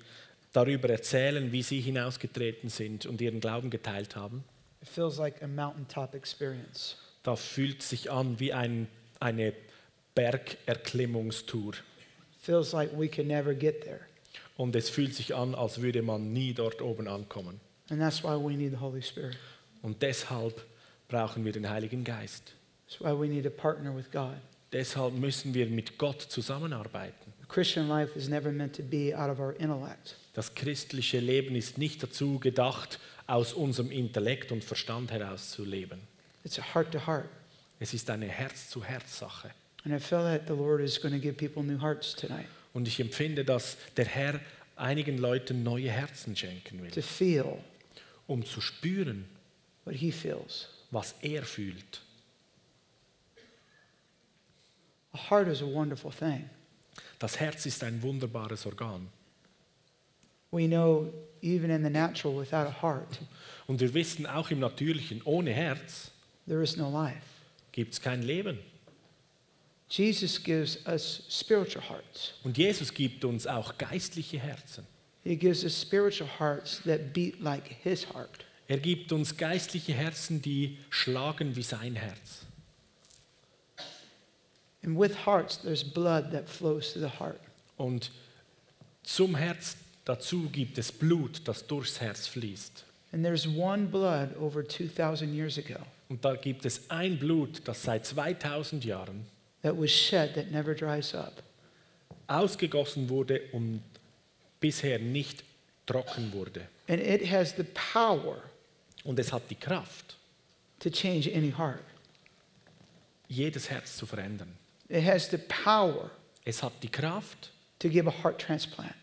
darüber 0.53 0.89
erzählen, 0.89 1.53
wie 1.53 1.63
sie 1.63 1.81
hinausgetreten 1.81 2.71
sind 2.71 3.05
und 3.07 3.21
ihren 3.21 3.41
Glauben 3.41 3.71
geteilt 3.71 4.17
haben, 4.17 4.45
it 4.83 4.89
feels 4.89 5.19
like 5.19 5.43
a 5.43 5.47
mountaintop 5.47 6.15
experience. 6.15 6.97
da 7.23 7.37
fühlt 7.37 7.83
sich 7.83 8.11
an 8.11 8.41
wie 8.41 8.53
ein, 8.53 8.89
eine 9.21 9.53
Bergerklimmungstour. 10.15 11.75
feels 12.41 12.73
like 12.73 12.91
we 12.97 13.09
can 13.09 13.27
never 13.27 13.55
get 13.55 13.83
there. 13.83 14.01
Und 14.57 14.75
es 14.75 14.89
fühlt 14.89 15.15
sich 15.15 15.35
an, 15.35 15.55
als 15.55 15.83
würde 15.83 16.01
man 16.03 16.33
nie 16.33 16.55
dort 16.55 16.81
oben 16.81 17.09
ankommen. 17.09 17.61
And 17.91 18.01
that's 18.01 18.23
why 18.23 18.37
we 18.37 18.57
need 18.57 18.73
the 18.73 18.81
Holy 18.81 19.03
Spirit. 19.03 19.37
Und 19.83 20.01
deshalb 20.03 20.65
brauchen 21.09 21.45
wir 21.45 21.53
den 21.53 21.69
Heiligen 21.69 22.05
Geist. 22.05 22.55
That's 22.89 23.01
why 23.01 23.13
we 23.13 23.29
need 23.29 23.45
to 23.45 23.51
partner 23.51 23.95
with 23.95 24.11
God. 24.11 24.37
Deshalb 24.73 25.15
müssen 25.15 25.55
wir 25.55 25.67
mit 25.67 25.99
Gott 25.99 26.23
zusammenarbeiten. 26.23 27.33
Christian 27.49 27.89
life 27.89 28.19
is 28.19 28.29
never 28.29 28.51
meant 28.51 28.75
to 28.77 28.83
be 28.83 29.15
out 29.17 29.31
of 29.31 29.39
our 29.39 29.55
intellect. 29.59 30.17
Das 30.35 30.55
christliche 30.55 31.21
Leben 31.21 31.55
ist 31.55 31.79
nicht 31.79 32.03
dazu 32.03 32.39
gedacht, 32.39 32.99
aus 33.27 33.53
unserem 33.53 33.91
Intellekt 33.91 34.53
und 34.53 34.65
Verstand 34.65 35.11
heraus 35.13 35.51
zu 35.51 35.65
leben. 35.65 36.01
It's 36.45 36.59
a 36.59 36.75
heart 36.75 36.93
to 36.93 37.07
heart. 37.07 37.29
Es 37.79 37.95
ist 37.95 38.11
eine 38.11 38.27
Herz-zu-Herz-Sache. 38.27 39.51
And 39.85 39.95
I 39.95 40.01
feel 40.01 40.23
that 40.23 40.43
the 40.49 40.55
Lord 40.55 40.81
is 40.81 41.01
going 41.01 41.15
to 41.15 41.21
give 41.21 41.35
people 41.35 41.63
new 41.63 41.81
hearts 41.81 42.15
tonight 42.15 42.47
Und 42.73 42.89
ich 42.89 42.99
empfinde, 43.01 43.45
dass 43.45 43.77
der 43.97 44.07
Herr 44.07 44.41
einigen 44.75 45.17
Leuten 45.19 45.63
neue 45.63 45.91
Herzen 45.91 46.37
schenken 46.37 46.79
to 46.89 46.97
will, 46.97 47.03
feel 47.03 47.59
um 48.27 48.45
zu 48.45 48.61
spüren, 48.61 49.27
what 49.85 49.95
He 49.95 50.11
feels. 50.11 50.69
was 50.91 51.15
er 51.23 51.43
fühlt. 51.45 52.03
A 55.17 55.31
heart 55.31 55.49
is 55.49 55.63
a 55.63 55.67
wonderful 55.67 56.11
thing. 56.11 56.51
Das 57.19 57.41
Herz 57.41 57.65
ist 57.65 57.83
ein 57.83 58.03
wunderbares 58.03 58.67
Organ. 58.67 59.09
We 60.51 60.67
know 60.67 61.13
even 61.43 61.71
in 61.71 61.83
the 61.83 61.91
natural, 61.91 62.37
without 62.37 62.67
a 62.67 62.83
heart, 62.83 63.19
Und 63.67 63.81
wir 63.81 63.93
wissen 63.95 64.27
auch 64.27 64.51
im 64.51 64.61
Natürlichen, 64.61 65.23
ohne 65.25 65.53
Herz 65.53 66.11
there 66.47 66.63
is 66.63 66.77
no 66.77 66.91
life. 66.91 67.23
gibt 67.73 67.95
es 67.95 68.01
kein 68.01 68.23
Leben. 68.23 68.59
Jesus 69.89 70.43
gives 70.43 70.85
us 70.87 71.23
spiritual 71.31 71.89
hearts. 71.89 72.35
Und 72.43 72.59
Jesus 72.59 72.93
gibt 72.93 73.25
uns 73.25 73.47
auch 73.47 73.79
geistliche 73.79 74.39
Herzen. 74.39 74.87
He 75.25 75.37
gives 75.37 75.65
us 75.65 75.81
spiritual 75.81 76.29
hearts 76.39 76.83
that 76.85 77.13
beat 77.13 77.41
like 77.41 77.69
His 77.83 78.07
heart. 78.13 78.45
Er 78.69 78.79
gibt 78.79 79.13
uns 79.13 79.37
geistliche 79.37 79.93
Herzen, 79.95 80.43
die 80.43 80.79
schlagen 80.91 81.55
wie 81.57 81.63
sein 81.63 81.95
Herz. 81.95 82.46
And 84.87 84.97
with 84.99 85.27
hearts, 85.27 85.59
there's 85.59 85.83
blood 85.85 86.31
that 86.31 86.49
flows 86.49 86.93
to 86.95 87.01
the 87.01 87.09
heart. 87.19 87.41
Und 87.77 88.11
zum 89.03 89.35
Herz 89.35 89.77
dazu 90.05 90.49
gibt 90.51 90.79
es 90.79 90.93
Blut, 90.93 91.43
das 91.45 91.67
durchs 91.67 92.01
Herz 92.01 92.27
fließt. 92.29 92.85
And 93.13 93.25
there's 93.25 93.47
one 93.47 93.87
blood 93.87 94.37
over 94.39 94.63
2,000 94.67 95.35
years 95.35 95.59
ago 95.59 95.81
Und 96.09 96.25
da 96.25 96.37
gibt 96.37 96.65
es 96.65 96.89
ein 96.89 97.19
Blut, 97.19 97.63
das 97.65 97.83
seit 97.83 98.07
2000 98.07 98.85
Jahren 98.85 99.27
that 99.63 99.77
was 99.77 99.91
shed 99.91 100.35
that 100.35 100.51
never 100.53 100.75
dries 100.75 101.15
up. 101.15 101.43
ausgegossen 102.29 103.09
wurde 103.09 103.41
und 103.53 103.83
bisher 104.61 104.99
nicht 104.99 105.43
trocken 105.87 106.33
wurde. 106.33 106.69
And 106.89 107.01
it 107.01 107.29
has 107.31 107.55
the 107.57 107.65
power 107.65 108.43
Und 109.05 109.19
es 109.19 109.33
hat 109.33 109.43
die 109.51 109.55
Kraft, 109.57 110.17
to 110.81 110.91
change 110.91 111.33
any 111.35 111.51
heart. 111.53 111.83
jedes 113.29 113.69
Herz 113.71 113.97
zu 113.97 114.07
verändern. 114.07 114.53
It 114.89 115.05
has 115.05 115.29
the 115.31 115.39
power 115.39 116.11
Es 116.45 116.63
hat 116.63 116.73
die 116.83 116.89
Kraft, 116.89 117.51
to 117.81 117.89
give 117.89 118.07
a 118.09 118.23
heart 118.23 118.39
transplant. 118.41 118.95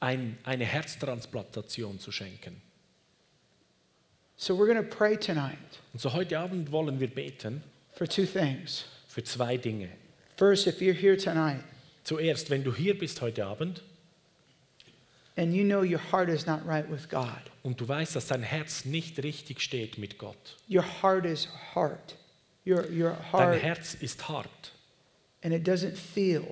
ein, 0.00 0.38
eine 0.44 0.64
Herztransplantation 0.64 1.98
zu 1.98 2.12
schenken. 2.12 2.62
So 4.36 4.54
we're 4.56 4.66
going 4.72 4.76
to 4.76 4.96
pray 4.96 5.16
tonight 5.16 5.58
Und 5.92 6.00
so 6.00 6.12
heute 6.12 6.38
Abend 6.38 6.70
wollen 6.70 7.00
wir 7.00 7.08
beten 7.08 7.62
for 7.94 8.06
two 8.06 8.24
things. 8.24 8.84
für 9.08 9.24
zwei 9.24 9.56
Dinge. 9.56 9.88
First, 10.36 10.66
if 10.68 10.80
you're 10.80 10.92
here 10.94 11.16
tonight 11.16 11.64
Zuerst, 12.04 12.48
wenn 12.48 12.62
du 12.62 12.72
hier 12.74 12.96
bist 12.96 13.20
heute 13.20 13.44
Abend 13.44 13.82
and 15.36 15.52
you 15.52 15.64
know 15.64 15.82
your 15.82 15.98
heart 16.12 16.28
is 16.28 16.46
not 16.46 16.64
right 16.64 16.88
with 16.88 17.08
God, 17.08 17.42
und 17.64 17.80
du 17.80 17.88
weißt, 17.88 18.14
dass 18.14 18.28
dein 18.28 18.42
Herz 18.44 18.84
nicht 18.84 19.20
richtig 19.24 19.60
steht 19.60 19.98
mit 19.98 20.16
Gott. 20.18 20.56
your 20.70 20.84
heart 21.02 21.26
is 21.26 21.48
hard. 21.74 22.14
Your, 22.64 22.84
your 22.90 23.16
Dein 23.32 23.32
heart, 23.32 23.62
Herz 23.62 23.94
ist 23.94 24.28
hart 24.28 24.72
and 25.42 25.52
it 25.54 25.66
doesn't 25.66 25.96
feel. 25.96 26.44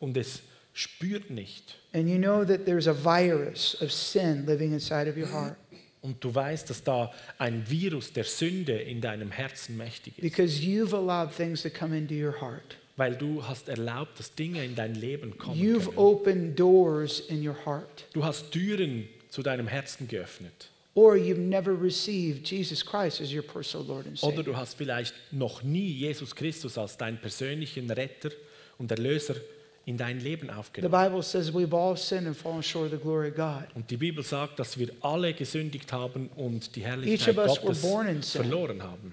und 0.00 0.16
es 0.16 0.40
spürt 0.72 1.30
nicht. 1.30 1.74
And 1.92 2.08
you 2.08 2.18
know 2.18 2.44
that 2.44 2.64
there's 2.66 2.86
a 2.86 2.92
virus 2.94 3.80
of 3.82 3.90
sin 3.92 4.46
living 4.46 4.72
inside 4.72 5.08
of 5.10 5.16
your 5.16 5.30
heart 5.32 5.56
Und 6.00 6.22
du 6.22 6.32
weißt, 6.32 6.70
dass 6.70 6.84
da 6.84 7.10
ein 7.38 7.68
Virus 7.68 8.12
der 8.12 8.22
Sünde 8.24 8.78
in 8.78 9.00
deinem 9.00 9.32
Herzen 9.32 9.76
mächtig 9.76 10.16
ist. 10.16 10.22
because 10.22 10.60
you've 10.62 10.94
allowed 10.94 11.34
things 11.34 11.62
to 11.62 11.70
come 11.70 11.96
into 11.96 12.14
your 12.14 12.40
heart. 12.40 12.76
Weil 12.96 13.16
du 13.16 13.44
hast 13.46 13.68
erlaubt, 13.68 14.18
dass 14.18 14.34
Dinge 14.34 14.64
in 14.64 14.74
dein 14.74 14.94
Leben 14.94 15.36
kommen 15.38 15.60
You've 15.60 15.86
können. 15.86 15.98
opened 15.98 16.58
doors 16.60 17.20
in 17.20 17.46
your 17.46 17.56
heart. 17.66 18.06
Du 18.12 18.24
hast 18.24 18.50
Türen 18.52 19.08
zu 19.28 19.42
deinem 19.42 19.66
Herzen 19.68 20.06
geöffnet. 20.08 20.70
Or 20.98 21.16
you've 21.16 21.38
never 21.38 21.80
received 21.80 22.44
Jesus 22.50 22.84
Christ 22.84 23.20
as 23.20 23.32
your 23.32 23.42
personal 23.42 23.86
Lord 23.86 24.06
and 24.06 24.18
Oder 24.20 24.38
Savior. 24.38 24.42
du 24.52 24.56
hast 24.56 24.74
vielleicht 24.76 25.14
noch 25.30 25.62
nie 25.62 25.92
Jesus 25.92 26.34
Christus 26.34 26.76
als 26.76 26.96
deinen 26.96 27.18
persönlichen 27.20 27.88
Retter 27.88 28.30
und 28.78 28.90
Erlöser 28.90 29.36
in 29.86 29.96
dein 29.96 30.18
Leben 30.18 30.48
The 30.48 30.54
aufgenommen. 30.54 30.90
Bible 30.90 31.22
says 31.22 31.52
we've 31.54 31.72
all 31.72 31.96
sinned 31.96 32.26
and 32.26 32.36
fallen 32.36 32.64
short 32.64 32.86
of 32.92 32.98
the 32.98 33.02
glory 33.04 33.28
of 33.28 33.36
God. 33.36 33.68
Und 33.76 33.88
die 33.90 33.96
Bibel 33.96 34.24
sagt, 34.24 34.58
dass 34.58 34.76
wir 34.76 34.88
alle 35.00 35.34
gesündigt 35.34 35.92
haben 35.92 36.30
und 36.34 36.74
die 36.74 36.82
Herrlichkeit 36.82 37.36
Gottes 37.36 38.32
verloren 38.32 38.82
haben. 38.82 39.12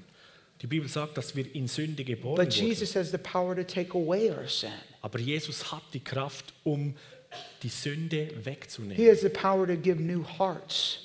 Die 0.62 0.68
Bibel 0.68 0.90
sagt, 0.90 1.18
dass 1.18 1.36
wir 1.36 1.54
in 1.54 1.68
Sünde 1.68 2.04
geboren 2.04 2.38
But 2.38 2.48
wurden. 2.48 2.66
Jesus 2.68 2.96
has 2.96 3.12
the 3.12 3.20
power 3.20 3.56
to 3.56 3.64
take 3.64 3.96
away 3.96 4.32
our 4.32 4.48
sin. 4.48 4.70
Aber 5.02 5.20
Jesus 5.20 5.72
hat 5.72 5.84
die 5.94 6.00
Kraft, 6.00 6.52
um 6.64 6.96
die 7.62 7.70
Sünde 7.70 8.30
He 8.34 8.46
wegzunehmen. 8.46 9.08
has 9.08 9.22
the 9.22 9.30
power 9.30 9.68
to 9.68 9.76
give 9.76 10.02
new 10.02 10.24
hearts. 10.40 11.05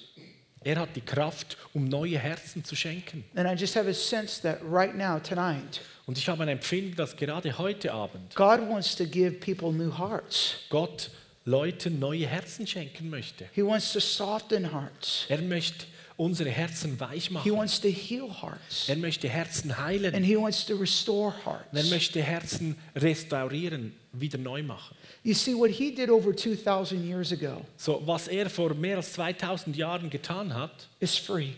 Er 0.62 0.76
hat 0.78 0.94
die 0.94 1.00
Kraft, 1.00 1.56
um 1.72 1.86
neue 1.86 2.18
Herzen 2.18 2.62
zu 2.64 2.76
schenken. 2.76 3.24
And 3.34 3.48
I 3.48 3.58
just 3.58 3.76
have 3.76 3.88
a 3.88 3.94
sense 3.94 4.42
that 4.42 4.58
right 4.62 4.94
now, 4.94 5.18
tonight, 5.18 5.80
Und 6.06 6.18
ich 6.18 6.28
habe 6.28 6.42
ein 6.42 6.48
Empfinden, 6.48 6.96
dass 6.96 7.16
gerade 7.16 7.56
heute 7.56 7.92
Abend 7.92 8.34
God 8.34 8.60
wants 8.68 8.94
to 8.96 9.04
give 9.06 9.32
people 9.38 9.72
new 9.72 9.96
hearts. 9.96 10.56
Gott 10.68 11.10
Leuten 11.46 11.98
neue 11.98 12.26
Herzen 12.26 12.66
schenken 12.66 13.08
möchte. 13.08 13.46
He 13.54 13.64
wants 13.64 13.92
to 13.92 14.00
soften 14.00 14.70
hearts. 14.72 15.24
Er 15.28 15.40
möchte 15.40 15.86
unsere 16.18 16.50
Herzen 16.50 17.00
weich 17.00 17.28
He 17.28 17.32
machen. 17.32 17.52
wants 17.56 17.80
to 17.80 17.88
heal 17.88 18.28
hearts. 18.28 18.88
Er 18.88 18.96
möchte 18.96 19.28
Herzen 19.28 19.70
And 19.70 19.80
heilen. 19.86 20.22
He 20.22 20.36
wants 20.36 20.66
to 20.66 20.76
restore 20.76 21.32
Und 21.46 21.78
er 21.78 21.84
möchte 21.84 22.22
Herzen 22.22 22.76
restaurieren, 22.94 23.94
wieder 24.12 24.38
neu 24.38 24.62
machen. 24.62 24.96
You 25.22 25.34
see, 25.34 25.54
what 25.54 25.70
He 25.70 25.94
did 25.94 26.10
over 26.10 26.34
2,000 26.34 27.04
years 27.04 27.32
ago 27.32 27.64
So, 27.76 28.02
was 28.06 28.28
er 28.28 28.50
vor 28.50 28.74
mehr 28.74 28.96
als 28.96 29.12
2000 29.12 29.76
Jahren 29.76 30.10
getan 30.10 30.52
hat, 30.54 30.88
is 30.98 31.16
free. 31.16 31.52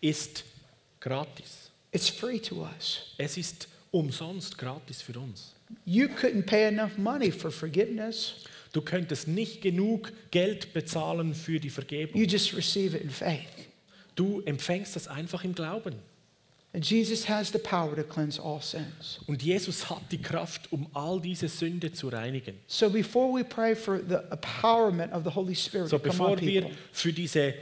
ist 0.00 0.44
gratis. 1.00 1.70
It's 1.92 2.08
free 2.08 2.38
to 2.40 2.66
us. 2.76 3.14
Es 3.16 3.36
ist 3.36 3.68
umsonst 3.90 4.58
gratis 4.58 5.00
für 5.02 5.18
uns. 5.18 5.54
You 5.84 6.06
couldn't 6.08 6.46
pay 6.46 6.66
enough 6.68 6.96
money 6.98 7.32
for 7.32 7.50
forgiveness. 7.50 8.34
Du 8.72 8.82
könntest 8.82 9.26
nicht 9.26 9.62
genug 9.62 10.12
Geld 10.30 10.72
bezahlen 10.74 11.34
für 11.34 11.58
die 11.58 11.70
Vergebung. 11.70 12.20
You 12.20 12.26
just 12.26 12.54
receive 12.54 12.94
it 12.96 13.02
in 13.02 13.10
faith. 13.10 13.48
Du 14.14 14.40
empfängst 14.44 14.94
das 14.96 15.08
einfach 15.08 15.44
im 15.44 15.54
Glauben. 15.54 15.94
Und 16.76 16.90
Jesus 19.42 19.90
hat 19.90 20.02
die 20.12 20.20
Kraft, 20.20 20.72
um 20.72 20.86
all 20.92 21.20
diese 21.20 21.48
Sünde 21.48 21.90
zu 21.90 22.08
reinigen. 22.08 22.58
So 22.66 22.90
before 22.90 23.32
we 23.32 23.42
pray 23.42 23.74
for 23.74 23.98
the 24.06 24.18
empowerment 24.30 25.14
of 25.14 25.24
the 25.24 25.30
Holy 25.30 25.54
Spirit 25.54 25.88
So 25.88 25.98
to 25.98 26.10
come 26.10 26.22
on 26.22 26.36
bevor 26.36 26.46
wir 26.46 26.70
für 26.92 27.14
diese 27.14 27.54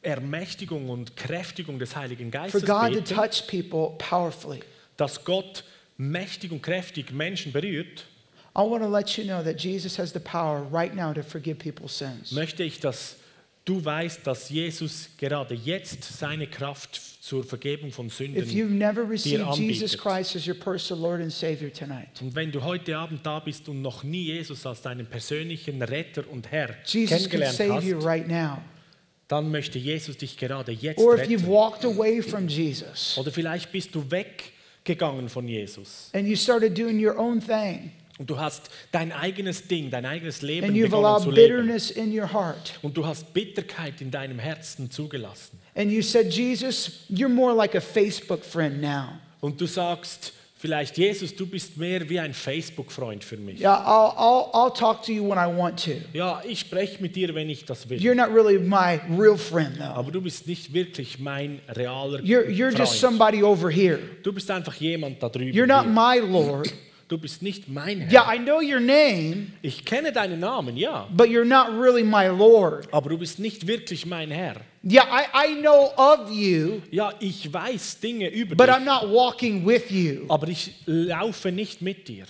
Ermächtigung 0.00 0.88
und 0.88 1.16
Kräftigung 1.16 1.80
des 1.80 1.96
Heiligen 1.96 2.30
for 2.30 2.60
Geistes 2.60 2.62
beten, 2.62 3.04
touch 3.04 3.48
people 3.48 3.96
powerfully, 3.98 4.60
dass 4.96 5.24
Gott 5.24 5.64
mächtig 5.96 6.52
und 6.52 6.62
kräftig 6.62 7.12
Menschen 7.12 7.52
berührt, 7.52 8.06
I 8.56 8.60
want 8.60 8.82
to 8.82 8.88
let 8.88 9.16
you 9.16 9.24
know 9.24 9.42
that 9.42 9.60
Jesus 9.60 9.98
has 9.98 10.12
the 10.12 10.20
power 10.20 10.66
right 10.72 10.94
now 10.94 11.12
to 11.12 11.22
forgive 11.22 11.58
people's 11.58 11.96
sins. 11.96 12.32
möchte 12.32 12.62
ich, 12.62 12.80
dass 12.80 13.16
du 13.64 13.84
weißt, 13.84 14.26
dass 14.26 14.48
Jesus 14.50 15.10
gerade 15.18 15.54
jetzt 15.54 16.02
seine 16.18 16.46
Kraft 16.46 17.00
zur 17.20 17.44
Vergebung 17.44 17.92
von 17.92 18.08
Sünden 18.08 18.42
If 18.42 18.50
you've 18.50 18.70
never 18.70 19.04
dir 19.04 19.10
received 19.10 19.56
Jesus 19.56 19.94
anbietet. 19.94 19.98
Christ 20.00 20.36
as 20.36 20.46
your 20.48 20.54
personal 20.54 21.02
Lord 21.02 21.20
and 21.20 21.32
Savior 21.32 21.72
tonight, 21.72 22.08
Und 22.20 22.34
wenn 22.34 22.50
du 22.50 22.62
heute 22.62 22.96
Abend 22.96 23.24
da 23.24 23.38
bist 23.38 23.68
und 23.68 23.82
noch 23.82 24.02
nie 24.02 24.24
Jesus 24.24 24.64
als 24.66 24.82
deinen 24.82 25.06
persönlichen 25.06 25.80
Retter 25.82 26.24
und 26.30 26.50
Herr 26.50 26.74
Jesus 26.84 27.10
can 27.10 27.18
kennengelernt 27.18 27.56
save 27.56 27.84
you 27.86 27.96
hast, 27.98 28.04
right 28.06 28.26
now. 28.28 28.58
dann 29.28 29.50
möchte 29.50 29.78
Jesus 29.78 30.16
dich 30.16 30.36
gerade 30.36 30.72
jetzt 30.72 30.98
Or 30.98 31.14
if 31.14 31.28
you've 31.28 31.42
retten. 31.42 31.46
walked 31.46 31.84
away 31.84 32.20
from 32.22 32.48
Jesus, 32.48 33.16
Oder 33.18 33.30
vielleicht 33.30 33.70
bist 33.70 33.94
du 33.94 34.04
weggegangen 34.10 35.28
von 35.28 35.46
Jesus. 35.46 36.10
and 36.14 36.26
you 36.26 36.34
started 36.36 36.76
doing 36.76 36.98
your 36.98 37.16
own 37.18 37.40
thing, 37.40 37.92
Und 38.20 38.28
du 38.28 38.38
hast 38.38 38.68
dein 38.92 39.12
eigenes 39.12 39.66
Ding, 39.66 39.90
dein 39.90 40.04
eigenes 40.04 40.42
Leben 40.42 40.66
and 40.68 40.76
you've 40.76 40.90
begonnen 40.90 41.22
zu 41.22 41.30
allowed 41.30 41.34
leben. 41.34 41.56
bitterness 41.66 41.90
in 41.90 42.12
your 42.16 42.30
heart, 42.30 42.74
Und 42.82 42.94
du 42.94 43.06
hast 43.06 43.32
Bitterkeit 43.32 44.02
in 44.02 44.10
deinem 44.10 44.38
Herzen 44.38 44.90
zugelassen. 44.90 45.58
and 45.74 45.90
you 45.90 46.02
said, 46.02 46.30
Jesus, 46.30 47.06
you're 47.08 47.30
more 47.30 47.54
like 47.54 47.74
a 47.74 47.80
Facebook 47.80 48.44
friend 48.44 48.82
now. 48.82 49.14
Und 49.40 49.58
du 49.58 49.64
sagst 49.66 50.34
vielleicht, 50.58 50.98
Jesus, 50.98 51.34
du 51.34 51.46
bist 51.46 51.78
mehr 51.78 52.06
wie 52.10 52.20
ein 52.20 52.34
Facebook-Freund 52.34 53.24
für 53.24 53.38
mich. 53.38 53.58
Yeah, 53.58 53.72
I'll, 53.86 54.12
I'll, 54.18 54.50
I'll 54.52 54.74
talk 54.78 55.02
to 55.04 55.12
you 55.12 55.24
when 55.26 55.38
I 55.38 55.46
want 55.46 55.82
to. 55.86 55.92
Ja, 56.12 56.42
ich 56.46 56.60
spreche 56.60 57.00
mit 57.00 57.16
dir, 57.16 57.34
wenn 57.34 57.48
ich 57.48 57.64
das 57.64 57.88
will. 57.88 57.98
You're 57.98 58.14
not 58.14 58.28
really 58.34 58.58
my 58.58 59.00
real 59.18 59.38
friend, 59.38 59.78
though. 59.78 59.84
Aber 59.96 60.10
du 60.12 60.20
bist 60.20 60.46
nicht 60.46 60.74
wirklich 60.74 61.18
mein 61.18 61.62
realer 61.74 62.20
You're, 62.20 62.46
you're 62.50 62.68
just 62.68 62.98
Freund. 62.98 63.14
somebody 63.14 63.42
over 63.42 63.70
here. 63.70 63.98
Du 64.22 64.30
bist 64.30 64.50
einfach 64.50 64.74
jemand 64.74 65.22
da 65.22 65.30
drüben. 65.30 65.54
You're 65.54 65.66
not 65.66 65.84
hier. 65.84 65.92
my 65.94 66.18
Lord. 66.18 66.70
Du 67.10 67.18
bist 67.18 67.42
nicht 67.42 67.68
mein 67.68 68.02
Herr. 68.02 68.12
Yeah, 68.12 68.32
I 68.32 68.38
know 68.38 68.60
your 68.60 68.78
name, 68.78 69.48
Ich 69.62 69.84
kenne 69.84 70.12
deinen 70.12 70.38
Namen, 70.38 70.76
ja. 70.76 71.08
but 71.10 71.26
you're 71.28 71.44
not 71.44 71.68
really 71.76 72.04
my 72.04 72.28
Lord. 72.28 72.86
Aber 72.92 73.10
du 73.10 73.18
bist 73.18 73.40
nicht 73.40 73.66
wirklich 73.66 74.06
mein 74.06 74.30
Herr. 74.30 74.60
Yeah, 74.88 75.02
I, 75.10 75.24
I 75.56 75.60
know 75.60 75.90
of 75.96 76.30
you, 76.30 76.82
Ja, 76.92 77.12
ich 77.18 77.52
weiß 77.52 77.98
Dinge 77.98 78.28
über 78.28 78.54
but 78.54 78.68
dich, 78.68 78.76
I'm 78.76 78.84
not 78.84 79.10
walking 79.12 79.66
with 79.66 79.90
you. 79.90 80.26
aber 80.28 80.46
ich 80.46 80.72
laufe 80.86 81.50
nicht 81.50 81.82
mit 81.82 82.06
dir. 82.06 82.26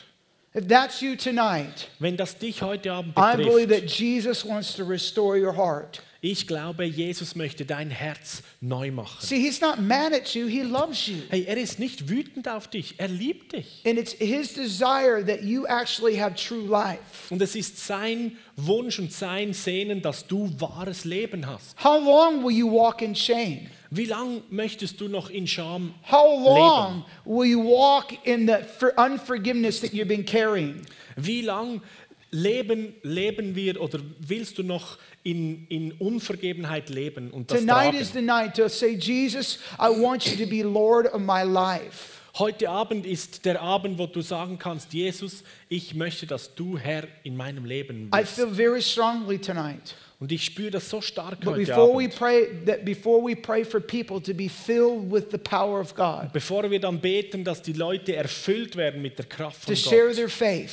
If 0.57 0.67
that's 0.67 1.03
you 1.03 1.15
tonight, 1.15 1.89
Wenn 1.99 2.17
das 2.17 2.39
dich 2.39 2.63
heute 2.63 2.91
Abend 2.91 3.13
I 3.19 3.37
believe 3.37 3.69
that 3.69 3.83
betrifft, 3.83 4.01
Jesus 4.01 4.47
wants 4.49 4.75
to 4.77 4.85
restore 4.85 5.37
your 5.39 5.55
heart. 5.55 6.01
Ich 6.23 6.47
glaube, 6.47 6.85
Jesus 6.85 7.35
möchte 7.35 7.65
dein 7.65 7.91
Herz 7.91 8.43
neu 8.61 8.91
machen. 8.91 9.17
See, 9.27 9.41
he's 9.41 9.61
not 9.61 9.81
mad 9.81 10.13
at 10.13 10.35
you, 10.35 10.47
he 10.47 10.63
loves 10.63 11.07
you. 11.07 11.17
Hey, 11.31 11.45
er 11.47 11.57
ist 11.57 11.79
nicht 11.79 12.09
wütend 12.09 12.47
auf 12.49 12.69
dich, 12.69 12.95
er 12.99 13.09
liebt 13.09 13.53
dich. 13.53 13.83
And 13.87 13.99
it's 13.99 14.13
his 14.13 14.53
desire 14.53 15.25
that 15.25 15.43
you 15.43 15.67
actually 15.67 16.17
have 16.19 16.35
true 16.35 16.67
life. 16.67 17.01
Und 17.31 17.41
es 17.41 17.55
ist 17.57 17.79
sein 17.87 18.37
Wunsch 18.57 18.99
und 18.99 19.13
sein 19.13 19.55
Sehnen, 19.55 20.03
dass 20.03 20.27
du 20.27 20.51
wahres 20.59 21.05
Leben 21.05 21.47
hast. 21.47 21.83
How 21.83 22.03
long 22.03 22.45
will 22.45 22.55
you 22.55 22.71
walk 22.71 23.01
in 23.01 23.15
shame? 23.15 23.69
Wie 23.91 24.05
lange 24.05 24.43
möchtest 24.51 25.01
du 25.01 25.09
noch 25.09 25.31
in 25.31 25.47
Scham 25.47 25.95
How 26.11 26.39
leben? 26.39 26.55
long 26.57 27.05
will 27.25 27.51
you 27.51 27.61
walk 27.61 28.13
in 28.25 28.47
the 28.47 28.59
for 28.79 28.93
unforgiveness 28.97 29.81
that 29.81 29.93
you've 29.93 30.07
been 30.07 30.25
carrying? 30.25 30.83
Wie 31.17 31.41
lang 31.43 31.83
leben, 32.31 32.95
leben 33.03 33.55
wir 33.57 33.81
oder 33.81 33.99
willst 34.21 34.59
du 34.59 34.63
noch 34.63 34.99
in, 35.23 35.67
in 35.69 35.93
Unvergebenheit 35.93 36.89
leben 36.91 37.31
und 37.31 37.51
das 37.51 37.61
Tonight 37.61 37.91
tragen? 37.91 37.99
is 37.99 38.13
the 38.13 38.23
night 38.23 38.55
to 38.55 38.69
say, 38.69 38.95
Jesus, 38.97 39.59
I 39.79 39.89
want 39.89 40.25
you 40.27 40.37
to 40.45 40.49
be 40.49 40.63
Lord 40.63 41.13
of 41.13 41.21
my 41.21 41.43
life. 41.43 42.19
Heute 42.39 42.69
Abend 42.71 43.07
ist 43.07 43.45
der 43.45 43.61
Abend, 43.61 43.99
wo 43.99 44.07
du 44.07 44.21
sagen 44.23 44.57
kannst, 44.59 44.93
Jesus, 44.93 45.43
ich 45.69 45.95
möchte, 45.95 46.27
dass 46.27 46.55
du 46.55 46.79
Herr 46.79 47.03
in 47.25 47.37
meinem 47.37 47.65
Leben 47.65 48.09
I 48.15 48.21
bist. 48.21 48.35
feel 48.37 48.47
very 48.49 48.81
strongly 48.81 49.39
tonight. 49.39 49.97
Und 50.21 50.31
ich 50.31 50.45
spüre 50.45 50.71
das 50.71 50.89
so 50.89 51.01
stark 51.01 51.41
But 51.41 51.55
heute 51.55 51.65
before 51.67 51.99
we 51.99 52.05
Abend. 52.05 52.15
pray 52.17 52.47
that 52.67 52.85
before 52.85 53.27
we 53.27 53.35
pray 53.35 53.65
for 53.65 53.81
people 53.81 54.21
to 54.21 54.33
be 54.33 54.49
filled 54.49 55.11
with 55.11 55.25
the 55.33 55.39
power 55.39 55.81
of 55.81 55.95
God, 55.95 56.33
Bevor 56.33 56.71
wir 56.71 56.79
dann 56.79 57.01
beten, 57.01 57.43
dass 57.43 57.63
die 57.63 57.73
Leute 57.73 58.15
erfüllt 58.15 58.77
werden 58.77 59.03
mit 59.03 59.19
der 59.19 59.25
Kraft 59.27 59.63
to 59.63 59.75
von 59.75 59.77
share 59.77 60.07
Gott, 60.09 60.17
their 60.17 60.29
faith, 60.29 60.71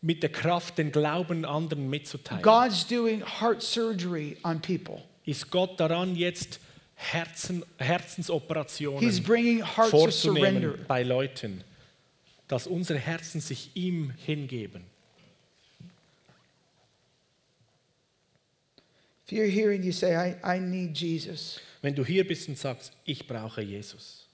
mit 0.00 0.22
der 0.22 0.30
Kraft, 0.30 0.78
den 0.78 0.92
Glauben 0.92 1.44
anderen 1.44 1.90
mitzuteilen, 1.90 2.42
God's 2.42 2.86
doing 2.86 3.22
heart 3.40 3.62
surgery 3.62 4.36
on 4.44 4.60
people. 4.60 5.02
ist 5.24 5.50
Gott 5.50 5.78
daran, 5.80 6.14
jetzt 6.16 6.60
Herzen, 6.94 7.64
He's 7.78 7.86
Herzensoperationen 7.86 9.22
bringing 9.22 9.58
hearts 9.64 9.92
of 9.92 10.00
vorzunehmen 10.00 10.62
surrender. 10.62 10.84
bei 10.86 11.02
Leuten, 11.02 11.62
dass 12.48 12.66
unsere 12.66 12.98
Herzen 12.98 13.40
sich 13.40 13.70
ihm 13.74 14.10
hingeben. 14.24 14.84
If 19.26 19.32
you're 19.32 19.46
here 19.46 19.70
and 19.72 19.84
you 19.84 19.92
say, 19.92 20.14
I, 20.16 20.36
I 20.42 20.58
need 20.58 20.96
Jesus, 20.96 21.60
Wenn 21.82 21.94
du 21.94 22.04
hier 22.04 22.26
bist 22.26 22.48
und 22.48 22.56
sagst, 22.56 22.92
ich 23.04 23.26
brauche 23.26 23.60
Jesus, 23.60 24.26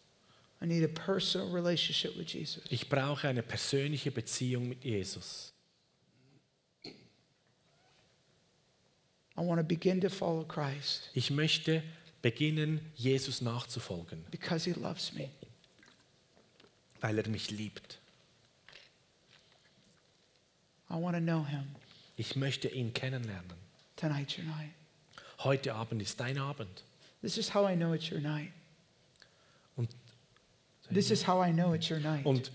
I 0.63 0.67
need 0.67 0.85
a 0.85 0.89
personal 0.89 1.51
relationship 1.51 2.17
with 2.17 2.33
Jesus. 2.33 2.63
ich 2.71 2.89
brauche 2.89 3.27
eine 3.29 3.43
persönliche 3.43 4.11
Beziehung 4.13 4.69
mit 4.69 4.85
Jesus, 4.85 5.53
I 9.37 9.41
want 9.41 9.59
to 9.61 9.65
begin 9.65 10.01
to 10.01 10.09
follow 10.11 10.45
Christ 10.45 11.11
ich 11.15 11.31
möchte 11.31 11.83
beginnen, 12.23 12.81
Jesus 12.97 13.41
nachzufolgen, 13.41 14.25
because 14.31 14.65
he 14.65 14.73
loves 14.79 15.13
me. 15.13 15.31
weil 17.01 17.19
er 17.19 17.29
mich 17.29 17.51
liebt. 17.51 17.99
I 20.91 20.95
want 20.97 21.17
to 21.17 21.21
know 21.21 21.43
him. 21.45 21.65
Ich 22.17 22.37
möchte 22.37 22.69
ihn 22.69 22.93
kennenlernen. 22.95 23.53
Tonight's 23.97 24.39
your 24.39 24.45
night. 24.45 24.71
Heute 25.41 25.75
Abend 25.75 26.01
ist 26.03 26.21
dein 26.21 26.39
Abend. 26.39 26.83
This 27.23 27.37
is 27.39 27.53
how 27.55 27.67
I 27.69 27.75
know 27.75 27.93
it's 27.95 28.11
your 28.11 28.21
night. 28.21 28.53
Und, 29.77 29.89
This 30.93 31.11
is 31.11 31.27
how 31.27 31.41
I 31.43 31.51
know 31.53 31.73
it's 31.75 31.91
your 31.91 31.99
night. 32.01 32.25
und 32.25 32.53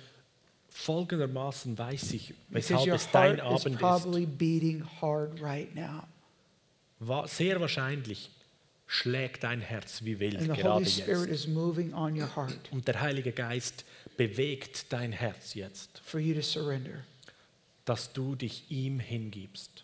folgendermaßen 0.69 1.77
weiß 1.77 2.13
ich, 2.13 2.33
Because 2.49 2.69
weshalb 2.73 2.87
your 2.87 2.95
es 2.95 3.11
dein 3.11 3.37
heart 3.41 3.59
is 3.59 3.65
Abend 3.65 3.75
ist. 3.75 3.79
probably 3.81 4.25
beating 4.25 4.83
hard 5.01 5.41
right 5.41 5.73
now. 5.75 6.07
Sehr 7.27 7.59
wahrscheinlich 7.61 8.29
schlägt 8.87 9.43
dein 9.43 9.61
Herz 9.61 10.03
wie 10.03 10.19
wild 10.19 10.37
And 10.37 10.47
the 10.55 10.61
gerade 10.61 10.69
Holy 10.75 10.85
Spirit 10.89 11.29
jetzt. 11.29 11.45
is 11.45 11.47
moving 11.47 11.93
on 11.93 12.19
your 12.19 12.35
heart 12.35 12.71
Und 12.71 12.87
der 12.87 12.99
Heilige 13.01 13.31
Geist 13.31 13.85
bewegt 14.17 14.91
dein 14.91 15.11
Herz 15.11 15.53
jetzt, 15.53 15.99
for 16.03 16.19
you 16.19 16.33
to 16.35 16.41
surrender. 16.41 17.03
dass 17.85 18.11
du 18.13 18.35
dich 18.35 18.69
ihm 18.69 18.99
hingibst. 18.99 19.83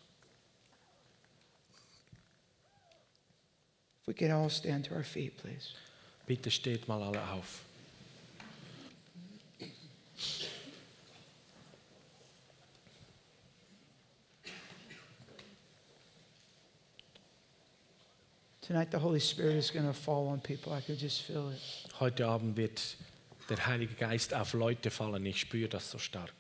If 4.02 4.08
we 4.08 4.14
could 4.14 4.32
all 4.32 4.50
stand 4.50 4.86
to 4.88 4.96
our 4.96 5.04
feet, 5.04 5.38
please. 5.38 5.70
Bitte 6.28 6.52
steht 6.52 6.88
mal 6.88 7.02
alle 7.02 7.22
auf. 7.32 7.62
Tonight, 18.66 18.90
the 18.90 18.98
Holy 18.98 19.20
Spirit 19.20 19.58
is 19.58 19.70
going 19.70 19.86
to 19.86 19.94
fall 19.94 20.28
on 20.28 20.40
people. 20.40 20.74
I 20.74 20.82
could 20.82 20.98
just 20.98 21.22
feel 21.22 21.50
it. 21.50 21.60
Heute 22.00 22.26
Abend 22.26 22.58
wird 22.58 22.98
der 23.48 23.58
Heilige 23.68 23.94
Geist 23.94 24.34
auf 24.34 24.54
Leute 24.54 24.90
fallen. 24.90 25.24
Ich 25.28 25.40
spüre 25.42 25.70
das 25.70 25.92
so 25.92 26.00
stark. 26.00 26.34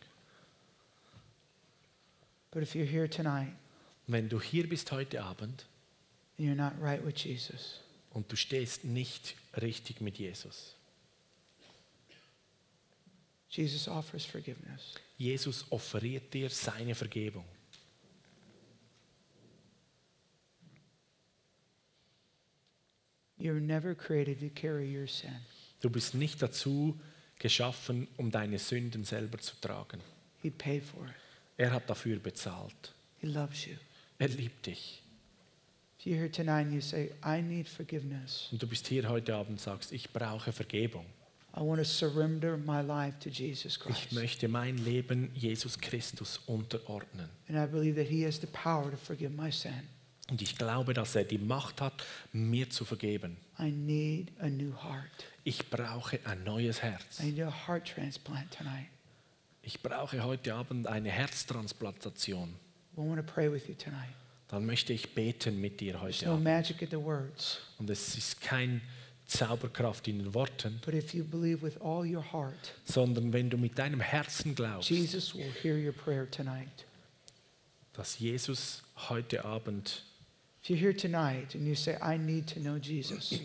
But 2.49 2.63
if 2.63 2.73
you're 2.73 2.89
here 2.89 3.07
tonight 3.07 3.53
Wenn 4.07 4.27
du 4.27 4.41
hier 4.41 4.67
bist 4.67 4.91
heute 4.91 5.21
Abend 5.21 5.65
and 6.39 6.47
you're 6.47 6.55
not 6.55 6.73
right 6.81 7.05
with 7.05 7.15
Jesus, 7.15 7.79
und 8.11 8.31
du 8.31 8.35
stehst 8.35 8.85
nicht 8.85 9.35
richtig 9.61 10.01
mit 10.01 10.17
Jesus, 10.17 10.73
Jesus 13.49 13.87
offers 13.87 14.25
forgiveness. 14.25 14.95
Jesus 15.17 15.63
offeriert 15.71 16.33
dir 16.33 16.49
seine 16.49 16.95
Vergebung. 16.95 17.45
You're 23.37 23.59
never 23.59 23.95
created 23.95 24.39
to 24.39 24.49
carry 24.49 24.85
your 24.95 25.07
sin. 25.07 25.35
Du 25.81 25.89
bist 25.89 26.15
nicht 26.15 26.41
dazu 26.41 26.97
geschaffen, 27.39 28.07
um 28.17 28.31
deine 28.31 28.57
Sünden 28.59 29.03
selber 29.03 29.37
zu 29.39 29.55
tragen. 29.59 29.99
He 30.41 30.49
paid 30.49 30.83
for 30.83 31.05
it. 31.05 31.13
Er 31.57 31.71
hat 31.71 31.89
dafür 31.89 32.17
bezahlt. 32.19 32.93
He 33.19 33.27
loves 33.27 33.65
you. 33.65 33.73
Er 34.19 34.29
liebt 34.29 34.65
dich. 34.65 35.01
If 35.99 36.05
you're 36.05 36.17
here 36.17 36.31
tonight 36.31 36.65
and 36.67 36.73
you 36.73 36.81
say, 36.81 37.11
I 37.23 37.41
need 37.41 37.67
forgiveness, 37.67 38.47
Und 38.51 38.61
du 38.61 38.67
bist 38.67 38.87
hier 38.87 39.07
heute 39.09 39.33
Abend 39.35 39.51
und 39.51 39.59
sagst, 39.61 39.91
ich 39.91 40.09
brauche 40.11 40.51
Vergebung. 40.51 41.05
I 41.57 41.61
want 41.61 41.79
to 41.79 41.85
surrender 41.85 42.57
my 42.57 42.81
life 42.81 43.17
to 43.21 43.29
Jesus 43.29 43.75
Ich 43.77 43.79
Christ. 43.79 44.11
möchte 44.11 44.47
mein 44.47 44.77
Leben 44.77 45.31
Jesus 45.33 45.79
Christus 45.79 46.37
unterordnen. 46.47 47.29
And 47.47 47.57
I 47.57 47.65
believe 47.69 47.95
that 48.01 48.09
He 48.11 48.25
has 48.25 48.39
the 48.39 48.47
power 48.47 48.91
to 48.91 48.97
forgive 48.97 49.31
my 49.31 49.49
sin. 49.51 49.87
Und 50.29 50.41
ich 50.41 50.57
glaube, 50.57 50.93
dass 50.93 51.15
er 51.15 51.23
die 51.23 51.37
Macht 51.37 51.81
hat, 51.81 52.03
mir 52.33 52.69
zu 52.69 52.83
vergeben. 52.83 53.37
I 53.59 53.69
need 53.71 54.31
a 54.39 54.47
new 54.49 54.73
heart. 54.83 55.25
Ich 55.43 55.69
brauche 55.69 56.19
ein 56.25 56.43
neues 56.43 56.81
Herz. 56.81 57.19
I 57.19 57.31
need 57.31 57.41
a 57.41 57.67
heart 57.67 57.87
transplant 57.87 58.51
tonight. 58.51 58.87
Ich 59.61 59.81
brauche 59.81 60.23
heute 60.23 60.53
Abend 60.55 60.87
eine 60.87 61.09
Herztransplantation. 61.09 62.49
I 62.95 62.97
want 62.97 63.17
to 63.17 63.23
pray 63.33 63.51
with 63.51 63.67
you 63.67 63.75
tonight. 63.75 64.13
Dann 64.47 64.65
möchte 64.65 64.93
ich 64.93 65.13
beten 65.13 65.59
mit 65.59 65.79
dir 65.79 65.93
There's 65.93 66.03
heute 66.03 66.25
no 66.25 66.31
Abend. 66.33 66.43
magic 66.43 66.81
in 66.81 66.89
the 66.89 66.97
words. 66.97 67.59
Und 67.77 67.89
es 67.89 68.15
ist 68.17 68.41
kein 68.41 68.81
Zauberkraft 69.27 70.07
in 70.07 70.19
den 70.19 70.33
Worten, 70.35 70.79
But 70.85 70.93
if 70.93 71.13
you 71.13 71.23
believe 71.23 71.63
with 71.63 71.77
all 71.81 72.05
your 72.05 72.23
heart, 72.31 72.73
sondern 72.85 73.33
wenn 73.33 73.49
du 73.49 73.57
mit 73.57 73.77
deinem 73.77 73.99
Herzen 73.99 74.53
glaubst, 74.53 74.89
Jesus 74.89 75.33
will 75.35 75.51
hear 75.63 75.75
your 75.75 75.93
prayer 75.93 76.29
tonight. 76.29 76.85
dass 77.93 78.19
Jesus 78.19 78.83
heute 79.09 79.43
Abend, 79.45 80.03
If 80.65 80.71
you're 80.71 80.79
here 80.79 80.93
tonight 80.93 81.53
and 81.53 81.67
you 81.67 81.75
say, 81.75 81.95
I 82.01 82.17
need 82.17 82.47
to 82.47 82.59
know 82.59 82.79
Jesus, 82.79 83.39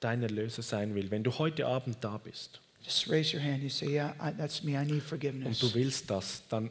dein 0.00 0.22
Erlöser 0.22 0.62
sein 0.62 0.94
will, 0.94 1.10
wenn 1.10 1.22
du 1.24 1.38
heute 1.38 1.66
Abend 1.66 1.96
da 2.04 2.18
bist 2.18 2.60
just 2.84 3.08
raise 3.08 3.32
your 3.32 3.42
hand. 3.42 3.62
You 3.62 3.70
say, 3.70 3.86
Yeah, 3.86 4.12
I, 4.20 4.30
that's 4.30 4.62
me. 4.62 4.76
I 4.76 4.84
need 4.84 4.92
und 4.92 5.02
forgiveness. 5.02 5.58
du 5.60 5.72
willst 5.74 6.10
das, 6.10 6.42
dann 6.48 6.70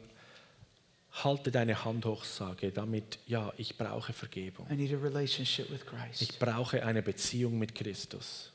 halte 1.10 1.50
deine 1.50 1.84
Hand 1.84 2.04
hoch, 2.04 2.24
sage 2.24 2.70
damit, 2.70 3.18
ja, 3.26 3.52
ich 3.56 3.76
brauche 3.76 4.12
Vergebung. 4.12 4.66
I 4.70 4.74
need 4.74 4.92
a 4.92 4.98
relationship 4.98 5.70
with 5.70 5.84
Christ. 5.84 6.22
Ich 6.22 6.38
brauche 6.38 6.84
eine 6.84 7.02
Beziehung 7.02 7.58
mit 7.58 7.74
Christus. 7.74 8.50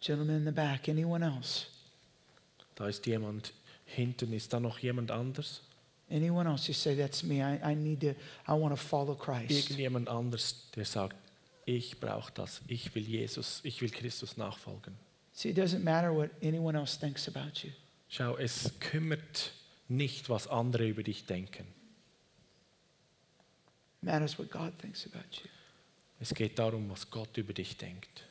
Gentleman 0.00 0.36
in 0.36 0.44
the 0.44 0.52
back, 0.52 0.88
anyone 0.88 1.24
else? 1.24 1.66
Da 2.74 2.88
ist 2.88 3.04
jemand 3.06 3.52
hinten, 3.84 4.32
ist 4.32 4.52
da 4.52 4.60
noch 4.60 4.78
jemand 4.78 5.10
anders? 5.10 5.62
Anyone 6.10 6.46
else? 6.46 6.68
You 6.68 6.74
say, 6.74 6.94
That's 6.94 7.22
me. 7.22 7.42
I, 7.42 7.60
I 7.62 7.74
need 7.74 8.00
to, 8.00 8.14
I 8.46 8.54
want 8.54 8.74
to 8.74 8.80
follow 8.80 9.14
Christ. 9.14 9.50
Irgendjemand 9.50 10.08
anders, 10.08 10.70
der 10.74 10.84
sagt, 10.84 11.16
ich 11.66 12.00
brauche 12.00 12.32
das, 12.32 12.62
ich 12.66 12.94
will 12.94 13.02
Jesus, 13.02 13.60
ich 13.62 13.82
will 13.82 13.90
Christus 13.90 14.36
nachfolgen. 14.36 14.96
See, 15.32 15.50
it 15.50 15.56
doesn't 15.56 15.84
matter 15.84 16.12
what 16.12 16.30
anyone 16.42 16.74
else 16.74 16.96
thinks 16.96 17.28
about 17.28 17.62
you. 17.62 17.70
Schau, 18.08 18.36
es 18.36 18.72
kümmert 18.80 19.52
nicht, 19.88 20.30
was 20.30 20.48
andere 20.48 20.88
über 20.88 21.02
dich 21.02 21.26
denken. 21.26 21.66
It 24.00 24.02
matters 24.02 24.38
what 24.38 24.50
God 24.50 24.72
thinks 24.78 25.06
about 25.06 25.42
you. 25.42 25.48
Es 26.20 26.34
geht 26.34 26.58
darum, 26.58 26.88
was 26.90 27.08
Gott 27.10 27.36
über 27.36 27.52
dich 27.52 27.76
denkt. 27.76 28.24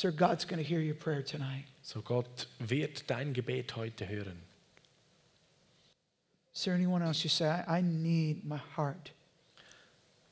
Sir, 0.00 0.12
God's 0.12 0.46
going 0.46 0.56
to 0.56 0.64
hear 0.66 0.80
your 0.80 0.94
prayer 0.94 1.22
tonight. 1.22 1.66
So 1.82 2.00
Gott 2.00 2.46
wird 2.58 3.04
dein 3.10 3.34
Gebet 3.34 3.76
heute 3.76 4.08
hören. 4.08 4.40
Is 6.54 6.64
there 6.64 6.72
anyone 6.72 7.02
else 7.02 7.22
you 7.22 7.28
say, 7.28 7.44
I, 7.46 7.80
I 7.80 7.80
need 7.82 8.42
my 8.42 8.56
heart 8.76 9.12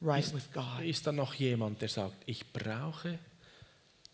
right 0.01 0.25
Ist, 0.25 0.33
with 0.33 0.51
God? 0.55 0.83
ist 0.83 1.07
da 1.07 1.13
noch 1.13 1.35
jemand, 1.35 1.83
der 1.83 1.91
sagt, 1.91 2.17
ich 2.25 2.51
brauche, 2.51 3.19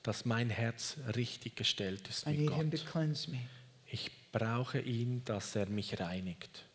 dass 0.03 0.25
mein 0.25 0.51
Herz 0.51 0.97
richtig 1.15 1.55
gestellt 1.55 2.09
ist 2.09 2.27
I 2.27 2.31
mit 2.31 2.39
need 2.41 2.53
Him 2.55 2.71
to 2.73 2.77
Gott. 2.79 2.87
cleanse 2.87 3.31
me. 3.31 3.39
Ich 3.87 4.11
brauche 4.33 4.81
ihn, 4.81 5.23
dass 5.25 5.55
er 5.55 5.67
mich 5.69 6.01
reinigt. 6.01 6.65
I 6.67 6.73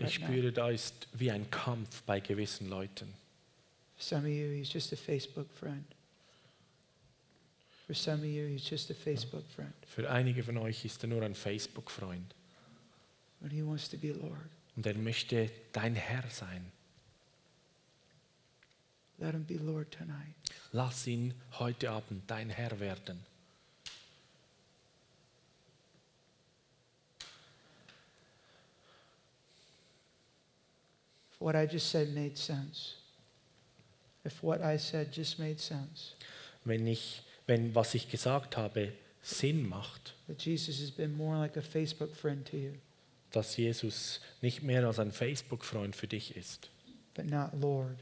Ich 0.00 0.14
spüre, 0.14 0.52
da 0.52 0.70
ist 0.70 1.08
wie 1.12 1.30
ein 1.30 1.50
Kampf 1.50 2.02
bei 2.02 2.20
gewissen 2.20 2.68
Leuten. 2.68 3.14
For 3.96 4.02
some 4.02 4.22
of 4.22 4.28
you, 4.28 4.50
he's 4.50 4.72
just 4.72 4.92
a 4.92 4.96
Facebook 4.96 5.50
friend. 5.54 5.84
For 7.86 7.94
some 7.94 8.18
of 8.18 8.24
you, 8.24 8.46
he's 8.46 8.68
just 8.68 8.90
a 8.90 8.94
Facebook 8.94 9.44
friend. 9.54 9.72
Für 9.86 10.10
einige 10.10 10.42
von 10.42 10.58
euch 10.58 10.84
ist 10.84 11.02
er 11.04 11.08
nur 11.08 11.22
ein 11.22 11.34
Facebook-Freund 11.34 12.34
But 13.40 13.52
he 13.52 13.62
wants 13.62 13.88
to 13.90 13.96
be 13.96 14.12
Lord. 14.12 14.50
und 14.76 14.86
er 14.86 14.94
möchte 14.98 15.50
dein 15.72 15.94
Herr 15.94 16.28
sein. 16.28 16.72
Let 19.18 19.32
him 19.32 19.44
be 19.44 19.54
Lord 19.54 19.90
tonight. 19.92 20.34
Lass 20.72 21.06
ihn 21.06 21.32
heute 21.58 21.90
Abend 21.90 22.30
dein 22.30 22.50
Herr 22.50 22.78
werden. 22.80 23.24
If 31.36 31.40
what 31.40 31.54
I 31.54 31.66
just 31.66 31.90
said 31.90 32.14
made 32.14 32.36
sense, 32.36 32.94
if 34.24 34.42
what 34.42 34.60
I 34.62 34.78
said 34.78 35.12
just 35.12 35.38
made 35.38 35.58
sense, 35.60 36.14
Wenn, 36.64 36.86
ich, 36.86 37.22
wenn 37.46 37.74
was 37.74 37.94
ich 37.94 38.10
gesagt 38.10 38.56
habe 38.56 38.92
Sinn 39.22 39.68
macht, 39.68 40.14
that 40.28 40.42
Jesus 40.42 40.80
has 40.80 40.90
been 40.90 41.16
more 41.16 41.36
like 41.38 41.56
a 41.56 41.62
Facebook 41.62 42.14
friend 42.16 42.46
to 42.48 42.56
you, 42.56 42.72
dass 43.32 43.56
Jesus 43.56 44.20
nicht 44.40 44.62
mehr 44.62 44.86
als 44.86 44.98
ein 44.98 45.12
Facebook-Freund 45.12 45.94
für 45.94 46.06
dich 46.08 46.36
ist. 46.36 46.70
But 47.14 47.26
not 47.26 47.50
Lord, 47.60 47.96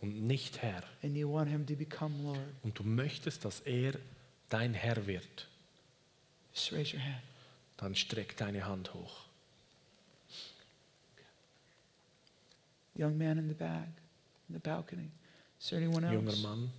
und 0.00 0.22
nicht 0.26 0.62
Herr. 0.62 0.82
and 1.02 1.16
you 1.16 1.30
want 1.32 1.48
him 1.50 1.66
to 1.66 1.74
become 1.74 2.14
Lord, 2.24 2.38
Und 2.62 2.78
du 2.78 2.82
möchtest, 2.84 3.44
dass 3.44 3.60
er 3.60 3.92
dein 4.48 4.72
Herr 4.74 5.06
wird, 5.06 5.46
just 6.54 6.72
raise 6.72 6.94
your 6.96 7.02
hand. 7.02 7.22
dann 7.76 7.94
streck 7.94 8.36
deine 8.36 8.64
Hand 8.66 8.94
hoch. 8.94 9.24
Young 12.96 13.16
man 13.16 13.38
in 13.38 13.48
the 13.48 13.54
back, 13.54 13.88
in 14.48 14.54
the 14.54 14.60
balcony. 14.60 15.10
Is 15.60 15.70
there 15.70 15.78
anyone 15.78 16.02
Junger 16.02 16.28
else? 16.30 16.42
Mann 16.42 16.70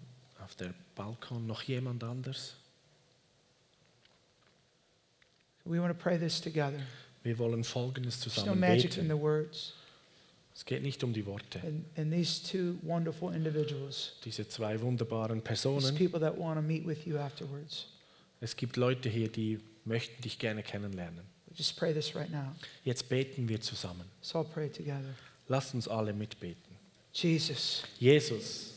auf 0.44 0.56
der 0.56 0.74
Balkon, 0.96 1.48
noch 1.48 1.64
jemand 1.64 2.04
anders? 2.04 2.56
We 5.66 5.80
want 5.80 5.98
to 5.98 6.02
pray 6.02 6.18
this 6.18 6.42
together. 6.42 6.82
Wir 7.24 7.38
wollen 7.40 7.64
Folgendes 7.64 8.20
There's 8.20 8.36
no 8.38 8.42
zusammen 8.44 8.60
magic 8.60 8.98
in 8.98 9.08
beten. 9.08 9.08
the 9.08 9.18
words. 9.18 9.74
Es 10.56 10.66
geht 10.66 10.84
nicht 10.84 11.04
um 11.04 11.14
die 11.14 11.26
Worte. 11.26 11.60
And, 11.66 11.86
and 11.98 12.12
these 12.12 12.40
two 12.44 12.78
wonderful 12.84 13.32
individuals, 13.34 14.12
Diese 14.24 14.48
zwei 14.48 14.80
wunderbaren 14.80 15.40
these 15.40 15.48
Personen, 15.48 15.96
people 15.96 16.20
that 16.20 16.38
want 16.38 16.58
to 16.58 16.62
meet 16.62 16.86
with 16.86 17.08
you 17.08 17.18
afterwards, 17.18 17.88
es 18.40 18.56
gibt 18.56 18.76
Leute 18.78 19.10
hier, 19.10 19.30
die 19.30 19.60
möchten 19.86 20.22
dich 20.22 20.38
gerne 20.38 20.62
kennenlernen. 20.62 21.22
just 21.56 21.78
pray 21.78 21.94
this 21.94 22.14
right 22.16 22.30
now. 22.30 22.54
Jetzt 22.84 23.10
beten 23.10 23.48
wir 23.48 23.62
zusammen. 23.62 24.04
Let's 24.20 24.36
all 24.36 24.44
pray 24.44 24.70
together. 24.70 25.16
Lasst 25.54 25.76
uns 25.76 25.88
alle 25.88 26.14
mitbeten. 26.14 26.76
Jesus, 27.14 27.84
Jesus, 28.00 28.72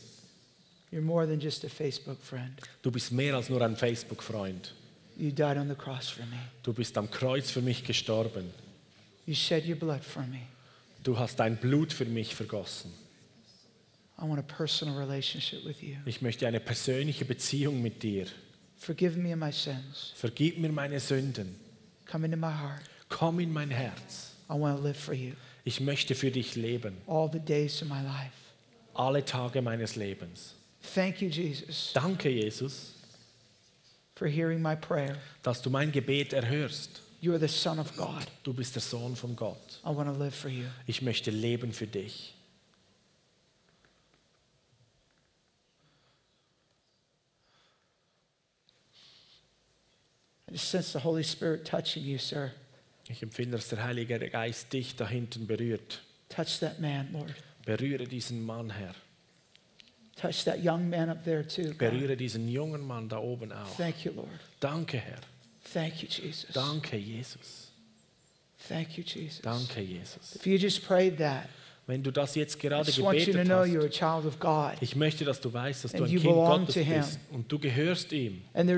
you're 0.91 1.01
more 1.01 1.25
than 1.25 1.39
just 1.39 1.65
a 1.65 1.69
Facebook 1.69 2.21
friend. 2.21 2.61
du 2.83 2.91
bist 2.91 3.11
mehr 3.11 3.33
als 3.33 3.49
nur 3.49 3.63
ein 3.63 3.75
Facebook-Freund. 3.75 4.75
You 5.17 5.31
died 5.31 5.57
on 5.57 5.69
the 5.69 5.73
cross 5.73 6.07
for 6.07 6.23
me. 6.27 6.37
Du 6.61 6.73
bist 6.73 6.95
am 6.95 7.09
Kreuz 7.09 7.49
für 7.49 7.63
mich 7.63 7.83
gestorben. 7.83 8.53
You 9.25 9.33
shed 9.33 9.67
your 9.67 9.75
blood 9.75 10.03
for 10.03 10.21
me. 10.21 10.41
Du 11.03 11.17
hast 11.17 11.39
dein 11.39 11.57
Blut 11.57 11.91
für 11.91 12.05
mich 12.05 12.35
vergossen. 12.35 12.93
I 14.19 14.25
want 14.27 14.37
a 14.37 14.43
personal 14.43 14.95
relationship 14.99 15.65
with 15.65 15.81
you. 15.81 15.95
Ich 16.05 16.21
möchte 16.21 16.45
eine 16.45 16.59
persönliche 16.59 17.25
Beziehung 17.25 17.81
mit 17.81 18.03
dir. 18.03 18.27
Forgive 18.77 19.17
me 19.17 19.35
my 19.35 19.51
sins. 19.51 20.13
Vergib 20.15 20.59
mir 20.59 20.71
meine 20.71 20.99
Sünden. 20.99 21.55
Come 22.05 22.25
into 22.27 22.37
my 22.37 22.53
heart. 22.53 22.83
Komm 23.09 23.39
in 23.39 23.51
mein 23.51 23.71
Herz. 23.71 24.33
I 24.47 24.53
want 24.53 24.77
to 24.77 24.83
live 24.83 24.95
for 24.95 25.15
you 25.15 25.33
Ich 25.67 25.81
möchte 25.81 26.15
für 26.15 26.31
dich 26.31 26.55
leben. 26.55 26.95
all 27.07 27.29
the 27.29 27.41
days 27.41 27.81
of 27.81 27.89
my 27.89 28.01
life. 28.01 28.31
Alle 28.93 29.25
Tage 29.25 29.61
meines 29.61 29.97
Lebens. 29.97 30.53
Thank 30.95 31.21
you, 31.21 31.27
Jesus, 31.27 31.91
Danke, 31.93 32.29
Jesus, 32.29 32.93
for 34.15 34.29
hearing 34.29 34.61
my 34.61 34.77
prayer. 34.77 35.17
dass 35.43 35.61
du 35.61 35.69
mein 35.69 35.91
Gebet 35.91 36.31
erhörst. 36.31 37.01
You 37.19 37.33
are 37.33 37.39
the 37.39 37.49
Son 37.49 37.79
of 37.79 37.97
God. 37.97 38.25
Du 38.43 38.53
bist 38.53 38.75
der 38.75 38.81
Sohn 38.81 39.17
von 39.17 39.35
Gott. 39.35 39.81
I 39.83 39.89
want 39.89 40.07
to 40.07 40.17
live 40.17 40.33
for 40.33 40.49
you. 40.49 40.67
Ich 40.85 41.01
möchte 41.01 41.31
leben 41.31 41.73
für 41.73 41.85
dich. 41.87 42.33
I 50.47 50.53
just 50.53 50.69
sense 50.69 50.93
the 50.93 50.99
Holy 50.99 51.23
Spirit 51.23 51.65
touching 51.65 52.03
you, 52.03 52.17
sir. 52.17 52.53
Ich 53.09 53.23
empfinde, 53.23 53.57
dass 53.57 53.69
der 53.69 53.83
Heilige 53.83 54.19
Geist 54.19 54.73
dich 54.73 54.95
da 54.95 55.07
hinten 55.07 55.47
berührt. 55.47 56.01
Touch 56.29 56.59
that 56.59 56.79
man, 56.79 57.11
Lord. 57.13 57.33
Berühre 57.65 58.05
diesen 58.05 58.45
Mann, 58.45 58.69
Herr. 58.69 58.93
Touch 60.15 60.43
that 60.45 60.63
young 60.63 60.89
man 60.89 61.09
up 61.09 61.23
there, 61.23 61.47
too. 61.47 61.69
God. 61.69 61.77
Berühre 61.77 62.17
diesen 62.17 62.49
jungen 62.49 62.85
Mann 62.85 63.07
da 63.07 63.19
oben 63.19 63.51
auch. 63.51 63.75
Thank 63.77 64.03
you, 64.03 64.11
Lord. 64.13 64.29
Danke, 64.59 64.97
Herr. 64.97 65.19
Thank 65.73 66.01
you, 66.01 66.07
Jesus. 66.09 66.51
Danke, 66.53 66.97
Jesus. 66.97 67.71
Thank 68.67 68.97
you, 68.97 69.03
Jesus. 69.03 69.41
Danke, 69.41 69.81
Jesus. 69.81 70.35
If 70.35 70.47
you 70.47 70.57
just 70.57 70.85
prayed 70.85 71.17
that, 71.19 71.49
Wenn 71.89 72.03
du 72.03 72.11
das 72.11 72.35
jetzt 72.35 72.59
gerade 72.59 72.91
gebetet 72.91 73.49
hast, 73.49 74.81
ich 74.81 74.95
möchte, 74.97 75.23
dass 75.23 75.39
du 75.39 75.53
weißt, 75.53 75.85
dass 75.85 75.93
du 75.93 76.03
ein 76.03 76.09
Kind 76.09 76.23
Gottes 76.25 76.75
bist 76.75 77.19
und 77.31 77.49
du 77.49 77.57
gehörst 77.57 78.11
ihm. 78.11 78.41
Und 78.53 78.69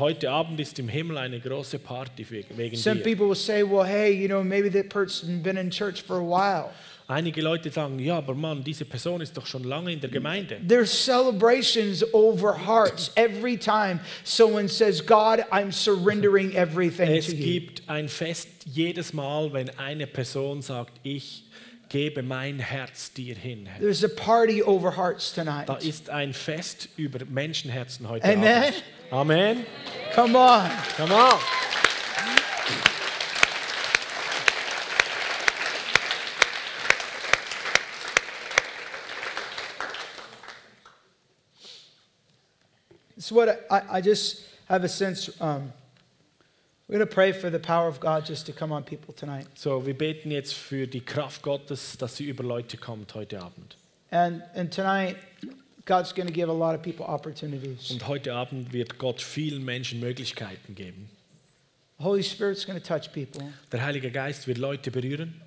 heute 0.00 0.30
Abend 0.32 0.58
ist 0.58 0.78
im 0.80 0.88
Himmel 0.88 1.18
eine 1.18 1.38
große 1.38 1.78
Party 1.78 2.26
we- 2.28 2.44
wegen 2.56 2.76
Some 2.76 2.96
dir. 2.96 3.02
people 3.04 3.28
will 3.28 3.36
say, 3.36 3.62
well, 3.62 3.84
hey, 3.86 4.10
you 4.12 4.26
know, 4.26 4.42
maybe 4.42 4.68
that 4.72 4.88
person's 4.88 5.40
been 5.40 5.56
in 5.56 5.70
church 5.70 6.02
for 6.02 6.16
a 6.16 6.20
while. 6.20 6.70
Einige 7.10 7.42
Leute 7.42 7.70
sagen, 7.70 7.98
ja, 7.98 8.18
aber 8.18 8.34
Mann, 8.34 8.62
diese 8.62 8.84
Person 8.84 9.20
ist 9.20 9.36
doch 9.36 9.44
schon 9.44 9.64
lange 9.64 9.92
in 9.92 10.00
der 10.00 10.10
Gemeinde. 10.10 10.58
There's 10.66 10.92
celebrations 10.92 12.04
over 12.14 12.54
hearts 12.54 13.10
every 13.16 13.56
time 13.56 13.98
someone 14.22 14.68
says, 14.68 15.04
God, 15.04 15.40
I'm 15.50 15.72
surrendering 15.72 16.54
everything 16.54 17.08
Es 17.10 17.26
to 17.26 17.32
you. 17.32 17.42
gibt 17.42 17.82
ein 17.88 18.08
Fest 18.08 18.46
jedes 18.64 19.12
Mal, 19.12 19.52
wenn 19.52 19.76
eine 19.76 20.06
Person 20.06 20.62
sagt, 20.62 21.00
ich 21.02 21.42
gebe 21.88 22.22
mein 22.22 22.60
Herz 22.60 23.12
dir 23.12 23.34
hin. 23.34 23.68
There's 23.80 24.04
a 24.04 24.08
party 24.08 24.62
over 24.62 24.96
hearts 24.96 25.32
tonight. 25.32 25.68
Da 25.68 25.78
ist 25.78 26.10
ein 26.10 26.32
Fest 26.32 26.90
über 26.96 27.18
Menschenherzen 27.28 28.08
heute 28.08 28.24
Amen. 28.24 28.62
Abend. 28.62 28.84
Amen. 29.10 29.66
Come 30.14 30.38
on. 30.38 30.70
Come 30.96 31.12
on. 31.12 31.40
It's 43.20 43.30
what 43.30 43.66
I, 43.70 43.98
I 43.98 44.00
just 44.00 44.46
have 44.66 44.82
a 44.82 44.88
sense. 44.88 45.28
Um, 45.42 45.74
we're 46.88 46.96
going 46.96 47.06
to 47.06 47.14
pray 47.14 47.32
for 47.32 47.50
the 47.50 47.58
power 47.58 47.86
of 47.86 48.00
God 48.00 48.24
just 48.24 48.46
to 48.46 48.52
come 48.52 48.72
on 48.72 48.82
people 48.82 49.12
tonight. 49.12 49.46
So, 49.56 49.84
wir 49.84 49.92
beten 49.92 50.30
jetzt 50.30 50.54
für 50.54 50.86
die 50.86 51.02
Kraft 51.02 51.42
Gottes, 51.42 51.98
dass 51.98 52.16
sie 52.16 52.24
über 52.24 52.42
Leute 52.42 52.78
kommt 52.78 53.14
heute 53.14 53.42
Abend. 53.42 53.76
And, 54.10 54.42
and 54.54 54.72
tonight, 54.72 55.16
God's 55.84 56.14
going 56.14 56.28
to 56.28 56.32
give 56.32 56.48
a 56.48 56.54
lot 56.54 56.74
of 56.74 56.80
people 56.80 57.04
opportunities. 57.04 57.90
Und 57.90 58.08
heute 58.08 58.32
Abend 58.32 58.72
wird 58.72 58.96
Gott 58.96 59.20
vielen 59.20 59.66
Menschen 59.66 60.00
Möglichkeiten 60.00 60.74
geben. 60.74 61.10
The 61.98 62.04
Holy 62.04 62.22
Spirit's 62.22 62.64
going 62.64 62.80
to 62.80 62.88
touch 62.88 63.12
people. 63.12 63.52
Der 63.70 63.82
Heilige 63.84 64.10
Geist 64.10 64.46
wird 64.46 64.56
Leute 64.56 64.90
berühren. 64.90 65.38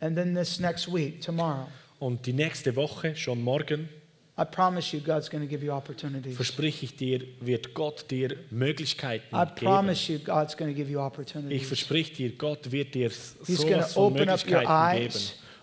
And 0.00 0.16
then 0.16 0.34
this 0.34 0.58
next 0.58 0.92
week, 0.92 1.20
tomorrow, 1.20 1.68
Und 2.00 2.26
die 2.26 2.32
nächste 2.32 2.74
Woche, 2.74 3.14
schon 3.14 3.40
morgen, 3.40 3.88
I 4.40 4.44
promise 4.44 4.96
you, 4.96 5.02
God's 5.02 5.28
going 5.28 5.42
to 5.42 5.48
give 5.48 5.62
you 5.62 5.70
opportunities. 5.70 6.34
versprich 6.34 6.82
ich 6.82 6.96
dir, 6.96 7.20
wird 7.40 7.74
Gott 7.74 8.10
dir 8.10 8.36
Möglichkeiten 8.50 9.36
I 9.36 9.44
geben. 9.44 9.54
promise 9.56 10.10
you, 10.10 10.18
God's 10.18 10.56
going 10.56 10.72
to 10.72 10.74
give 10.74 10.90
you 10.90 10.98
Ich 10.98 11.04
opportunities. 11.04 11.68
versprich 11.68 12.12
dir, 12.14 12.30
Gott 12.36 12.72
wird 12.72 12.94
dir 12.94 13.10
He's 13.10 13.58
so 13.58 13.64
gonna 13.64 13.78
was 13.80 13.92
von 13.92 14.04
open 14.14 14.28
up 14.30 14.40
your 14.46 14.60
Möglichkeiten 14.60 14.98
geben. 15.02 15.14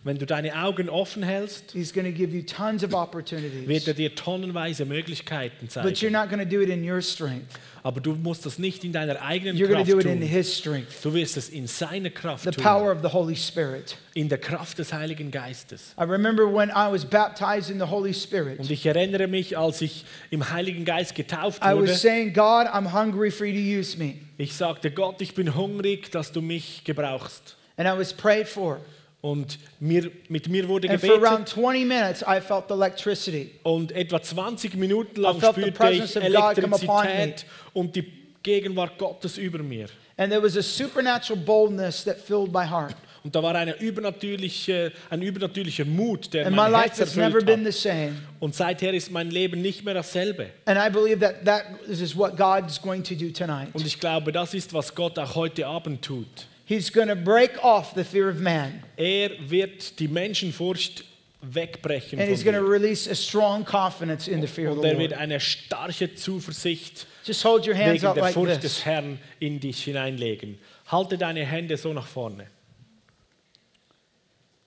Wenn 0.08 0.18
du 0.18 0.26
deine 0.26 0.56
Augen 0.64 0.90
offen 0.90 1.22
hältst, 1.22 1.74
He's 1.74 1.94
going 1.94 2.06
to 2.06 2.14
give 2.18 2.34
you 2.34 2.42
tons 2.42 2.82
of 2.82 2.92
wird 2.92 3.02
opportunities. 3.02 3.86
er 3.88 3.94
dir 3.94 4.16
tonnenweise 4.16 4.86
Möglichkeiten 4.86 5.68
But 5.68 5.98
you're 5.98 6.10
zeigen. 6.10 6.14
not 6.14 6.30
going 6.30 6.40
to 6.40 6.46
do 6.50 6.62
it 6.62 6.70
in 6.70 6.90
your 6.90 7.02
strength. 7.02 7.60
Aber 7.84 8.00
du 8.00 8.14
musst 8.16 8.46
das 8.46 8.58
nicht 8.58 8.86
in 8.86 8.94
deiner 8.94 9.22
eigenen 9.22 9.58
You're 9.58 9.68
going 9.68 9.84
Kraft 9.86 9.90
to 9.90 9.96
do 9.96 10.00
it 10.00 10.06
in 10.06 10.20
tun. 10.22 10.28
His 10.30 10.58
strength. 10.58 11.04
Du 11.04 11.14
wirst 11.14 11.36
es 11.36 11.50
in 11.50 11.68
seiner 11.68 12.10
Kraft 12.10 12.46
The 12.46 12.52
tun. 12.52 12.64
power 12.64 12.90
of 12.94 13.02
the 13.02 13.10
Holy 13.10 13.36
Spirit. 13.36 13.98
In 14.14 14.30
der 14.30 14.38
Kraft 14.38 14.80
des 14.80 14.94
Heiligen 14.94 15.30
Geistes. 15.30 15.94
I 16.00 16.04
remember 16.04 16.46
when 16.46 16.70
I 16.70 16.90
was 16.90 17.04
baptized 17.04 17.70
in 17.70 17.78
the 17.78 17.88
Holy 17.90 18.14
Spirit. 18.14 18.60
Und 18.60 18.72
ich 18.72 18.86
erinnere 18.86 19.28
mich, 19.28 19.58
als 19.58 19.82
ich 19.82 20.06
im 20.30 20.50
Heiligen 20.50 20.86
Geist 20.86 21.16
getauft 21.16 21.62
I 21.62 21.74
wurde, 21.76 21.92
was 21.92 22.02
saying, 22.02 22.32
God, 22.34 22.68
I'm 22.68 22.94
hungry 22.94 23.30
for 23.30 23.46
you 23.46 23.54
to 23.54 23.80
use 23.82 23.98
me. 23.98 24.16
ich 24.38 24.54
sagte, 24.54 24.90
Gott, 24.90 25.22
ich 25.22 25.36
bin 25.36 25.54
hungrig, 25.54 26.10
dass 26.12 26.32
du 26.32 26.42
mich 26.42 26.86
gebrauchst. 26.86 27.58
And 27.76 27.88
I 27.90 27.98
was 28.00 28.14
prayed 28.14 28.48
for. 28.48 28.80
Und 29.22 29.58
mir, 29.80 30.12
mit 30.30 30.48
mir 30.48 30.68
wurde 30.68 30.90
And 30.90 31.02
for 31.02 31.16
around 31.16 31.48
gebetet 31.48 31.50
20 31.50 31.86
minutes, 31.86 32.22
I 32.22 32.40
felt 32.40 32.70
electricity. 32.70 33.52
und 33.64 33.92
etwa 33.92 34.22
20 34.22 34.76
Minuten 34.76 35.22
lang 35.22 35.42
spürte 35.42 35.90
ich. 35.92 36.16
Elektrizität 36.16 37.46
und 37.74 37.96
die 37.96 38.06
Gegenwart 38.44 38.98
Gottes 38.98 39.38
über 39.38 39.60
mir. 39.60 39.88
And 40.18 40.32
there 40.32 40.42
was 40.42 40.56
a 40.56 40.62
supernatural 40.62 41.40
boldness 41.40 42.04
that 42.04 42.20
filled 42.20 42.52
my 42.52 42.66
heart. 42.66 42.96
Und 43.24 43.36
da 43.36 43.44
war 43.44 43.56
eine 43.56 43.78
übernatürliche, 43.80 44.94
ein 45.10 45.22
übernatürlicher 45.22 45.84
Mut, 45.84 46.34
der 46.34 46.48
And 46.48 46.56
mein 46.56 46.74
Herz 46.74 47.00
erfüllt 47.00 47.46
been 47.46 47.66
hat. 47.66 47.74
the 47.74 47.78
same. 47.78 48.14
Und 48.40 48.56
seither 48.56 48.94
ist 48.94 49.12
mein 49.12 49.30
Leben 49.32 49.62
nicht 49.62 49.84
mehr 49.84 49.96
dasselbe. 49.96 50.52
That 50.66 50.78
that. 51.44 51.66
Und 53.74 53.86
ich 53.86 54.00
glaube, 54.00 54.32
das 54.32 54.54
ist, 54.54 54.74
was 54.74 54.96
Gott 54.96 55.20
auch 55.20 55.36
heute 55.36 55.68
Abend 55.68 56.04
tut. 56.04 56.48
He's 56.68 56.92
going 56.92 57.08
to 57.08 57.16
break 57.16 57.64
off 57.64 57.94
the 57.96 58.04
fear 58.04 58.30
of 58.30 58.40
man. 58.40 58.84
Er 58.98 59.30
wird 59.50 60.00
die 60.00 60.08
Menschenfurcht 60.10 61.06
wegbrechen 61.42 62.20
And 62.20 62.30
he's 62.30 62.44
going 62.44 62.56
to 62.58 62.64
release 62.64 63.08
a 63.08 63.16
strong 63.16 63.64
confidence 63.64 64.28
in 64.28 64.42
the 64.42 64.48
fear 64.48 64.70
of 64.72 64.78
Und 64.78 64.84
the 64.84 64.90
er 64.90 64.98
wird 64.98 65.12
Lord. 65.12 65.22
eine 65.22 65.40
starke 65.40 66.14
Zuversicht 66.16 67.08
Just 67.24 67.44
hold 67.46 67.66
your 67.66 67.76
hands 67.76 68.02
wegen 68.02 68.08
out 68.08 68.16
der 68.16 68.24
like 68.24 68.34
Furcht 68.34 68.62
this. 68.62 68.76
des 68.76 68.86
Herrn 68.86 69.20
in 69.40 69.60
dich 69.60 69.84
hineinlegen. 69.84 70.58
Halte 70.88 71.18
deine 71.18 71.46
Hände 71.46 71.78
so 71.78 71.94
nach 71.94 72.08
vorne. 72.08 72.48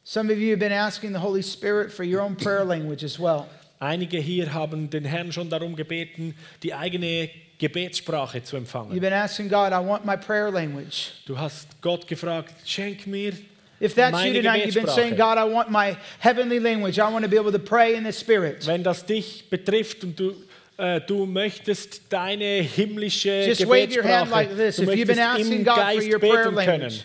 Some 0.05 0.31
of 0.31 0.39
you 0.39 0.51
have 0.51 0.59
been 0.59 0.73
asking 0.73 1.13
the 1.13 1.21
Holy 1.21 1.43
Spirit 1.43 1.93
for 1.93 2.05
your 2.05 2.21
own 2.23 2.35
prayer 2.35 2.65
language 2.65 3.05
as 3.05 3.19
well. 3.19 3.47
Einige 3.79 4.19
hier 4.19 4.53
haben 4.53 4.91
den 4.91 5.05
Herrn 5.05 5.33
schon 5.33 5.49
darum 5.49 5.75
gebeten, 5.77 6.35
die 6.63 6.75
eigene 6.75 7.31
Gebetssprache 7.61 8.43
zu 8.43 8.57
You've 8.57 8.63
empfangen. 8.63 9.01
been 9.01 9.13
asking 9.13 9.49
God, 9.49 9.73
I 9.73 9.79
want 9.79 10.05
my 10.05 10.17
prayer 10.17 10.51
language. 10.51 11.13
Du 11.27 11.39
hast 11.39 11.69
Gott 11.81 12.07
gefragt, 12.09 12.55
schenk 12.67 13.07
mir 13.07 13.33
If 13.81 13.95
that's 13.95 14.11
you 14.25 14.33
meine 14.33 14.43
tonight, 14.43 14.67
you've 14.67 14.75
been 14.75 14.89
saying. 14.89 15.17
God, 15.17 15.39
I 15.39 15.45
want 15.45 15.71
my 15.71 15.97
heavenly 16.19 16.59
language. 16.59 16.99
I 16.99 17.09
want 17.11 17.25
to 17.25 17.31
be 17.31 17.37
able 17.37 17.53
to 17.53 17.59
pray 17.59 17.95
in 17.95 18.05
the 18.05 18.13
Spirit. 18.13 18.67
Wenn 18.67 18.83
das 18.83 19.07
dich 19.07 19.49
betrifft 19.49 20.05
und 20.05 20.19
du, 20.19 20.35
äh, 20.77 21.01
du 21.01 21.25
möchtest 21.25 22.03
deine 22.13 22.63
himmlische 22.63 23.47
Just 23.47 23.67
wave 23.67 23.91
your 23.95 24.05
hand 24.05 24.31
like 24.31 24.55
this. 24.57 24.77
du 24.77 24.83
If 24.83 24.89
you've 24.91 25.07
been 25.07 25.17
möchtest 25.17 25.21
asking 25.21 25.53
im 25.53 25.65
God 25.65 25.75
for 25.75 25.85
Geist 25.85 26.09
your 26.13 26.19
prayer 26.19 26.51
language. 26.51 27.05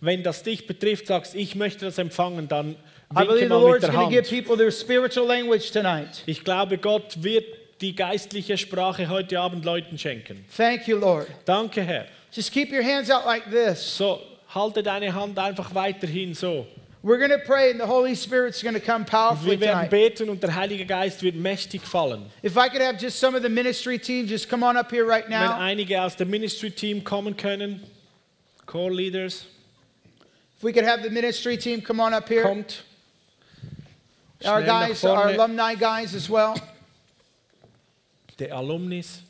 Wenn 0.00 0.22
das 0.22 0.42
dich 0.42 0.66
betrifft, 0.66 1.06
sagst, 1.06 1.34
ich 1.34 1.54
möchte 1.54 1.84
das 1.84 1.98
empfangen, 1.98 2.48
dann 2.48 2.76
I 3.12 3.24
believe 3.24 3.42
the 3.42 3.46
Lord's 3.46 3.80
der 3.82 3.92
going 3.92 4.06
to 4.06 4.10
give 4.10 4.28
Hand. 4.28 4.46
people 4.46 4.56
their 4.56 4.72
spiritual 4.72 5.26
language 5.26 5.70
tonight. 5.70 6.22
Ich 6.26 6.42
glaube, 6.42 6.76
Gott 6.76 7.22
wird 7.22 7.44
die 7.80 7.94
geistliche 7.94 8.56
Sprache 8.56 9.08
heute 9.08 9.38
Abend 9.38 9.64
Leuten 9.64 9.98
schenken. 9.98 10.44
Thank 10.56 10.88
you, 10.88 10.96
Lord. 10.98 11.26
Danke, 11.44 11.82
Herr. 11.82 12.06
Just 12.32 12.52
keep 12.52 12.72
your 12.72 12.82
hands 12.82 13.10
out 13.10 13.24
like 13.26 13.50
this. 13.50 13.80
So, 13.96 14.20
halte 14.54 14.82
deine 14.82 15.14
Hand 15.14 15.38
einfach 15.38 15.74
weiterhin 15.74 16.34
so. 16.34 16.66
We're 17.02 17.18
going 17.18 17.30
to 17.30 17.38
pray, 17.46 17.70
and 17.70 17.78
the 17.78 17.86
Holy 17.86 18.16
Spirit's 18.16 18.62
going 18.62 18.74
to 18.74 18.80
come 18.80 19.04
powerfully 19.04 19.60
Wir 19.60 19.68
werden 19.68 19.88
beten 19.88 20.28
und 20.28 20.42
der 20.42 20.54
Heilige 20.56 20.84
Geist 20.86 21.22
wird 21.22 21.36
mächtig 21.36 21.82
fallen. 21.82 22.26
If 22.42 22.56
I 22.56 22.68
could 22.68 22.80
have 22.82 22.98
just 22.98 23.20
some 23.20 23.36
of 23.36 23.42
the 23.42 23.48
ministry 23.48 23.96
team 23.98 24.26
just 24.26 24.48
come 24.48 24.64
on 24.64 24.76
up 24.76 24.90
here 24.90 25.04
right 25.06 25.24
Wenn 25.28 25.38
now. 25.38 25.56
einige 25.56 26.02
aus 26.02 26.16
dem 26.16 26.30
Ministry-Team 26.30 27.04
kommen 27.04 27.36
können, 27.36 27.80
Core 28.66 28.92
Leaders, 28.92 29.46
If 30.56 30.64
we 30.64 30.72
could 30.72 30.84
have 30.84 31.02
the 31.04 31.10
ministry 31.10 31.56
team 31.56 31.80
come 31.80 32.00
on 32.00 32.12
up 32.12 32.28
here. 32.28 32.42
kommt. 32.42 32.82
Our 34.44 34.62
guys, 34.62 35.04
our 35.04 35.28
alumni 35.28 35.74
guys 35.76 36.14
as 36.14 36.28
well. 36.28 36.54
Der 38.38 38.54
Alumnis. 38.54 39.22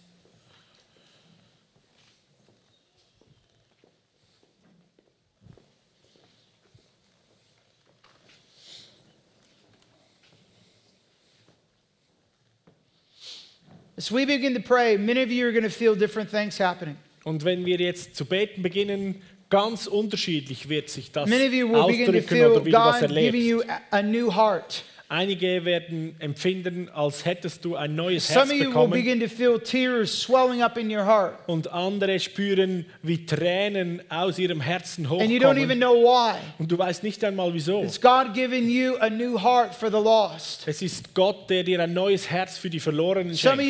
As 13.99 14.11
we 14.13 14.27
begin 14.27 14.55
to 14.55 14.61
pray, 14.61 14.99
many 14.99 15.23
of 15.23 15.31
you 15.31 15.47
are 15.47 15.53
going 15.53 15.63
to 15.63 15.71
feel 15.71 15.95
different 15.95 16.31
things 16.31 16.59
happening. 16.59 16.97
Und 17.25 17.45
wenn 17.45 17.65
wir 17.65 17.79
jetzt 17.79 18.15
zu 18.15 18.25
beten 18.25 18.63
beginnen, 18.63 19.23
ganz 19.49 19.87
unterschiedlich 19.87 20.69
wird 20.69 20.91
sich 20.91 21.13
das 21.13 21.31
ausdrücken 21.31 21.75
oder 21.75 21.89
wie 21.89 22.71
du 22.71 22.71
das 22.71 23.01
God 23.01 23.09
giving 23.09 23.43
you 23.43 23.63
erlebst. 23.91 24.85
Einige 25.09 25.65
werden 25.65 26.17
empfinden, 26.19 26.89
als 26.93 27.25
hättest 27.25 27.65
du 27.65 27.77
ein 27.77 27.95
neues 27.95 28.27
Some 28.27 28.41
Herz 28.41 28.51
of 28.51 28.55
you 28.55 28.59
will 28.61 28.67
bekommen. 28.69 28.91
begin 28.91 29.21
to 29.21 29.29
feel 29.29 29.61
tears 29.61 30.23
swelling 30.23 30.63
up 30.63 30.77
in 30.77 30.91
your 30.91 31.07
heart. 31.07 31.35
Und 31.47 31.71
andere 31.71 32.19
spüren, 32.19 32.87
wie 33.03 33.25
Tränen 33.25 34.03
aus 34.11 34.39
ihrem 34.39 34.61
Herzen 34.61 35.07
And 35.07 35.31
you 35.31 35.39
don't 35.39 35.57
even 35.59 35.79
hochkommen. 35.79 35.79
know 35.79 35.95
why. 36.03 36.35
Und 36.59 36.73
du 36.73 36.79
weißt 36.79 37.05
nicht 37.05 37.23
einmal 37.23 37.55
wieso. 37.55 37.85
It's 37.85 38.01
God 38.01 38.35
giving 38.35 38.69
you 38.69 38.97
a 38.97 39.09
new 39.09 39.41
heart 39.41 39.75
for 39.75 39.91
the 39.91 39.97
lost. 39.99 40.65
Es 40.67 40.83
ist 40.83 41.15
Gott, 41.15 41.49
der 41.51 41.63
dir 41.63 41.79
ein 41.81 41.93
neues 41.93 42.29
Herz 42.29 42.59
für 42.59 42.69
die 42.69 42.81
Verlorenen 42.81 43.37
schenkt. 43.37 43.61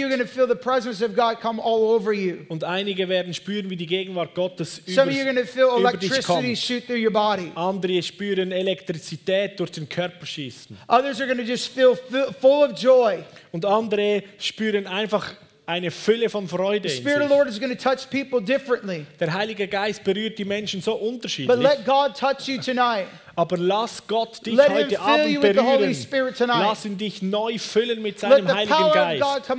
Und 2.48 2.64
einige 2.64 3.08
werden 3.08 3.34
spüren, 3.34 3.68
wie 3.68 3.76
die 3.76 3.86
Gegenwart 3.86 4.34
Gottes 4.34 4.78
über, 4.86 5.04
über 5.04 5.92
dich 5.98 6.22
kommt. 6.22 7.56
Andere 7.56 8.02
spüren 8.02 8.52
Elektrizität 8.52 9.60
durch 9.60 9.72
den 9.72 9.86
Körper 9.88 10.24
schießen. 10.24 10.78
Others 10.88 11.25
are 11.26 11.34
going 11.34 11.44
to 11.44 11.50
just 11.52 11.68
feel 11.68 11.96
full 12.40 12.64
of 12.64 12.78
joy. 12.78 13.22
Und 13.52 13.64
andere 13.64 14.22
spüren 14.38 14.86
einfach 14.86 15.34
eine 15.66 15.90
Fülle 15.90 16.28
von 16.30 16.46
Freude 16.48 16.88
The 16.88 16.96
Spirit 16.96 17.22
of 17.22 17.28
the. 17.28 17.34
Lord 17.34 17.48
is 17.48 17.58
going 17.58 17.76
to 17.76 17.82
touch 17.82 18.08
people 18.08 18.40
differently. 18.40 19.04
Der 19.18 19.32
Heilige 19.32 19.66
Geist 19.66 20.04
berührt 20.04 20.38
die 20.38 20.44
Menschen 20.44 20.80
so 20.80 20.92
But 20.92 21.02
unterschiedlich. 21.08 21.58
let 21.58 21.84
God 21.84 22.16
touch 22.16 22.46
you 22.46 22.58
tonight. 22.60 23.06
Aber 23.34 23.58
lass 23.58 24.06
Gott 24.06 24.46
dich 24.46 24.54
Let 24.54 24.70
heute 24.70 24.98
Abend 24.98 25.40
berühren. 25.42 25.94
Lass 26.46 26.84
ihn 26.86 26.96
dich 26.96 27.20
neu 27.20 27.58
füllen 27.58 28.00
mit 28.00 28.18
seinem 28.18 28.48
Heiligen 28.48 28.92
Geist. 28.94 29.50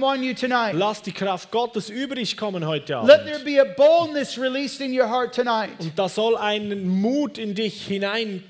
Lass 0.74 1.02
die 1.04 1.12
Kraft 1.12 1.52
Gottes 1.52 1.90
über 1.90 2.16
dich 2.16 2.36
kommen 2.36 2.66
heute 2.66 2.94
Let 3.06 3.26
there 3.26 3.36
Abend. 3.36 3.46
be 3.46 3.62
a 3.62 3.66
boldness 3.66 4.38
released 4.38 4.82
in 4.82 4.98
your 5.00 5.08
heart 5.08 5.36
tonight. 5.36 5.72
Und 5.80 5.98
da 5.98 6.10
soll 6.10 6.38
ein 6.38 6.88
Mut 6.88 7.38
in 7.38 7.54
dich 7.54 7.86
hinein 7.86 8.44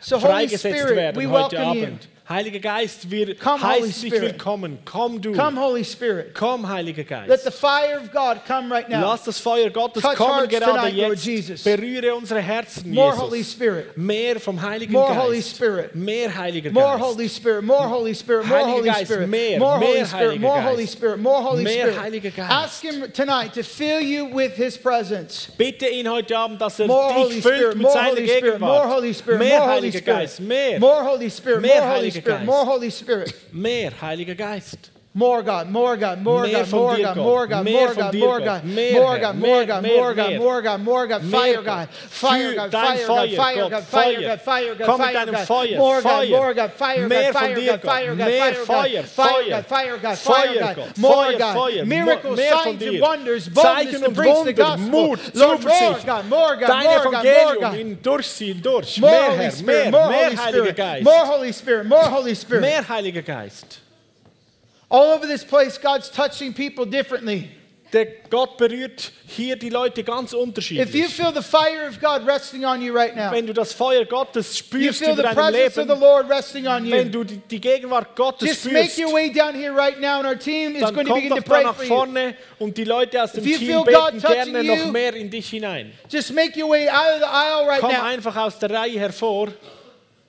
So, 0.00 0.18
freigesetzt 0.18 0.80
Spirit, 0.80 1.14
we 1.14 1.30
werden 1.30 1.32
heute 1.32 1.56
welcome 1.58 1.80
you. 1.80 2.11
Heiliger 2.28 2.60
Geist, 2.60 3.10
wir 3.10 3.34
Come, 3.36 3.60
Holy 3.60 3.80
heißen 3.82 4.02
dich 4.02 4.12
Spirit. 4.14 4.22
willkommen. 4.34 4.78
Komm 4.84 5.20
du. 5.20 5.32
Come, 5.32 5.60
Holy 5.60 5.84
Spirit. 5.84 6.32
Komm, 6.34 6.68
Heiliger 6.68 7.02
Let 7.26 7.40
the 7.40 7.50
Geist. 7.50 7.58
fire 7.58 7.98
of 8.00 8.12
God 8.12 8.38
come 8.46 8.72
right 8.72 8.88
now. 8.88 9.00
Lass 9.00 9.24
das 9.24 9.40
Feuer 9.40 9.70
Gottes 9.70 10.04
Touch 10.04 10.16
kommen 10.16 10.48
gerade 10.48 10.64
tonight, 10.64 10.94
Lord 10.96 11.14
jetzt. 11.14 11.24
Jesus. 11.26 11.64
Berühre 11.64 12.14
unsere 12.14 12.40
Herzen, 12.40 12.92
More 12.94 13.16
Holy 13.16 13.38
Jesus. 13.38 13.52
Spirit. 13.54 13.96
Mehr 13.96 14.38
vom 14.38 14.62
Heiligen 14.62 14.92
More 14.92 15.12
Holy 15.20 15.38
Geist. 15.38 15.56
Spirit. 15.56 15.94
Mehr 15.96 16.32
Heiliger 16.32 16.70
More 16.70 16.96
Geist. 16.96 17.04
Holy 17.04 17.28
Spirit, 17.28 17.64
more 17.64 17.88
Holy 17.88 18.14
Spirit, 18.14 18.46
more 18.46 18.56
Heiliger 18.58 18.72
Holy 18.76 18.88
Geist, 18.88 19.04
Spirit, 19.12 19.28
mehr, 19.28 19.58
more 19.58 19.72
Holy 19.78 19.86
mehr 19.94 20.06
Spirit, 20.06 20.22
Heiliger 20.22 20.40
more 20.40 20.54
Geist. 20.54 20.68
Holy 20.70 20.86
Spirit, 20.86 21.18
more 21.20 21.42
Holy 21.42 21.62
Mehr 21.64 21.72
Spirit. 21.72 22.00
Heiliger 22.00 22.30
Geist. 22.30 22.50
Ask 22.52 22.82
Him 22.84 23.12
tonight 23.12 23.52
to 23.54 23.62
fill 23.64 24.00
you 24.00 24.26
with 24.32 24.52
His 24.54 24.78
presence. 24.78 25.48
Bitte 25.58 25.88
ihn 25.88 26.08
heute 26.08 26.38
Abend, 26.38 26.60
dass 26.60 26.78
er 26.78 26.86
More 26.86 27.12
Holy 27.14 27.34
dich 27.34 27.42
füllt 27.42 27.56
Spirit, 27.56 27.74
mit 27.74 27.82
more 27.82 27.92
seiner 27.92 28.10
Holy 28.10 28.28
Spirit, 28.28 28.60
more 28.60 28.70
Gegenwart. 28.80 28.94
Holy 28.96 29.12
Spirit, 29.14 29.38
mehr 29.40 29.48
more 29.58 29.60
Holy 29.66 29.72
Heiliger 29.74 29.98
Spirit, 29.98 30.18
Geist, 30.20 30.40
mehr, 30.40 30.78
more 30.78 31.04
Holy 31.04 31.28
Spirit, 31.30 31.62
more 31.62 31.94
Holy 31.96 32.11
Heiliger 32.12 32.20
Spirit, 32.20 32.38
Geist. 32.38 32.46
more 32.46 32.66
Holy 32.66 32.90
Spirit. 32.90 33.34
mehr 33.52 33.92
Heiliger 34.00 34.34
Geist. 34.34 34.91
More 35.14 35.42
Mehr, 35.42 35.54
God, 39.18 39.36
mehr, 39.36 39.42
more 39.92 40.06
God, 40.14 40.24
mehr. 40.28 40.38
more 40.38 40.62
God, 40.62 40.80
more 40.80 41.06
God, 41.06 41.22
Mehr, 41.24 41.30
fire. 41.30 41.62
God, 41.62 41.88
fire 41.90 42.54
God, 42.54 42.70
fire 42.72 43.06
God, 43.06 43.30
fire 43.30 43.68
God, 43.68 43.84
fire. 43.84 44.20
God, 44.22 44.40
fire 44.40 44.74
God, 44.74 44.86
Komm 44.86 45.00
mit 45.00 45.06
fire 45.06 45.12
deinem 45.26 45.46
Feuer, 45.46 45.76
more 45.78 46.00
God, 46.54 46.72
fire 46.72 47.08
God, 47.08 47.12
fire 47.34 47.66
God, 47.66 47.82
fire 47.82 48.16
God, 48.16 48.26
Mehr 48.26 48.54
Feuer, 48.54 49.02
Feuer. 49.04 49.62
Fire 49.64 49.98
God, 49.98 50.18
fire 50.18 50.74
God, 50.74 50.96
more 50.96 51.32
Feuer, 51.52 51.84
miracles, 51.84 52.40
signs 52.40 52.82
and 52.82 53.00
wonders, 53.00 53.50
Zeichen 53.54 54.04
und 54.06 54.16
Wunder. 54.16 54.76
Mut, 54.78 55.20
Zuversicht. 55.34 56.06
Dein 56.06 56.86
Evangelium 56.86 57.74
in 57.74 58.02
durchziehen, 58.02 58.62
durch. 58.62 58.98
Mehr, 58.98 59.32
Herr, 59.32 59.52
mehr, 59.62 59.90
mehr, 59.90 60.42
Heiliger 60.42 60.72
Geist. 60.72 61.04
Mehr, 62.50 62.88
Heiliger 62.88 63.22
Geist. 63.22 63.81
All 64.92 65.14
over 65.14 65.26
this 65.26 65.42
place, 65.42 65.78
God's 65.78 66.10
touching 66.10 66.52
people 66.52 66.84
differently. 66.84 67.48
Der 67.94 68.06
Gott 68.30 68.56
berührt 68.58 69.12
hier 69.26 69.56
die 69.56 69.68
Leute 69.68 70.02
ganz 70.02 70.32
If 70.32 70.38
you 70.38 70.42
unterschiedlich. 70.42 71.14
feel 71.14 71.32
the 71.34 71.42
fire 71.42 71.88
of 71.88 71.98
God 72.00 72.26
resting 72.26 72.64
on 72.64 72.80
you 72.80 72.94
right 72.94 73.14
now, 73.14 73.30
Wenn 73.30 73.46
du 73.46 73.52
das 73.54 73.72
Feuer 73.72 74.04
Gottes 74.06 74.58
you 74.58 74.64
spürst 74.64 75.00
the 75.00 75.22
deinem 75.22 75.34
presence 75.34 75.78
of 75.78 75.86
the 75.86 75.92
Leben, 75.92 76.00
Lord 76.00 76.30
resting 76.30 76.66
on 76.66 76.90
wenn 76.90 77.10
du 77.10 77.24
die, 77.24 77.58
Gegenwart 77.60 78.14
Gottes 78.16 78.48
just 78.48 78.64
make 78.66 78.90
spürst, 78.90 78.98
your 78.98 79.12
way 79.12 79.30
down 79.30 79.54
here 79.54 79.74
right 79.74 79.98
now, 79.98 80.18
and 80.18 80.26
our 80.26 80.38
team 80.38 80.74
is 80.74 80.82
dann 80.82 80.94
going 80.94 81.06
to 81.06 81.12
komm 81.12 81.28
doch 81.28 81.42
da 81.42 81.62
nach 81.62 81.74
vorne 81.74 82.34
und 82.58 82.76
die 82.76 82.84
Leute 82.84 83.22
aus 83.22 83.32
dem 83.32 83.46
If 83.46 83.58
Team 83.58 83.84
beten 83.84 84.20
gerne 84.20 84.62
noch 84.64 84.90
mehr 84.90 85.14
in 85.14 85.30
dich 85.30 85.48
hinein. 85.50 85.92
Just 86.10 86.32
make 86.34 86.58
your 86.58 86.70
way 86.70 86.88
out 86.88 87.14
of 87.14 87.20
the 87.20 87.26
aisle 87.26 87.66
right 87.66 87.80
Komm 87.80 87.92
now. 87.92 88.04
einfach 88.04 88.36
aus 88.36 88.58
der 88.58 88.70
Reihe 88.70 88.98
hervor. 88.98 89.48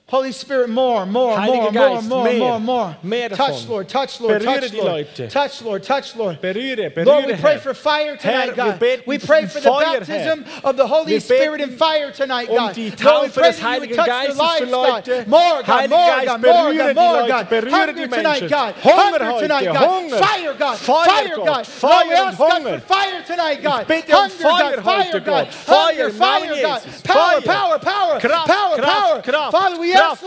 Holy 0.06 0.32
Spirit, 0.32 0.68
more, 0.68 1.06
more, 1.06 1.34
Heiliger 1.34 1.72
more, 1.72 1.72
more, 1.72 1.96
Geist, 1.96 2.08
more, 2.10 2.24
mehr, 2.24 2.38
more, 2.38 2.60
more. 2.60 2.96
mehr 3.02 3.28
touch, 3.30 3.62
davon. 3.62 3.68
Lord, 3.70 3.88
touch, 3.88 4.20
Lord, 4.20 4.42
Berühre 4.42 4.60
touch, 4.60 4.72
Lord. 4.74 4.92
Leute. 4.92 5.30
Touch, 5.30 5.62
Lord, 5.62 5.82
touch, 5.82 6.16
Lord. 6.16 6.40
Berühre, 6.42 7.06
Lord, 7.06 7.24
we 7.24 7.32
berühre, 7.32 7.40
pray 7.40 7.52
Herr. 7.52 7.60
for 7.60 7.72
fire 7.72 8.16
tonight, 8.18 8.54
Herr, 8.54 8.76
God. 8.76 8.80
We 9.06 9.16
pray 9.16 9.46
for 9.46 9.60
the 9.60 9.70
Feuer, 9.70 9.80
baptism 9.80 10.44
Herr. 10.44 10.60
of 10.66 10.76
the 10.76 10.86
Holy 10.86 11.18
Spirit 11.20 11.62
and 11.62 11.72
fire 11.78 12.10
tonight, 12.12 12.50
um 12.50 12.54
God. 12.54 12.76
Lord, 12.76 13.22
we 13.22 13.30
pray 13.30 13.50
that 13.52 13.74
you 13.74 13.80
would 13.80 13.94
touch 13.94 14.08
Geistes 14.08 14.36
für 14.36 14.70
lives, 14.70 15.08
God. 15.08 15.26
More, 15.26 15.62
God, 15.62 15.90
more, 15.90 15.98
Geist, 15.98 16.26
God, 16.26 16.42
more, 16.42 16.52
berühre 16.52 16.76
God, 16.76 16.96
more, 16.96 17.28
God. 17.28 17.48
berühre 17.48 17.70
Hunger 17.70 18.08
tonight. 18.08 18.48
God. 18.50 18.74
Hunger 18.74 19.40
tonight, 19.40 19.64
God. 19.64 20.10
Fire, 20.10 20.54
God. 20.54 20.76
Fire. 20.76 21.36
God. 21.36 21.66
Feuer 21.66 21.90
Lord, 21.90 22.06
we 22.06 22.12
und 22.12 22.20
ask 22.20 22.38
God 22.38 22.52
Hunger. 22.52 22.80
fire 22.80 23.22
tonight, 23.26 23.62
God. 23.62 23.86
Hunger, 23.88 24.02
God. 24.04 24.82
Fire, 24.84 25.20
God. 25.20 25.48
Hunger, 25.48 25.50
Feuer 25.50 26.08
im 26.10 26.18
Namen 26.18 26.48
fire, 26.52 26.60
God. 26.60 26.82
Power, 27.04 27.40
power, 27.40 27.78
power. 27.78 28.20
Power, 28.20 29.22
power. 29.22 29.50
Father, 29.50 29.80
we 29.80 29.93
Kraft. 29.94 30.24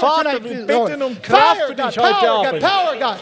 Vater, 0.00 0.44
wir 0.44 0.66
bitten 0.66 1.02
um 1.02 1.20
Kraft 1.20 1.62
für 1.66 1.74
dich 1.74 1.84
heute 1.84 1.98
Power, 1.98 2.20
God. 2.20 2.46
Abend. 2.46 2.62
Power, 2.62 2.96
God. 2.96 3.20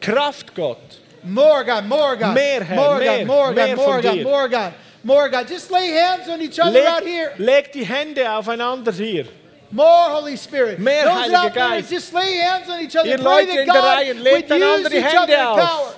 Kraft, 0.00 0.54
Gott. 0.54 0.78
More 1.22 1.64
God, 1.64 1.84
more 1.86 2.16
God. 2.16 2.34
Mehr, 2.34 2.64
Herr, 2.64 2.76
more 2.76 2.98
mehr, 2.98 3.18
God, 3.18 3.26
more 3.26 3.52
mehr 3.52 3.68
God, 3.68 3.76
more 3.76 4.00
God, 4.02 4.22
more 4.22 4.48
God, 4.48 4.72
more 5.02 5.28
God. 5.28 5.48
Just 5.48 5.70
lay 5.70 5.90
hands 5.90 6.28
on 6.28 6.40
each 6.40 6.58
other 6.60 6.86
out 6.86 7.02
here. 7.02 7.32
Leg, 7.38 7.64
leg 7.64 7.72
die 7.72 7.84
Hände 7.84 8.30
aufeinander 8.30 8.92
hier. 8.92 9.26
More 9.70 10.10
Holy 10.10 10.36
Spirit. 10.36 10.78
Mehr 10.78 11.04
Those 11.04 11.14
Heiliger 11.14 11.50
Geist. 11.50 11.90
just 11.90 12.12
lay 12.12 12.38
hands 12.38 12.68
on 12.68 12.80
each 12.80 12.96
other. 12.96 13.08
Ihr 13.08 13.18
Leute 13.18 13.50
in 13.50 13.66
der 13.66 13.82
Reihe, 13.82 14.12
legt 14.12 14.52
einander 14.52 14.88
die 14.88 15.02
Hände 15.02 15.32
in 15.32 15.38
power. 15.38 15.94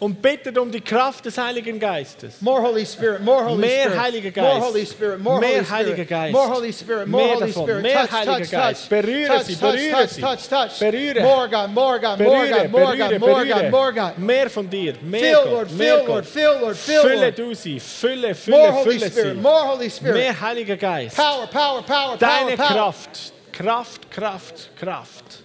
Und 0.00 0.20
bittet 0.22 0.56
um 0.56 0.70
die 0.72 0.80
Kraft 0.80 1.26
des 1.26 1.36
Heiligen 1.36 1.78
Geistes. 1.78 2.40
More 2.40 2.62
Holy 2.62 2.86
Spirit, 2.86 3.22
more 3.22 3.44
Holy 3.44 3.58
Mehr. 3.58 4.00
Heiliger 4.00 4.32
More 4.42 4.50
Geist. 4.54 4.66
Holy 4.66 4.86
Spirit, 4.86 5.20
more 5.20 5.40
Mehr 5.40 5.48
Holy 5.50 5.64
Spirit. 5.64 5.70
Heiliger 5.70 6.04
Geist. 6.06 6.32
More 6.32 6.48
Holy 6.48 6.72
Spirit, 6.72 7.06
more 7.08 7.22
Mehr 7.24 7.34
Holy. 7.36 7.52
Spirit. 7.52 7.82
Mehr 7.82 7.92
touch, 8.00 8.12
Heiliger 8.12 8.38
touch, 8.38 8.50
Geist. 8.50 8.88
Berühre 8.88 9.26
touch, 9.28 9.42
sie, 9.44 9.54
berühre 9.56 9.90
touch, 9.92 10.10
sie. 10.10 10.20
touch, 10.22 10.48
touch. 10.48 10.78
Berühre. 10.80 11.20
More 11.20 11.48
God, 11.48 11.70
more 11.70 11.98
God, 12.00 12.18
more 12.18 12.30
Berühre, 12.30 12.62
God, 12.62 12.70
more 12.70 12.80
berühre, 12.80 13.10
God, 13.10 13.20
more 13.20 13.44
God, 13.44 13.46
berühre. 13.46 13.70
more 13.70 13.92
God. 13.92 14.18
Mehr 14.18 14.50
von 14.50 14.70
dir, 14.70 14.94
mehr 15.02 15.20
Fill, 15.20 15.34
Gott, 15.34 15.52
Lord, 15.52 15.70
mehr 15.72 15.96
fill, 15.96 16.06
Gott. 16.06 16.08
Lord, 16.08 16.26
fill, 16.26 16.60
Lord, 16.60 16.76
fill, 16.76 17.00
Fülle 17.02 17.20
Lord. 17.20 17.38
du 17.38 17.54
sie, 17.54 17.78
fülle, 17.80 18.28
More 18.28 18.34
fülle, 18.34 18.72
Holy 18.72 18.98
fülle 18.98 19.10
Spirit, 19.10 19.34
sie. 19.36 19.40
more 19.42 19.68
Holy 19.68 19.90
Spirit. 19.90 20.14
Mehr 20.14 20.40
Heiliger 20.40 20.76
Geist. 20.78 21.16
Power, 21.16 21.46
power, 21.46 21.82
power, 21.82 21.82
power, 21.82 22.16
Deine 22.16 22.56
power. 22.56 22.66
Kraft, 22.68 23.32
Kraft, 23.52 24.10
Kraft, 24.10 24.70
Kraft. 24.78 25.42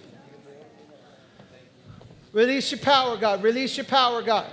Release 2.36 2.70
your 2.70 2.80
power, 2.80 3.16
God. 3.16 3.42
Release 3.42 3.78
your 3.78 3.86
power, 3.86 4.20
God. 4.20 4.44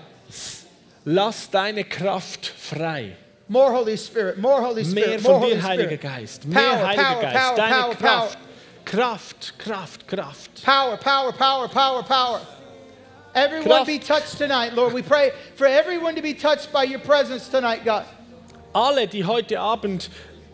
Lass 1.03 1.49
deine 1.49 1.84
Kraft 1.84 2.47
frei. 2.47 3.18
More 3.49 3.73
Holy 3.73 3.97
Spirit, 3.97 4.38
more 4.38 4.61
Holy 4.61 4.85
Spirit, 4.85 5.10
Mehr 5.10 5.19
more 5.19 5.34
von 5.34 5.41
Holy 5.41 5.55
dir, 5.55 5.64
Heiliger 5.64 5.97
Spirit. 5.97 6.01
Geist. 6.01 6.45
Mehr 6.45 6.61
Power, 6.64 6.88
Heiliger 6.88 7.03
power, 7.03 7.22
Geist. 7.22 7.35
power, 7.35 7.55
Deine 7.57 7.76
power, 7.76 7.95
Kraft. 7.95 8.38
Kraft, 8.85 9.60
Kraft, 9.60 10.07
Kraft. 10.07 10.64
Power, 10.64 10.95
power, 10.95 11.34
power, 11.34 11.68
power, 11.68 12.03
power. 12.03 12.39
Everyone 13.35 13.68
Kraft. 13.68 13.88
be 13.88 13.99
touched 13.99 14.38
tonight, 14.38 14.73
Lord. 14.73 14.93
We 14.93 15.01
pray 15.01 15.34
for 15.55 15.68
everyone 15.68 16.15
to 16.15 16.22
be 16.22 16.34
touched 16.34 16.72
by 16.72 16.84
your 16.85 16.99
presence 17.01 17.49
tonight, 17.49 17.84
God. 17.84 18.05
Alle, 18.73 19.07
die 19.07 19.26
heute 19.26 19.60
Abend 19.60 20.10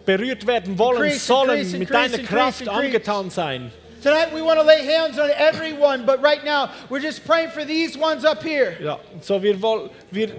berührt 0.08 0.48
werden 0.48 0.80
wollen, 0.80 1.04
Increase, 1.04 1.28
sollen 1.28 1.60
increase, 1.60 1.78
mit 1.78 1.90
increase, 1.90 2.12
deiner 2.12 2.28
Kraft 2.28 2.68
angetan 2.68 3.30
sein. 3.30 3.72
Tonight 4.02 4.34
we 4.34 4.42
want 4.42 4.60
to 4.60 4.66
lay 4.66 4.86
hands 4.86 5.20
on 5.20 5.30
everyone, 5.32 6.06
but 6.06 6.22
right 6.22 6.44
now 6.46 6.72
we're 6.90 7.02
just 7.02 7.26
praying 7.26 7.50
for 7.50 7.66
these 7.66 7.98
ones 7.98 8.24
up 8.24 8.42
here. 8.42 8.78
Ja, 8.82 8.98
so 9.22 9.42
wir, 9.42 9.62
woll, 9.62 9.90
wir 10.10 10.30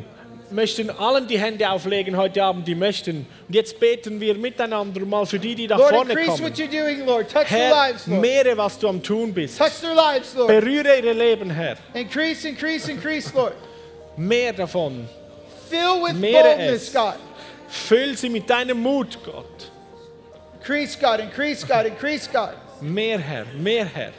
möchten 0.51 0.91
allen 0.91 1.27
die 1.29 1.39
Hände 1.39 1.69
auflegen 1.69 2.17
heute 2.17 2.43
Abend, 2.43 2.67
die 2.67 2.75
möchten. 2.75 3.27
Und 3.49 3.55
jetzt 3.55 3.79
beten 3.79 4.19
wir 4.21 4.35
miteinander 4.35 5.05
mal 5.05 5.27
für 5.27 5.39
die, 5.39 5.55
die 5.55 5.67
da 5.67 5.77
Lord, 5.77 5.91
vorne 5.91 6.13
increase 6.13 6.43
kommen. 6.43 6.45
what 6.45 6.59
you're 6.59 6.69
doing, 6.69 7.05
Lord. 7.07 7.31
Touch 7.31 7.49
their 7.49 7.59
Herr, 7.59 7.89
lives, 7.89 8.07
Lord. 8.07 8.21
mehre, 8.21 8.57
was 8.57 8.79
du 8.79 8.89
am 8.89 9.03
Tun 9.03 9.33
bist. 9.33 9.59
Touch 9.59 9.81
their 9.81 9.95
lives, 9.95 10.35
Lord. 10.35 10.49
Berühre 10.49 10.99
ihre 10.99 11.13
Leben, 11.13 11.51
Herr. 11.51 11.77
Increase, 11.95 12.49
increase, 12.49 12.89
increase, 12.89 13.33
Lord. 13.35 13.55
Mehr 14.17 14.53
davon. 14.55 15.07
Fill 15.69 16.03
with 16.03 16.15
Mehre 16.15 16.57
boldness, 16.57 16.89
es. 16.89 16.93
God. 16.93 17.15
Füll 17.69 18.17
sie 18.17 18.29
mit 18.31 18.49
deinem 18.49 18.81
Mut, 18.83 19.19
Gott. 19.25 19.71
Increase, 20.61 20.97
God. 20.99 21.21
Increase, 21.21 21.65
God. 21.65 21.87
Increase, 21.87 22.27
God. 22.27 22.55
Mehr, 22.81 23.19
Herr, 23.19 23.45
mehr, 23.55 23.85
Herr. 23.85 24.13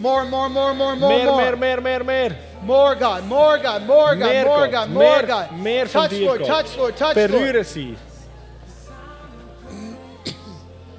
More, 0.00 0.24
more, 0.24 0.48
more, 0.48 0.74
more, 0.74 0.96
more, 0.96 1.08
Mehr, 1.08 1.26
more. 1.26 1.36
mehr, 1.36 1.56
mehr, 1.56 1.80
mehr, 1.80 2.04
mehr. 2.04 2.36
More 2.62 2.94
God, 2.96 3.24
more 3.26 3.58
God, 3.58 3.82
more 3.86 4.16
God, 4.16 4.18
Mehr 4.18 4.44
more 4.44 4.68
God, 4.68 4.90
more 4.90 5.02
mehr, 5.22 5.26
God. 5.26 5.90
von 5.90 6.02
touch, 6.02 6.10
dir, 6.10 6.26
Lord, 6.26 6.44
touch, 6.46 6.76
Lord, 6.76 6.96
touch, 6.96 7.16
Lord. 7.16 7.30
Berühre 7.30 7.64
sie. 7.74 7.96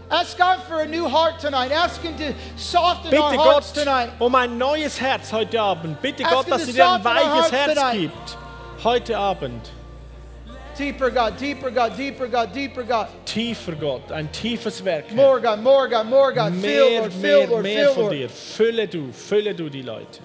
Ask 0.09 0.37
God 0.37 0.61
for 0.63 0.81
a 0.81 0.85
new 0.85 1.07
heart 1.09 1.39
tonight. 1.39 1.71
Ask 1.71 1.99
Him 2.01 2.15
to 2.17 2.33
soften 2.55 3.13
our 3.17 3.31
Bitte 3.31 3.41
hearts 3.43 3.73
Gott 3.73 3.83
tonight. 3.83 4.09
um 4.19 4.33
ein 4.35 4.57
neues 4.57 4.97
Herz 5.01 5.31
heute 5.33 5.59
Abend. 5.59 6.01
Bitte 6.01 6.23
Ask 6.23 6.33
Gott, 6.33 6.51
dass 6.51 6.65
sie 6.67 6.73
dir 6.73 6.85
ein 6.87 7.01
our 7.01 7.03
weiches 7.03 7.51
Herz 7.51 7.73
tonight. 7.73 7.99
gibt. 7.99 8.37
Heute 8.83 9.17
Abend. 9.17 9.71
Deeper 10.77 11.09
God, 11.09 11.37
deeper 11.37 11.71
God, 11.71 11.95
deeper 11.95 12.27
God, 12.27 12.53
deeper 12.53 12.83
God. 12.83 13.07
Tiefer 13.25 13.75
Gott, 13.75 14.11
ein 14.11 14.29
tiefes 14.31 14.83
Werk. 14.83 15.05
Herr. 15.07 15.15
More 15.15 15.39
God, 15.39 15.59
more 15.63 15.87
God, 15.87 16.05
more 16.07 16.33
God. 16.33 16.53
Fill, 16.53 16.89
Mehr, 16.89 16.99
Lord, 16.99 17.13
fill, 17.13 17.21
mehr, 17.21 17.47
Lord, 17.47 17.63
mehr 17.63 17.85
fill, 17.85 17.93
von 17.93 18.03
Lord. 18.03 18.13
dir. 18.13 18.29
Fülle 18.29 18.87
du, 18.87 19.11
fülle 19.13 19.55
du 19.55 19.69
die 19.69 19.81
Leute. 19.83 20.19